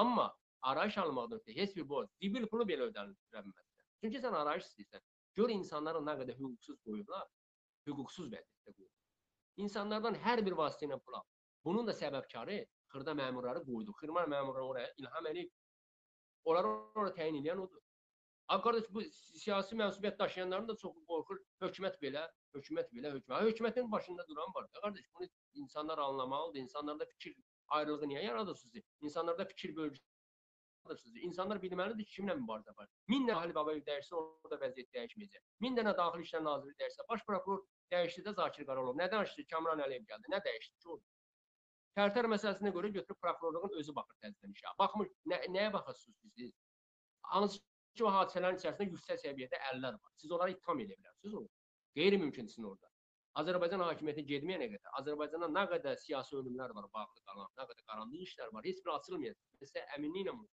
Amma 0.00 0.30
araç 0.72 0.98
almaqdan 0.98 1.40
ötürü 1.40 1.56
heç 1.60 1.76
bir 1.76 1.88
borc, 1.88 2.10
zibil 2.22 2.48
pulu 2.48 2.64
belə 2.68 2.88
ödənilməz. 2.88 3.68
Çünki 4.00 4.22
sən 4.24 4.36
araç 4.40 4.64
istəyirsən. 4.66 5.04
Gör 5.36 5.52
insanları 5.52 6.00
nə 6.04 6.16
qədər 6.22 6.38
hüquqsuz 6.40 6.80
qoyublar, 6.86 7.28
hüquqsuz 7.88 8.32
vəziyyətdə 8.32 8.74
qoyub. 8.76 8.90
İnsanlardan 9.64 10.16
hər 10.24 10.44
bir 10.46 10.56
vasitə 10.56 10.88
ilə 10.88 10.98
pul 11.04 11.20
al. 11.20 11.26
Bunun 11.64 11.86
da 11.86 11.92
səbəbkarı 11.96 12.58
xırda 12.92 13.14
məmurları 13.20 13.62
qoydu. 13.68 13.92
Xırda 14.00 14.24
məmurları 14.32 14.64
oraya 14.64 14.92
ilham 14.96 15.26
edib, 15.26 15.52
onları 16.44 16.72
oraya 17.00 17.14
təyin 17.20 17.38
edən 17.40 17.62
odur. 17.64 17.80
Abi 18.52 18.62
qardaş 18.64 18.88
bu 18.94 19.02
siyasi 19.40 19.76
məsuliyyət 19.80 20.18
daşıyanların 20.18 20.66
da 20.68 20.74
çoxu 20.80 21.00
qorxur. 21.08 21.38
Hökumət 21.62 21.94
belə, 22.02 22.22
hökumət 22.56 22.90
belə, 22.92 23.12
hökumət. 23.14 23.44
Hökumətin 23.48 23.92
başında 23.92 24.26
duran 24.28 24.50
var. 24.54 24.66
da 24.74 24.80
Qardaş 24.80 25.06
bunu 25.14 25.28
insanlar 25.54 25.98
anlamalıdır. 25.98 26.60
İnsanlarda 26.60 27.06
fikir 27.06 27.36
ayrılığı 27.68 28.08
niyə 28.10 28.24
yaradırsınız? 28.24 28.74
İnsanlarda 29.00 29.44
fikir 29.44 29.76
bölgüsü 29.76 30.04
yaradırsınız. 30.84 31.16
İnsanlar 31.28 31.62
bilməlidir 31.64 32.04
ki, 32.04 32.20
kimlə 32.20 32.36
mübarizə 32.42 32.76
var. 32.76 32.90
Min 33.08 33.24
dənə 33.28 33.40
Ali 33.46 33.54
Babayev 33.54 33.86
dəyişsə, 33.88 34.20
orada 34.20 34.60
vəziyyət 34.66 34.92
dəyişməyəcək. 34.98 35.42
Min 35.64 35.80
dənə 35.80 35.96
Daxili 35.96 36.28
İşlər 36.28 36.44
Naziri 36.44 36.76
dəyişsə, 36.84 37.08
baş 37.08 37.24
prokuror 37.30 37.64
dəyişdi 37.96 38.26
də 38.28 38.36
Zakir 38.42 38.68
Qaralov. 38.68 39.00
Nə 39.00 39.08
dəyişdi? 39.16 39.46
Kamran 39.54 39.80
Əliyev 39.86 40.04
gəldi. 40.12 40.34
Nə 40.36 40.44
dəyişdi 40.44 40.76
ki, 40.76 40.88
orada? 40.92 41.08
Tərtər 41.96 42.28
məsələsinə 42.36 42.76
görə 42.76 42.92
götürüb 43.00 43.24
prokurorluğun 43.24 43.80
özü 43.80 43.96
baxır 43.96 44.20
təzədən 44.26 44.56
işə. 44.56 44.76
Baxmır, 44.78 45.08
nə, 45.32 45.40
nəyə 45.56 45.72
baxırsınız 45.72 46.32
siz? 46.36 46.52
Hansı 47.32 47.60
ki, 47.96 48.04
o 48.06 48.12
hadisələrin 48.14 48.58
içərisində 48.60 48.88
yüksək 48.90 49.20
səviyyədə 49.24 49.60
əllər 49.72 49.98
var. 49.98 50.14
Siz 50.20 50.32
onları 50.32 50.54
ittiham 50.56 50.80
edə 50.84 50.96
bilərsiniz 50.96 51.36
onu. 51.40 51.50
Qeyri-mümkündür 51.98 52.54
sizin 52.54 52.68
orada. 52.70 52.88
Azərbaycan 53.40 53.80
hakimiyyəti 53.86 54.24
getməyənə 54.28 54.66
qədər, 54.74 54.90
Azərbaycanda 55.00 55.48
nə 55.48 55.62
qədər 55.70 55.94
siyasi 56.02 56.34
ölümlər 56.36 56.74
var, 56.76 56.88
bağlı 56.92 57.22
qalan, 57.28 57.48
nə 57.56 57.64
qədər 57.70 57.86
qaranlıq 57.88 58.26
işlər 58.26 58.50
var, 58.52 58.66
heç 58.68 58.82
biri 58.84 58.92
açılmayacaq. 58.94 59.54
Sizə 59.62 59.84
əminliklə 59.96 60.34
bunu. 60.36 60.50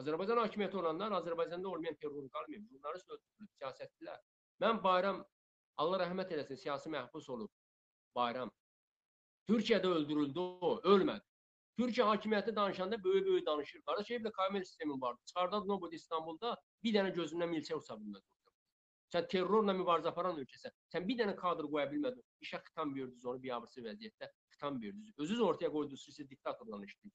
Azərbaycan 0.00 0.40
hakimiyyəti 0.40 0.80
olanlar 0.80 1.16
Azərbaycanda 1.18 1.68
olmayan 1.68 1.98
terror 2.00 2.30
qalmayıb, 2.36 2.64
jurnalist 2.72 3.12
öldürülüb, 3.12 3.50
siyasətçilər. 3.60 4.22
Mən 4.64 4.80
Bayram, 4.84 5.20
Allah 5.84 6.02
rəhmət 6.06 6.32
eləsin, 6.36 6.62
siyasi 6.64 6.92
məhbus 6.96 7.28
olub. 7.34 7.52
Bayram. 8.16 8.52
Türkiyədə 9.50 9.92
öldürüldü 9.98 10.40
o, 10.40 10.72
ölmədi. 10.94 11.27
Türkiyə 11.78 12.06
hakimiyyəti 12.06 12.56
danışanda 12.56 12.96
böyük-böyük 13.04 13.46
danışır. 13.46 13.82
Qardaş, 13.86 14.10
evdə 14.10 14.32
kamera 14.32 14.64
sistemi 14.64 15.00
vardı. 15.00 15.20
Çıxardad 15.26 15.66
Nobod 15.70 15.92
İstanbulda 15.92 16.56
bir 16.82 16.94
dənə 16.96 17.12
gözündən 17.14 17.52
milçə 17.54 17.76
uça 17.78 17.94
bilmədi. 18.00 18.24
Sən 19.14 19.28
terrorla 19.32 19.72
mübarizə 19.78 20.10
aparan 20.10 20.40
ölkəsən. 20.42 20.74
Sən 20.92 21.06
bir 21.08 21.20
dənə 21.20 21.36
kadr 21.36 21.68
qoya 21.70 21.86
bilmədin. 21.92 22.24
İşə 22.44 22.60
xitam 22.64 22.90
verdiniz 22.96 23.24
onu 23.24 23.42
biabırsı 23.42 23.84
vəziyyətdə 23.86 24.30
xitam 24.56 24.80
verdiniz. 24.82 25.14
Özünüz 25.18 25.40
ortaya 25.40 25.70
qoydunuz, 25.76 26.02
siz 26.04 26.30
diktatorla 26.30 26.80
işləyirsiniz. 26.82 27.14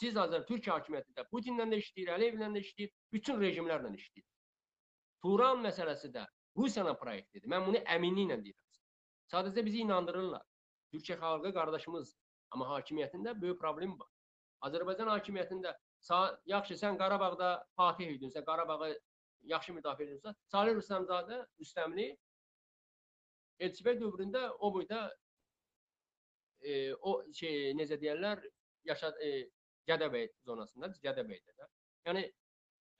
Siz 0.00 0.18
Azər 0.24 0.44
Türkiyə 0.48 0.74
hakimiyyəti 0.74 1.14
də 1.16 1.24
Putinlə 1.30 1.68
də 1.70 1.78
işləyir, 1.84 2.10
Əliyevlə 2.16 2.50
də 2.56 2.64
işləyir, 2.64 2.92
bütün 3.12 3.40
rejimlərlə 3.40 3.94
işləyir. 3.94 4.26
Turan 5.22 5.62
məsələsi 5.64 6.10
də 6.14 6.26
Rusiyanın 6.56 6.98
proyektidir. 7.00 7.48
Mən 7.54 7.66
bunu 7.66 7.82
əminliklə 7.94 8.40
deyirəm. 8.44 8.66
Sadəcə 9.32 9.64
bizi 9.64 9.84
inandırırlar. 9.86 10.42
Türkiyə 10.92 11.18
xalqı 11.20 11.52
qardaşımız, 11.54 12.14
amma 12.54 12.66
hakimiyyətində 12.74 13.34
böyük 13.42 13.60
problem 13.60 13.98
var. 13.98 14.08
Azərbaycan 14.68 15.08
hakimiyyətində 15.14 15.74
yaxşı 16.52 16.76
sən 16.80 16.98
Qarabağda 17.00 17.52
Fatih 17.76 18.10
idin, 18.16 18.32
sən 18.34 18.44
Qarabağı 18.44 18.90
yaxşı 19.52 19.72
müdafiə 19.76 20.06
edirsən. 20.08 20.36
Salih 20.52 20.76
Rüstəmzadə, 20.76 21.40
Rüstəmli 21.60 22.10
Elçibəy 23.60 23.98
dövründə 24.00 24.46
o 24.58 24.72
boyda 24.74 25.00
e, 26.60 26.92
o 26.94 27.16
şey 27.36 27.72
necə 27.76 27.98
deyirlər, 28.00 28.44
yaşa 28.88 29.12
e, 29.24 29.32
Gədəbəy 29.88 30.28
zonasında, 30.46 30.92
Gədəbəydə 31.04 31.56
də. 31.56 31.68
Yəni 32.08 32.22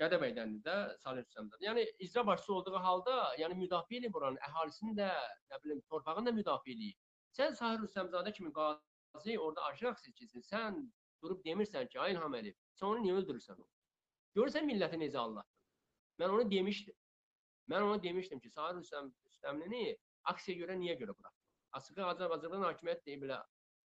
Gədəbəydəndir 0.00 0.64
də 0.64 0.76
Salih 1.04 1.24
Rüstəmzadə. 1.24 1.64
Yəni 1.64 1.86
icra 2.06 2.26
başçısı 2.26 2.54
olduğu 2.54 2.82
halda, 2.86 3.16
yəni 3.40 3.56
müdafiə 3.60 4.00
edir 4.00 4.12
buranın 4.12 4.40
əhalisini 4.48 4.96
də, 5.00 5.08
nə 5.52 5.62
bilim, 5.64 5.80
torpağını 5.92 6.30
da 6.30 6.36
müdafiə 6.36 6.76
edir. 6.76 6.94
Sən 7.36 7.56
Salih 7.56 7.84
Rüstəmzadə 7.84 8.32
kimi 8.36 8.52
qazi 8.52 8.89
orada 9.14 9.62
aşırı 9.62 9.94
seçilsin. 9.96 10.40
Sən 10.40 10.90
durub 11.22 11.44
demirsən 11.44 11.88
ki, 11.88 12.00
ay 12.00 12.12
İlham 12.12 12.34
Əliyev, 12.34 12.56
sən 12.80 12.86
onu 12.86 13.04
niyə 13.04 13.16
öldürürsən? 13.20 13.60
Görürsən 14.36 14.66
milləti 14.66 14.98
necə 15.00 15.18
aldatdın? 15.18 15.56
Mən 16.20 16.34
onu 16.36 16.50
demişdim. 16.50 16.94
Mən 17.70 17.82
ona 17.82 18.02
demişdim 18.02 18.40
ki, 18.40 18.50
Sahir 18.50 18.78
Rüstəm 18.80 19.12
Rüstəmlini 19.28 19.96
aksiya 20.32 20.56
görə 20.64 20.78
niyə 20.78 20.96
görə 21.00 21.16
buraxdın? 21.18 21.46
Asıqı 21.78 22.02
Azərbaycan 22.02 22.64
hakimiyyət 22.66 23.04
deyil 23.06 23.22
belə 23.24 23.38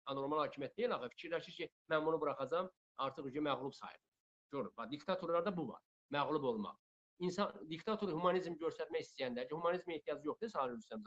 anormal 0.05 0.43
hakimiyyət 0.45 0.77
deyil 0.77 0.95
axı. 0.95 1.09
Fikirləşir 1.15 1.57
ki, 1.57 1.69
mən 1.91 2.05
bunu 2.05 2.21
buraxacam, 2.21 2.69
artıq 2.97 3.27
ucu 3.31 3.43
məğlub 3.49 3.75
sayılır. 3.75 4.07
Gör, 4.51 4.71
bax 4.77 4.91
diktatorlarda 4.91 5.57
bu 5.57 5.67
var. 5.67 5.81
Məğlub 6.11 6.47
olmaq. 6.51 6.77
İnsan 7.19 7.69
diktator 7.69 8.11
humanizm 8.11 8.55
göstərmək 8.61 9.07
istəyəndə 9.07 9.47
ki, 9.47 9.55
humanizmə 9.55 9.99
ehtiyacı 9.99 10.27
yoxdur 10.31 10.49
Sahir 10.55 10.75
Rüstəm 10.77 11.03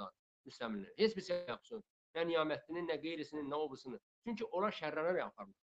Rüstəmlinin. 0.47 0.93
Heç 0.99 1.17
bir 1.17 1.23
şey 1.23 1.45
yapsın. 1.49 1.85
Nə 2.17 2.25
niyamətlinin, 2.31 2.89
nə 2.89 2.97
qeyrisinin, 3.03 3.49
nə 3.53 3.61
obusunu. 3.67 4.01
Çünki 4.25 4.45
onlar 4.57 4.73
şərrənə 4.73 5.23
aparır. 5.27 5.55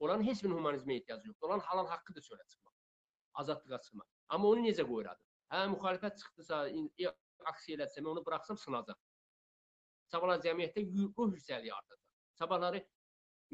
Onların 0.00 0.24
heç 0.26 0.42
bir 0.44 0.52
humanizmə 0.54 0.98
ehtiyacı 0.98 1.28
yoxdur. 1.28 1.48
Onların 1.48 1.66
halal 1.68 1.86
haqqıdır 1.90 2.22
çölə 2.22 2.46
çıxmaq. 2.52 2.74
Azadlığa 3.42 3.80
çıxmaq. 3.86 4.06
Amma 4.28 4.48
onu 4.48 4.66
necə 4.66 4.86
qoyuradı? 4.86 5.22
Hə, 5.50 5.60
müxalifət 5.74 6.18
çıxdısa, 6.22 6.60
aksiya 7.50 7.78
elədirsə, 7.78 8.02
mən 8.02 8.10
onu 8.14 8.24
buraxsam 8.26 8.58
sınacaq. 8.60 8.98
Sabahlar 10.12 10.42
cəmiyyətdə 10.44 10.84
ruh 11.18 11.34
yüksəliyi 11.34 11.72
artacaq. 11.74 12.02
Sabahları 12.38 12.80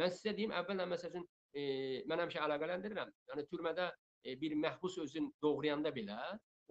mən 0.01 0.13
sizə 0.17 0.35
deyim, 0.37 0.55
əvvəllə 0.61 0.87
məsəl 0.91 1.13
üçün 1.15 1.27
e, 1.55 1.63
mən 2.11 2.25
həmişə 2.25 2.43
əlaqələndirirəm. 2.47 3.13
Yəni 3.33 3.47
türmədə 3.53 3.91
e, 4.25 4.37
bir 4.41 4.57
məhbus 4.65 4.99
özün 5.05 5.31
doğrayanda 5.43 5.93
belə 5.97 6.19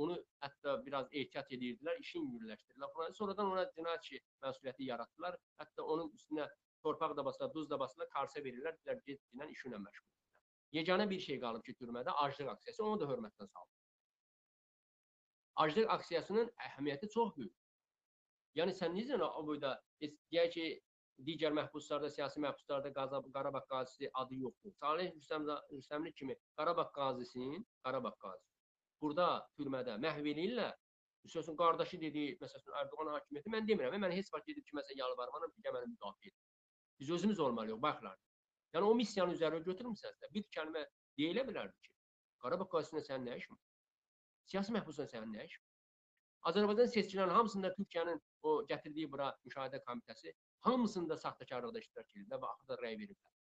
onu 0.04 0.16
hətta 0.44 0.76
biraz 0.86 1.10
ehtiyat 1.12 1.52
edirdilər, 1.56 2.00
işin 2.04 2.26
yüngülləşdirdilər 2.26 2.92
falan. 2.96 3.16
Sonradan 3.18 3.52
ona 3.54 3.66
cinayət 3.76 4.24
məsuliyyəti 4.46 4.88
yaratdılar. 4.88 5.38
Hətta 5.62 5.86
onun 5.96 6.12
üstünə 6.16 6.48
torpaq 6.86 7.16
da 7.18 7.26
basırlar, 7.26 7.54
duz 7.54 7.70
da 7.70 7.80
basırlar, 7.80 8.10
karsə 8.16 8.44
verirlər, 8.46 8.78
deyirlər 8.80 9.04
get-gedən 9.10 9.54
işinlə 9.56 9.82
məşğul. 9.84 10.08
Yeganə 10.80 11.10
bir 11.10 11.20
şey 11.26 11.40
qalıb 11.44 11.66
ki, 11.66 11.76
türmədə 11.82 12.16
aclıq 12.26 12.52
aksiyası, 12.54 12.84
onu 12.86 13.00
da 13.02 13.10
hörmətlə 13.12 13.48
saldı. 13.54 13.72
Aclıq 15.64 15.90
aksiyasının 15.98 16.52
əhəmiyyəti 16.68 17.10
çox 17.16 17.34
böyük. 17.38 17.56
Yəni 18.60 18.76
sən 18.78 18.96
necə 18.96 19.20
o 19.26 19.46
boyda 19.48 19.74
deyək 20.02 20.54
ki, 20.54 20.68
digər 21.28 21.52
məhbuslarda, 21.58 22.10
siyasi 22.16 22.40
məhbuslarda 22.46 22.94
Qaza, 22.96 23.20
Qarabağ 23.34 23.66
qazisi 23.74 24.12
adı 24.22 24.36
yoxdur. 24.46 24.72
Salih 24.72 25.12
Rüstəmli 25.18 26.14
kimi 26.14 26.38
Qarabağ 26.56 26.92
qazisinin, 26.96 27.68
Qarabağ 27.84 28.14
qazisi 28.24 28.49
burada 29.02 29.28
türmədə 29.60 29.98
məhv 30.06 30.32
eləyirlər. 30.34 30.78
Sözün 31.30 31.58
qardaşı 31.60 32.00
dediyi, 32.02 32.38
məsələn, 32.42 32.76
Erdoğan 32.82 33.12
hakimiyyəti 33.14 33.52
mən 33.54 33.68
demirəm. 33.68 33.98
Mən 34.06 34.16
heç 34.16 34.32
vaxt 34.34 34.48
gedib 34.48 34.66
kiməsə 34.70 34.96
yalvarmaram 34.98 35.52
ki, 35.52 35.64
məni 35.66 35.92
müdafiə 35.92 36.32
edin. 36.32 36.38
Biz 37.00 37.12
özümüz 37.18 37.40
olmalıyıq, 37.46 37.82
baxlar. 37.82 38.16
Yəni 38.74 38.88
o 38.88 38.96
missiyanı 38.96 39.36
üzərinə 39.36 39.66
götürmüsənsə, 39.66 40.30
bir 40.34 40.46
kəlmə 40.56 40.86
deyilə 41.20 41.44
bilərdi 41.48 41.76
ki, 41.86 41.92
Qarabağ 42.44 42.68
qazisində 42.72 43.04
sənin 43.06 43.28
nə 43.28 43.38
işin 43.40 43.56
var? 43.56 43.64
Siyasi 44.52 44.76
məhbusla 44.76 45.06
sənin 45.12 45.34
nə 45.36 45.46
işin 45.50 45.64
var? 45.64 45.74
Azərbaycan 46.52 46.92
seçkilərinin 46.94 47.36
hamısında 47.36 47.72
Türkiyənin 47.76 48.22
o 48.48 48.54
gətirdiyi 48.70 49.10
bura 49.12 49.32
müşahidə 49.48 49.82
komitəsi 49.88 50.34
hamısında 50.68 51.18
saxtakarlıqda 51.24 51.82
iştirak 51.84 52.14
edirlər 52.16 52.40
və 52.44 52.52
axırda 52.54 52.78
rəy 52.84 52.96
veriblər. 53.02 53.34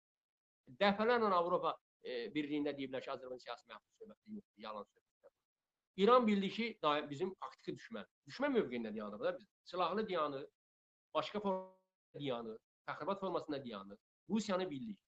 Dəfələrlə 0.81 1.31
Avropa 1.37 1.75
e, 2.03 2.27
Birliyində 2.35 2.75
deyiblər 2.75 3.05
ki, 3.05 3.13
Azərbaycan 3.15 3.45
siyasi 3.45 3.71
məhbus 3.71 4.01
söhbəti 4.01 4.35
yoxdur, 4.35 4.65
yalan 4.65 4.89
söhbət. 4.89 5.08
İran 5.99 6.27
bildi 6.27 6.49
ki, 6.49 6.65
bizim 7.09 7.33
faktiki 7.43 7.73
düşmən. 7.75 8.05
Düşmən 8.27 8.53
mövqeyində 8.55 8.91
dayanır 8.95 9.19
da 9.19 9.37
biz. 9.39 9.47
Silahlı 9.63 10.09
dayanır, 10.09 10.45
başqa 11.13 11.39
formada 11.39 12.19
dayanır, 12.19 12.59
təxribat 12.87 13.19
formasında 13.19 13.65
dayanır. 13.65 13.97
Rusiyanı 14.29 14.69
bildik. 14.69 14.99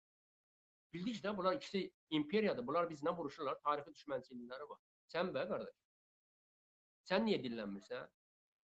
Bildik 0.93 1.23
də 1.23 1.37
bunlar 1.37 1.55
ikisi 1.55 1.91
imperiyadır. 2.09 2.67
Bunlar 2.67 2.89
bizlə 2.89 3.15
vuruşurlar. 3.17 3.55
Tarixi 3.63 3.93
düşmənçilikləri 3.95 4.67
var. 4.71 4.81
Sən 5.13 5.31
bə 5.37 5.45
qardaş. 5.53 5.77
Sən 7.07 7.23
niyə 7.27 7.39
dillənmirsən? 7.45 8.11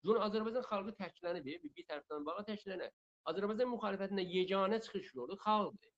Bunu 0.05 0.19
Azərbaycan 0.27 0.67
xalqı 0.67 0.97
təklənib, 0.99 1.47
bir, 1.47 1.87
tərəfdən 1.93 2.27
baxa 2.27 2.45
təklənə. 2.51 2.91
Azərbaycan 3.31 3.71
müxalifətində 3.77 4.27
yeganə 4.35 4.83
çıxış 4.83 5.15
yolu 5.15 5.39
xalqdır. 5.47 5.95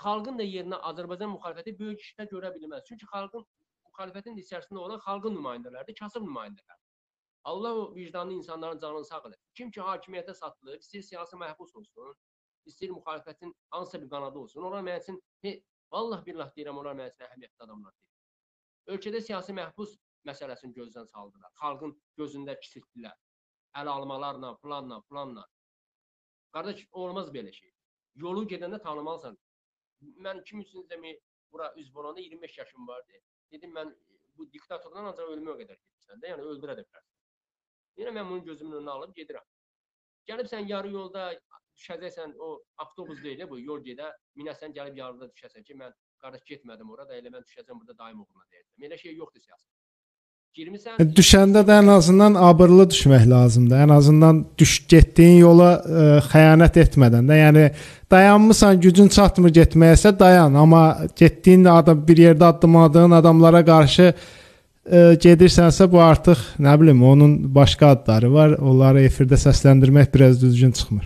Xalqın 0.00 0.40
da 0.40 0.48
yerinə 0.54 0.80
Azərbaycan 0.92 1.36
müxalifəti 1.36 1.76
böyük 1.84 2.00
işlər 2.08 2.32
görə 2.32 2.54
bilməz. 2.56 2.88
Çünki 2.88 3.12
xalqın 3.12 3.44
müxalifətin 3.96 4.36
içərisində 4.42 4.80
olan 4.82 5.00
xalqın 5.04 5.34
nümayəndələridir, 5.36 5.96
kasıb 5.98 6.24
nümayəndələr. 6.28 6.78
Allah 7.44 7.74
o 7.74 7.94
vicdanlı 7.94 8.32
insanların 8.32 8.78
canını 8.78 9.04
sağ 9.04 9.20
eləsin. 9.28 9.42
Kim 9.54 9.70
ki 9.70 9.80
hakimiyyətə 9.80 10.34
satılıb, 10.34 10.80
istəyir 10.80 11.02
siyasi 11.02 11.36
məhbus 11.36 11.74
olsun, 11.78 12.14
istəyir 12.66 12.92
müxalifətin 12.92 13.54
hansısa 13.70 14.02
bir 14.02 14.10
qanadı 14.10 14.38
olsun, 14.38 14.62
onlar 14.62 14.82
mənim 14.82 15.02
üçün 15.02 15.20
he, 15.42 15.62
vallah 15.92 16.24
billah 16.26 16.50
deyirəm, 16.56 16.80
onlar 16.80 16.98
mənim 16.98 17.14
üçün 17.14 17.26
əhəmiyyətli 17.28 17.64
adamlar 17.68 17.94
deyil. 17.94 18.96
Ölkədə 18.96 19.22
siyasi 19.28 19.54
məhbus 19.60 19.96
məsələsini 20.26 20.74
gözdən 20.74 21.06
saldılar. 21.12 21.52
Xalqın 21.62 21.94
gözündə 22.18 22.58
kiçiltdilər. 22.60 23.14
Əl 23.80 23.92
almalarla, 23.92 24.56
planla, 24.62 25.00
planla. 25.10 25.46
Qardaş, 26.52 26.86
olmaz 26.92 27.30
belə 27.32 27.52
şey. 27.52 27.72
Yolu 28.24 28.44
gedəndə 28.50 28.82
tanımalısan. 28.82 29.38
Mən 30.26 30.42
2003-cü 30.42 31.16
bura 31.52 31.74
üzv 31.76 31.98
olanda 31.98 32.20
25 32.20 32.58
yaşım 32.58 32.88
vardı. 32.88 33.12
Dedim 33.52 33.74
mən 33.78 33.92
bu 34.38 34.46
diktatordan 34.52 35.10
ancaq 35.10 35.30
ölümə 35.34 35.54
qədər 35.60 35.78
gedirsən 35.82 36.22
də, 36.22 36.32
yəni 36.32 36.48
öldürə 36.52 36.76
də 36.78 36.84
bilərsən. 36.86 37.12
Yenə 38.00 38.12
mən 38.18 38.30
bunu 38.30 38.44
gözümün 38.48 38.80
önünə 38.80 38.96
alıb 38.98 39.14
gedirəm. 39.16 39.46
Gəlibsən 40.30 40.68
yarı 40.68 40.90
yolda 40.92 41.28
düşəcəksən, 41.78 42.34
o 42.42 42.48
avtobus 42.84 43.22
deyil 43.24 43.46
bu, 43.50 43.60
yol 43.60 43.84
gedə, 43.86 44.10
minəsən 44.40 44.74
gəlib 44.76 44.98
yarıda 45.00 45.30
düşəsən 45.32 45.66
ki, 45.68 45.76
mən 45.82 45.94
qardaş 46.22 46.44
getmədim 46.50 46.90
ora 46.90 47.06
da 47.08 47.16
elə 47.20 47.32
mən 47.32 47.46
düşəcəm 47.48 47.80
burada 47.82 47.96
daim 48.02 48.22
uğruna 48.24 48.48
deyəcəm. 48.52 48.86
Elə 48.88 48.98
şey 49.04 49.16
yoxdur 49.20 49.44
siyasət. 49.46 49.75
Girmisən. 50.56 51.10
Düşəndə 51.12 51.60
də 51.68 51.74
ən 51.82 51.90
azından 51.92 52.36
abırlı 52.40 52.86
düşmək 52.88 53.26
lazımdır. 53.28 53.80
Ən 53.84 53.90
azından 53.92 54.38
düş 54.58 54.78
getdiyin 54.88 55.42
yola 55.42 55.72
ə, 55.76 56.04
xəyanət 56.30 56.78
etmədən 56.80 57.28
də. 57.28 57.36
Yəni 57.42 57.64
dayanmısan, 58.10 58.80
gücün 58.80 59.12
çatmır 59.12 59.52
getməyəsə 59.58 60.14
dayan, 60.18 60.56
amma 60.56 60.84
getdiyin 61.16 61.68
adam 61.68 62.00
bir 62.08 62.22
yerdə 62.24 62.48
addımladığın 62.48 63.18
adamlara 63.18 63.60
qarşı 63.68 64.06
ə, 64.08 64.16
gedirsənsə 65.26 65.90
bu 65.92 66.00
artıq 66.00 66.40
nə 66.56 66.78
bilim 66.80 67.04
onun 67.04 67.36
başqa 67.54 67.92
adları 67.98 68.32
var. 68.32 68.56
Onları 68.56 69.04
efirdə 69.10 69.36
səsləndirmək 69.44 70.08
biraz 70.14 70.40
düzgün 70.42 70.72
çıxmır. 70.72 71.04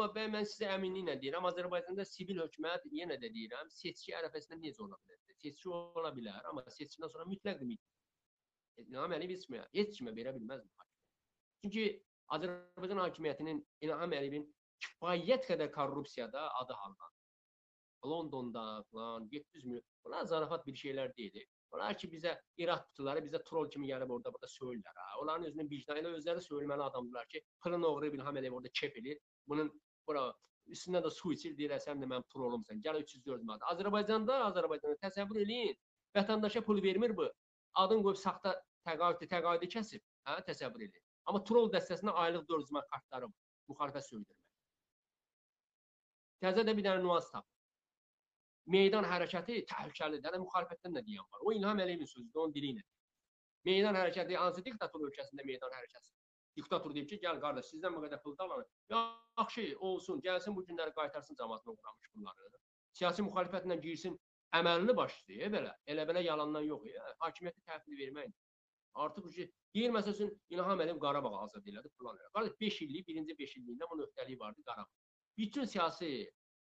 Amma 0.00 0.14
mən, 0.16 0.30
mən 0.32 0.46
sizə 0.48 0.68
əminliklə 0.72 1.18
deyirəm, 1.20 1.44
Azərbaycanda 1.44 2.04
sivil 2.08 2.38
hökumət 2.40 2.86
yenə 2.96 3.18
də 3.20 3.28
deyirəm, 3.34 3.68
seçki 3.74 4.14
ərəfəsində 4.16 4.56
necə 4.56 4.80
ola 4.80 4.96
bilər? 4.96 5.18
Seçki 5.42 5.68
ola 5.68 6.12
bilər, 6.16 6.46
amma 6.48 6.62
seçkidən 6.72 7.12
sonra 7.12 7.26
mütləq. 7.28 7.60
İlham 8.80 9.12
Əliyev 9.12 9.34
heç 9.34 9.44
kimə, 9.44 9.60
heç 9.76 9.98
kimə 9.98 10.14
verə 10.16 10.32
bilməz 10.38 10.62
bu. 10.64 10.86
Çünki 11.60 11.84
Azərbaycan 12.32 13.02
hakimiyyətinin 13.02 13.60
İlham 13.84 14.16
Əliyevin 14.16 14.46
kifayət 14.86 15.44
qədər 15.50 15.68
korrupsiyada 15.74 16.46
adı 16.62 16.78
hallanır. 16.80 17.18
Londonda 18.08 18.64
falan 18.92 19.28
700 19.32 19.64
milyon. 19.66 19.84
Bunlar 20.04 20.24
zarafat 20.24 20.66
bir 20.66 20.80
şeylər 20.80 21.12
deyil. 21.16 21.44
Onlar 21.76 21.98
ki 21.98 22.08
bizə 22.14 22.38
İraq 22.56 22.86
qutuları 22.88 23.20
bizə 23.26 23.42
troll 23.44 23.68
kimi 23.70 23.92
gəlib 23.92 24.16
orada 24.16 24.32
burada 24.32 24.48
söylürlər 24.54 24.96
ha. 24.96 25.20
Onların 25.20 25.50
özünün 25.50 25.70
vicdanı 25.70 26.00
ilə 26.00 26.16
özləri 26.16 26.40
söyləməli 26.48 26.88
adamdılar 26.88 27.28
ki, 27.34 27.44
pırın 27.60 27.84
oğru 27.92 28.14
İlham 28.14 28.40
Əliyev 28.40 28.56
orada 28.62 28.72
kef 28.80 28.96
edir. 28.96 29.20
Bunun 29.46 29.70
bura 30.10 30.24
üstündə 30.74 31.02
də 31.04 31.10
su 31.14 31.32
içir 31.34 31.56
deyir, 31.58 31.76
sən 31.84 32.02
də 32.02 32.08
mənim 32.10 32.26
trollumsan. 32.32 32.82
Gəl 32.84 33.00
304 33.02 33.46
manat. 33.46 33.66
Azərbaycanda, 33.74 34.40
Azərbaycanda 34.48 34.98
təsəvvür 35.04 35.42
eləyin. 35.44 35.78
Vətəndaşa 36.16 36.62
pul 36.66 36.82
vermir 36.82 37.14
bu. 37.16 37.28
Adın 37.82 38.02
qoyub 38.06 38.18
saxta 38.18 38.54
təqaüdü, 38.88 39.28
təqaüdü 39.30 39.70
kəsib, 39.74 40.02
hə, 40.28 40.36
təsəvvür 40.48 40.86
eləyin. 40.86 41.06
Amma 41.30 41.42
troll 41.46 41.70
dəstəsinə 41.74 42.14
aylıq 42.24 42.46
400 42.50 42.74
manat 42.76 42.92
kartları 42.94 43.30
var. 43.30 43.40
Müxalifət 43.70 44.06
söydürmək. 44.08 44.38
Təzə 46.44 46.64
də 46.66 46.76
bir 46.76 46.86
dənə 46.86 47.02
nüans 47.04 47.28
tap. 47.34 47.46
Meydan 48.70 49.06
hərəkəti 49.06 49.60
təhlükəlidir. 49.70 50.26
Yəni 50.26 50.42
müxalifətdən 50.46 50.96
də 50.96 51.04
deyən 51.06 51.26
var. 51.26 51.44
O 51.44 51.52
İlham 51.52 51.82
Əliyevin 51.84 52.08
sözüdür, 52.10 52.40
onun 52.44 52.54
dili 52.54 52.72
ilə. 52.74 52.86
Meydan 53.68 53.98
hərəkəti 53.98 54.38
hansı 54.40 54.64
diktator 54.64 55.04
ölkəsində 55.08 55.44
meydan 55.46 55.74
hərəkəti? 55.76 56.19
Diktator 56.60 56.94
deyib 56.94 57.08
ki, 57.10 57.18
gəl 57.24 57.38
qardaş, 57.42 57.68
sizdən 57.72 57.96
bu 57.96 58.02
qədər 58.04 58.20
pul 58.24 58.36
da 58.38 58.46
alın. 58.46 58.66
Yaxşı, 59.38 59.66
olsun, 59.90 60.20
gəlsin 60.26 60.56
bu 60.56 60.64
günləri 60.68 60.94
qaytarsın 60.98 61.38
cəmaatına 61.40 61.76
uğramış 61.76 62.10
bunları. 62.14 62.60
Siyasi 62.98 63.24
müxalifətlə 63.26 63.78
girsin, 63.84 64.18
əməlli 64.60 64.96
başlayır 64.96 65.52
belə. 65.54 65.74
Elə 65.94 66.06
belə 66.10 66.24
yalandan 66.26 66.66
yox 66.66 66.86
ya. 66.90 67.06
Hakimiyyəti 67.24 67.64
təhvil 67.70 68.00
vermək. 68.02 68.34
Artıq 69.04 69.30
ki, 69.36 69.46
deyir 69.74 69.94
məsələn 69.94 70.34
İlham 70.56 70.82
Əliyev 70.84 70.98
Qarabağ 71.04 71.32
azad 71.44 71.66
elədi, 71.72 71.92
plan 71.98 72.18
elədi. 72.18 72.32
Qardaş 72.36 72.60
5 72.60 72.82
illik, 72.86 73.06
birinci 73.08 73.38
5 73.38 73.56
illiyində 73.60 73.90
bunun 73.90 74.08
öhdəliyi 74.08 74.38
vardı 74.40 74.66
Qarabağ. 74.66 74.90
Bütün 75.38 75.64
siyasi 75.64 76.10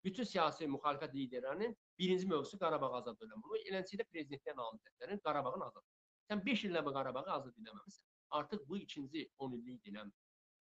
bütün 0.05 0.25
siyasi 0.25 0.69
müxalifət 0.75 1.17
liderlərinin 1.17 1.75
birinci 1.99 2.29
mövzusu 2.29 2.59
Qarabağ 2.61 2.93
azad 3.01 3.25
eləmək. 3.25 3.49
Bunu 3.49 3.65
eləncədə 3.73 4.07
prezidentdən 4.13 4.57
namizədlərin 4.61 5.25
Qarabağın 5.25 5.67
azad. 5.67 5.85
Sən 6.31 6.45
5 6.47 6.65
illə 6.69 6.85
bu 6.87 6.93
Qarabağı 6.95 7.33
azad 7.37 7.57
eləməmisən. 7.59 8.10
Artıq 8.31 8.69
bu 8.69 8.79
ikinci 8.79 9.27
10 9.39 9.53
illik 9.59 9.83
dinəm. 9.87 10.13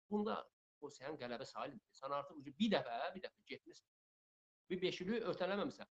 Bunda 0.09 0.39
o 0.81 0.89
sənin 0.89 1.19
qələbə 1.21 1.45
sayılmır. 1.45 1.85
Sən 2.01 2.15
artıq 2.19 2.41
bir 2.45 2.73
dəfə, 2.75 2.97
bir 3.15 3.25
dəfə 3.27 3.45
getmisən. 3.53 3.87
Bir 4.69 4.81
5 4.81 5.01
ili 5.05 5.21
ötələməmisən. 5.33 5.89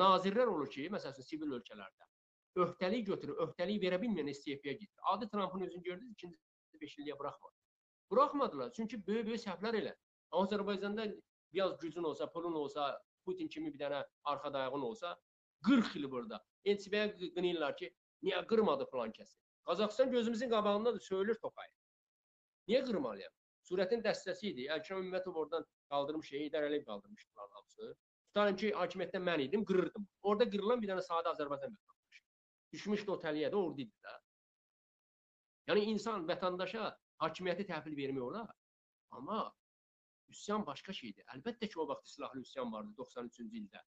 Nazirlər 0.00 0.50
olur 0.56 0.70
ki, 0.70 0.88
məsələn, 0.92 1.22
sivil 1.28 1.56
ölkələrdə 1.58 2.08
öhdəlik 2.62 3.06
götürür, 3.08 3.38
öhdəlik 3.46 3.82
verə 3.82 3.98
bilməyən 4.02 4.30
istefaya 4.30 4.74
gedir. 4.74 4.94
Adi 5.12 5.28
Trampın 5.28 5.60
özünü 5.66 5.82
gördünüz, 5.82 6.12
ikinci 6.12 6.38
5 6.80 6.98
illiyə 6.98 7.18
buraxmadı. 7.18 7.54
Buraxmadılar, 8.10 8.72
çünki 8.72 9.00
böyük-böyük 9.06 9.42
səhvlər 9.42 9.78
elə. 9.80 9.94
Azərbaycanda 10.30 11.08
biraz 11.52 11.78
gücün 11.78 12.02
olsa, 12.02 12.30
pulun 12.32 12.54
olsa, 12.54 13.02
Putin 13.24 13.48
kimi 13.48 13.72
bir 13.74 13.80
dənə 13.80 14.04
arxa 14.24 14.52
dayağın 14.52 14.82
olsa, 14.90 15.16
40 15.66 15.96
il 15.96 16.10
burada. 16.10 16.42
NTV-yə 16.66 17.32
qınayırlar 17.34 17.76
ki, 17.76 17.90
niyə 18.22 18.44
qırmadı 18.46 18.86
falan 18.90 19.12
kəsi? 19.12 19.38
Qazaxıstan 19.64 20.10
gözümüzün 20.10 20.50
qabağındadır, 20.50 21.00
söyülür 21.00 21.38
Tokay. 21.40 21.68
Niyə 22.68 22.82
qırmalıyam? 22.84 23.32
Surətin 23.68 24.02
dəstəsi 24.04 24.50
idi. 24.50 24.66
Əlkəm 24.74 25.00
Ümmətov 25.06 25.38
oradan 25.40 25.64
qaldırmış 25.92 26.28
şeyi, 26.32 26.50
İdər 26.50 26.66
Əliyev 26.68 26.84
qaldırmışdılar 26.88 27.48
hamısı. 27.56 27.94
Tutarım 28.28 28.56
ki, 28.60 28.70
hakimiyyətdə 28.76 29.22
mən 29.28 29.42
idim, 29.46 29.64
qırırdım. 29.70 30.06
Orada 30.22 30.48
qırılan 30.50 30.82
bir 30.82 30.92
dənə 30.92 31.04
sadə 31.06 31.32
Azərbaycan 31.32 31.72
vətəndaşı. 31.76 32.22
Düşmüşdü 32.76 33.14
o 33.14 33.18
təliyə 33.24 33.50
də, 33.54 33.56
orada 33.56 33.82
idi 33.86 34.04
də. 34.04 34.14
Yəni 35.70 35.84
insan 35.94 36.28
vətəndaşa 36.28 36.92
hakimiyyəti 37.24 37.68
təhvil 37.72 37.96
vermək 37.96 38.24
olar. 38.28 38.52
Amma 39.16 39.40
üsyan 40.34 40.66
başqa 40.66 40.92
şeydir. 40.92 41.24
Əlbəttə 41.36 41.70
ki, 41.70 41.78
o 41.80 41.88
vaxt 41.88 42.16
silahlı 42.16 42.44
üsyan 42.44 42.72
vardı 42.72 42.92
93-cü 42.98 43.62
ildə. 43.62 43.84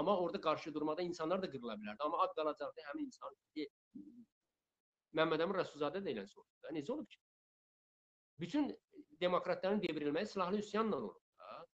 Amma 0.00 0.16
orada 0.20 0.40
qarşı 0.40 0.74
durmada 0.74 1.02
insanlar 1.02 1.42
da 1.42 1.50
qırıla 1.50 1.76
bilərdi. 1.82 2.02
Amma 2.08 2.18
ad 2.24 2.34
qalacaqdı 2.38 2.82
həmin 2.88 3.06
insan. 3.10 3.38
Məmməd 5.16 5.44
Əmin 5.46 5.58
Rəsulzadə 5.60 6.02
də 6.04 6.12
eləsi 6.12 6.38
oldu. 6.40 6.72
Necə 6.76 6.92
olub 6.92 7.08
ki? 7.08 7.20
Bütün 8.42 8.72
demokratların 9.20 9.80
devrilməyi 9.82 10.26
silahlı 10.26 10.58
üsyanla 10.64 10.96
olub 10.96 11.14
da. 11.40 11.66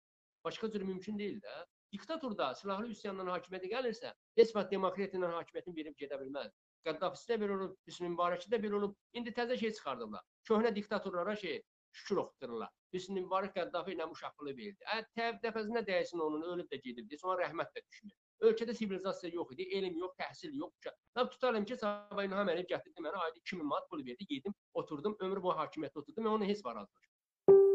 Başqa 0.46 0.72
cür 0.72 0.82
mümkün 0.82 1.20
deyil 1.20 1.40
də. 1.42 1.56
Diktator 1.92 2.38
da 2.38 2.54
silahlı 2.56 2.92
üsyanla 2.94 3.26
hakimiyyətə 3.34 3.72
gəlirsə, 3.72 4.12
heç 4.40 4.54
vaxt 4.56 4.72
demokratiya 4.72 5.20
ilə 5.20 5.32
hakimiyyətin 5.40 5.76
verib 5.80 5.98
gedə 6.04 6.20
bilməz. 6.22 6.54
Qəddafisi 6.86 7.28
də 7.32 7.38
belə 7.42 7.58
olub, 7.58 7.74
Hüsnü 7.88 8.14
Mübarəki 8.14 8.50
də 8.54 8.60
belə 8.62 8.78
olub. 8.78 8.96
İndi 9.18 9.34
təzə 9.38 9.58
şey 9.60 9.74
çıxardıblar. 9.80 10.24
Köhnə 10.50 10.72
diktatorlara 10.76 11.36
şey 11.36 11.60
şükür 11.92 12.22
oxutdururlar. 12.24 12.72
Hüsnü 12.94 13.26
Mübarək 13.26 13.54
Qəddafi 13.58 13.96
ilə 13.98 14.08
uşaqlığı 14.14 14.56
verdi. 14.62 14.88
Ə, 14.96 15.02
təv 15.18 15.42
dəfəsinə 15.44 15.84
dəysin 15.88 16.24
onun, 16.26 16.48
ölüb 16.54 16.72
də 16.72 16.80
gedibdi. 16.86 17.20
Sonra 17.22 17.44
rəhmət 17.44 17.76
də 17.76 17.84
düşmür. 17.86 18.16
Ölkədə 18.42 18.74
sivilizasiya 18.74 19.36
yox 19.36 19.52
idi, 19.54 19.68
elm 19.78 19.98
yox, 20.02 20.14
təhsil 20.18 20.54
yox. 20.58 20.94
Mən 21.18 21.28
tutarım 21.30 21.66
ki, 21.70 21.76
Sabah 21.78 22.24
İlham 22.26 22.50
Əliyev 22.50 22.70
gətirdi 22.72 23.04
mənə 23.06 23.20
ayda 23.26 23.38
2000 23.38 23.68
manat 23.70 23.90
pul 23.90 24.02
verdi, 24.06 24.26
yedim, 24.30 24.56
oturdum, 24.82 25.16
ömrü 25.22 25.44
boyu 25.44 25.58
hakimiyyətdə 25.60 26.02
oturdum, 26.02 26.26
mən 26.26 26.38
onu 26.40 26.48
heç 26.50 26.64
var 26.66 26.80
azmışam. 26.82 27.14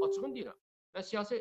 Açığın 0.08 0.34
deyirəm. 0.34 0.58
Mən 0.96 1.06
siyasi 1.10 1.38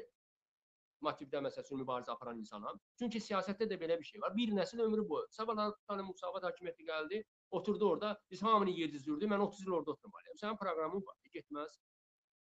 motivdə 1.07 1.41
məsələn 1.47 1.81
mübarizə 1.81 2.13
aparan 2.13 2.37
insanam. 2.43 2.77
Çünki 3.01 3.21
siyasətdə 3.23 3.67
də 3.71 3.81
belə 3.81 3.97
bir 3.99 4.09
şey 4.11 4.21
var. 4.21 4.35
Bir 4.37 4.53
nəsil 4.59 4.85
ömrü 4.85 5.09
boyu. 5.09 5.25
Sabah 5.31 5.57
tutanım 5.79 6.13
Musavat 6.13 6.45
hakimiyyəti 6.45 6.85
gəldi, 6.85 7.23
oturdu 7.51 7.89
orada, 7.89 8.15
biz 8.31 8.43
hamını 8.43 8.77
yedizdirdi. 8.79 9.25
Mən 9.25 9.41
30 9.49 9.65
il 9.65 9.71
orada 9.79 9.91
oturmalıyam. 9.91 10.37
Sənin 10.41 10.57
proqramın 10.61 11.05
var, 11.09 11.17
getməz. 11.33 11.77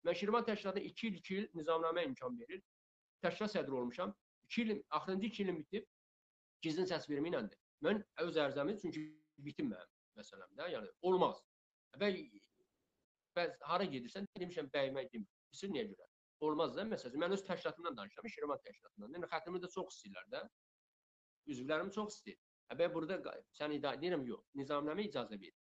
Mən 0.07 0.15
Şirvan 0.15 0.45
təşkilatına 0.45 0.83
2 0.83 1.09
il, 1.09 1.15
2 1.23 1.37
il 1.37 1.49
nizamnamə 1.55 2.05
imkan 2.07 2.39
verir. 2.39 2.63
Təşkilat 3.23 3.55
sədri 3.55 3.75
olmuşam. 3.75 4.15
2 4.51 4.63
il, 4.63 4.83
axırıncı 4.91 5.27
2 5.27 5.43
ilim 5.43 5.59
bitib 5.59 5.87
gizlin 6.67 6.89
səs 6.91 7.07
vermə 7.11 7.33
iləndir. 7.33 7.59
Mən 7.87 8.03
öz 8.25 8.41
ərzəmi 8.47 8.77
çünki 8.83 9.07
bitim 9.47 9.71
mənim 9.73 9.95
məsələmdə, 10.19 10.69
yəni 10.75 10.93
olmaz. 11.09 11.41
Və 12.01 12.11
bəz 13.37 13.57
hara 13.71 13.87
gedirsən 13.93 14.29
demişəm 14.41 14.71
bəyimə 14.75 15.07
demir. 15.13 15.29
Bilirsən 15.51 15.75
niyə 15.75 15.85
görə? 15.91 16.07
Olmaz 16.47 16.75
da 16.77 16.85
məsələn 16.89 17.23
mən 17.23 17.35
öz 17.37 17.43
təşkilatımdan 17.49 17.97
danışıram, 17.97 18.29
Şirvan 18.33 18.61
təşkilatından. 18.65 19.15
Yəni 19.17 19.29
xətimi 19.33 19.61
də 19.63 19.71
çox 19.73 19.95
istəyirlər 19.95 20.27
də. 20.35 20.43
Üzvlərim 21.53 21.93
çox 21.97 22.17
istəyir. 22.19 22.39
Əbə 22.75 22.89
burada 22.95 23.19
sən 23.57 23.77
idarə 23.77 24.01
edirəm 24.01 24.25
yox. 24.29 24.45
Nizamnamə 24.61 25.07
icazə 25.09 25.39
verir. 25.41 25.57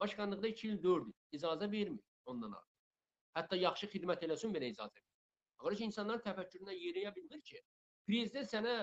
Başkanlıqda 0.00 0.48
2 0.48 0.68
il, 0.68 0.78
4 0.82 1.06
il 1.08 1.38
icazə 1.38 1.70
vermir 1.72 2.04
ondan 2.32 2.56
artıq. 2.58 2.72
Hətta 3.38 3.60
yaxşı 3.60 3.88
xidmət 3.94 4.24
eləsin 4.28 4.52
belə 4.56 4.72
icazə 4.72 5.00
vermir. 5.00 5.12
Amma 5.58 5.72
ki 5.78 5.88
insanların 5.88 6.24
təfəkkürünə 6.26 6.76
yeriyə 6.76 7.12
bilmir 7.16 7.40
ki, 7.50 7.62
prezident 8.08 8.50
sənə 8.52 8.74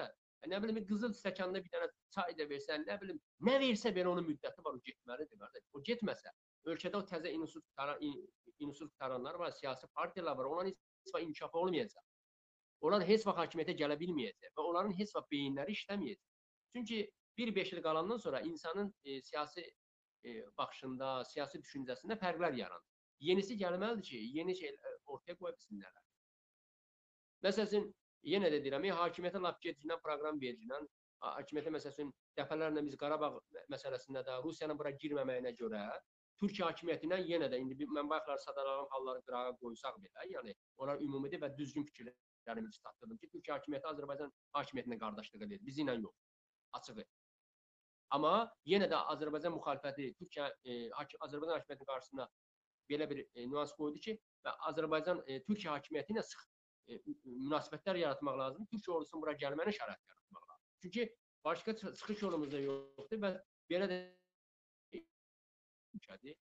nə 0.52 0.60
bilim 0.64 0.80
qızıl 0.88 1.14
stəkanda 1.18 1.62
bir 1.64 1.72
dənə 1.74 1.90
çay 2.16 2.36
da 2.40 2.48
versən, 2.50 2.86
nə 2.88 2.98
bilim 3.02 3.20
nə 3.48 3.60
versə 3.62 3.94
belə 3.96 4.12
onun 4.12 4.26
müddəti 4.28 4.66
var, 4.66 4.78
o 4.78 4.82
getməlidir 4.88 5.40
qardaş. 5.40 5.66
O 5.74 5.82
getməsə, 5.90 6.34
ölkədə 6.74 7.00
o 7.00 7.06
təzə 7.12 7.32
institut 7.32 7.66
qutaran 7.70 8.02
institut 8.04 8.92
qutaranlar 8.94 9.40
var, 9.40 9.52
siyasi 9.52 9.88
partiyalar 9.96 10.38
var, 10.38 10.52
onların 10.52 10.72
heç 10.72 11.14
vaxt 11.14 11.28
inkişafı 11.28 11.58
olmayacaq. 11.58 12.06
Onlar 12.84 13.06
heç 13.08 13.26
vaxt 13.28 13.40
hakimiyyətə 13.44 13.78
gələ 13.80 14.00
bilməyəcək 14.00 14.56
və 14.58 14.68
onların 14.70 14.96
heç 15.00 15.14
vaxt 15.16 15.32
beyinləri 15.32 15.76
işləməyəcək. 15.78 16.32
Çünki 16.76 17.00
1-5 17.38 17.74
il 17.76 17.84
qalandan 17.84 18.18
sonra 18.18 18.42
insanın 18.42 18.94
e, 19.04 19.22
siyasi 19.22 19.64
e, 20.26 20.44
baxışında, 20.58 21.24
siyasi 21.26 21.62
düşüncəsində 21.64 22.18
fərqlər 22.20 22.58
yaranır. 22.60 22.90
Yenisi 23.24 23.56
gəlməlidir 23.58 24.04
ki, 24.10 24.20
yeni 24.38 24.56
şey 24.56 24.76
ortaya 25.06 25.36
qoya 25.40 25.54
bilsinlər. 25.56 25.94
Məsəl 27.44 27.68
üçün 27.68 27.88
yenə 28.28 28.52
də 28.54 28.60
deyirəm, 28.64 28.88
hakimiyyətə 29.00 29.42
lap 29.44 29.62
gecindən 29.64 30.02
proqram 30.04 30.40
vericindən, 30.42 30.88
hakimiyyətə 31.24 31.72
məsəl 31.76 31.94
üçün 31.94 32.12
dəfələrlə 32.40 32.84
biz 32.88 32.98
Qarabağ 33.00 33.32
məsələsində 33.72 34.24
də 34.28 34.40
Rusiyanın 34.44 34.80
bura 34.80 34.92
girməməyinə 35.04 35.54
görə 35.60 35.84
Türkiyə 36.42 36.68
hakimiyyətindən 36.68 37.26
yenə 37.30 37.50
də 37.52 37.60
indi 37.62 37.88
mən 37.88 38.10
bayaqlar 38.12 38.40
sadalanan 38.44 38.88
halları 38.92 39.22
qırağa 39.28 39.56
qoysaq 39.62 40.00
belə, 40.04 40.28
yəni 40.34 40.56
onlar 40.78 41.02
ümumi 41.06 41.30
və 41.44 41.50
düzgün 41.58 41.86
fikirlərimi 41.90 42.72
çatdırdım 42.78 43.20
ki, 43.22 43.30
Türkiyə 43.36 43.58
hakimiyyəti 43.58 43.90
Azərbaycan 43.92 44.34
hakimiyyətinə 44.58 45.00
qardaşlıq 45.04 45.46
edir, 45.48 45.62
bizi 45.68 45.86
ilə 45.86 45.96
yox. 46.00 46.16
Açığı. 46.80 47.06
Amma 48.18 48.34
yenə 48.70 48.90
də 48.90 49.00
Azərbaycan 49.14 49.56
müxalifəti 49.56 50.10
Türkiyə 50.20 50.50
e, 50.66 50.80
Azərbaycan 50.92 51.56
hakimiyyətinin 51.56 51.92
qarşısına 51.92 52.28
belə 52.92 53.10
bir 53.10 53.24
e, 53.24 53.46
nüans 53.48 53.72
qoydu 53.78 54.02
ki, 54.08 54.18
və 54.46 54.56
Azərbaycan 54.72 55.24
e, 55.28 55.40
Türkiyə 55.48 55.78
hakimiyyəti 55.78 56.18
ilə 56.18 56.26
sıx 56.28 56.50
e, 56.88 57.00
münasibətlər 57.26 58.00
yaratmaq 58.02 58.38
lazımdır. 58.42 58.70
Türkiyə 58.74 58.96
ordusunun 58.98 59.24
bura 59.26 59.36
gəlməyinə 59.44 59.76
şərait 59.78 60.02
yaratmaq 60.12 60.48
lazımdır. 60.50 60.80
Çünki 60.86 61.08
başqa 61.46 61.76
çıxış 61.78 62.22
yolumuz 62.22 62.52
da 62.52 62.62
yoxdur 62.64 63.22
və 63.26 63.34
belə 63.72 63.90
də 63.92 64.00
ölkədir. 65.98 66.38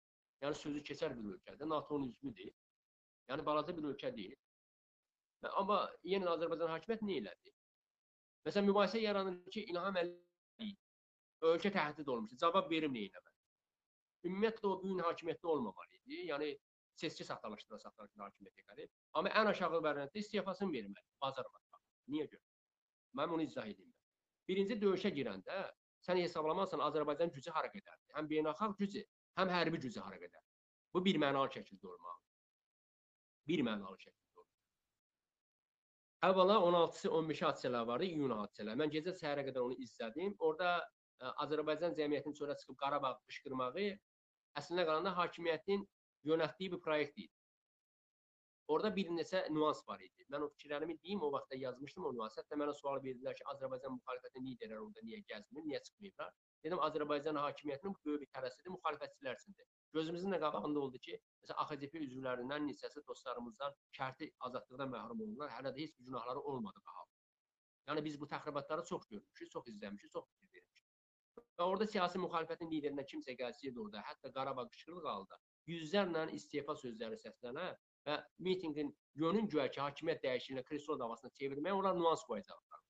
Yəni 0.43 0.59
sözü 0.63 0.83
keçər 0.89 1.15
bir 1.17 1.37
ölkədir. 1.37 1.69
NATO-nun 1.69 2.11
üzvüdür. 2.11 2.51
Yəni 3.31 3.45
balaca 3.45 3.75
bir 3.77 3.89
ölkə 3.91 4.13
deyil. 4.15 4.35
Amma 5.61 5.83
yenə 6.05 6.29
Azərbaycan 6.33 6.71
hakimiyyəti 6.73 7.07
nə 7.07 7.17
elədi? 7.21 7.53
Məsələn, 8.47 8.67
mübahisə 8.69 9.01
yaranır 9.01 9.51
ki, 9.53 9.65
İlham 9.71 9.97
Əliyev 10.01 11.51
ölkə 11.51 11.71
təhdid 11.73 12.07
olmuşdur. 12.07 12.39
Cavab 12.41 12.71
verim 12.71 12.93
nə 12.95 13.03
eləməli? 13.09 13.35
Ümumiyyətlə 14.29 14.69
o 14.69 14.77
bu 14.81 14.91
gün 14.91 15.03
hakimiyyətdə 15.05 15.51
olmamalı 15.53 15.99
idi. 15.99 16.21
Yəni 16.31 16.53
seçki 17.01 17.25
saxtalaşdıra 17.27 17.79
saxtalaşdıra 17.83 18.27
hakimiyyətə 18.27 18.65
gəlir. 18.71 18.89
Amma 19.13 19.31
ən 19.41 19.51
aşağı 19.51 19.81
variantda 19.83 20.19
istefasını 20.19 20.73
verməli, 20.73 21.07
bacarmaqla. 21.21 21.81
Niyə 22.13 22.27
görə? 22.31 22.43
Mən 23.19 23.33
onu 23.35 23.45
izah 23.45 23.67
edeyim. 23.69 23.93
Birinci 24.47 24.77
döyüşə 24.81 25.11
girəndə 25.15 25.57
sən 26.07 26.21
hesablamazsan 26.23 26.83
Azərbaycan 26.87 27.33
gücü 27.35 27.53
hara 27.55 27.71
gedər? 27.73 27.97
Həm 28.17 28.29
beynəlxalq 28.31 28.77
gücü, 28.81 29.03
həm 29.39 29.51
hərbi 29.53 29.81
gücü 29.85 30.01
hara 30.01 30.19
gedər? 30.21 30.43
Bu 30.93 31.03
bir 31.05 31.19
mənalı 31.21 31.51
şəkildə 31.57 31.89
olmalı. 31.93 32.21
Bir 33.47 33.63
mənalı 33.67 33.99
şəkildə 34.03 34.41
olmalı. 34.41 34.53
Əvvəla 36.27 36.59
16-sı 36.67 37.11
15 37.19 37.41
hadisələr 37.47 37.87
vardı, 37.87 38.07
iyun 38.07 38.33
hadisələri. 38.39 38.81
Mən 38.81 38.93
gecə 38.93 39.13
səhərə 39.19 39.43
qədər 39.49 39.67
onu 39.67 39.77
izlədim. 39.83 40.33
Orada 40.39 40.71
ə, 40.79 41.33
Azərbaycan 41.45 41.93
cəmiyyətinin 41.99 42.39
sonra 42.39 42.55
çıxıb 42.57 42.79
Qarabağ 42.81 43.13
qışqırmağı 43.27 43.91
əslində 44.57 44.87
qalanda 44.87 45.13
hakimiyyətin 45.19 45.85
yönəltdiyi 46.25 46.71
bir 46.71 46.81
proyekt 46.87 47.17
idi. 47.17 47.33
Orada 48.67 48.89
bir 48.95 49.11
neçə 49.15 49.45
nüans 49.55 49.79
var 49.87 50.01
idi. 50.03 50.25
Mən 50.33 50.43
o 50.43 50.47
fikirlərimi 50.53 50.97
deyim, 51.03 51.21
o 51.23 51.29
vaxtda 51.31 51.55
yazmışdım 51.59 52.07
o 52.09 52.11
nüansı. 52.15 52.41
Hətta 52.41 52.57
mənə 52.59 52.73
sual 52.75 52.99
verdilər 53.05 53.37
ki, 53.37 53.45
Azərbaycan 53.53 53.93
müxalifəti 53.95 54.43
liderləri 54.43 54.83
orada 54.83 55.03
niyə 55.07 55.21
gəzmir, 55.29 55.63
niyə 55.69 55.79
çıxmayıblar? 55.85 56.33
Dedim, 56.65 56.81
Azərbaycan 56.87 57.39
hakimiyyətinin 57.39 57.95
böyük 58.07 58.25
bir 58.25 58.31
tərəsidir, 58.35 58.73
müxalifətçilər 58.75 59.39
üçündür. 59.39 59.69
Gözümüzün 59.95 60.35
də 60.35 60.41
qabağında 60.43 60.83
oldu 60.83 60.99
ki, 61.07 61.15
məsələn, 61.45 61.61
AXDP 61.63 61.95
üzvlərindən 62.09 62.67
neçəsi 62.67 63.05
dostlarımızdan 63.07 63.79
şərti 63.99 64.31
azadlıqdan 64.49 64.91
məhrum 64.97 65.23
oldular. 65.29 65.53
Hələ 65.55 65.71
də 65.71 65.85
heç 65.85 65.95
bir 65.99 66.11
günahları 66.11 66.43
olmadı 66.51 66.83
qaldı. 66.91 67.13
Yəni 67.87 68.03
biz 68.03 68.19
bu 68.19 68.27
təxribatları 68.27 68.83
çox 68.89 69.07
görmüşük, 69.07 69.51
çox 69.51 69.67
izləmişik, 69.71 70.11
çox 70.11 70.27
fikir 70.33 70.59
vermişik. 70.59 70.87
Və 71.57 71.71
orada 71.71 71.87
siyasi 71.87 72.19
müxalifətin 72.19 72.73
liderindən 72.73 73.07
kimsə 73.13 73.37
gəlsəydi 73.39 73.79
orada, 73.79 74.03
hətta 74.09 74.33
Qarabağ 74.35 74.67
qışqırıq 74.73 75.07
halda 75.07 75.39
yüzlərlə 75.67 76.27
istefa 76.37 76.75
sözləri 76.79 77.19
səslənə 77.21 77.67
və 78.07 78.17
mitinqin 78.47 78.93
yönün 79.19 79.49
güya 79.51 79.67
ki, 79.71 79.81
hakimiyyət 79.83 80.23
dəyişikliyə 80.23 80.63
kreslo 80.67 80.97
davasına 80.99 81.31
çevirməyə 81.39 81.75
onlar 81.75 81.97
nüans 81.97 82.23
qoyacaqlar. 82.29 82.83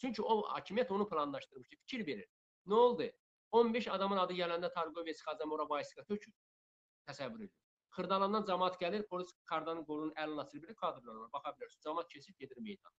Çünki 0.00 0.22
o 0.22 0.42
hakimiyyət 0.48 0.92
onu 0.96 1.08
planlaşdırmışdı, 1.08 1.80
fikir 1.84 2.06
verir. 2.06 2.28
Nə 2.66 2.74
oldu? 2.74 3.08
15 3.52 3.88
adamın 3.96 4.20
adı 4.22 4.36
gələndə 4.38 4.72
Targoviç 4.74 5.22
Xazamora 5.26 5.66
Vayska 5.68 6.04
tökür. 6.04 6.32
Təsəvvür 7.08 7.46
edin. 7.46 7.56
Xırdalandan 7.96 8.44
cəmaət 8.46 8.76
gəlir, 8.82 9.06
polis 9.10 9.32
kardanın 9.50 9.84
qolunun 9.88 10.12
əlini 10.24 10.44
açır, 10.44 10.62
bir 10.62 10.76
kadrlar 10.82 11.16
var, 11.22 11.30
baxa 11.32 11.52
bilərsiniz. 11.56 11.82
Cəmaət 11.86 12.12
keçib 12.12 12.36
gedir 12.38 12.60
meydana. 12.66 12.94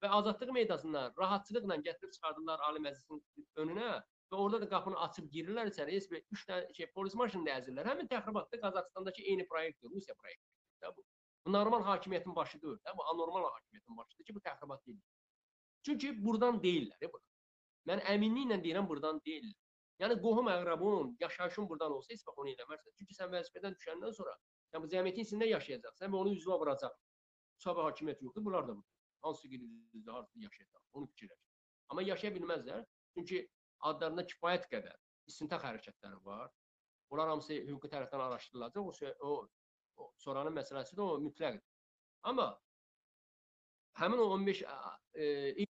Və 0.00 0.08
azadlıq 0.16 0.54
meydanında 0.56 1.02
rahatçılıqla 1.18 1.76
gətirib 1.88 2.14
çıxardılar 2.16 2.62
Ali 2.68 2.80
Məclisin 2.86 3.20
önünə 3.64 3.90
və 4.30 4.38
orada 4.38 4.60
da 4.62 4.68
qapını 4.70 4.98
açıb 5.06 5.30
girirlər 5.34 5.70
içəri. 5.70 5.96
Heç 5.98 6.10
bir 6.10 6.22
3 6.36 6.44
dənə 6.48 6.74
şey 6.76 6.90
polis 6.94 7.14
maşını 7.18 7.46
da 7.46 7.56
əzirlər. 7.60 7.88
Həmin 7.92 8.10
təxribatda 8.10 8.60
Qazaxstandakı 8.64 9.22
eyni 9.22 9.46
proyektdir, 9.48 9.90
Rusiya 9.94 10.14
proyektidir 10.18 10.84
də 10.84 10.92
bu. 10.96 11.04
Bu 11.46 11.52
normal 11.52 11.82
hakimiyyətin 11.88 12.36
başı 12.36 12.60
deyil 12.62 12.78
də, 12.84 12.94
bu 12.96 13.06
anormal 13.12 13.48
hakimiyyətin 13.48 13.96
başıdır 13.96 14.24
ki, 14.28 14.34
bu 14.34 14.42
təxribat 14.46 14.86
deyil. 14.86 15.00
Çünki 15.86 16.12
burdan 16.24 16.60
deyillər 16.64 17.12
bu. 17.12 17.20
Mən 17.88 18.04
əminliklə 18.14 18.60
deyirəm 18.64 18.88
burdan 18.88 19.20
deyillər. 19.26 19.56
Yəni 20.00 20.16
qohum 20.24 20.48
əqrabun, 20.48 21.14
yaşayışın 21.20 21.68
burdan 21.68 21.92
olsa 21.92 22.14
heç 22.14 22.22
vaxt 22.26 22.38
onu 22.42 22.52
eləmərsən. 22.54 22.92
Çünki 22.98 23.16
sən 23.16 23.32
vəzifədən 23.34 23.76
düşəndən 23.76 24.14
sonra 24.16 24.36
sən 24.72 24.84
bu 24.84 24.88
cəmiyyətin 24.94 25.26
içində 25.26 25.48
yaşayacaqsan 25.48 26.12
və 26.12 26.20
onu 26.22 26.32
üzvə 26.36 26.56
vuracaq. 26.62 26.94
Sabah 27.64 27.88
hakimiyyət 27.90 28.22
yoxdur, 28.24 28.44
bunlar 28.44 28.68
da 28.68 28.76
budur. 28.76 28.86
Hansı 29.26 29.48
girirdə, 29.52 30.12
hansı 30.12 30.40
yaşayacaq, 30.46 30.82
onu 30.96 31.10
fikirləş. 31.12 31.40
Amma 31.92 32.04
yaşaya 32.06 32.32
bilməzlər. 32.36 32.86
Çünki 33.16 33.42
adlarında 33.80 34.26
kifayət 34.32 34.66
qədər 34.72 34.96
istintaq 35.30 35.64
hərəkətləri 35.64 36.20
var. 36.24 36.50
Bunlar 37.10 37.32
hamısı 37.32 37.58
hüquqi 37.66 37.90
tərəfdən 37.92 38.24
araşdırılacaq. 38.26 38.86
O, 38.86 38.92
şey, 38.94 39.14
o, 39.20 39.30
o 39.96 40.10
sonranın 40.24 40.54
məsələsi 40.56 40.96
də 40.98 41.06
o 41.06 41.18
mütləqdir. 41.22 41.64
Amma 42.30 42.50
həmin 44.00 44.22
o 44.22 44.28
15 44.36 44.62
e, 45.14 45.66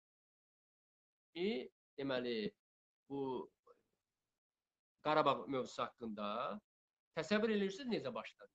e, 1.35 1.49
deməli 1.99 2.37
bu 3.09 3.23
Qarabağ 5.05 5.45
mövzusu 5.53 5.83
haqqında 5.83 6.27
təsəvvür 7.19 7.53
edirsiniz 7.57 7.91
necə 7.93 8.15
başladı? 8.15 8.53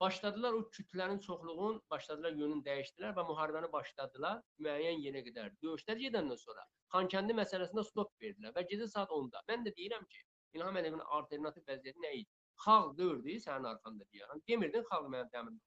Başladılar 0.00 0.52
o 0.52 0.60
kütlənin 0.74 1.18
çoxluğun, 1.20 1.80
başladılar 1.90 2.32
yönünü 2.32 2.64
dəyişdilər 2.64 3.12
və 3.16 3.24
müharibəni 3.30 3.68
başladılar 3.72 4.38
müəyyən 4.66 5.02
yerə 5.06 5.20
qədər. 5.26 5.50
Döyüşlər 5.64 5.98
gedəndən 6.00 6.40
sonra 6.40 6.64
Xankəndi 6.94 7.36
məsələsində 7.36 7.84
stop 7.84 8.14
verdilər 8.24 8.54
və 8.56 8.64
gecə 8.70 8.88
saat 8.94 9.12
10-da. 9.16 9.42
Mən 9.50 9.66
də 9.66 9.74
deyirəm 9.76 10.06
ki, 10.14 10.22
İlham 10.56 10.78
Əliyevin 10.80 11.04
alternativ 11.18 11.66
vəziyyəti 11.68 12.04
nə 12.06 12.14
idi? 12.22 12.30
Xalq 12.64 12.96
dördü 12.98 13.36
sənin 13.44 13.68
arxanda 13.72 14.08
deyirəm. 14.14 14.40
Demirdin 14.48 14.86
xalq 14.88 15.12
mənim 15.12 15.28
dəmirim. 15.34 15.60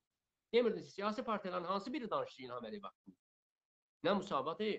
Demirdin 0.54 0.90
siyasi 0.96 1.24
partiyaların 1.30 1.70
hansı 1.74 1.94
biri 1.94 2.10
danışdı 2.10 2.44
İlham 2.48 2.66
Əliyev 2.72 2.90
haqqında? 2.90 3.18
Nə 4.08 4.18
müsabatı, 4.20 4.72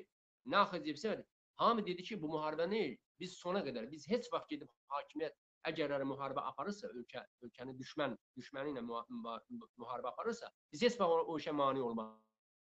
nə 0.57 0.67
xəcibsə 0.75 1.17
hamı 1.63 1.87
dedi 1.87 2.03
ki, 2.03 2.21
bu 2.23 2.35
müharibəni 2.35 2.85
biz 3.21 3.39
sona 3.39 3.63
qədər, 3.67 3.91
biz 3.91 4.09
heç 4.11 4.29
vaxt 4.33 4.51
gedib 4.51 4.71
hakimiyyət 4.99 5.39
əgər 5.71 5.95
müharibə 6.09 6.45
aparırsa, 6.51 6.91
ölkə 6.93 7.25
ölkəni 7.47 7.75
düşmən 7.79 8.17
düşməni 8.39 8.75
ilə 8.75 8.85
müharibə 8.85 10.11
aparırsa, 10.13 10.51
biz 10.73 10.83
heç 10.87 10.99
vaxt 11.01 11.29
o, 11.29 11.39
işə 11.39 11.53
mane 11.53 11.83
olmayız. 11.83 12.21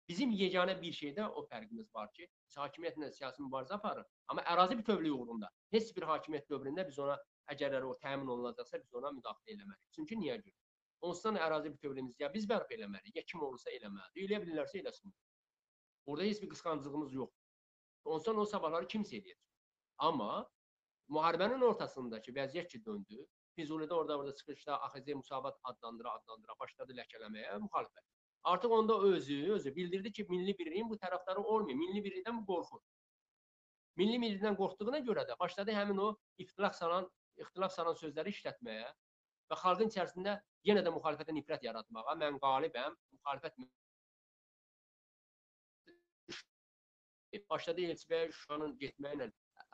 Bizim 0.10 0.32
yeganə 0.36 0.74
bir 0.82 0.96
şeydə 0.98 1.28
o 1.40 1.44
fərqimiz 1.48 1.92
var 1.96 2.10
ki, 2.16 2.26
biz 2.48 2.58
hakimiyyətlə 2.60 3.12
siyasi 3.16 3.44
mübarizə 3.46 3.78
aparırıq, 3.78 4.08
amma 4.34 4.44
ərazi 4.54 4.78
bütövlüyü 4.82 5.14
uğrunda 5.14 5.52
heç 5.76 5.94
bir 5.96 6.08
hakimiyyət 6.10 6.50
dövründə 6.52 6.88
biz 6.88 7.00
ona 7.00 7.16
əgər 7.54 7.78
o 7.88 7.94
təmin 8.02 8.28
olunacaqsa, 8.34 8.82
biz 8.84 8.98
ona 9.00 9.14
müdaxilə 9.16 9.56
eləməliyik. 9.56 9.88
Çünki 9.96 10.18
niyə 10.20 10.40
görə? 10.42 10.58
Onsuz 11.02 11.24
da 11.24 11.46
ərazi 11.48 11.72
bütövlüyümüzü 11.74 12.22
ya 12.22 12.30
biz 12.34 12.48
bərpa 12.50 12.76
eləməliyik, 12.76 13.16
ya 13.16 13.24
kim 13.26 13.42
olursa 13.42 13.72
eləməlidir. 13.74 14.26
Eləyə 14.26 14.42
bilirlərsə 14.44 14.82
eləsin. 14.84 15.14
Orada 16.06 16.28
heç 16.28 16.42
bir 16.42 16.50
qısqanclığımız 16.50 17.14
yox. 17.14 17.32
Onsuz 18.06 18.38
o 18.38 18.46
sabahları 18.46 18.90
kimsə 18.92 19.18
eləyəcək. 19.18 19.48
Amma 20.10 20.46
müharibənin 21.16 21.64
ortasındakı 21.68 22.34
vəziyyət 22.38 22.74
ki 22.74 22.84
döndü, 22.86 23.26
Füzulidə 23.58 23.94
orada 23.94 24.18
orada 24.18 24.36
çıxışda 24.36 24.82
AXC 24.82 25.14
müsavat 25.14 25.58
adlandıra 25.64 26.14
adlandıra 26.20 26.56
başladı 26.60 26.96
ləkələməyə 27.00 27.58
müxalifət. 27.66 28.06
Artıq 28.52 28.72
onda 28.78 28.96
özü, 29.08 29.40
özü 29.54 29.76
bildirdi 29.76 30.12
ki, 30.12 30.26
milli 30.30 30.58
birliyin 30.60 30.90
bu 30.90 30.96
tərəfdarı 31.02 31.44
olmuyor. 31.44 31.78
Milli 31.78 32.04
birlikdən 32.06 32.40
bu 32.40 32.46
qorxur. 32.54 32.82
Milli 34.00 34.22
birlikdən 34.24 34.56
qorxduğuna 34.62 35.04
görə 35.10 35.28
də 35.28 35.36
başladı 35.40 35.76
həmin 35.76 36.00
o 36.06 36.08
iftiraq 36.38 36.78
salan 36.80 37.10
ixtilaf 37.44 37.76
salan 37.76 38.00
sözləri 38.00 38.32
işlətməyə 38.32 38.88
və 39.52 39.60
xalqın 39.66 39.92
içərisində 39.92 40.40
yenə 40.68 40.86
də 40.86 40.96
müxalifətə 40.96 41.36
nifrət 41.36 41.68
yaratmağa, 41.68 42.16
mən 42.24 42.40
qalibəm, 42.40 42.96
müxalifət 43.18 43.60
başladı 47.52 47.88
Elçibəyə 47.92 48.32
Şuşanın 48.32 48.78
getməklə 48.80 49.28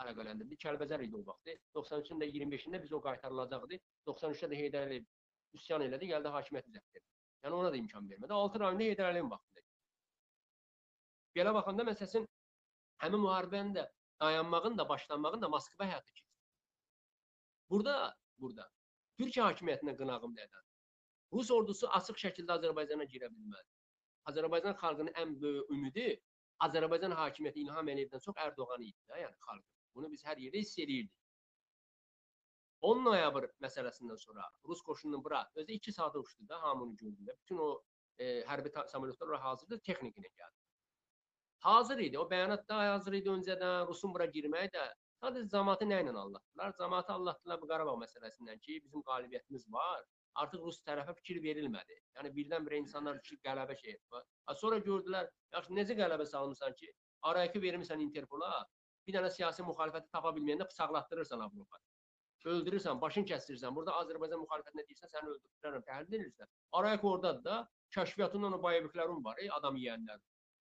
əlaqələndirdi. 0.03 0.57
Kəlbəcər 0.63 1.03
idi 1.05 1.17
o 1.17 1.23
vaxtı. 1.27 1.55
93-ün 1.75 2.21
də 2.21 2.29
25-də 2.33 2.81
biz 2.83 2.93
o 2.93 3.01
qaytarılacaqdı. 3.01 3.79
93-də 4.09 4.49
də 4.51 4.59
Heydər 4.61 4.87
Əliyev 4.87 5.57
üsyan 5.57 5.85
elədi, 5.87 6.09
gəldi 6.13 6.33
hakimiyyəti 6.35 6.73
zəbt 6.75 6.99
etdi. 6.99 7.07
Yəni 7.45 7.59
ona 7.59 7.71
da 7.73 7.79
imkan 7.81 8.09
vermədi. 8.09 8.33
6 8.33 8.61
rayonda 8.63 8.87
Heydər 8.89 9.09
Əliyevin 9.11 9.31
vaxtında. 9.33 9.65
Belə 11.37 11.53
baxanda 11.57 11.85
məsələn 11.87 12.25
həmin 13.03 13.23
müharibənin 13.25 13.75
də 13.77 13.85
dayanmağın 14.21 14.77
da, 14.77 14.89
başlanmağın 14.89 15.41
da 15.41 15.49
Moskva 15.49 15.85
həyata 15.85 16.13
keçirir. 16.13 16.33
Burada, 17.69 18.15
burada 18.41 18.69
Türkiyə 19.19 19.49
hakimiyyətinə 19.49 19.97
qınağım 19.99 20.33
nədən? 20.37 20.65
Rus 21.33 21.51
ordusu 21.51 21.89
açıq 21.99 22.19
şəkildə 22.23 22.57
Azərbaycana 22.59 23.05
girə 23.13 23.29
bilməz. 23.33 23.67
Azərbaycan 24.31 24.77
xalqının 24.81 25.17
ən 25.21 25.33
böyük 25.41 25.71
ümidi 25.75 26.07
Azərbaycan 26.67 27.13
hakimiyyəti 27.21 27.63
İlham 27.65 27.89
Əliyevdən 27.93 28.23
çox 28.23 28.37
Ərdoğan 28.45 28.85
idi 28.85 28.97
də, 29.09 29.21
yəni 29.23 29.37
xalq. 29.47 29.65
Bunu 29.97 30.11
biz 30.13 30.25
hər 30.25 30.37
yerdə 30.41 30.61
hiss 30.61 30.77
edirdik. 30.83 31.13
10 32.87 32.99
noyabr 33.05 33.47
məsələsindən 33.63 34.19
sonra 34.21 34.43
Rus 34.69 34.83
qoşununun 34.85 35.23
bura 35.25 35.39
özü 35.55 35.73
2 35.73 35.93
saat 35.93 36.15
uçdu 36.15 36.47
da, 36.49 36.61
hamını 36.61 36.95
gördülər. 36.99 37.37
Bütün 37.41 37.57
o 37.57 37.69
e, 38.19 38.43
hərbi 38.49 38.71
samolyotlar 38.91 39.33
ora 39.33 39.39
hazırdı, 39.43 39.79
texnikinə 39.89 40.29
gəldi. 40.29 40.59
Hazır 41.65 42.03
idi. 42.05 42.19
O 42.19 42.27
bəyanat 42.29 42.67
da 42.69 42.77
hazır 42.93 43.17
idi 43.19 43.33
öncədən. 43.33 43.87
Rusun 43.89 44.13
bura 44.13 44.27
girməyi 44.35 44.69
də 44.75 44.85
sadəcə 45.23 45.49
cəmaatı 45.55 45.89
nə 45.89 46.03
ilə 46.03 46.13
anlatdılar? 46.13 46.75
Cəmaatı 46.81 47.13
anlatdılar 47.15 47.61
bu 47.61 47.69
Qarabağ 47.73 47.97
məsələsindən 48.03 48.61
ki, 48.67 48.79
bizim 48.85 49.03
qalibiyyətimiz 49.09 49.65
var. 49.73 50.05
Artıq 50.43 50.65
Rus 50.69 50.77
tərəfə 50.85 51.15
fikir 51.17 51.41
verilmədi. 51.41 51.97
Yəni 52.19 52.33
birdən-birə 52.35 52.77
insanlar 52.83 53.17
ki, 53.25 53.39
qələbə 53.45 53.77
şey 53.81 53.95
etdi. 53.95 54.21
Sonra 54.61 54.77
gördülər, 54.89 55.31
yaxşı 55.55 55.77
necə 55.79 55.97
qələbə 55.97 56.27
salmısan 56.29 56.77
ki, 56.77 56.91
arayakı 57.31 57.61
vermisən 57.63 58.03
Interpola, 58.05 58.51
bir 59.07 59.15
dənə 59.15 59.29
siyasi 59.33 59.65
müxalifəti 59.67 60.11
tapa 60.11 60.33
bilməyəndə 60.35 60.67
bıçaqlatdırırsan 60.69 61.43
Avropada. 61.45 61.83
Öldürürsən, 62.47 62.99
başını 63.01 63.27
kəsirsən. 63.31 63.75
Burada 63.75 63.95
Azərbaycan 64.01 64.39
müxalifətinə 64.43 64.83
deyirsən, 64.87 65.11
səni 65.11 65.31
öldürürəm, 65.33 65.83
təhlil 65.87 66.21
edirsən. 66.21 66.49
Arayak 66.79 67.03
ordadır 67.03 67.43
da, 67.43 67.57
kəşfiyyatından 67.95 68.55
o 68.55 68.61
bayeviklərin 68.63 69.23
var, 69.25 69.39
ey, 69.43 69.49
adam 69.57 69.79
yeyənlər. 69.81 70.21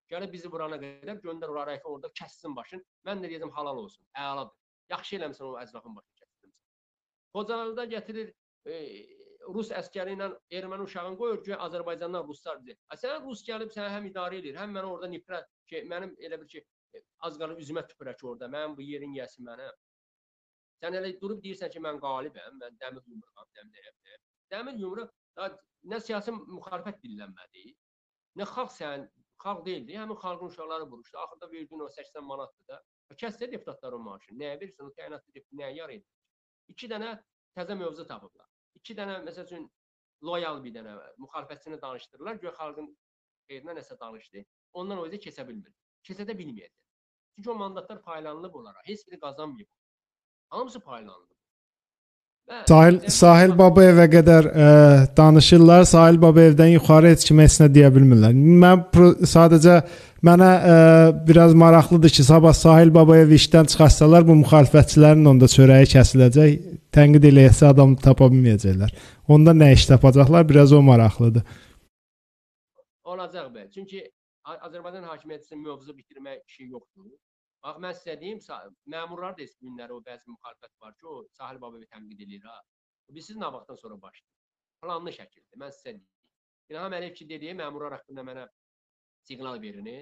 Gəlib 0.10 0.34
bizi 0.34 0.50
vurana 0.50 0.80
qədər 0.82 1.20
göndər 1.26 1.52
o 1.54 1.60
Arayak 1.62 1.86
orada 1.90 2.10
kəssin 2.18 2.56
başın. 2.56 2.84
Mən 3.06 3.22
də 3.22 3.30
deyəcəm 3.34 3.52
halal 3.58 3.84
olsun. 3.84 4.06
Əladır. 4.24 4.56
Yaxşı 4.94 5.18
eləmisən 5.20 5.46
o 5.50 5.54
əclafın 5.62 5.98
başını 6.00 6.22
kəsdirmisən. 6.22 6.66
Xocalıda 7.36 7.86
gətirir 7.94 8.32
e, 8.66 8.78
Rus 9.54 9.70
əskəri 9.76 10.16
ilə 10.16 10.30
erməni 10.60 10.88
uşağını 10.88 11.20
qoyur 11.20 11.44
ki, 11.44 11.54
Azərbaycandan 11.68 12.26
ruslar 12.28 12.58
bizi. 12.64 12.76
Sən 13.02 13.22
Rus 13.24 13.44
gəlib 13.48 13.72
səni 13.76 13.92
həm 13.94 14.10
idarə 14.10 14.40
edir, 14.42 14.58
həm 14.60 14.74
mənə 14.76 14.90
orada 14.92 15.12
nifrət 15.12 15.48
ki, 15.72 15.84
mənim 15.92 16.16
elə 16.24 16.40
bir 16.42 16.50
ki, 16.52 16.64
az 17.28 17.38
qalıb 17.42 17.60
üzümə 17.64 17.84
tüpürə 17.90 18.16
ki, 18.18 18.28
orada 18.32 18.50
mənim 18.54 18.76
bu 18.78 18.86
yerin 18.86 19.14
yəsi 19.18 19.44
mənə. 19.46 19.68
Sən 20.82 20.98
elə 21.00 21.14
durub 21.22 21.42
deyirsən 21.44 21.72
ki, 21.74 21.82
mən 21.84 22.02
qalibəm, 22.04 22.60
mən 22.62 22.78
dəmir 22.82 23.06
yumruğam, 23.14 23.48
dəmir 23.58 23.90
eləyəm. 23.92 24.26
Dəmir 24.54 24.82
yumruq 24.84 25.14
nə 25.92 26.00
siyasi 26.02 26.34
müxalifət 26.34 27.00
dillənmədi, 27.04 27.64
nə 28.40 28.46
xalq 28.54 28.74
sən 28.76 29.08
xalq 29.44 29.64
deyildi, 29.66 29.98
həmin 30.02 30.20
xalqın 30.22 30.54
uşaqları 30.54 30.86
vuruşdu. 30.92 31.18
Axırda 31.24 31.52
verdiyin 31.52 31.80
o 31.80 31.90
80 31.90 32.24
manatdır 32.24 32.68
da. 32.68 32.82
Kəssə 33.22 33.52
deputatların 33.52 34.02
maaşını. 34.04 34.38
Nəyə 34.42 34.60
verirsən? 34.62 34.90
O 34.90 34.94
təyinatlı 34.98 35.34
deputat 35.34 35.60
nəyə 35.60 35.74
yarayır? 35.78 36.06
İki 36.74 36.90
dənə 36.92 37.12
təzə 37.58 37.78
mövzu 37.80 38.06
tapıblar. 38.10 38.48
İki 38.80 38.96
dənə 38.98 39.20
məsəl 39.28 39.48
üçün 39.48 39.68
loyal 40.30 40.64
bir 40.64 40.74
dənə 40.80 40.96
müxalifətçini 41.24 41.82
danışdırırlar. 41.82 42.42
Göy 42.44 42.54
xalqın 42.60 42.90
xeyrinə 43.52 43.78
nəsə 43.80 44.00
danışdı. 44.00 44.44
Ondan 44.74 45.04
o 45.04 45.06
özü 45.08 45.22
keçə 45.28 45.48
bilmir. 45.48 45.74
Keçə 46.08 46.24
də 46.28 46.36
bilməyəcək. 46.40 46.74
Çünki 47.36 47.50
o 47.52 47.56
mandatlar 47.56 48.02
paylanılıb 48.02 48.54
onlara. 48.56 48.80
Heç 48.86 49.00
biri 49.08 49.20
qazanmayıb. 49.20 49.68
Hamısı 50.50 50.80
paylandı. 50.80 51.34
Sahil 52.48 52.98
Sahil 53.12 53.52
Babayevə 53.60 54.06
qədər 54.08 54.46
ə, 54.48 54.68
danışırlar. 55.18 55.84
Sahil 55.84 56.16
Babayevdən 56.24 56.72
yuxarı 56.78 57.12
heç 57.12 57.26
kim 57.28 57.42
heç 57.44 57.58
nə 57.60 57.68
deyə 57.76 57.90
bilmirlər. 57.92 58.38
Mən 58.64 58.86
sadəcə 59.28 59.82
mənə 60.24 60.52
ə, 60.56 60.78
biraz 61.28 61.58
maraqlıdır 61.60 62.16
ki, 62.18 62.24
sabah 62.24 62.56
Sahil 62.56 62.94
Babayev 62.96 63.36
işdən 63.36 63.68
çıxarsalar 63.74 64.24
bu 64.30 64.40
müxalifətçilərin 64.46 65.28
onda 65.28 65.52
çörəyi 65.52 65.92
kəsiləcək. 65.92 66.56
Tənqid 66.96 67.28
eləyəsə 67.34 67.68
adam 67.74 67.98
tapa 68.00 68.32
bilməyəcəklər. 68.32 68.96
Onda 69.28 69.52
nə 69.52 69.74
iş 69.76 69.90
tapacaqlar? 69.92 70.48
Biraz 70.48 70.72
o 70.72 70.82
maraqlıdır. 70.82 71.44
Olacaq 73.04 73.52
bəy. 73.52 73.68
Çünki 73.76 74.06
Azərbaycan 74.56 75.08
hakimiyyətinin 75.10 75.64
mövzu 75.64 75.96
bitirmək 75.98 76.44
işi 76.48 76.70
yoxdur. 76.74 77.10
Bax 77.66 77.80
mən 77.84 77.96
sizə 78.00 78.14
deyim, 78.22 78.40
məmurlar 78.94 79.34
da 79.38 79.44
eski 79.44 79.66
günləri 79.66 79.96
o 79.96 80.02
bəzi 80.06 80.30
müxalifət 80.32 80.74
var 80.84 80.94
ki, 81.00 81.08
o 81.14 81.16
Sahil 81.40 81.60
Babayevi 81.64 81.90
tənqid 81.94 82.22
edir 82.28 82.46
ha. 82.48 82.60
Bilirsiz 83.10 83.40
nə 83.42 83.50
vaxtdan 83.54 83.80
sonra 83.82 83.98
başlayır? 84.02 84.38
Planlı 84.84 85.14
şəkildə. 85.18 85.60
Mən 85.64 85.74
sizə 85.76 85.94
deyim. 85.96 86.06
İlham 86.70 86.96
Əliyev 87.00 87.18
ki 87.18 87.28
dediyi 87.30 87.56
məmurlar 87.60 87.98
haqqında 87.98 88.24
mənə 88.30 88.46
siqnal 89.28 89.62
verini, 89.62 89.98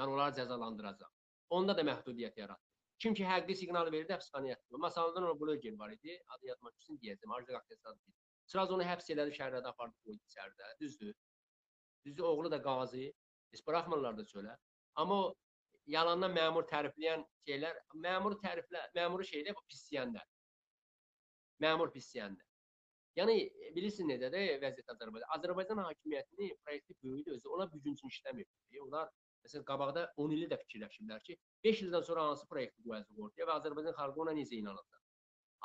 mən 0.00 0.12
onları 0.14 0.36
cəzalandıracağam. 0.40 1.14
Onda 1.56 1.76
da 1.76 1.86
məhdudiyyət 1.88 2.38
yaratdı. 2.40 2.68
Kim 3.02 3.14
ki 3.18 3.24
həqiqi 3.26 3.56
siqnal 3.62 3.88
verirdi, 3.92 4.12
həbsxanaya 4.16 4.56
atıldı. 4.56 4.78
Masalından 4.78 5.24
o 5.30 5.40
bloger 5.40 5.78
var 5.78 5.90
idi, 5.90 6.18
adı 6.36 6.46
yadıma 6.46 6.72
düşsün 6.74 7.00
deyəcəm, 7.02 7.34
Arzu 7.36 7.52
Qaqqəsadı. 7.56 8.14
Sıraz 8.52 8.72
onu 8.76 8.86
həbs 8.86 9.10
elədi, 9.14 9.34
şəhərdə 9.38 9.68
apardı 9.72 9.96
qoydu 10.04 10.22
içəridə. 10.30 10.70
Düzdür. 10.80 11.14
Düzdür, 12.06 12.24
oğlu 12.30 12.50
da 12.50 12.62
qazi. 12.62 13.12
Heç 13.52 13.66
buraxmırlar 13.66 14.18
da 14.18 14.24
çölə. 14.28 14.56
Amma 14.94 15.18
o 15.24 15.34
yalandan 15.86 16.32
məmur 16.36 16.68
tərifləyən 16.70 17.24
şeylər, 17.48 17.80
məmur 18.06 18.38
təriflə, 18.44 18.86
məmuru 18.96 19.26
şeydə 19.28 19.54
pisləyənlər. 19.60 20.24
Məmur 21.64 21.92
pisləyənlər. 21.94 22.48
Yəni 23.18 23.34
bilirsiniz 23.76 24.14
necədir 24.14 24.62
vəziyyət 24.62 24.94
Azərbaycan. 24.94 25.28
Azərbaycan 25.36 25.82
hakimiyyətini 25.84 26.54
proyekti 26.64 26.96
böyüdü 27.04 27.34
özü. 27.36 27.48
Onlar 27.48 27.72
bu 27.72 27.82
gün 27.82 27.98
üçün 27.98 28.08
işləmir. 28.08 28.48
Onlar 28.80 29.10
məsələn 29.44 29.66
qabaqda 29.68 30.06
10 30.24 30.34
illi 30.36 30.48
də 30.48 30.56
fikirləşirlər 30.62 31.22
ki, 31.26 31.36
5 31.66 31.82
ildən 31.86 32.06
sonra 32.08 32.24
hansı 32.30 32.48
proyekti 32.48 32.84
qoyacaq 32.86 33.20
ortaya 33.26 33.48
və 33.50 33.56
Azərbaycan 33.58 33.96
xalqı 33.98 34.24
ona 34.24 34.34
necə 34.38 34.56
inanacaq. 34.56 35.00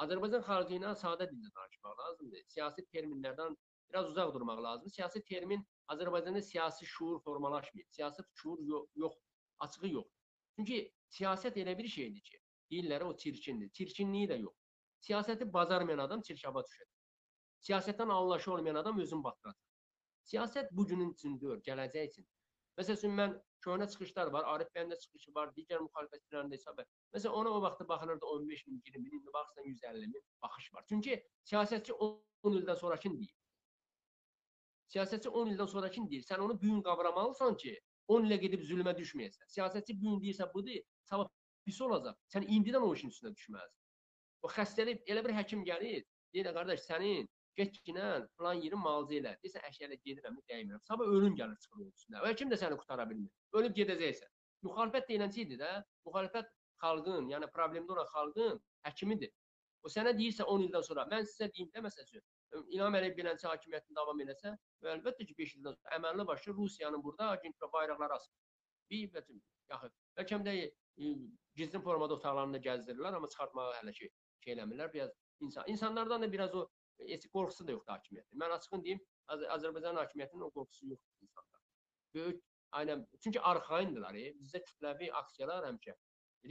Azərbaycan 0.04 0.44
xalqı 0.50 0.76
ilə 0.78 0.94
sadə 1.04 1.30
dildə 1.32 1.54
danışmaq 1.60 2.02
lazımdır. 2.02 2.44
Siyasi 2.54 2.86
terminlərdən 2.96 3.56
biraz 3.90 4.10
uzaq 4.10 4.34
durmaq 4.34 4.64
lazımdır. 4.64 4.94
Siyasi 4.94 5.24
termin 5.24 5.68
Azərbaycanda 5.88 6.42
siyasi 6.42 6.86
şuur 6.86 7.20
formalaşmır. 7.24 7.84
Siyasi 7.90 8.24
şuur 8.34 8.60
yox, 8.60 8.90
yoxdur 8.96 9.28
açığı 9.60 9.88
yox. 9.88 10.08
Çünki 10.56 10.94
siyasət 11.10 11.60
elə 11.62 11.78
bir 11.78 11.88
şeydir 11.88 12.22
ki, 12.22 12.40
deyirlər 12.72 13.04
o 13.04 13.18
çirkindir. 13.18 13.70
Çirkinliyi 13.70 14.30
də 14.30 14.40
yox. 14.42 14.56
Siyasəti 15.02 15.54
bacarmayan 15.54 16.04
adam 16.06 16.22
çirkaba 16.22 16.64
düşər. 16.66 16.88
Siyasətdən 17.68 18.12
anlaşı 18.14 18.54
olmayan 18.54 18.76
adam 18.76 19.00
özünü 19.00 19.24
batıracaq. 19.24 19.64
Siyasət 20.24 20.72
bu 20.72 20.88
günün 20.88 21.14
üçün 21.14 21.40
deyil, 21.42 21.62
gələcək 21.68 22.10
üçün. 22.12 22.28
Məsələn, 22.78 23.14
mən 23.20 23.36
köhnə 23.66 23.88
çıxışlar 23.90 24.32
var, 24.34 24.46
Arif 24.54 24.70
bəyin 24.76 24.92
də 24.92 24.98
çıxışı 25.04 25.32
var, 25.36 25.54
digər 25.56 25.82
müxalifətçilərin 25.86 26.52
də 26.52 26.60
hesabı. 26.60 26.86
Məsələn, 27.16 27.38
ona 27.40 27.50
o 27.50 27.62
vaxtda 27.62 27.88
baxılırdı 27.90 28.26
15 28.26 28.68
min, 28.68 28.82
20 28.86 29.04
min, 29.04 29.20
indi 29.20 29.34
baxırsan 29.34 29.64
150 29.64 30.08
min 30.08 30.22
baxış 30.42 30.74
var. 30.74 30.86
Çünki 30.90 31.24
siyasətçi 31.52 31.94
10 31.94 32.22
ildən 32.60 32.76
sonrakını 32.76 33.20
deyir. 33.20 33.36
Siyasətçi 34.94 35.30
10 35.30 35.54
ildən 35.54 35.70
sonrakını 35.72 36.10
deyir. 36.12 36.24
Sən 36.28 36.44
onu 36.44 36.56
bu 36.62 36.68
gün 36.68 36.82
qavramalısan 36.84 37.58
ki, 37.64 37.74
10 38.16 38.28
ilə 38.30 38.38
gedib 38.44 38.64
zülmə 38.70 38.94
düşməyəsən. 38.98 39.50
Siyasətçi 39.56 39.96
bu 40.00 40.12
gün 40.12 40.22
deyirsə 40.24 40.48
budur, 40.54 40.78
sabah 41.10 41.28
pis 41.68 41.82
olacaq. 41.88 42.16
Sən 42.34 42.48
indidən 42.58 42.86
o 42.88 42.94
işin 42.96 43.12
üstünə 43.12 43.34
düşməlisən. 43.36 43.82
O 44.46 44.52
xəstəlik 44.54 45.04
elə 45.12 45.24
bir 45.26 45.36
həkim 45.36 45.66
gəlir, 45.68 46.06
deyir 46.34 46.54
qardaş 46.56 46.86
sənin 46.86 47.28
getginən 47.60 48.28
falan 48.38 48.62
yerin 48.64 48.80
müalicə 48.84 49.20
elə. 49.20 49.34
Deyirsən 49.44 49.68
əşyələ 49.72 50.00
gedirəm, 50.06 50.40
dəymirəm. 50.52 50.84
Sabah 50.88 51.12
ölüm 51.18 51.36
gəlir 51.36 51.58
çıxır 51.64 51.88
üstünə. 51.90 52.22
O 52.22 52.30
həkim 52.30 52.54
də 52.54 52.60
səni 52.62 52.78
qutara 52.80 53.08
bilmir. 53.10 53.32
Ölüb 53.60 53.76
gedəcəksən. 53.82 54.32
Müxalifət 54.68 55.12
deyilənçi 55.12 55.48
də, 55.58 55.74
müxalifət 56.08 56.54
xalqın, 56.84 57.30
yəni 57.34 57.50
problemdə 57.56 57.96
olan 57.96 58.10
xalqın 58.14 58.60
həkimidir. 58.88 59.34
O 59.84 59.92
sənə 59.92 60.14
deyirsə 60.18 60.46
10 60.56 60.68
ildən 60.68 60.86
sonra, 60.86 61.06
mən 61.12 61.26
sizə 61.30 61.50
deyim 61.54 61.70
də 61.74 61.84
məsələn, 61.86 62.24
İlham 62.56 62.96
Əliyev 63.00 63.16
beləncə 63.18 63.50
hakimiyyətini 63.52 63.98
davam 63.98 64.22
eləsə, 64.24 64.54
və 64.84 64.94
əlbəttə 64.96 65.28
ki 65.28 65.36
5 65.38 65.56
ildən 65.60 65.78
sonra 65.78 65.98
əməlli 66.00 66.26
başlı 66.28 66.54
Rusiyanın 66.60 67.04
burada 67.04 67.30
agentliklə 67.36 67.72
bayraqları 67.74 68.18
asır. 68.20 68.34
Bir 68.92 69.12
bətim 69.14 69.42
yaxın. 69.72 69.94
Bəlkə 70.20 70.40
də 70.48 70.56
e, 70.64 71.12
gizlin 71.60 71.84
formada 71.84 72.16
otaqlarında 72.16 72.62
gəzdirirlər, 72.70 73.20
amma 73.20 73.30
çıxartmağı 73.34 73.76
hələ 73.82 73.94
ki 74.00 74.10
şey 74.46 74.54
eləmirlər. 74.56 74.94
Biraz 74.94 75.12
insan 75.40 75.68
insanlardan 75.74 76.22
da 76.22 76.32
biraz 76.32 76.56
o 76.56 76.68
eski 77.00 77.30
qorxusu 77.36 77.68
da 77.68 77.76
yoxdur 77.76 77.94
hakimiyyətin. 77.94 78.40
Mən 78.42 78.56
açıqın 78.58 78.84
deyim, 78.86 79.02
Az 79.34 79.44
Azərbaycan 79.58 80.00
hakimiyyətinin 80.00 80.46
o 80.46 80.52
qorxusu 80.56 80.88
yoxdur 80.94 81.26
insanlar. 81.26 81.64
Böyük 82.16 82.44
aynən 82.80 83.04
çünki 83.24 83.42
arxayindirlər. 83.52 84.20
E, 84.22 84.30
bizdə 84.40 84.62
kütləvi 84.70 85.10
aksiyalar 85.22 85.68
həmişə 85.68 85.96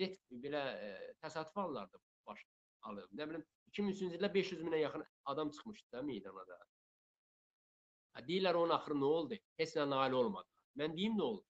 ret 0.00 0.18
belə 0.44 0.62
e, 0.84 0.90
təsadüf 1.24 1.56
hallardır 1.62 2.02
baş 2.28 2.44
alıb. 2.90 3.14
Nə 3.20 3.28
bilim 3.30 3.46
2003-cü 3.76 4.16
ildə 4.18 4.32
500 4.34 4.62
minə 4.66 4.80
yaxın 4.80 5.04
adam 5.32 5.50
çıxmışdı 5.50 5.92
da 5.92 6.02
meydana 6.02 6.46
da. 6.48 6.58
Deyirlər 8.28 8.56
onun 8.56 8.74
axırı 8.76 8.96
nə 8.96 9.08
oldu? 9.18 9.36
Heç 9.60 9.74
nə 9.76 9.84
nail 9.90 10.16
olmadı. 10.16 10.48
Mən 10.80 10.96
deyim 10.96 11.18
nə 11.18 11.22
oldu? 11.22 11.44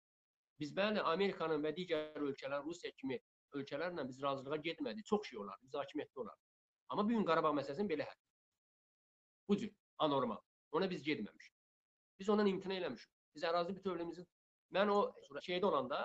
Biz 0.60 0.72
bəli 0.76 1.02
Amerikanın 1.12 1.62
və 1.62 1.72
digər 1.76 2.22
ölkələr, 2.28 2.64
Rusiya 2.64 2.92
kimi 3.00 3.18
ölkələrlə 3.54 4.06
biz 4.08 4.22
razılığa 4.22 4.58
getmədik. 4.64 5.06
Çox 5.06 5.28
şey 5.30 5.38
olar, 5.44 5.58
müzakirə 5.62 6.06
etdi 6.06 6.22
olar. 6.24 6.36
Amma 6.88 7.04
bu 7.04 7.14
gün 7.14 7.26
Qarabağ 7.28 7.52
məsələsini 7.58 7.90
belə 7.92 8.06
həll. 8.08 8.22
Bu 9.48 9.56
cür 9.60 9.70
anormal. 9.98 10.40
Ona 10.72 10.90
biz 10.90 11.04
getməmişik. 11.06 11.52
Biz 12.18 12.28
ondan 12.34 12.50
imtina 12.50 12.74
eləmişik. 12.74 13.12
Biz 13.36 13.44
ərazi 13.50 13.76
bütövlüyümüzün 13.76 14.26
mən 14.74 14.90
o 14.90 14.98
şeydə 15.46 15.68
olanda 15.68 16.00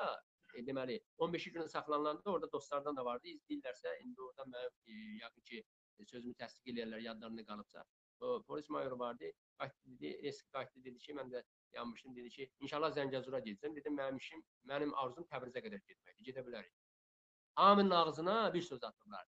e, 0.56 0.64
deməli 0.68 1.00
15 1.18 1.52
gün 1.54 1.68
saxlanılanda 1.74 2.32
orada 2.32 2.52
dostlardan 2.52 2.98
da 2.98 3.06
vardı. 3.06 3.32
İzləyirlərsə 3.34 3.96
indi 4.06 4.22
orada 4.22 4.46
mən 4.52 4.68
e, 4.86 4.98
yəqin 5.24 5.48
ki 5.50 5.64
sözümü 6.00 6.34
təsdiq 6.40 6.74
eləyərlər, 6.74 7.04
yadlarında 7.08 7.46
qalıbsa. 7.46 7.86
O 8.22 8.44
polis 8.44 8.70
mayoru 8.70 9.00
vardı. 9.00 9.32
Qayıtdı 9.58 9.90
dedi, 9.90 10.08
eski 10.28 10.50
qayıtdı 10.52 10.84
dedi 10.86 10.98
ki, 10.98 11.14
mən 11.18 11.32
də 11.34 11.44
yanmışdım 11.74 12.16
dedi 12.16 12.30
ki, 12.30 12.50
inşallah 12.60 12.94
Zəngəzura 12.98 13.42
gedəcəm. 13.46 13.76
Dedim 13.76 13.98
mənim 13.98 14.18
işim, 14.22 14.44
mənim 14.72 14.94
arzum 15.04 15.26
Təbrizə 15.32 15.64
qədər 15.66 15.82
getməkdir. 15.88 16.26
Gedə 16.30 16.46
bilərik. 16.48 16.74
Hamının 17.56 17.92
ağzına 17.92 18.54
bir 18.54 18.62
söz 18.62 18.84
atıblar. 18.84 19.26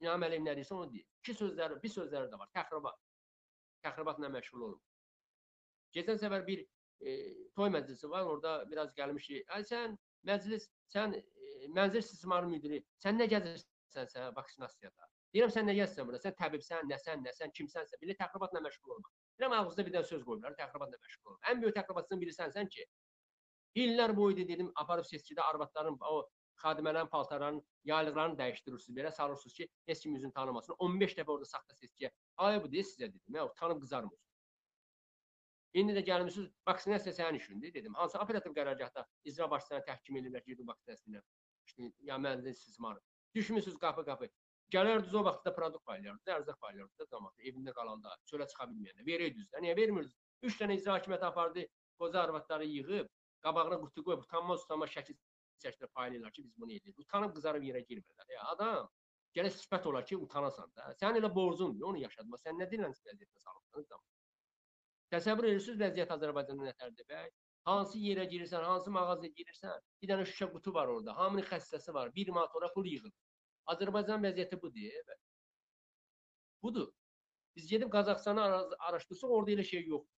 İlham 0.00 0.26
Əliyev 0.26 0.44
nə 0.44 0.56
deyirsə 0.58 0.74
onu 0.74 0.92
deyir. 0.92 1.06
İki 1.22 1.34
sözləri, 1.40 1.80
bir 1.82 1.92
sözləri 1.96 2.30
də 2.32 2.38
var. 2.38 2.50
Təxribat. 2.56 3.00
Təxribatla 3.86 4.30
məşğul 4.36 4.66
olun. 4.68 4.80
Keçən 5.96 6.20
səfər 6.20 6.46
bir 6.46 6.64
e, 7.00 7.16
toy 7.56 7.70
məclisi 7.70 8.10
var, 8.10 8.24
orada 8.24 8.70
biraz 8.70 8.92
gəlmişik. 8.98 9.48
Ay 9.56 9.64
sən 9.68 9.96
məclis, 10.28 10.68
sən 10.94 11.16
e, 11.20 11.24
mənzil 11.78 12.02
istismarı 12.02 12.50
müdiri, 12.50 12.82
sən 13.04 13.20
nə 13.20 13.28
gəzirsən 13.30 14.10
sən 14.12 14.34
vaksinasiyada? 14.36 15.13
Deyirəm 15.34 15.50
sən 15.50 15.66
nə 15.66 15.74
gəzirsən 15.74 16.06
burada? 16.06 16.22
Sən 16.22 16.36
təbibsən, 16.38 16.86
nəsən, 16.90 17.24
nəsən, 17.26 17.52
kimsənsə, 17.56 17.98
belə 18.02 18.14
təxribatla 18.20 18.60
məşğul 18.66 18.94
olma. 18.96 19.10
Deyirəm 19.40 19.56
ağzında 19.56 19.86
bir 19.86 19.94
dənə 19.96 20.08
söz 20.10 20.22
qoyurlar, 20.28 20.54
təxribatla 20.60 21.00
məşğul 21.00 21.32
olma. 21.32 21.40
Ən 21.50 21.62
böyük 21.62 21.74
təxribatçısını 21.78 22.20
bilirsən 22.22 22.70
ki, 22.76 22.86
illər 23.82 24.14
boyu 24.16 24.36
dedim, 24.36 24.70
aparıb 24.82 25.08
seçkidə 25.10 25.42
arvadların 25.42 25.98
o 26.10 26.20
xadimələrin 26.62 27.10
paltarlarının, 27.10 27.64
yaylıqlarını 27.90 28.38
dəyişdirirsiniz, 28.38 28.96
belə 28.98 29.10
salırsınız 29.10 29.54
ki, 29.54 29.68
heç 29.90 30.02
kim 30.02 30.16
üzünü 30.16 30.32
tanımasın. 30.32 30.76
15 30.78 31.16
dəfə 31.18 31.34
orada 31.34 31.48
saxta 31.50 31.74
seçkiyə. 31.80 32.10
Ay 32.36 32.60
bu 32.62 32.70
deyə 32.70 32.84
sizə 32.86 33.08
dedim, 33.08 33.38
ya 33.40 33.48
tanıb 33.58 33.82
qızarmır. 33.82 34.18
İndi 35.74 35.96
də 35.96 36.04
gəlmisiniz, 36.06 36.52
vaksinasiya 36.68 37.14
sənin 37.14 37.40
işindir, 37.42 37.74
dedim. 37.74 37.94
Hansı 37.98 38.18
operativ 38.22 38.54
qərargahda 38.54 39.02
icra 39.24 39.50
başçısına 39.50 39.80
təhkim 39.88 40.20
edirlər 40.20 40.44
ki, 40.44 40.56
vaksinasiyasını. 40.66 41.22
İşte, 41.66 41.90
ya 42.00 42.16
mənzil 42.16 42.50
istismarı. 42.50 43.00
Düşmüsünüz 43.34 43.78
qapı-qapı. 43.78 44.28
Gələrdiniz 44.72 45.14
o 45.14 45.22
vaxtda 45.24 45.52
produkt 45.54 45.84
paylayırdınız, 45.86 46.30
ərzaq 46.36 46.56
paylayırdınız 46.64 47.00
da 47.00 47.06
cəmaata, 47.12 47.42
evində 47.50 47.74
qalanda, 47.76 48.14
çölə 48.30 48.46
çıxa 48.50 48.66
bilməyəndə. 48.70 49.04
Verirdiniz 49.06 49.50
də, 49.52 49.60
niyə 49.64 49.76
vermirdiniz? 49.76 50.16
3 50.48 50.56
dənə 50.60 50.78
icra 50.78 50.96
hakimiyyəti 50.96 51.28
apardı, 51.28 51.66
qoca 52.00 52.22
arvadları 52.22 52.66
yığıb, 52.70 53.10
qabağına 53.44 53.78
qutu 53.84 54.04
qoyub, 54.08 54.24
utanmaz 54.24 54.64
utanmaz 54.64 54.90
şəkil 54.96 55.18
çəkdirib 55.64 55.92
paylayırlar 55.98 56.32
ki, 56.32 56.44
biz 56.44 56.58
bunu 56.58 56.72
edirik. 56.72 56.98
Utanıb 57.04 57.36
qızarıb 57.36 57.62
yerə 57.68 57.84
girmirlər. 57.90 58.32
Ya 58.34 58.48
adam, 58.54 58.88
gələ 59.36 59.52
sifət 59.52 59.86
olar 59.90 60.06
ki, 60.08 60.18
utanasan 60.26 60.72
da. 60.76 60.90
Sənin 61.00 61.20
elə 61.22 61.30
borcundur, 61.38 61.86
onu 61.90 62.02
yaşadma. 62.02 62.40
Sən 62.42 62.58
nə 62.60 62.68
dilən 62.72 62.92
vəziyyətdə 62.96 63.44
salıbsan? 63.46 64.04
Təsəvvür 65.14 65.50
edirsiniz 65.52 65.80
vəziyyət 65.84 66.12
Azərbaycanda 66.16 66.70
nətərdir 66.70 67.06
bəy? 67.10 67.28
Hansı 67.68 68.00
yerə 68.02 68.24
girirsən, 68.28 68.64
hansı 68.68 68.92
mağazaya 68.92 69.32
girirsən, 69.38 69.84
bir 70.02 70.10
dənə 70.10 70.24
şüşə 70.28 70.50
qutu 70.52 70.72
var 70.74 70.90
orada, 70.92 71.14
hamının 71.16 71.46
xəstəsi 71.48 71.94
var, 71.96 72.10
bir 72.16 72.32
manat 72.36 72.56
ora 72.58 72.68
pul 72.74 72.88
yığılır. 72.90 73.12
Azərbaycan 73.72 74.22
vəziyyəti 74.26 74.60
budur. 74.62 75.16
Budur. 76.62 76.92
Biz 77.56 77.66
gedib 77.70 77.90
Qazaxıstanı 77.92 78.42
araşdırsaq, 78.88 79.30
orada 79.30 79.52
elə 79.54 79.64
şey 79.64 79.86
yoxdur. 79.86 80.10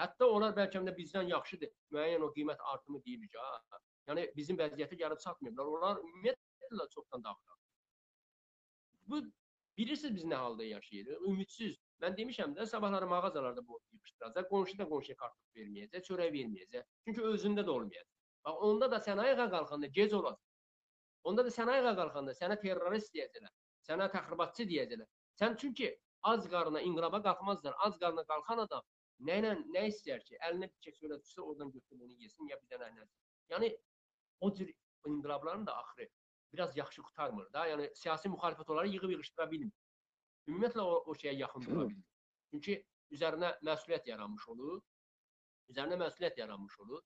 Hətta 0.00 0.28
onlar 0.28 0.52
bəlkə 0.56 0.82
də 0.86 0.92
bizdən 0.96 1.30
yaxşıdır. 1.32 1.70
Müəyyən 1.96 2.24
o 2.26 2.28
qiymət 2.36 2.62
artımı 2.72 3.00
deyilir 3.04 3.30
ki, 3.32 3.38
ha. 3.38 3.80
Yəni 4.10 4.26
bizim 4.36 4.58
vəziyyətə 4.60 4.98
gəlib 5.02 5.22
çatmayıblar. 5.24 5.70
Onlar 5.76 6.02
ümumiyyətlə 6.02 6.88
çoxdan 6.92 7.24
daxil. 7.24 7.56
Bu 9.06 9.22
bilirsiniz 9.78 10.14
biz 10.14 10.24
nə 10.24 10.38
halda 10.42 10.64
yaşayırıq? 10.64 11.24
Ümidsiz. 11.30 11.78
Mən 12.04 12.16
demişəm 12.18 12.54
də 12.58 12.66
sabahları 12.66 13.06
mağazalarda 13.06 13.66
bu 13.66 13.80
yığışdıracaq. 13.92 14.48
Qonşu 14.50 14.78
da 14.78 14.88
qonşuya 14.92 15.16
kartof 15.16 15.58
verməyəcək, 15.58 16.04
çörək 16.08 16.32
verməyəcək. 16.36 16.84
Çünki 17.04 17.26
özündə 17.32 17.64
də 17.66 17.72
olmayacaq. 17.76 18.10
Bax 18.44 18.62
onda 18.68 18.90
da 18.90 19.00
sən 19.06 19.22
ayağa 19.22 19.48
qalxanda 19.54 19.86
gec 19.86 20.14
olacaq. 20.14 20.45
Onda 21.28 21.44
da 21.46 21.52
sən 21.54 21.70
ayağa 21.72 21.94
qalxanda 22.00 22.34
sənə 22.38 22.58
terrorist 22.62 23.14
deyəcəklər. 23.14 23.54
Sənə 23.88 24.10
təxribatçı 24.14 24.66
deyəcəklər. 24.72 25.08
Sən 25.40 25.56
çünki 25.62 25.90
az 26.32 26.46
qarına 26.52 26.82
inqilaba 26.88 27.22
qalxmazlar. 27.22 27.74
Az 27.86 27.98
qarına 28.02 28.26
qalxan 28.30 28.62
adam 28.66 28.84
nə 29.28 29.40
ilə 29.40 29.54
nə 29.74 29.86
istəyər 29.90 30.22
ki, 30.28 30.38
əlinə 30.48 30.68
bir 30.70 30.94
çörək 30.98 31.24
düşsə, 31.24 31.40
oradan 31.40 31.72
götürüb 31.72 32.04
onu 32.06 32.20
yesin 32.22 32.52
ya 32.52 32.58
bir 32.62 32.76
dənə 32.76 32.92
nə. 32.98 33.08
Yəni 33.54 33.72
o 34.40 34.52
cür 34.54 34.70
inqilabların 35.06 35.66
da 35.66 35.76
axırı 35.82 36.08
biraz 36.52 36.76
yaxşı 36.76 37.02
qutarmır 37.02 37.52
da. 37.52 37.66
Yəni 37.72 37.90
siyasi 37.96 38.28
müxalifət 38.28 38.70
onları 38.72 38.92
yığıb 38.94 39.10
yığışdıra 39.16 39.50
bilmir 39.50 39.74
ümumiyyətlə 40.50 40.84
o, 40.86 40.98
o 41.10 41.14
şeyə 41.18 41.34
yaxın 41.40 41.66
dura 41.66 41.88
bilmir. 41.88 42.06
Çünki 42.52 42.76
üzərinə 43.14 43.52
məsuliyyət 43.66 44.10
yaranmış 44.12 44.48
olur. 44.54 44.80
Üzərinə 45.72 45.98
məsuliyyət 46.04 46.40
yaranmış 46.42 46.78
olur. 46.84 47.02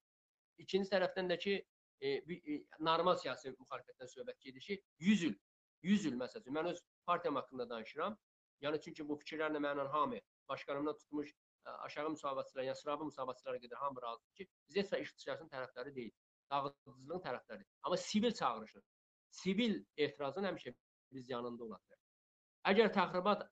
İkinci 0.61 0.93
tərəfdən 0.93 1.31
də 1.33 1.39
ki, 1.45 1.55
e, 2.01 2.09
e, 2.09 2.57
normal 2.81 3.19
siyasi 3.23 3.53
müxalifətdən 3.57 4.11
söhbət 4.15 4.41
gedir 4.47 4.67
ki, 4.67 4.79
100 5.11 5.25
il, 5.29 5.37
100 5.83 6.07
il 6.11 6.17
məsələn, 6.21 6.55
mən 6.57 6.71
öz 6.73 6.83
partiyam 7.07 7.37
haqqında 7.41 7.69
danışıram. 7.71 8.17
Yəni 8.65 8.81
çünki 8.85 9.07
bu 9.09 9.17
fikirlərlə 9.23 9.61
mənlə 9.65 9.87
hamı 9.93 10.21
başqanımdan 10.49 10.97
tutmuş 11.03 11.31
ə, 11.33 11.77
aşağı 11.87 12.11
müsavatçılar, 12.17 12.67
yəni 12.69 12.81
sıravi 12.81 13.09
müsavatçılara 13.09 13.63
qədər 13.63 13.81
hamı 13.85 14.03
razıdır 14.03 14.35
ki, 14.41 14.49
biz 14.69 14.81
heç 14.81 14.93
ixtisasın 15.07 15.49
tərəfdarı 15.53 15.95
deyil, 15.97 16.13
dağıdıcılığın 16.53 17.23
tərəfdarı. 17.27 17.65
Amma 17.83 17.97
sivil 17.97 18.35
çağırışın, 18.41 18.85
sivil 19.43 19.79
etirazın 19.97 20.49
həmişə 20.51 20.75
biz 21.13 21.31
yanında 21.31 21.65
olacaq. 21.65 22.01
Əgər 22.71 22.93
təxribat 22.97 23.47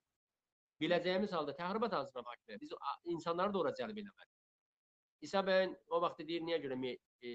biləcəyimiz 0.83 1.33
halda 1.33 1.55
təxribat 1.57 1.95
hazırına 1.97 2.33
hakimiyyət, 2.33 2.61
biz 2.61 2.75
insanları 3.15 3.55
da 3.55 3.63
ora 3.63 3.73
cəlb 3.81 3.97
eləməliyik. 4.03 4.35
İsa 5.27 5.41
bəy 5.47 5.73
o 5.91 6.01
vaxt 6.03 6.21
deyir, 6.27 6.45
niyə 6.47 6.61
görə 6.63 6.77
e, 7.23 7.31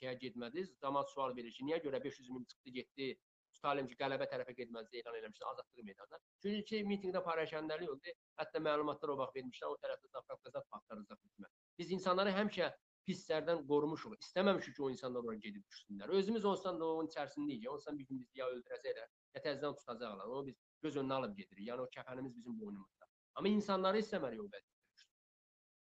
şeyə 0.00 0.16
getmədiniz? 0.24 0.74
Cəmaət 0.84 1.14
sual 1.14 1.36
verir 1.36 1.54
ki, 1.56 1.68
niyə 1.68 1.80
görə 1.86 2.02
500 2.04 2.30
min 2.34 2.44
çıxdı, 2.52 2.74
getdi, 2.78 3.08
Stalin 3.54 3.86
ki, 3.90 3.96
qələbə 4.00 4.26
tərəfə 4.30 4.54
getməzdi, 4.58 5.00
elan 5.00 5.18
eləmişdi 5.20 5.44
azadlıq 5.50 5.84
meydanında. 5.88 6.18
Çünki 6.42 6.80
mitinqdə 6.88 7.22
paylaşanları 7.28 7.86
oldu. 7.92 8.14
Hətta 8.40 8.62
məlumatlar 8.68 9.12
o 9.14 9.16
vaxt 9.20 9.38
vermişlər, 9.38 9.76
o 9.76 9.78
tərəfdə 9.84 10.10
Zafqafqazat 10.16 10.66
faktları 10.74 11.06
zəfətmə. 11.12 11.50
Biz 11.78 11.94
insanları 11.98 12.34
həmişə 12.34 12.72
pislərdən 13.08 13.62
qorumuşuq. 13.70 14.16
İstəməmişik 14.26 14.76
ki, 14.76 14.82
o 14.82 14.90
insanlar 14.90 15.28
ora 15.28 15.36
gedib 15.46 15.64
düşsünlər. 15.70 16.12
Özümüz 16.20 16.44
olsan 16.50 16.80
da 16.80 16.90
onun 16.90 17.10
içərisindəyik. 17.12 17.68
Olsan 17.76 17.98
bir 17.98 18.10
gün 18.10 18.20
bizi 18.22 18.40
ya 18.40 18.50
öldürəcəklər, 18.56 19.10
ya 19.36 19.42
təzədən 19.46 19.76
tutacaqlar. 19.80 20.36
O 20.36 20.44
biz 20.46 20.60
göz 20.86 21.00
önünə 21.02 21.20
alıb 21.20 21.36
gedirik. 21.40 21.66
Yəni 21.68 21.84
o 21.84 21.90
kəfənimiz 21.96 22.36
bizim 22.38 22.60
boynumuzda. 22.60 23.10
Amma 23.34 23.52
insanları 23.52 24.00
istəmərik 24.04 24.40
o 24.40 24.48
vəziyyətdə. 24.48 24.73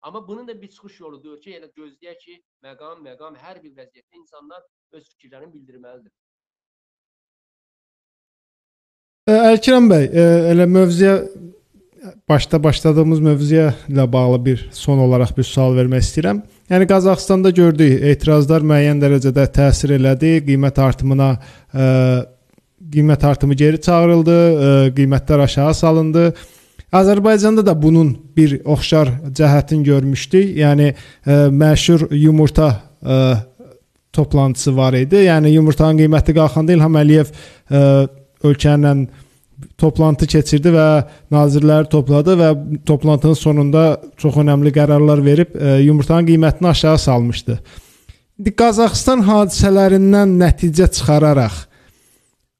Amma 0.06 0.28
bunun 0.28 0.48
da 0.48 0.62
bir 0.62 0.68
çıxış 0.68 1.00
yoludur 1.00 1.40
ki, 1.42 1.50
elə 1.58 1.66
gözləyək 1.74 2.18
ki, 2.22 2.34
məqam, 2.62 3.00
məqam 3.02 3.34
hər 3.42 3.56
bir 3.62 3.72
vəziyyətdə 3.74 4.20
insanlar 4.20 4.60
öz 4.94 5.08
fikirlərini 5.08 5.50
bildirməlidir. 5.54 6.12
Əlkirəm 9.34 9.88
bəy, 9.90 10.06
elə 10.52 10.68
mövzuya 10.70 11.16
başda 12.28 12.62
başladığımız 12.62 13.20
mövzuya 13.20 13.72
ilə 13.90 14.06
bağlı 14.12 14.38
bir 14.44 14.68
son 14.72 15.02
olaraq 15.08 15.34
bir 15.36 15.50
sual 15.50 15.74
vermək 15.74 16.06
istəyirəm. 16.06 16.44
Yəni 16.70 16.86
Qazaxstanda 16.92 17.50
gördük, 17.50 17.98
etirazlar 18.14 18.62
müəyyən 18.62 19.02
dərəcədə 19.02 19.50
təsir 19.58 19.96
elədi, 19.98 20.36
qiymət 20.46 20.78
artımına 20.86 21.32
ə, 21.34 21.88
qiymət 22.94 23.26
artımı 23.26 23.58
geri 23.58 23.82
çağırıldı, 23.82 24.38
ə, 24.38 24.70
qiymətlər 25.00 25.42
aşağı 25.50 25.74
salındı. 25.74 26.30
Azərbaycanda 26.92 27.66
da 27.66 27.74
bunun 27.82 28.12
bir 28.36 28.60
oxşar 28.64 29.10
cəhətini 29.34 29.84
görmüşdük. 29.86 30.52
Yəni 30.60 30.92
ə, 30.92 30.96
e, 31.26 31.38
məşhur 31.50 32.06
yumurta 32.14 32.68
ə, 32.70 33.16
e, 33.16 33.72
toplantısı 34.14 34.76
var 34.76 34.94
idi. 34.94 35.24
Yəni 35.26 35.56
yumurtanın 35.56 35.98
qiyməti 36.04 36.34
qalxanda 36.36 36.76
İlham 36.76 36.98
Əliyev 37.02 37.32
ə, 37.32 37.80
ölkənin 38.46 39.08
toplantı 39.80 40.28
keçirdi 40.30 40.70
və 40.72 40.86
nazirləri 41.32 41.88
topladı 41.90 42.36
və 42.38 42.52
toplantının 42.86 43.38
sonunda 43.38 43.86
çox 44.20 44.38
önəmli 44.44 44.72
qərarlar 44.76 45.24
verib 45.24 45.56
ə, 45.56 45.80
yumurtanın 45.82 46.30
qiymətini 46.30 46.70
aşağı 46.70 47.02
salmışdı. 47.08 47.58
Qazaxıstan 48.56 49.24
hadisələrindən 49.26 50.36
nəticə 50.38 50.90
çıxararaq 50.92 51.64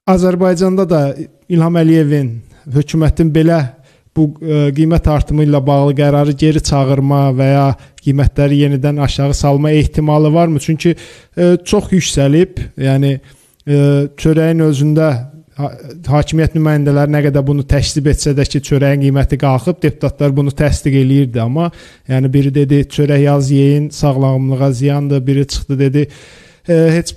Azərbaycanda 0.09 0.87
da 0.89 1.01
İlham 1.49 1.77
Əliyevin 1.79 2.31
hökumətin 2.75 3.31
belə 3.35 3.61
bu 4.17 4.27
ə, 4.33 4.41
e, 4.41 4.73
qiymət 4.77 5.09
artımı 5.13 5.47
ilə 5.47 5.61
bağlı 5.67 5.95
qərarı 5.99 6.35
geri 6.39 6.63
çağırma 6.65 7.23
və 7.37 7.49
ya 7.53 7.67
qiymətləri 8.03 8.63
yenidən 8.65 9.01
aşağı 9.05 9.35
salma 9.35 9.71
ehtimalı 9.77 10.33
varmı? 10.35 10.61
Çünki 10.63 10.95
ə, 10.95 10.99
e, 11.37 11.49
çox 11.65 11.93
yüksəlib. 11.93 12.61
Yəni 12.81 13.17
ə, 13.17 13.23
e, 13.67 13.81
çörəyin 14.21 14.65
özündə 14.67 15.11
ha 15.57 15.71
hakimiyyət 16.11 16.57
nümayəndələri 16.57 17.13
nə 17.15 17.23
qədər 17.29 17.45
bunu 17.47 17.65
təklif 17.69 18.11
etsə 18.13 18.35
də 18.37 18.45
ki, 18.49 18.61
çörəyin 18.65 19.07
qiyməti 19.07 19.39
qalxıb, 19.41 19.79
deputatlar 19.83 20.35
bunu 20.37 20.53
təsdiq 20.53 20.99
eləyirdi, 21.01 21.41
amma 21.41 21.71
yəni 22.11 22.33
biri 22.33 22.53
dedi 22.55 22.83
çörək 22.93 23.23
yaz 23.25 23.51
yeyin, 23.51 23.89
sağlamlığa 23.89 24.71
ziyandır, 24.73 25.27
biri 25.27 25.47
çıxdı 25.47 25.79
dedi 25.79 26.09
heç 26.67 27.15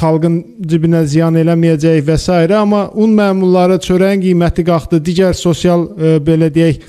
xalqın 0.00 0.38
cibinə 0.68 1.04
ziyan 1.04 1.36
eləməyəcək 1.36 2.00
və 2.06 2.16
s. 2.18 2.32
amma 2.56 2.88
un 2.94 3.12
məmulları 3.18 3.78
çörəyin 3.84 4.22
qiyməti 4.24 4.64
qalxdı, 4.64 5.00
digər 5.04 5.34
sosial 5.36 5.88
belə 6.24 6.48
deyək 6.52 6.86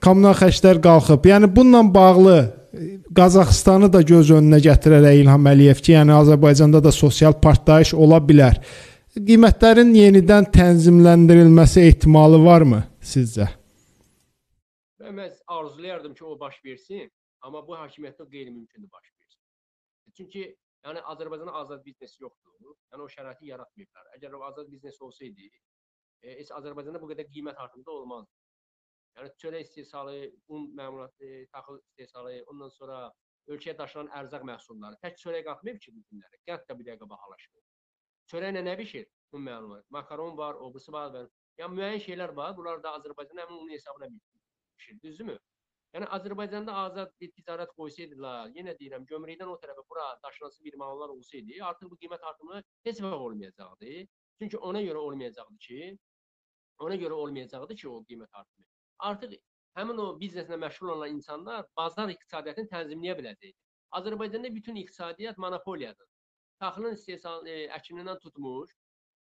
kommunal 0.00 0.34
xərclər 0.34 0.80
qalxıb. 0.80 1.26
Yəni 1.32 1.50
bununla 1.56 1.94
bağlı 1.94 2.38
Qazaxıstanı 3.16 3.88
da 3.92 4.02
göz 4.04 4.30
önünə 4.36 4.58
gətirərək 4.60 5.22
İlham 5.22 5.46
Əliyev 5.48 5.78
ki, 5.80 5.94
yəni 5.94 6.12
Azərbaycanda 6.12 6.82
da 6.84 6.90
sosial 6.92 7.32
partlayış 7.40 7.94
ola 7.94 8.18
bilər. 8.20 8.58
Qiymətlərin 9.16 9.94
yenidən 9.96 10.50
tənzimləndirilməsi 10.52 11.86
ehtimalı 11.88 12.42
varmı 12.44 12.82
sizcə? 13.00 13.48
Mən 15.00 15.32
arzulayardım 15.46 16.12
ki, 16.18 16.24
o 16.24 16.36
baş 16.40 16.60
versin, 16.64 17.08
amma 17.40 17.62
bu 17.64 17.78
hakimiyyətdə 17.80 18.28
qeyri-mümkündür 18.28 18.90
baş 18.92 19.06
versin. 19.08 19.40
Çünki 20.16 20.56
yəni 20.86 21.02
Azərbaycanda 21.12 21.54
azad 21.60 21.84
biznes 21.84 22.16
yoxdur. 22.22 22.74
Yəni 22.92 23.04
o 23.04 23.08
şəraiti 23.12 23.50
yaratmayıblar. 23.50 24.10
Əgər 24.18 24.36
o 24.38 24.42
azad 24.48 24.70
biznes 24.72 25.00
olsaydı, 25.02 25.48
e, 26.22 26.34
heç 26.40 26.52
Azərbaycanda 26.58 27.00
bu 27.02 27.10
qədər 27.12 27.30
qiymət 27.34 27.62
artımı 27.64 27.86
da 27.86 27.94
olmazdı. 28.00 28.32
Yəni 29.16 29.32
çörək 29.42 29.64
istehsalı, 29.66 30.16
un 30.52 30.68
məmulatı, 30.76 31.30
taxıl 31.52 31.80
istehsalı, 31.82 32.34
ondan 32.52 32.72
sonra 32.78 33.00
ölkəyə 33.48 33.76
daşınan 33.78 34.12
ərzaq 34.20 34.44
məhsulları. 34.50 35.00
Tək 35.02 35.18
çörək 35.22 35.46
qalxmayıb 35.48 35.80
ki 35.82 35.94
bu 35.96 36.04
günlərdə. 36.10 36.42
Qənd 36.50 36.68
də 36.68 36.78
bir 36.78 36.88
dəqiqə 36.90 37.08
bahalaşır. 37.14 37.64
Çörəklə 38.32 38.62
nə 38.66 38.76
bişir? 38.78 39.06
Un 39.32 39.44
məlumat. 39.48 39.84
Makaron 39.90 40.36
var, 40.38 40.54
o 40.54 40.72
birisi 40.74 40.92
var. 40.92 41.12
var. 41.14 41.28
Yəni 41.60 41.78
müəyyən 41.78 42.02
şeylər 42.06 42.34
var. 42.36 42.56
Bunlar 42.58 42.82
da 42.84 42.92
Azərbaycanda 42.98 43.46
həmin 43.46 43.62
onun 43.62 43.72
hesabına 43.72 44.10
bişir. 44.12 45.00
Düzdürmü? 45.02 45.38
Yəni 45.96 46.06
Azərbaycanda 46.12 46.72
azad 46.76 47.12
bir 47.22 47.30
ticarət 47.32 47.70
qoysaydılar, 47.76 48.50
yenə 48.52 48.74
deyirəm, 48.76 49.06
gömrükdən 49.08 49.48
o 49.48 49.54
tərəfə 49.62 49.84
bura 49.88 50.06
daşınası 50.24 50.64
bir 50.64 50.74
mallar 50.82 51.12
olsaydı, 51.14 51.54
artıq 51.68 51.88
bu 51.88 51.96
qiymət 52.02 52.26
artımı 52.30 52.58
heç 52.88 53.00
vaxt 53.04 53.22
olmayacaqdı. 53.28 53.92
Çünki 54.42 54.58
ona 54.70 54.82
görə 54.84 55.04
olmayacaqdı 55.06 55.56
ki, 55.66 55.78
ona 56.84 56.98
görə 57.00 57.16
olmayacaqdı 57.22 57.76
ki, 57.80 57.88
o 57.88 58.02
qiymət 58.10 58.36
artımı. 58.42 58.66
Artıq 59.08 59.38
həmin 59.80 60.02
o 60.04 60.06
bizneslə 60.20 60.58
məşğul 60.66 60.92
olan 60.96 61.16
insanlar 61.16 61.64
bazar 61.80 62.12
iqtisadiyyatını 62.12 62.70
tənzimləyə 62.74 63.16
biləcəkdir. 63.22 63.56
Azərbaycanda 64.00 64.54
bütün 64.54 64.76
iqtisadiyyat 64.82 65.38
monopoliyadır. 65.38 66.10
Taxılın 66.60 67.00
istehsal 67.00 67.46
e, 67.46 67.56
əkinindən 67.78 68.20
tutmuş, 68.20 68.76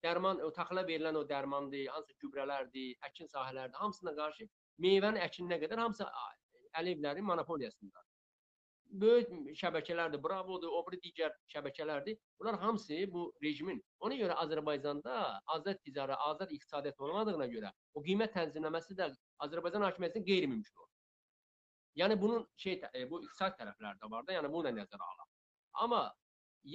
dərman 0.03 0.43
o 0.43 0.51
taxıla 0.59 0.83
verilən 0.91 1.15
o 1.15 1.23
dərmandır, 1.31 1.87
hansı 1.95 2.19
gübrələrdir, 2.25 2.97
əkin 3.07 3.31
sahələrdir, 3.31 3.79
hamısına 3.85 4.15
qarşı 4.19 4.49
meyvənin 4.83 5.23
əkininə 5.23 5.63
qədər 5.63 5.79
hamısı 5.85 6.11
Əliyevlərin 6.81 7.25
monopoliyasındadır 7.31 8.07
böyük 8.91 9.29
şəbəkələrdir, 9.59 10.21
Bravodur, 10.23 10.71
o 10.71 10.81
biri 10.87 10.99
digər 11.03 11.33
şəbəkələrdir. 11.53 12.17
Bunlar 12.39 12.59
hamısı 12.61 12.99
bu 13.11 13.31
rejimin. 13.43 13.81
Ona 13.99 14.15
görə 14.15 14.37
Azərbaycanda 14.43 15.15
azad 15.55 15.81
ticarət, 15.85 16.17
azad 16.29 16.51
iqtisadiyyat 16.51 17.01
olmadığına 17.01 17.47
görə 17.51 17.71
o 17.93 18.03
qiymət 18.03 18.35
tənzimləməsi 18.37 18.97
də 18.97 19.09
Azərbaycan 19.45 19.85
hakimiyyətinin 19.87 20.27
qeyri-mümkün 20.29 20.83
olur. 20.83 20.93
Yəni 21.97 22.19
bunun 22.21 22.47
şey 22.63 22.81
e, 22.93 23.05
bu 23.09 23.21
iqtisad 23.25 23.57
tərəfləri 23.59 23.99
də 24.01 24.11
var 24.11 24.27
da, 24.27 24.35
yəni 24.37 24.51
bunu 24.53 24.67
da 24.69 24.75
nəzərə 24.79 25.09
alaq. 25.13 25.29
Amma 25.83 26.03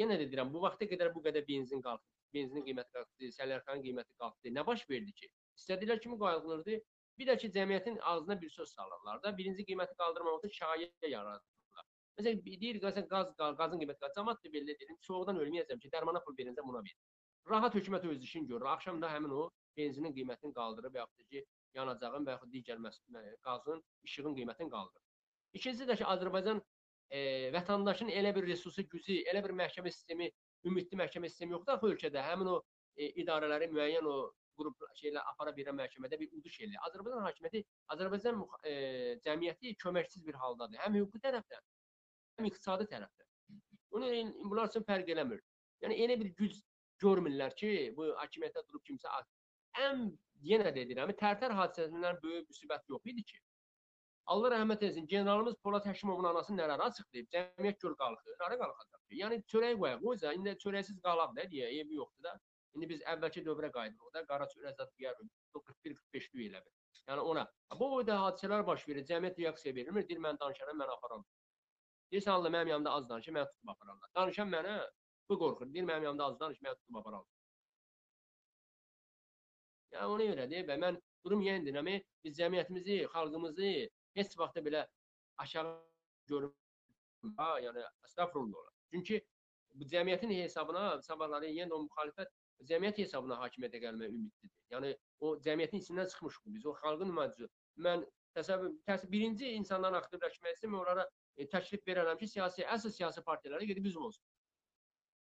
yenə 0.01 0.19
də 0.20 0.29
deyirəm, 0.29 0.53
bu 0.53 0.62
vaxta 0.65 0.89
qədər 0.91 1.12
bu 1.15 1.23
qədər 1.24 1.47
benzin 1.49 1.83
qalxdı, 1.85 2.09
benzinin 2.35 2.66
qiyməti 2.66 2.97
qalxdı, 2.97 3.31
sərlərxanın 3.39 3.85
qiyməti 3.87 4.19
qalxdı. 4.19 4.53
Nə 4.57 4.66
baş 4.66 4.85
verdi 4.91 5.15
ki? 5.20 5.31
İstədilər 5.59 6.01
kimi 6.03 6.19
qayğılırdı. 6.19 6.81
Bir 7.18 7.28
də 7.28 7.36
ki, 7.39 7.51
cəmiyyətin 7.56 7.98
ağzına 8.12 8.40
bir 8.40 8.51
söz 8.51 8.70
salırlar 8.76 9.22
da, 9.22 9.32
birinci 9.39 9.64
qiyməti 9.68 9.97
qaldırmaqda 9.98 10.48
şayə 10.59 10.89
yaradır. 11.14 11.48
Məsələn, 12.18 12.40
deyir 12.44 12.78
qazın 12.84 13.09
qaz, 13.10 13.32
qazın 13.39 13.80
qiyməti 13.82 14.01
qaz. 14.05 14.14
Cəmaət 14.16 14.47
də 14.47 14.52
belə 14.55 14.76
deyir, 14.80 14.97
soğuqdan 15.09 15.40
ölməyəcəm 15.44 15.80
ki, 15.82 15.90
dərmana 15.93 16.22
pul 16.24 16.36
verincə 16.39 16.64
buna 16.68 16.82
ver. 16.86 16.97
Rahat 17.51 17.74
hökumət 17.74 18.05
öz 18.09 18.24
işini 18.28 18.47
görür. 18.51 18.66
Axşam 18.74 19.01
da 19.02 19.10
həmin 19.12 19.32
o 19.43 19.47
benzinin 19.76 20.14
qiymətini 20.16 20.55
qaldırıb 20.59 20.98
yaxud 21.01 21.22
da 21.22 21.28
ki, 21.30 21.44
yanacağın 21.78 22.26
və 22.28 22.36
yaxud 22.36 22.52
digər 22.55 22.82
qazın, 23.48 23.82
işığın 24.09 24.36
qiymətini 24.39 24.70
qaldırır. 24.74 25.06
İkincisi 25.59 25.89
də 25.89 25.97
ki, 26.01 26.05
Azərbaycan 26.14 26.60
e, 27.10 27.22
vətəndaşın 27.56 28.12
elə 28.20 28.34
bir 28.36 28.47
resursu, 28.48 28.84
gücü, 28.94 29.18
elə 29.32 29.43
bir 29.44 29.56
məhkəmə 29.62 29.93
sistemi, 29.93 30.30
ümidli 30.68 31.01
məhkəmə 31.01 31.32
sistemi 31.32 31.56
yoxdur 31.56 31.76
axı 31.76 31.90
ölkədə. 31.94 32.22
Həmin 32.28 32.52
o 32.55 32.60
e, 32.97 33.10
idarələri 33.24 33.68
müəyyən 33.72 34.09
o 34.09 34.16
qrup 34.59 34.87
şeylə 35.01 35.23
apara 35.33 35.53
bilən 35.57 35.79
məhkəmədə 35.79 36.19
bir 36.20 36.33
uduş 36.39 36.59
eləyir. 36.66 36.81
Azərbaycan 36.89 37.27
hakimiyyəti, 37.27 37.62
Azərbaycan 37.95 38.43
e, 38.70 38.74
cəmiyyəti 39.27 39.77
köməksiz 39.85 40.27
bir 40.27 40.39
haldadır. 40.43 40.81
Həm 40.85 40.99
hüquqi 41.01 41.23
tərəfdən, 41.27 41.62
həm 42.39 42.51
iqtisadi 42.51 42.89
tərəfdən. 42.95 43.29
Bunu 43.93 44.11
bunlar 44.51 44.70
üçün 44.73 44.87
fərq 44.89 45.15
eləmir. 45.15 45.41
Yəni 45.85 45.99
elə 46.05 46.19
bir 46.20 46.35
güc 46.39 46.59
görmürlər 47.03 47.55
ki, 47.59 47.73
bu 47.97 48.12
hakimiyyətdə 48.20 48.66
durub 48.69 48.85
kimsə 48.89 49.11
ən 49.81 50.11
yenə 50.45 50.69
də 50.70 50.85
deyirəm, 50.89 51.15
Tərtər 51.19 51.55
hadisəsindən 51.57 52.20
böyük 52.23 52.49
müsibət 52.51 52.89
yox 52.93 53.09
idi 53.12 53.24
ki. 53.31 53.41
Allah 54.33 54.53
rəhmət 54.55 54.85
etsin, 54.87 55.07
generalımız 55.11 55.57
Polad 55.65 55.87
Həkimovun 55.89 56.29
anası 56.31 56.55
nələr 56.55 56.83
açıqlayıb, 56.85 57.29
cəmiyyət 57.35 57.81
gör 57.83 57.97
qalxır, 57.99 58.37
hara 58.45 58.59
qalxacaq 58.61 59.01
ki? 59.09 59.19
Yəni 59.19 59.39
çörək 59.51 59.79
qoyaq, 59.81 60.03
qoysa, 60.05 60.35
indi 60.37 60.55
çörəksiz 60.62 61.01
qalaq 61.07 61.35
da 61.39 61.47
deyə, 61.51 61.70
evi 61.81 61.99
yoxdur 61.99 62.29
da. 62.29 62.35
İndi 62.77 62.89
biz 62.89 63.03
əvvəlki 63.12 63.43
dövrə 63.47 63.69
qayıdırıq 63.73 64.15
da, 64.15 64.23
qara 64.28 64.47
çörək 64.53 64.77
zət 64.78 64.93
deyərik, 64.97 65.32
41-45 65.57 66.28
elə 66.47 66.62
bir. 66.65 66.73
Yəni 67.11 67.24
ona. 67.32 67.44
Bu 67.81 67.89
boyda 67.93 68.16
hadisələr 68.23 68.65
baş 68.66 68.86
verir, 68.89 69.05
cəmiyyət 69.11 69.40
reaksiya 69.43 69.74
vermir, 69.77 70.07
deyir 70.09 70.23
mən 70.24 70.39
danışaram, 70.40 70.78
mən 70.81 70.93
aparam. 70.94 71.24
Deyirsən 72.12 72.32
Allah 72.32 72.53
mənim 72.55 72.73
yanımda 72.73 72.94
az 72.99 73.09
danışır, 73.11 73.35
məni 73.36 73.51
tutub 73.51 73.74
apararlar. 73.74 74.11
Danışan 74.16 74.51
mənə 74.55 74.74
bu 75.28 75.39
qorxur. 75.43 75.69
Deyir 75.74 75.86
mənim 75.90 76.09
yanımda 76.09 76.24
az 76.31 76.40
danış, 76.40 76.61
məni 76.65 76.78
tutub 76.81 77.01
apararlar. 77.01 77.28
Ya 79.93 80.09
ona 80.09 80.27
görə 80.32 80.49
deyir 80.51 80.69
və 80.69 80.78
mən 80.81 81.01
durum 81.24 81.44
yenə 81.44 81.65
deyirəm, 81.66 81.90
biz 82.24 82.39
cəmiyyətimizi, 82.39 82.99
xalqımızı 83.15 83.73
heç 84.19 84.39
vaxt 84.39 84.61
belə 84.69 84.86
aşağı 85.44 85.74
görüb 86.32 87.35
ha, 87.39 87.49
yəni 87.61 87.85
əstəğfurullah. 88.07 88.70
Çünki 88.94 89.20
bu 89.74 89.89
cəmiyyətin 89.93 90.32
hesabına 90.43 90.86
sabahları 91.09 91.51
yenə 91.53 91.77
o 91.77 91.82
müxalifət 91.86 92.32
cəmiyyət 92.69 93.01
hesabına 93.03 93.39
hakimiyyətə 93.43 93.81
gəlməyə 93.85 94.11
ümidlidir. 94.12 94.53
Yəni 94.74 94.93
o 95.20 95.33
cəmiyyətin 95.47 95.83
içindən 95.83 96.11
çıxmışıq 96.12 96.53
biz, 96.57 96.66
o 96.66 96.74
xalqın 96.83 97.11
nümayəndəsi. 97.11 97.49
Mən 97.87 98.05
təsəvvür, 98.37 98.74
təsəvvür 98.89 99.12
birinci 99.15 99.51
insanların 99.59 99.99
aktivləşmək 100.01 100.57
istəmirəm, 100.57 100.81
onlara 100.81 101.07
e, 101.37 101.49
təklif 101.55 101.83
verərəm 101.89 102.20
ki, 102.20 102.29
siyasi 102.35 102.66
əsl 102.77 102.95
siyasi 102.99 103.24
partiyalara 103.27 103.69
gedib 103.70 103.89
üzv 103.91 104.07
olsun. 104.09 104.24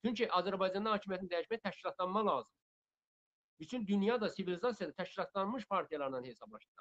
Çünki 0.05 0.29
Azərbaycanda 0.39 0.95
hakimiyyətin 0.95 1.31
dəyişməyə 1.33 1.61
təşkilatlanma 1.67 2.25
lazım. 2.25 2.53
Bütün 3.59 3.87
dünya 3.87 4.21
da 4.21 4.29
sivilizasiyada 4.29 4.93
təşkilatlanmış 4.93 5.65
partiyalarla 5.67 6.23
hesablaşır. 6.23 6.71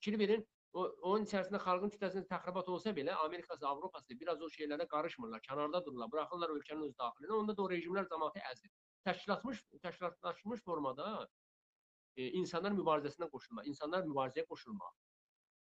Fikir 0.00 0.18
verin, 0.18 0.48
o, 0.72 0.86
onun 1.10 1.26
içərisində 1.26 1.60
xalqın 1.64 1.92
kütləsində 1.94 2.28
təxribat 2.30 2.68
olsa 2.74 2.94
belə, 2.96 3.16
Amerikası, 3.26 3.66
Avropası 3.66 4.16
biraz 4.20 4.42
o 4.42 4.48
şeylərə 4.54 4.86
qarışmırlar, 4.94 5.42
kənarda 5.48 5.82
dururlar, 5.86 6.10
buraxırlar 6.14 6.54
ölkənin 6.56 6.88
öz 6.88 6.96
daxilinə, 7.02 7.36
onda 7.42 7.56
da 7.56 7.62
o 7.66 7.68
rejimlər 7.72 8.08
cəmaatı 8.12 8.42
əzir. 8.52 8.72
Təşkilatmış, 9.08 9.62
təşkilatlaşmış 9.82 10.64
formada 10.64 11.12
e, 12.16 12.28
insanlar 12.42 12.76
mübarizəsindən 12.78 13.30
qoşulma, 13.32 13.64
insanlar 13.72 14.06
mübarizəyə 14.06 14.46
qoşulmaq 14.50 14.98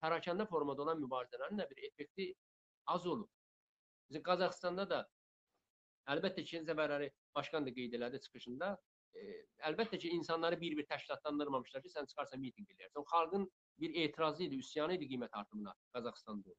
pərakəndə 0.04 0.48
formada 0.50 0.84
olan 0.84 1.00
mübarizələrin 1.04 1.60
də 1.62 1.68
bir 1.70 1.84
effekti 1.88 2.30
az 2.94 3.08
olur. 3.08 3.30
Bizim 4.10 4.24
Qazaxstanda 4.28 4.86
da 4.90 5.04
əlbəttə 6.14 6.44
ki, 6.50 6.64
Zəvərəri 6.68 7.10
başqan 7.38 7.68
da 7.68 7.74
qeyd 7.78 7.96
elədi 8.00 8.20
çıxışında, 8.26 8.72
e, 9.16 9.28
əlbəttə 9.70 10.00
ki, 10.04 10.12
insanları 10.18 10.60
bir-bir 10.64 10.88
təşkilatlandırmamışlar 10.92 11.86
ki, 11.86 11.94
sən 11.96 12.10
çıxarsan 12.12 12.44
mitinq 12.44 12.74
eləyərsən. 12.76 13.00
O 13.00 13.06
xalqın 13.14 13.48
bir 13.80 13.95
etirazı 14.04 14.44
idi, 14.48 14.60
üsyanı 14.66 14.98
idi 14.98 15.10
qiymət 15.14 15.34
artımına 15.40 15.74
Qazaxstanda. 15.95 16.54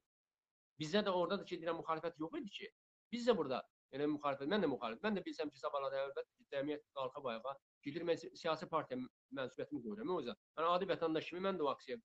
Bizdə 0.79 1.05
də 1.07 1.13
orada 1.19 1.39
da 1.39 1.45
ki, 1.45 1.59
deyirəm 1.61 1.79
müxalifət 1.81 2.19
yox 2.19 2.39
idi 2.41 2.51
ki. 2.57 2.71
Biz 3.11 3.27
də 3.29 3.37
burada 3.37 3.61
yəni 3.93 4.09
müxalifət, 4.15 4.49
mən 4.51 4.65
də 4.65 4.69
müxalif. 4.71 4.99
Mən 5.05 5.17
də 5.17 5.23
bilsəm 5.27 5.51
ki, 5.53 5.61
sabahlarda 5.61 6.01
əlbəttə 6.07 6.25
ki, 6.35 6.47
cəmiyyət 6.51 6.83
qalxıb 6.97 7.29
ayağa, 7.31 7.55
gedir 7.87 8.05
mən 8.09 8.19
siyasi 8.25 8.67
partiya 8.73 8.99
mənsubiyyətimi 9.39 9.81
qoyuram. 9.85 10.11
O 10.15 10.19
yüzden 10.19 10.41
mən 10.59 10.69
adi 10.73 10.89
vətəndaş 10.91 11.29
kimi 11.29 11.45
mən 11.47 11.61
də 11.61 11.67
o 11.67 11.71
aksiyaya 11.71 12.01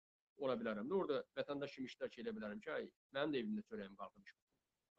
ola 0.47 0.57
bilərəm 0.61 0.89
də. 0.89 0.97
Orada 1.01 1.21
vətəndaş 1.39 1.77
kimi 1.77 1.91
iştirak 1.93 2.19
edə 2.25 2.35
bilərəm 2.39 2.65
ki, 2.65 2.73
ay, 2.79 2.89
mənim 3.17 3.35
də 3.35 3.43
evimdə 3.43 3.67
çörəyim 3.69 3.97
qalxmış. 4.01 4.35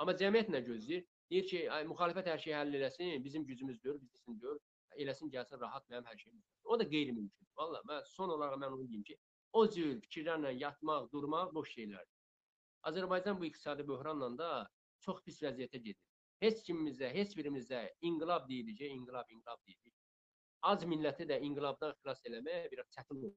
Amma 0.04 0.16
cəmiyyət 0.22 0.52
nə 0.54 0.62
gözləyir? 0.70 1.06
Deyir 1.32 1.50
ki, 1.50 1.62
ay, 1.74 1.88
müxalifət 1.90 2.30
hər 2.30 2.42
şeyi 2.46 2.56
həll 2.60 2.78
eləsin, 2.80 3.14
bizim 3.24 3.46
gücümüzdür, 3.50 3.98
bizimdir, 4.14 4.60
eləsin, 5.02 5.32
gəlsin, 5.34 5.60
rahat 5.62 5.88
mənim 5.90 6.06
hər 6.06 6.20
şeyim. 6.22 6.44
O 6.66 6.80
da 6.80 6.88
qeyri-mümkün. 6.92 7.48
Valla 7.58 7.82
mən 7.90 8.04
son 8.12 8.30
olaraq 8.36 8.60
mən 8.62 8.76
onu 8.76 8.88
deyim 8.92 9.04
ki, 9.08 9.18
o 9.60 9.66
cür 9.72 10.00
fikirlərlə 10.04 10.52
yatmaq, 10.60 11.12
durmaq 11.14 11.54
boş 11.56 11.74
şeylərdir. 11.78 12.14
Azərbaycan 12.90 13.40
bu 13.40 13.48
iqtisadi 13.50 13.88
böhranla 13.88 14.32
da 14.40 14.50
çox 15.06 15.22
pis 15.28 15.42
vəziyyətə 15.44 15.82
gedir. 15.90 16.02
Heç 16.44 16.64
kimimizdə, 16.68 17.10
heç 17.16 17.36
birimizdə 17.40 17.86
inqilab 18.10 18.50
deyilik, 18.50 18.82
inqilab, 18.90 19.30
inqilab 19.32 19.62
deyilik. 19.68 19.94
az 20.66 20.84
milləti 20.90 21.28
də 21.30 21.38
inqilabdan 21.46 21.92
xilas 22.00 22.22
eləmək 22.26 22.70
biraz 22.72 22.88
çətin 22.96 23.20
olur. 23.20 23.34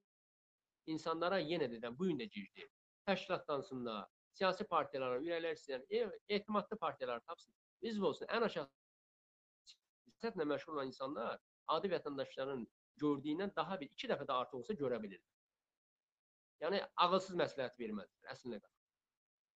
İnsanlara 0.95 1.40
yenə 1.45 1.69
deyirəm, 1.73 1.97
bu 1.99 2.09
gün 2.09 2.20
də 2.20 2.28
gecdir. 2.36 2.69
Təşkilatlansınlar, 3.09 4.07
siyasi 4.39 4.65
partiyalara 4.70 5.20
ürəklər 5.20 5.59
istəyən, 5.59 5.85
e, 5.90 6.09
etimadlı 6.36 6.78
partiyalar 6.85 7.20
tapsın. 7.28 7.55
Biz 7.82 8.01
olsun 8.11 8.31
ən 8.36 8.47
aşağı 8.49 8.66
siyasətlə 9.73 10.49
məşğul 10.53 10.73
olan 10.77 10.93
insanlar 10.93 11.36
adi 11.77 11.93
vətəndaşların 11.95 12.65
gördüyündən 13.03 13.53
daha 13.57 13.81
bir 13.81 13.93
iki 13.93 14.09
dəfə 14.11 14.27
də 14.31 14.39
artıq 14.43 14.62
olsa 14.62 14.78
görə 14.82 15.03
bilir. 15.03 15.20
Yəni 16.62 16.80
ağılsız 17.05 17.36
məsləhət 17.39 17.78
verməzdir 17.78 18.32
əslində. 18.32 18.66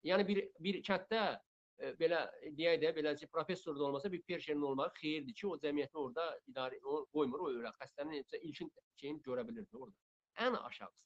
Yəni 0.05 0.25
bir 0.27 0.41
bir 0.65 0.79
kənddə 0.85 1.21
e, 1.31 1.91
belə 1.97 2.21
deyək 2.57 2.79
də 2.83 2.93
beləncə 2.97 3.29
professor 3.33 3.77
da 3.77 3.85
olmasa 3.87 4.11
bir 4.13 4.21
perşenin 4.29 4.65
olmağı 4.69 4.93
xeyirdir 4.99 5.37
ki, 5.39 5.47
o 5.47 5.57
cəmiyyəti 5.65 5.97
orada 6.03 6.27
idarə 6.51 6.79
o 6.83 7.03
qoymur, 7.13 7.45
o 7.45 7.51
ölə 7.53 7.73
xəstənin 7.77 8.19
necə 8.19 8.41
ilkin 8.41 8.71
şeyini 9.01 9.21
görə 9.27 9.45
bilirdi 9.47 9.77
orada. 9.77 9.97
Ən 10.45 10.57
aşağısı. 10.57 11.05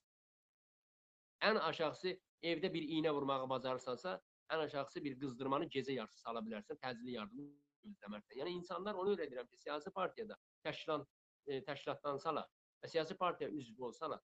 Ən 1.49 1.59
aşağısı 1.69 2.15
evdə 2.51 2.71
bir 2.73 2.87
iynə 2.97 3.11
vurmağı 3.15 3.49
bacarırsansa, 3.49 4.19
ən 4.51 4.65
aşağısı 4.67 5.03
bir 5.03 5.19
qızdırmanı 5.19 5.69
gecə 5.75 5.95
yarısı 5.95 6.19
sala 6.19 6.43
bilərsən, 6.45 6.79
təcili 6.83 7.15
yardım 7.17 7.49
gözləməkdən. 7.85 8.39
Yəni 8.41 8.55
insanlar 8.59 8.99
onu 9.01 9.15
öyrədirəm 9.15 9.47
ki, 9.49 9.57
siyasi 9.63 9.91
partiyada 9.95 10.37
təşkilat 10.65 11.07
e, 11.47 11.61
təşkilatlansalar 11.67 12.47
və 12.83 12.91
siyasi 12.91 13.17
partiya 13.17 13.49
üzv 13.49 13.81
olsalar, 13.89 14.21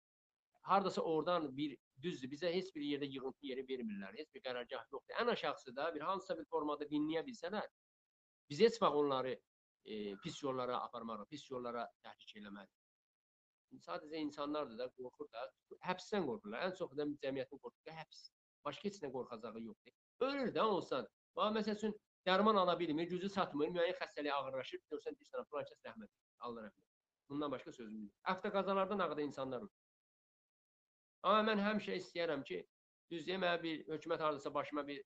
hardasa 0.61 1.01
oradan 1.01 1.47
bir 1.57 1.77
düzdür, 2.03 2.29
bizə 2.31 2.51
heç 2.53 2.73
bir 2.75 2.83
yerdə 2.85 3.07
yığıntı 3.15 3.47
yeri 3.51 3.63
vermirlər, 3.69 4.17
heç 4.17 4.33
bir 4.35 4.43
qərargah 4.47 4.85
yoxdur. 4.93 5.15
Ən 5.21 5.31
aşağısı 5.31 5.75
da 5.75 5.93
bir 5.95 6.01
hansısa 6.01 6.37
bir 6.37 6.45
formada 6.53 6.87
dinləyə 6.91 7.23
bilsələr, 7.27 7.67
biz 8.49 8.59
heç 8.65 8.81
vaxt 8.81 8.99
onları 9.01 9.33
e, 9.85 10.15
pis 10.23 10.43
yollara 10.43 10.81
aparmarıq, 10.87 11.29
pis 11.29 11.49
yollara 11.51 11.87
təhrik 12.05 12.35
eləmərik. 12.41 12.77
Sadəcə 13.87 14.19
insanlardır 14.19 14.77
da, 14.77 14.87
qorxur 14.97 15.29
da, 15.31 15.45
həbsdən 15.87 16.25
qorxurlar. 16.27 16.65
Ən 16.67 16.73
çox 16.77 16.91
da 16.99 17.05
cəmiyyətin 17.25 17.61
qorxduğu 17.63 17.93
həbs. 17.99 18.23
Başqa 18.67 18.89
heç 18.89 18.97
nə 19.03 19.11
qorxacağı 19.13 19.61
yoxdur. 19.63 19.93
Ölür 20.27 20.51
də 20.57 20.65
olsan, 20.75 21.07
bax 21.39 21.53
məsəl 21.55 21.77
üçün 21.79 21.95
dərman 22.27 22.59
ala 22.61 22.75
bilmir, 22.79 23.07
gücü 23.13 23.29
çatmır, 23.35 23.71
müəyyən 23.77 23.97
xəstəlik 24.01 24.35
ağırlaşır, 24.35 24.83
görsən 24.91 25.17
deyirsən, 25.17 25.47
filan 25.49 25.69
kəs 25.69 25.85
rəhmət. 25.87 26.11
Allah 26.47 26.67
rəhmət. 26.67 26.89
Bundan 27.31 27.51
başqa 27.55 27.71
sözüm 27.71 28.03
yox. 28.03 28.13
Avtoqazalarda 28.33 28.99
nə 28.99 29.07
qədər 29.13 29.29
insanlar 29.29 29.63
ölür. 29.63 29.80
Amma 31.21 31.41
mən 31.51 31.61
həmişə 31.61 31.97
istəyərəm 32.01 32.43
ki, 32.49 32.59
düz 33.13 33.25
demə 33.27 33.51
bir 33.63 33.83
hökumət 33.89 34.23
hardasa 34.25 34.53
başıma 34.53 34.85
bir 34.87 35.01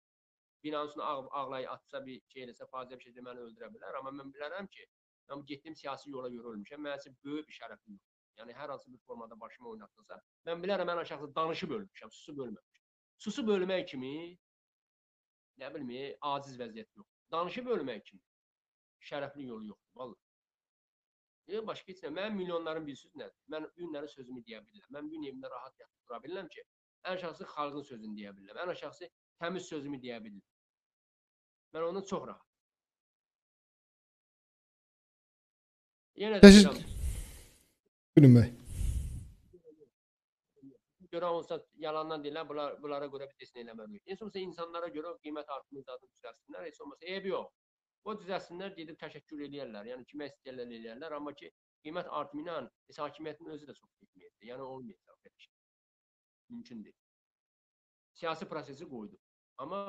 binanın 0.63 0.91
üstünə 0.91 1.03
ağ, 1.03 1.23
ağlayı 1.39 1.69
atsa 1.69 2.01
bir 2.05 2.21
şey 2.33 2.45
eləsə, 2.45 2.67
faciə 2.71 2.99
bir 2.99 3.07
şey 3.07 3.23
məni 3.27 3.43
öldürə 3.45 3.69
bilər. 3.73 3.97
Amma 3.99 4.13
mən 4.19 4.31
bilərəm 4.35 4.69
ki, 4.75 4.87
mən 5.31 5.43
getdim 5.51 5.75
siyasi 5.81 6.13
yola 6.13 6.31
görə 6.33 6.53
ölmüşəm. 6.55 6.83
Mənim 6.85 7.03
üçün 7.03 7.17
böyük 7.27 7.49
bir 7.49 7.57
şərəfim 7.59 7.97
yoxdur. 7.97 8.13
Yəni 8.39 8.55
hər 8.55 8.71
hansı 8.73 8.91
bir 8.93 8.99
formada 9.07 9.39
başıma 9.39 9.69
oynatdısa, 9.73 10.19
mən 10.47 10.63
bilərəm 10.63 10.91
ən 10.91 11.01
aşağısı 11.03 11.29
danışıb 11.35 11.75
ölmüşəm, 11.77 12.11
susub 12.17 12.41
ölməmişəm. 12.45 12.83
Susub 13.25 13.51
ölmək 13.55 13.85
kimi 13.91 14.15
nə 15.61 15.71
bilim, 15.75 15.93
aciz 16.33 16.59
vəziyyət 16.59 16.99
yox. 16.99 17.07
Danışıb 17.31 17.71
ölmək 17.77 18.03
kimi 18.09 18.23
şərəfli 19.11 19.47
yolu 19.51 19.71
yoxdur, 19.71 19.99
vallahi. 20.01 20.24
Heç 21.47 22.01
nə. 22.03 22.09
Mənim 22.09 22.39
milyonların 22.39 22.88
bir 22.88 22.95
söz 22.95 23.13
nədir? 23.22 23.38
Mən 23.53 23.67
günləri 23.77 24.09
sözümü 24.09 24.41
deyə 24.47 24.63
bilirəm. 24.65 24.89
Mən 24.97 25.09
gün 25.11 25.27
evimdə 25.30 25.51
rahat 25.51 25.80
yatıb 25.80 26.09
dura 26.09 26.19
bilirəm 26.23 26.49
ki, 26.49 26.63
ən 27.05 27.19
aşağısı 27.19 27.45
xalqın 27.53 27.85
sözünü 27.91 28.17
deyə 28.19 28.34
bilirəm. 28.38 28.61
Ən 28.65 28.73
aşağısı 28.73 29.09
təmiz 29.43 29.69
sözümü 29.69 30.01
deyə 30.01 30.19
bilirəm. 30.26 30.51
Mən 31.76 31.88
onu 31.91 32.05
çox 32.11 32.27
rahat. 32.27 32.43
Yenə 36.15 36.39
də 36.39 36.49
deyirəm, 36.49 36.84
Buyurun 38.15 38.38
bəy. 38.38 38.53
görə 41.15 41.30
olsa 41.31 41.57
yalandan 41.80 42.23
deyirlər, 42.23 42.47
bunlar 42.49 42.76
bunlara 42.84 43.07
görə 43.11 43.27
bir 43.30 43.38
desin 43.39 43.61
eləməliyik. 43.63 44.03
Heç 44.11 44.22
olmasa 44.23 44.39
insanlara 44.39 44.89
görə 44.95 45.13
qiymət 45.23 45.51
artımı 45.57 45.84
zadını 45.89 46.09
düzəltsinlər, 46.15 46.65
heç 46.69 46.81
olmasa 46.81 47.05
eybi 47.13 47.31
yox. 47.31 47.51
O 48.06 48.14
düzəltsinlər, 48.14 48.76
gedib 48.77 48.98
təşəkkür 49.02 49.45
eləyərlər. 49.48 49.88
Yəni 49.91 50.06
kimə 50.10 50.27
istəyirlər 50.30 50.73
eləyərlər, 50.77 51.15
amma 51.18 51.34
ki 51.34 51.49
qiymət 51.86 52.10
heç 52.90 52.99
hakimiyyətin 53.02 53.49
özü 53.56 53.69
də 53.69 53.73
çox 53.77 53.90
getməyəcək. 54.02 54.45
Yəni 54.49 54.61
olmayacaq 54.61 55.18
belə 55.26 55.40
şey. 55.45 55.53
Mümkün 56.53 56.84
deyil. 56.86 56.98
Siyasi 58.14 58.45
prosesi 58.49 58.86
qoydu. 58.90 59.18
Amma 59.57 59.80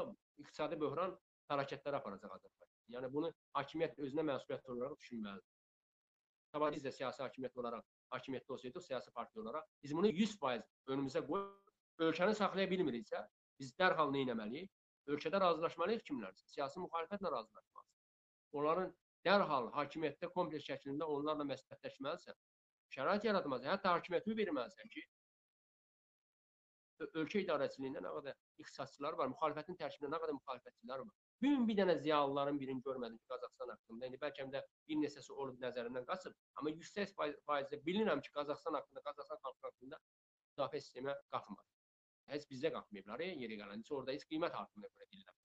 iqtisadi 0.41 0.79
böhran 0.81 1.13
fəlakətlərə 1.51 2.01
aparacaq 2.01 2.33
Azərbaycan. 2.39 2.73
Yəni 2.95 3.13
bunu 3.13 3.31
hakimiyyət 3.59 4.01
özünə 4.07 4.25
məsuliyyət 4.31 4.73
olaraq 4.73 4.97
düşünməlidir. 5.03 5.53
Sabah 6.55 6.73
biz 6.73 6.85
də 6.87 6.93
siyasi 6.97 7.23
hakimiyyət 7.27 7.61
olaraq 7.61 7.85
hakimiyyətdə 8.15 8.57
olsaydıq, 8.57 8.85
siyasi 8.87 9.13
partiya 9.13 9.43
olaraq 9.43 9.67
biz 9.83 9.95
bunu 9.99 10.09
100% 10.09 10.93
önümüzə 10.95 11.23
qoyub 11.27 12.07
ölkəni 12.09 12.37
saxlaya 12.39 12.71
bilmiriksə, 12.71 13.25
biz 13.61 13.75
dərhal 13.81 14.13
nə 14.15 14.25
etməliyik? 14.27 14.71
Ölkədə 15.13 15.41
razılaşmalıyıq 15.43 16.07
kimlərsə, 16.07 16.47
siyasi 16.55 16.83
müxalifətlə 16.83 17.31
razılaşmalıyıq. 17.35 17.76
Onların 18.53 18.93
dərhal 19.27 19.71
hakimiyyətdə 19.75 20.31
kompleks 20.35 20.69
şəklində 20.71 21.09
onlarla 21.17 21.47
məsləhətləşməlisən. 21.51 22.39
Şərait 22.95 23.25
yaratmalısan, 23.27 23.73
hətta 23.73 23.95
hakimiyyəti 23.97 24.37
verməlisən 24.39 24.91
ki, 24.93 25.03
ölkə 27.05 27.43
idarəçiliyində 27.43 28.01
nə 28.05 28.13
qədər 28.15 28.37
ixtisasçılar 28.63 29.17
var, 29.19 29.29
müxalifətin 29.33 29.77
tərkibində 29.81 30.15
nə 30.15 30.21
qədər 30.23 30.37
müxalifətçilər 30.39 31.03
var. 31.05 31.17
Bu 31.43 31.51
gün 31.53 31.67
bir 31.69 31.77
dənə 31.77 31.97
ziyalıların 32.01 32.61
birini 32.61 32.83
görmədim 32.87 33.19
ki, 33.19 33.27
Qazaxstan 33.33 33.73
haqqında. 33.75 34.07
İndi 34.09 34.21
bəlkə 34.23 34.47
də 34.55 34.63
bir 34.89 35.01
neçəsi 35.03 35.33
olub 35.33 35.59
nəzərindən 35.61 36.07
qaçıb, 36.09 36.37
amma 36.57 36.73
yüksək 36.73 37.13
faiz- 37.19 37.37
faizlə 37.51 37.83
bilirəm 37.89 38.23
ki, 38.25 38.33
Qazaxstan 38.39 38.79
haqqında, 38.79 39.03
Qazaxstan 39.09 39.43
xalqı 39.43 39.69
haqqında 39.69 40.01
müdafiə 40.55 40.81
sisteminə 40.87 41.17
qalxmır. 41.35 41.67
Heç 42.33 42.49
bizdə 42.51 42.73
qalxmayıblar, 42.73 43.21
e, 43.21 43.29
yeri 43.43 43.59
gələn. 43.61 43.85
Heç 43.85 43.93
orada 43.93 44.17
heç 44.17 44.25
qiymət 44.31 44.57
artımına 44.63 44.89
görə 44.95 45.11
deyirlər. 45.13 45.37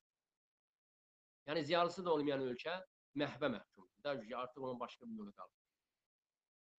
Yəni 1.49 1.63
ziyalısı 1.67 2.05
da 2.05 2.13
olmayan 2.13 2.47
ölkə 2.47 2.77
məhvə 3.17 3.47
məhkumdur. 3.55 3.89
Da 4.03 4.15
artıq 4.41 4.61
onun 4.63 4.79
başqa 4.79 5.05
bir 5.05 5.17
yolu 5.19 5.31
qalmır. 5.31 5.59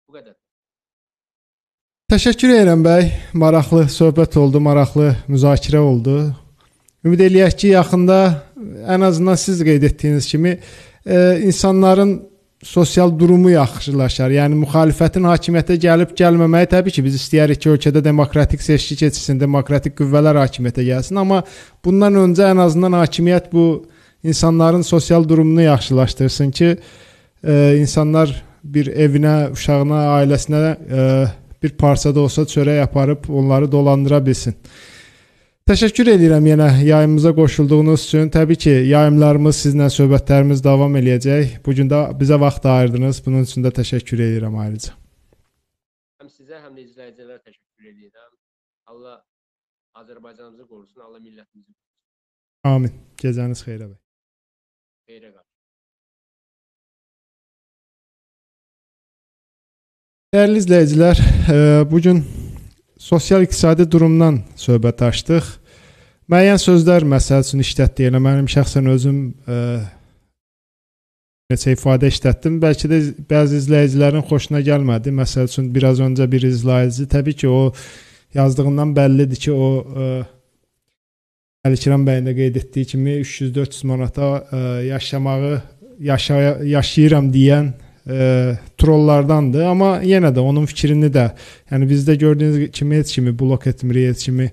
Bu 0.09 0.17
qədər. 0.17 0.37
Təşəkkür 2.13 2.55
edirəm 2.57 2.83
bəy. 2.85 3.11
Maraqlı 3.33 3.87
söhbət 3.93 4.37
oldu, 4.39 4.61
maraqlı 4.61 5.15
müzakirə 5.29 5.81
oldu. 5.81 6.17
Ümid 7.05 7.23
eləyək 7.29 7.57
ki, 7.61 7.69
yaxında 7.77 8.19
ən 8.95 9.05
azından 9.05 9.39
siz 9.41 9.63
qeyd 9.65 9.83
etdiyiniz 9.89 10.27
kimi 10.27 10.59
e, 11.07 11.41
insanların 11.43 12.13
sosial 12.63 13.11
durumu 13.19 13.51
yaxşılaşar. 13.51 14.31
Yəni 14.31 14.61
müxalifətin 14.61 15.27
hakimiyyətə 15.27 15.79
gəlib 15.83 16.13
gəlməməyi 16.19 16.69
təbii 16.71 16.95
ki, 16.95 17.05
biz 17.05 17.17
istəyirik 17.19 17.63
ki, 17.63 17.73
ölkədə 17.75 18.05
demokratik 18.05 18.63
seçki 18.63 18.97
keçsin, 19.03 19.41
demokratik 19.41 19.97
qüvvələr 19.99 20.39
hakimiyyətə 20.45 20.85
gəlsin, 20.87 21.19
amma 21.25 21.43
bundan 21.85 22.21
öncə 22.23 22.53
ən 22.53 22.63
azından 22.63 23.01
hakimiyyət 23.01 23.51
bu 23.53 23.67
insanların 24.23 24.83
sosial 24.83 25.29
durumunu 25.29 25.63
yaxşılaşdırsın 25.63 26.51
ki, 26.51 26.77
e, 27.45 27.77
insanlar 27.79 28.43
bir 28.65 28.87
evinə, 28.87 29.53
uşağına, 29.53 30.01
ailəsinə 30.19 30.65
e, 30.99 31.27
bir 31.63 31.77
parça 31.79 32.15
da 32.15 32.21
olsa 32.21 32.43
çörək 32.43 32.83
aparıb 32.83 33.29
onları 33.29 33.73
dolandıra 33.73 34.27
bilsin. 34.27 34.55
Təşəkkür 35.63 36.09
edirəm 36.17 36.47
yenə 36.47 36.69
yayımımıza 36.85 37.31
qoşulduğunuz 37.35 38.07
üçün. 38.07 38.31
Təbii 38.35 38.59
ki, 38.65 38.73
yayımlarımız 38.91 39.61
sizlə 39.67 39.87
söhbətlərimiz 39.95 40.65
davam 40.65 40.97
eləyəcək. 40.99 41.61
Bu 41.67 41.75
gün 41.79 41.91
də 41.93 42.01
bizə 42.19 42.41
vaxt 42.41 42.67
ayırdınız. 42.67 43.23
Bunun 43.27 43.47
üçün 43.47 43.63
də 43.63 43.71
təşəkkür 43.79 44.25
edirəm 44.27 44.59
ayrıca. 44.65 44.97
Həm 46.19 46.35
sizə, 46.35 46.59
həm 46.65 46.75
də 46.75 46.83
izləyicilərə 46.89 47.39
təşəkkür 47.47 47.95
edirəm. 47.95 48.31
Allah 48.91 49.23
Azərbaycanımızı 50.03 50.67
qorusun, 50.67 51.01
Allah 51.01 51.19
millətimizi 51.19 51.71
qorusun. 51.71 52.75
Amin. 52.75 53.03
Gecəniz 53.23 53.63
xeyrə 53.63 53.87
bəy. 53.87 54.02
Dəyərli 60.33 60.63
izləyicilər, 60.63 61.19
e, 61.53 61.55
bu 61.91 61.99
gün 62.01 62.23
sosial-iqtisadi 63.05 63.85
durumdan 63.93 64.39
söhbət 64.57 65.03
açdıq. 65.11 65.51
Müəyyən 66.33 66.57
sözlər 66.63 67.05
məsəl 67.05 67.45
üçün 67.45 67.61
işlətdik. 67.61 68.09
Elə 68.09 68.21
mənim 68.25 68.47
şəxsən 68.49 68.89
özüm 68.95 69.19
e, 69.45 69.59
neçə 71.53 71.75
ifadə 71.77 72.09
işlətdim. 72.09 72.57
Bəlkə 72.65 72.89
də 72.95 73.03
bəzi 73.29 73.61
izləyicilərin 73.61 74.25
xoşuna 74.31 74.65
gəlmədi. 74.71 75.13
Məsəl 75.21 75.53
üçün 75.53 75.69
biraz 75.77 76.01
öncə 76.01 76.31
bir 76.33 76.49
izləyici 76.49 77.11
təbii 77.13 77.37
ki, 77.45 77.53
o 77.53 77.69
yazdığından 78.41 78.97
bəllidir 78.97 79.45
ki, 79.45 79.53
o 79.53 79.71
e, 79.85 80.11
Əlikiram 81.69 82.09
bəyin 82.09 82.33
də 82.33 82.39
qeyd 82.41 82.61
etdiyi 82.65 82.95
kimi 82.97 83.21
300-400 83.21 83.87
manata 83.87 84.35
e, 84.49 84.65
yaşamağı 84.89 85.57
yaşa 86.01 86.45
yaşayıram 86.65 87.29
deyən 87.37 87.75
e, 88.07 88.57
trollardandır, 88.79 89.65
amma 89.71 89.93
yenə 90.07 90.33
də 90.35 90.43
onun 90.43 90.67
fikrini 90.71 91.11
də, 91.13 91.31
yəni 91.73 91.89
bizdə 91.91 92.17
gördüyünüz 92.21 92.71
kimi 92.75 93.01
heç 93.01 93.15
kimi 93.15 93.35
blok 93.39 93.67
etmirik, 93.67 94.13
heç 94.15 94.25
kimi 94.29 94.51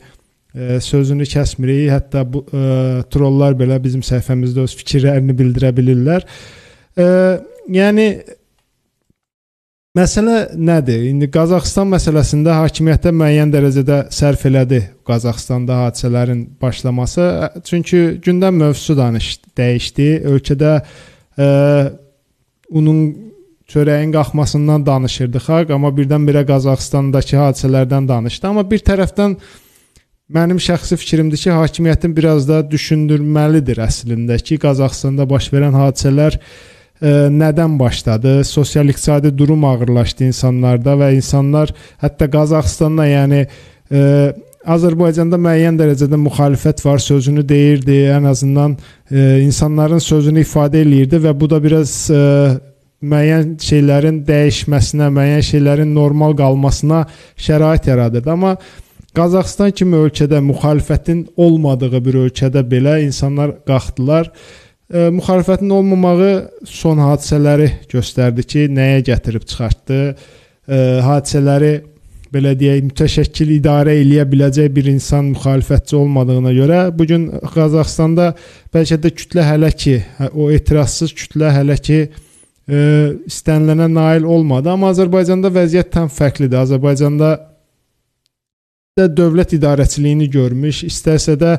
e, 0.55 0.80
sözünü 0.81 1.27
kəsmirik. 1.30 1.85
Hətta 1.93 2.26
bu 2.34 2.45
e, 2.47 2.65
trollar 3.11 3.57
belə 3.59 3.80
bizim 3.84 4.05
səhifəmizdə 4.05 4.65
öz 4.67 4.76
fikirlərini 4.81 5.38
bildirə 5.38 5.73
bilirlər. 5.77 6.27
E, 6.97 7.07
yəni 7.73 8.09
Məsələ 9.97 10.51
nədir? 10.53 11.01
İndi 11.09 11.27
Qazaxıstan 11.34 11.88
məsələsində 11.89 12.53
hakimiyyətə 12.59 13.09
müəyyən 13.09 13.49
dərəcədə 13.49 13.95
sərf 14.13 14.43
elədi 14.45 14.84
Qazaxstanda 15.07 15.80
hadisələrin 15.80 16.43
başlaması. 16.61 17.26
Çünki 17.65 17.97
gündəm 18.21 18.59
mövzusu 18.61 18.93
danış 18.99 19.31
dəyişdi. 19.57 20.07
Ölkədə 20.30 20.76
ə, 20.77 21.47
unun 22.69 23.01
çörəyin 23.70 24.12
qalxmasından 24.14 24.86
danışırdı 24.86 25.41
xalq, 25.46 25.74
amma 25.76 25.91
birdən-birə 25.94 26.46
Qazaxstandakı 26.50 27.38
hadisələrdən 27.38 28.08
danışdı. 28.10 28.48
Amma 28.50 28.64
bir 28.72 28.82
tərəfdən 28.86 29.36
mənim 30.34 30.58
şəxsi 30.62 30.98
fikrimdir 30.98 31.38
ki, 31.44 31.54
hakimiyyətin 31.54 32.16
biraz 32.18 32.48
da 32.50 32.64
düşündürməlidir 32.72 33.82
əslində 33.86 34.40
ki, 34.41 34.58
Qazaxstanda 34.66 35.30
baş 35.30 35.52
verən 35.54 35.78
hadisələr 35.78 36.40
ə, 36.40 37.14
nədən 37.34 37.78
başladı? 37.80 38.44
Sosial-iqtisadi 38.44 39.36
durum 39.38 39.66
ağırlaşdı 39.70 40.32
insanlarda 40.32 40.98
və 41.04 41.14
insanlar 41.18 41.74
hətta 42.02 42.30
Qazaxıstanda, 42.34 43.06
yəni 43.10 43.44
ə, 43.46 44.06
Azərbaycanda 44.70 45.38
müəyyən 45.40 45.78
dərəcədə 45.80 46.18
müxalifət 46.20 46.82
var, 46.86 47.00
sözünü 47.02 47.46
deyirdi, 47.48 48.02
ən 48.18 48.26
azından 48.34 48.76
ə, 48.76 49.40
insanların 49.46 50.02
sözünü 50.04 50.41
ifadə 50.41 50.82
eləyirdi 50.82 51.22
və 51.24 51.38
bu 51.38 51.48
da 51.54 51.62
biraz 51.64 51.94
ə, 52.12 52.26
müəyyən 52.99 53.55
şeylərin 53.63 54.21
dəyişməsinə, 54.27 55.09
müəyyən 55.15 55.43
şeylərin 55.45 55.91
normal 55.95 56.35
qalmasına 56.38 57.05
şərait 57.39 57.88
yaradırdı. 57.88 58.31
Amma 58.31 58.57
Qazaxstan 59.15 59.71
kimi 59.73 59.97
ölkədə 59.97 60.38
müxalifətin 60.45 61.23
olmadığı 61.39 62.01
bir 62.05 62.19
ölkədə 62.26 62.61
belə 62.69 62.99
insanlar 63.01 63.55
qalxdılar 63.67 64.30
e, 64.93 65.07
müxalifətin 65.15 65.71
olmamağı 65.73 66.34
son 66.69 67.01
hadisələri 67.01 67.71
göstərdi 67.89 68.45
ki, 68.45 68.67
nəyə 68.76 69.01
gətirib 69.09 69.47
çıxartdı. 69.49 69.99
E, 70.69 70.77
hadisələri 71.07 71.73
belə 72.30 72.53
deyək, 72.59 72.85
mütəşəkkil 72.91 73.55
idarə 73.55 73.95
eləyə 73.97 74.27
biləcək 74.30 74.69
bir 74.76 74.91
insan 74.91 75.31
müxalifətçi 75.34 75.97
olmadığına 75.97 76.53
görə 76.53 76.80
bu 76.93 77.09
gün 77.09 77.30
Qazaxstanda 77.55 78.34
bəlkə 78.76 79.01
də 79.01 79.15
kütlə 79.15 79.47
hələ 79.47 79.71
ki, 79.73 80.01
o 80.35 80.51
etirazsız 80.53 81.15
kütlə 81.17 81.49
hələ 81.55 81.80
ki 81.81 82.03
e, 82.03 82.28
istənilənə 82.70 83.88
nail 83.90 84.26
olmadı, 84.30 84.70
amma 84.70 84.91
Azərbaycanda 84.94 85.50
vəziyyət 85.54 85.90
tam 85.96 86.10
fərqlidir. 86.14 86.60
Azərbaycanda 86.62 87.32
də 89.00 89.08
dövlət 89.16 89.56
idarəçiliyini 89.58 90.28
görmüş, 90.34 90.84
istərsə 90.90 91.38
də 91.40 91.56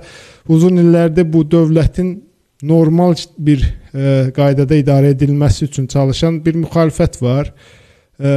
uzun 0.51 0.79
illərdir 0.83 1.27
bu 1.33 1.45
dövlətin 1.49 2.19
normal 2.63 3.17
bir 3.39 3.63
e, 3.65 4.31
qaydada 4.37 4.77
idarə 4.77 5.15
edilməsi 5.15 5.67
üçün 5.71 5.87
çalışan 5.89 6.41
bir 6.45 6.59
müxalifət 6.61 7.21
var. 7.23 7.53
E, 8.21 8.31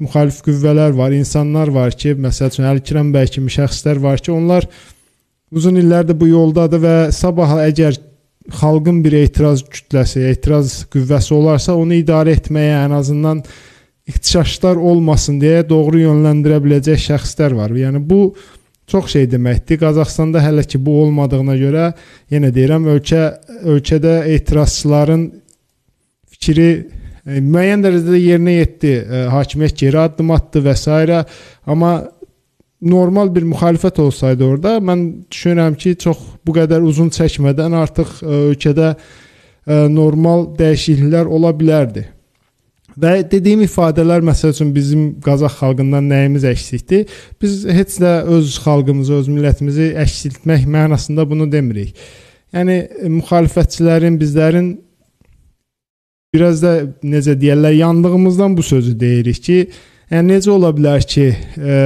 müxalif 0.00 0.40
qüvvələr 0.46 0.96
var, 0.96 1.12
insanlar 1.14 1.70
var 1.74 1.92
ki, 1.92 2.16
məsəl 2.18 2.50
üçün 2.52 2.68
Əlikrəm 2.70 3.12
bəy 3.14 3.30
kimi 3.36 3.52
şəxslər 3.52 4.00
var 4.02 4.22
ki, 4.24 4.32
onlar 4.32 4.66
uzun 5.54 5.78
illərdir 5.78 6.18
bu 6.18 6.30
yoldadır 6.32 6.82
və 6.82 6.96
sabah 7.14 7.58
əgər 7.68 8.00
xalqın 8.52 9.00
bir 9.04 9.16
etiraz 9.22 9.62
kütləsi, 9.64 10.26
etiraz 10.28 10.82
qüvvəsi 10.92 11.32
olarsa, 11.34 11.76
onu 11.80 11.96
idarə 11.96 12.34
etməyə 12.36 12.82
ən 12.84 12.96
azından 12.98 13.40
ixtişaşlar 14.08 14.76
olmasın 14.76 15.38
deyə 15.40 15.62
doğru 15.68 16.02
yönləndirə 16.02 16.60
biləcək 16.64 17.00
şəxslər 17.06 17.56
var. 17.56 17.72
Yəni 17.72 18.02
bu 18.04 18.34
çox 18.90 19.08
şey 19.14 19.30
deməkdir. 19.32 19.80
Qazaxstanda 19.80 20.42
hələ 20.44 20.66
ki 20.68 20.80
bu 20.84 20.98
olmadığına 21.06 21.56
görə 21.56 21.86
yenə 22.32 22.52
deyirəm, 22.54 22.88
ölkə 22.92 23.22
ölkədə 23.64 24.18
etirazçıların 24.34 25.24
fikri 26.34 26.68
e, 26.74 27.40
müəyyən 27.40 27.86
dərəcədə 27.86 28.20
yerinə 28.20 28.58
yetdi. 28.58 28.92
E, 29.00 29.24
hakimiyyət 29.32 29.80
geri 29.86 30.02
addım 30.04 30.34
atdı 30.36 30.64
və 30.68 30.76
s. 30.76 31.24
amma 31.64 31.94
normal 32.84 33.30
bir 33.34 33.46
müxalifət 33.48 34.00
olsaydı 34.00 34.44
orada 34.44 34.76
mən 34.84 35.04
düşünürəm 35.32 35.76
ki, 35.80 35.94
çox 36.00 36.20
bu 36.46 36.54
qədər 36.58 36.84
uzun 36.84 37.10
çəkmədən 37.14 37.76
artıq 37.80 38.10
e, 38.22 38.40
ölkədə 38.50 38.90
e, 38.94 39.78
normal 39.92 40.50
dəyişikliklər 40.58 41.30
ola 41.30 41.54
bilərdi. 41.56 42.04
Və 43.00 43.16
dediyim 43.26 43.64
ifadələr 43.64 44.22
məsəl 44.22 44.52
üçün 44.54 44.70
bizim 44.74 45.06
Qazax 45.24 45.56
xalqından 45.58 46.06
nəyimiz 46.12 46.44
əksikdir? 46.46 47.08
Biz 47.42 47.64
heç 47.66 47.96
də 48.04 48.12
öz 48.36 48.52
xalqımızı, 48.62 49.14
öz 49.20 49.30
millətimizi 49.32 49.88
əksiltmək 50.04 50.68
mənasında 50.70 51.26
bunu 51.30 51.48
demirik. 51.50 51.96
Yəni 52.54 52.76
müxalifətçilərin, 53.16 54.14
bizlərin 54.20 54.68
biraz 56.34 56.62
da 56.62 56.76
necə 57.02 57.34
deyirlər, 57.38 57.74
yandığımızdan 57.80 58.54
bu 58.56 58.62
sözü 58.62 58.94
deyirik 59.00 59.42
ki, 59.42 59.58
yəni 60.12 60.36
necə 60.36 60.52
ola 60.54 60.70
bilər 60.74 61.02
ki, 61.02 61.26
e, 61.58 61.80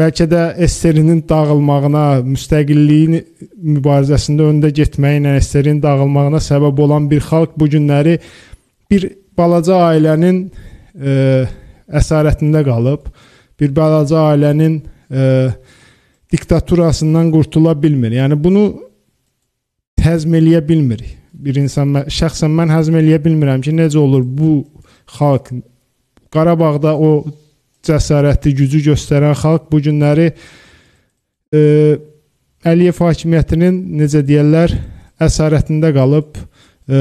bəlkə 0.00 0.26
də 0.30 0.42
SSR-nin 0.64 1.20
dağılmağına, 1.28 2.04
müstəqilliyin 2.24 3.18
mübarizəsində 3.76 4.46
öndə 4.48 4.70
getməyinə, 4.76 5.36
SSR-in 5.42 5.82
dağılmağına 5.82 6.40
səbəb 6.44 6.80
olan 6.86 7.08
bir 7.10 7.24
xalq 7.26 7.56
bu 7.60 7.68
günləri 7.74 8.16
bir 8.90 9.10
balaca 9.38 9.76
ailənin 9.90 10.42
e, 10.94 11.16
əsarətində 12.00 12.64
qalıb, 12.66 13.10
bir 13.60 13.74
balaca 13.76 14.24
ailənin 14.32 14.80
e, 15.10 15.24
diktaturasından 16.32 17.30
qurtula 17.34 17.74
bilmir. 17.82 18.16
Yəni 18.22 18.38
bunu 18.44 18.64
həzm 20.00 20.36
eləyə 20.40 20.62
bilmir. 20.68 21.04
Bir 21.34 21.60
insan 21.60 21.92
şəxsən 22.08 22.52
mən 22.56 22.72
həzm 22.72 22.96
eləyə 23.00 23.20
bilmirəm 23.24 23.62
ki, 23.64 23.74
necə 23.76 23.98
olur 24.00 24.24
bu 24.24 24.54
xalq 25.18 25.52
Qarabağda 26.30 26.92
o 26.94 27.24
cəsarəti, 27.86 28.52
gücü 28.56 28.82
göstərən 28.90 29.34
xalq 29.38 29.68
bu 29.72 29.80
günləri 29.84 30.30
e, 31.54 31.62
Əliyev 32.60 32.98
hakimiyyətinin 33.00 33.76
necə 33.96 34.20
deyirlər, 34.20 34.74
əsarətində 35.24 35.94
qalıb, 35.96 36.36
e, 36.92 36.98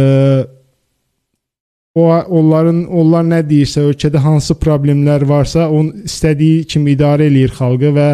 o 1.99 2.05
onların 2.39 2.85
onlar 2.87 3.25
nə 3.27 3.41
deyirsə, 3.43 3.83
ölkədə 3.89 4.21
hansı 4.23 4.55
problemlər 4.55 5.25
varsa, 5.27 5.67
onu 5.67 6.05
istədiyi 6.07 6.63
kimi 6.63 6.93
idarə 6.95 7.27
eləyir 7.27 7.51
xalqı 7.57 7.91
və 7.97 8.07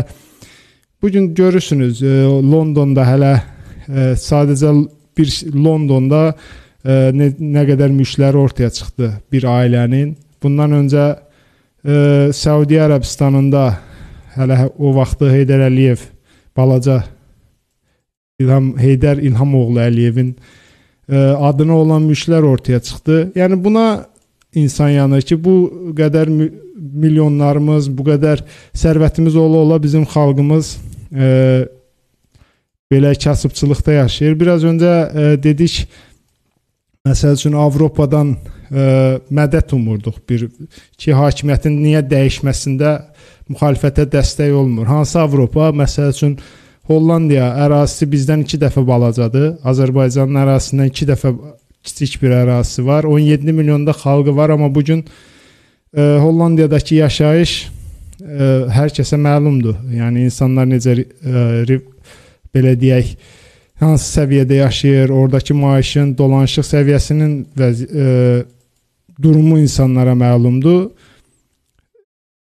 bu 1.03 1.11
gün 1.13 1.33
görürsünüz, 1.37 2.01
e, 2.01 2.15
Londonda 2.25 3.05
hələ 3.05 3.33
e, 3.35 4.15
sadəcə 4.17 4.73
bir 5.17 5.33
Londonda 5.53 6.23
e, 6.31 7.11
nə, 7.13 7.29
nə 7.37 7.67
qədər 7.69 7.93
mülkləri 7.93 8.41
ortaya 8.41 8.71
çıxdı 8.73 9.11
bir 9.31 9.45
ailənin. 9.53 10.15
Bundan 10.41 10.73
öncə 10.81 11.05
e, 11.85 11.95
Səudiyyə 12.35 12.87
Ərəbistanında 12.89 13.65
hələ 14.35 14.65
o 14.77 14.91
vaxtı 14.95 15.29
Heydər 15.31 15.67
Əliyev 15.69 16.03
balaca 16.57 17.03
İlham 18.41 18.73
Heydər 18.79 19.21
İlhamoğlu 19.23 19.79
Əliyevin 19.85 20.33
ə, 21.07 21.19
adına 21.49 21.77
olan 21.77 22.03
mülklər 22.09 22.43
ortaya 22.43 22.81
çıxdı. 22.83 23.31
Yəni 23.37 23.59
buna 23.63 24.05
insan 24.55 24.89
yanır 24.89 25.21
ki, 25.21 25.37
bu 25.43 25.55
qədər 25.95 26.31
milyonlarımız, 26.75 27.87
bu 27.95 28.07
qədər 28.09 28.43
sərvətimiz 28.75 29.37
ola-ola 29.39 29.79
bizim 29.83 30.03
xalqımız 30.09 30.73
ə, 31.15 31.29
belə 32.91 33.13
kasıbçılıqda 33.23 34.01
yaşayır. 34.01 34.35
Biraz 34.39 34.67
öncə 34.67 34.91
ə, 34.91 35.29
dedik 35.43 35.85
məsəl 37.07 37.39
üçün 37.39 37.55
Avropadan 37.55 38.35
ə, 38.71 38.85
mədət 39.29 39.73
umurduq 39.77 40.21
bir 40.29 40.47
ki, 40.97 41.13
hakimiyyətin 41.13 41.77
niyə 41.81 42.03
dəyişməsində 42.09 42.93
müxalifətə 43.51 44.07
dəstək 44.13 44.53
olmur. 44.55 44.87
Hansı 44.89 45.19
Avropa 45.21 45.71
məsəl 45.75 46.13
üçün 46.15 46.37
Hollandiya 46.85 47.47
ərazisi 47.65 48.05
bizdən 48.09 48.43
2 48.45 48.59
dəfə 48.61 48.83
balacadır. 48.85 49.55
Azərbaycanın 49.65 50.41
ərazisindən 50.43 50.91
2 50.91 51.07
dəfə 51.11 51.31
kiçik 51.85 52.19
bir 52.21 52.33
ərazisi 52.43 52.85
var. 52.85 53.07
17 53.09 53.53
milyonda 53.53 53.93
xalqı 53.93 54.35
var, 54.35 54.53
amma 54.53 54.69
bu 54.75 54.83
gün 54.83 55.05
Hollandiyadakı 55.95 56.95
yaşayış 56.95 57.51
e, 58.19 58.49
hər 58.75 58.91
kəsə 58.95 59.17
məlumdur. 59.21 59.77
Yəni 59.95 60.25
insanlar 60.27 60.67
necə 60.67 60.97
e, 60.99 61.77
belə 62.55 62.73
deyək, 62.79 63.13
hansı 63.79 64.09
səviyyədə 64.19 64.59
yaşayır, 64.59 65.13
oradakı 65.15 65.55
maaşın, 65.55 66.13
dolanışıq 66.17 66.67
səviyyəsinin 66.67 67.33
və 67.55 67.71
e, 67.71 68.09
durumu 69.21 69.59
insanlara 69.59 70.13
məlumdur. 70.15 70.89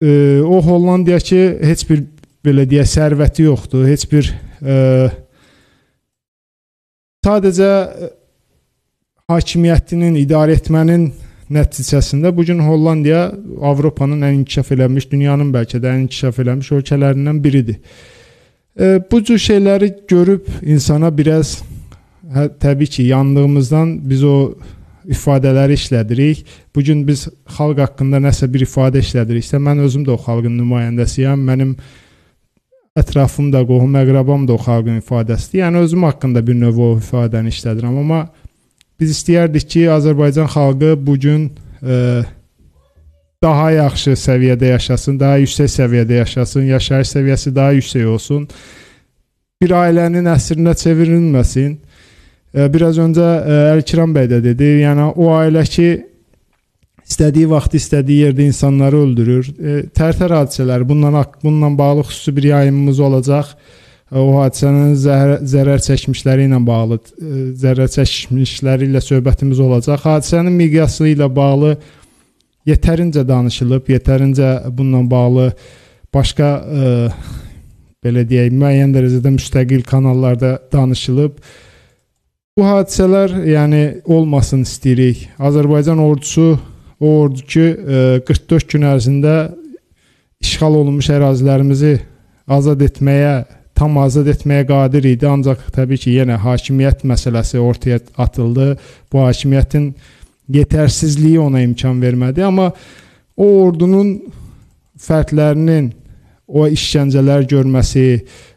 E, 0.02 0.40
o 0.40 0.62
Hollandiya 0.62 1.18
ki, 1.18 1.40
heç 1.62 1.84
bir 1.90 2.05
belə 2.44 2.64
deyə 2.68 2.86
sərvəti 2.88 3.44
yoxdur. 3.48 3.84
Heç 3.88 4.06
bir 4.12 4.30
e, 4.62 4.76
sadəcə 7.26 7.72
hakimiyyətinin 9.30 10.16
idarə 10.22 10.56
etmənin 10.59 11.10
nəticəsində 11.51 12.30
bu 12.36 12.47
gün 12.47 12.62
Hollandiya 12.64 13.26
Avropanın 13.60 14.22
ən 14.26 14.40
inkişaf 14.40 14.72
eləmiş, 14.76 15.10
dünyanın 15.10 15.51
bəlkə 15.55 15.82
də 15.82 15.92
ən 15.92 16.06
inkişaf 16.06 16.38
eləmiş 16.42 16.72
ölkələrindən 16.78 17.42
biridir. 17.44 17.80
E, 18.78 19.01
bu 19.10 19.22
cür 19.24 19.38
şeyləri 19.38 19.90
görüb 20.09 20.47
insana 20.62 21.10
biraz 21.16 21.59
hə, 22.34 22.48
təbii 22.62 22.86
ki, 22.86 23.02
yandığımızdan 23.10 23.98
biz 24.10 24.24
o 24.24 24.55
ifadələri 25.11 25.77
işlədirik. 25.78 26.45
Bu 26.74 26.85
gün 26.87 27.03
biz 27.07 27.27
xalq 27.57 27.82
haqqında 27.82 28.20
nəsə 28.23 28.49
bir 28.53 28.65
ifadə 28.66 29.03
işlədiriksə, 29.05 29.59
mən 29.62 29.82
özüm 29.87 30.07
də 30.07 30.15
o 30.15 30.19
xalqın 30.20 30.55
nümayəndəsiyəm. 30.61 31.43
Mənim 31.51 31.74
ətrafımda, 32.99 33.62
qohum 33.66 33.97
əqrabam 34.01 34.47
da 34.49 34.57
o 34.57 34.61
xalqın 34.61 35.01
ifadəsidir. 35.03 35.65
Yəni 35.65 35.85
özüm 35.87 36.07
haqqında 36.09 36.45
bir 36.47 36.59
növ 36.62 36.78
o 36.78 36.91
ifadəni 36.99 37.55
işlədirəm, 37.55 38.03
amma 38.05 38.24
biz 39.01 39.15
istəyərdik 39.16 39.66
ki, 39.73 39.87
Azərbaycan 39.95 40.51
xalqı 40.51 40.95
bu 41.07 41.16
gün 41.20 41.47
e, 41.82 42.23
daha 43.43 43.70
yaxşı 43.73 44.16
səviyyədə 44.20 44.74
yaşasın, 44.74 45.20
daha 45.20 45.39
yüksək 45.41 45.70
səviyyədə 45.78 46.20
yaşasın, 46.20 46.66
yaşayış 46.74 47.15
səviyyəsi 47.16 47.55
daha 47.57 47.73
yüksək 47.78 48.07
olsun. 48.15 48.49
Bir 49.61 49.73
ailənin 49.77 50.28
əsrinə 50.28 50.74
çevrilməsin. 50.77 51.78
Biraz 52.55 52.98
öncə 52.98 53.27
Əlkiram 53.77 54.14
bəy 54.14 54.27
də 54.31 54.40
dedi, 54.43 54.70
yəni 54.82 55.12
o 55.14 55.28
ailə 55.36 55.62
ki 55.70 55.89
istədiyi 57.10 57.51
vaxt, 57.51 57.77
istədiyi 57.78 58.27
yerdə 58.27 58.47
insanları 58.48 59.05
öldürür. 59.05 59.52
Tərtər 59.94 60.35
hadisələri 60.35 60.89
bununla 60.89 61.24
bununla 61.43 61.70
bağlı 61.78 62.09
xüsusi 62.09 62.36
bir 62.36 62.48
yayımımız 62.51 63.01
olacaq. 63.06 63.55
O 64.10 64.40
hadisənin 64.40 64.97
zərər, 64.98 65.36
zərər 65.47 65.82
çəkmişləri 65.86 66.48
ilə 66.48 66.59
bağlı, 66.66 66.98
zərər 67.62 67.90
çəkmişləri 67.94 68.90
ilə 68.90 69.02
söhbətimiz 69.06 69.62
olacaq. 69.62 70.02
Hadisənin 70.02 70.56
miqyası 70.59 71.06
ilə 71.12 71.31
bağlı 71.31 71.77
yetərincə 72.66 73.22
danışılıb, 73.28 73.86
yetərincə 73.94 74.51
bununla 74.74 75.05
bağlı 75.10 75.47
başqa 76.14 76.51
ə, 76.59 76.90
belə 78.02 78.27
deyək, 78.27 78.51
müəyyən 78.51 78.94
dərəcədə 78.97 79.36
müstəqil 79.39 79.86
kanallarda 79.86 80.56
danışılıb. 80.72 81.39
Bu 82.61 82.66
hadisələr, 82.69 83.32
yəni 83.49 83.78
olmasın 84.05 84.66
istəyirik. 84.66 85.23
Azərbaycan 85.41 85.97
ordusu 86.05 86.59
o 87.01 87.12
ordu 87.23 87.41
ki, 87.41 87.62
44 88.28 88.53
e, 88.53 88.66
gün 88.74 88.82
ərzində 88.85 89.37
işğal 90.45 90.77
olunmuş 90.82 91.09
ərazilərimizi 91.15 91.95
azad 92.53 92.85
etməyə, 92.85 93.47
tam 93.73 93.97
azad 94.03 94.28
etməyə 94.28 94.66
qadir 94.69 95.09
idi. 95.09 95.24
Ancaq 95.24 95.62
təbii 95.73 96.03
ki, 96.03 96.12
yenə 96.19 96.37
hakimiyyət 96.43 97.07
məsələsi 97.09 97.62
ortaya 97.65 98.03
atıldı. 98.20 98.74
Bu 99.09 99.24
hakimiyyətin 99.24 99.95
yetərsizliyi 100.53 101.41
ona 101.41 101.65
imkan 101.65 101.97
vermədi, 102.05 102.45
amma 102.45 102.74
o 103.41 103.49
ordunun 103.62 104.19
fərdlərinin 105.01 105.95
o 106.51 106.66
işgəncələr 106.68 107.47
görməsi, 107.51 108.05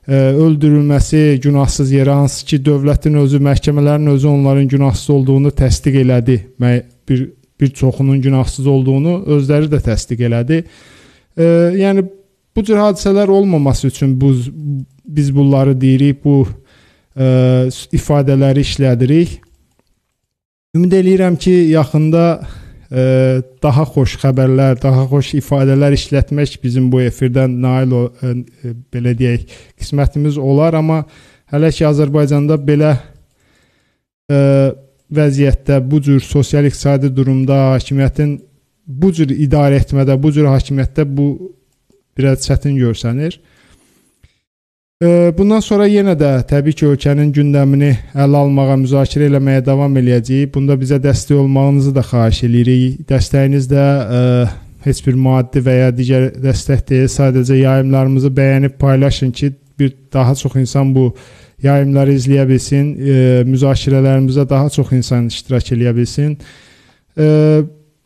ə, 0.08 0.24
öldürülməsi 0.42 1.40
günahsız 1.44 1.94
yerə 1.94 2.18
hansı 2.24 2.46
ki, 2.50 2.60
dövlətin 2.66 3.16
özü, 3.22 3.40
məhkəmələrin 3.44 4.10
özü 4.16 4.28
onların 4.28 4.68
günahsız 4.68 5.10
olduğunu 5.10 5.54
təsdiq 5.54 6.02
elədi. 6.04 6.40
Bir 6.60 7.30
bir 7.60 7.70
çoxunun 7.70 8.22
günahsız 8.22 8.68
olduğunu 8.68 9.14
özləri 9.38 9.70
də 9.72 9.80
təsdiq 9.86 10.26
elədi. 10.28 10.64
Ə, 11.38 11.46
yəni 11.80 12.04
bu 12.56 12.64
cür 12.66 12.82
hadisələr 12.82 13.30
olmaması 13.32 13.88
üçün 13.88 14.22
bu 14.22 14.34
biz 15.06 15.36
bunları 15.36 15.76
deyirik, 15.82 16.24
bu 16.26 16.48
ə, 17.16 17.70
ifadələri 17.94 18.66
işlədirik. 18.66 19.40
Ümid 20.76 20.92
eləyirəm 20.98 21.38
ki, 21.38 21.52
yaxında 21.52 22.24
daha 22.94 23.86
xoş 23.90 24.18
xəbərlər, 24.22 24.78
daha 24.82 25.08
xoş 25.10 25.34
ifadələr 25.40 25.96
işlətmək 25.98 26.60
bizim 26.62 26.92
bu 26.94 27.02
efirdən 27.02 27.56
nail 27.64 27.96
o, 27.98 28.04
ə, 28.22 28.34
belə 28.94 29.16
deyək, 29.18 29.48
qismətimiz 29.82 30.38
olar, 30.38 30.78
amma 30.78 31.00
hələ 31.54 31.72
ki 31.74 31.88
Azərbaycanda 31.90 32.60
belə 32.62 32.92
ə, 34.30 34.42
vəziyyətdə 35.14 35.80
bu 35.90 36.02
cür 36.06 36.22
sosial-iqtisadi 36.22 37.10
durumda 37.16 37.74
hakimiyyətin 37.74 38.38
bu 38.86 39.10
cür 39.16 39.32
idarə 39.32 39.82
etmədə, 39.82 40.18
bu 40.22 40.32
cür 40.36 40.52
hakimiyyətdə 40.52 41.08
bu 41.18 41.28
biraz 42.18 42.46
çətin 42.46 42.78
görsənir. 42.78 43.40
Bundan 45.38 45.60
sonra 45.60 45.88
yenə 45.90 46.14
də 46.16 46.30
təbii 46.48 46.76
ki, 46.78 46.86
ölkənin 46.94 47.32
gündəmini 47.36 47.90
ələ 48.14 48.40
almağa, 48.40 48.78
müzakirə 48.80 49.26
eləməyə 49.28 49.64
davam 49.66 49.98
eləyəcəyik. 50.00 50.54
Bunda 50.54 50.78
bizə 50.80 51.00
dəstək 51.04 51.42
olmağınızı 51.42 51.92
da 51.96 52.04
xahiş 52.08 52.44
eləyirik. 52.48 53.02
Dəstəyiniz 53.10 53.68
də 53.72 53.84
ə, 53.84 54.22
heç 54.86 55.02
bir 55.08 55.18
maddi 55.20 55.64
və 55.66 55.76
ya 55.80 55.90
digər 55.98 56.30
dəstək 56.46 56.86
deyil, 56.88 57.10
sadəcə 57.12 57.58
yayımlarımızı 57.60 58.32
bəyənib 58.38 58.78
paylaşın 58.80 59.36
ki, 59.36 59.52
bir 59.80 59.94
daha 60.14 60.36
çox 60.40 60.56
insan 60.62 60.96
bu 60.96 61.10
yayımları 61.64 62.16
izləyə 62.20 62.48
bilsin, 62.48 62.94
ə, 62.96 63.20
müzakirələrimizə 63.50 64.48
daha 64.50 64.70
çox 64.72 64.94
insan 64.96 65.28
iştirak 65.34 65.74
eləyə 65.76 65.96
bilsin. 66.00 66.38
Ə, 67.18 67.28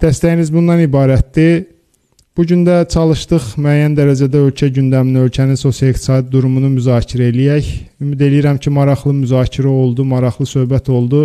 dəstəyiniz 0.02 0.54
bundan 0.56 0.82
ibarətdir. 0.88 1.66
Bu 2.38 2.44
gün 2.46 2.62
də 2.68 2.84
çalışdıq 2.94 3.56
müəyyən 3.58 3.96
dərəcədə 3.98 4.44
ölkə 4.46 4.68
gündəmini, 4.70 5.24
ölkənin 5.26 5.58
sosial-iqtisadi 5.58 6.30
durumunu 6.30 6.70
müzakirə 6.76 7.32
eləyək. 7.32 7.72
Ümid 7.98 8.22
eləyirəm 8.22 8.60
ki, 8.62 8.70
maraqlı 8.78 9.16
müzakirə 9.24 9.74
oldu, 9.74 10.06
maraqlı 10.06 10.46
söhbət 10.46 10.92
oldu. 10.94 11.24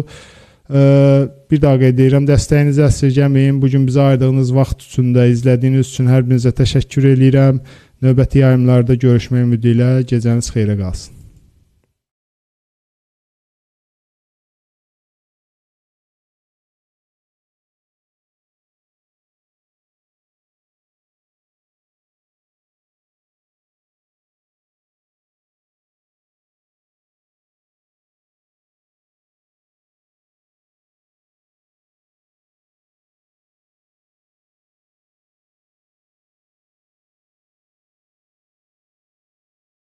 Bir 0.72 1.60
daha 1.60 1.76
qeyd 1.84 2.01
edirəm, 2.01 2.24
dəstəyinizi 2.32 2.86
əsirgəməyin. 2.89 3.60
Bu 3.60 3.68
gün 3.74 3.84
bizə 3.84 4.06
ayırdığınız 4.09 4.56
vaxt 4.56 4.89
üçün 4.89 5.12
də 5.12 5.28
izlədiyiniz 5.36 5.93
üçün 5.93 6.09
hər 6.09 6.24
birinizə 6.24 6.56
təşəkkür 6.62 7.12
eləyirəm. 7.12 7.60
Növbəti 8.02 8.47
yayımlarda 8.47 8.97
görüşmək 9.05 9.51
ümidi 9.51 9.76
ilə 9.76 9.98
gecəniz 10.09 10.48
xeyrə 10.55 10.80
qalsın. 10.80 11.22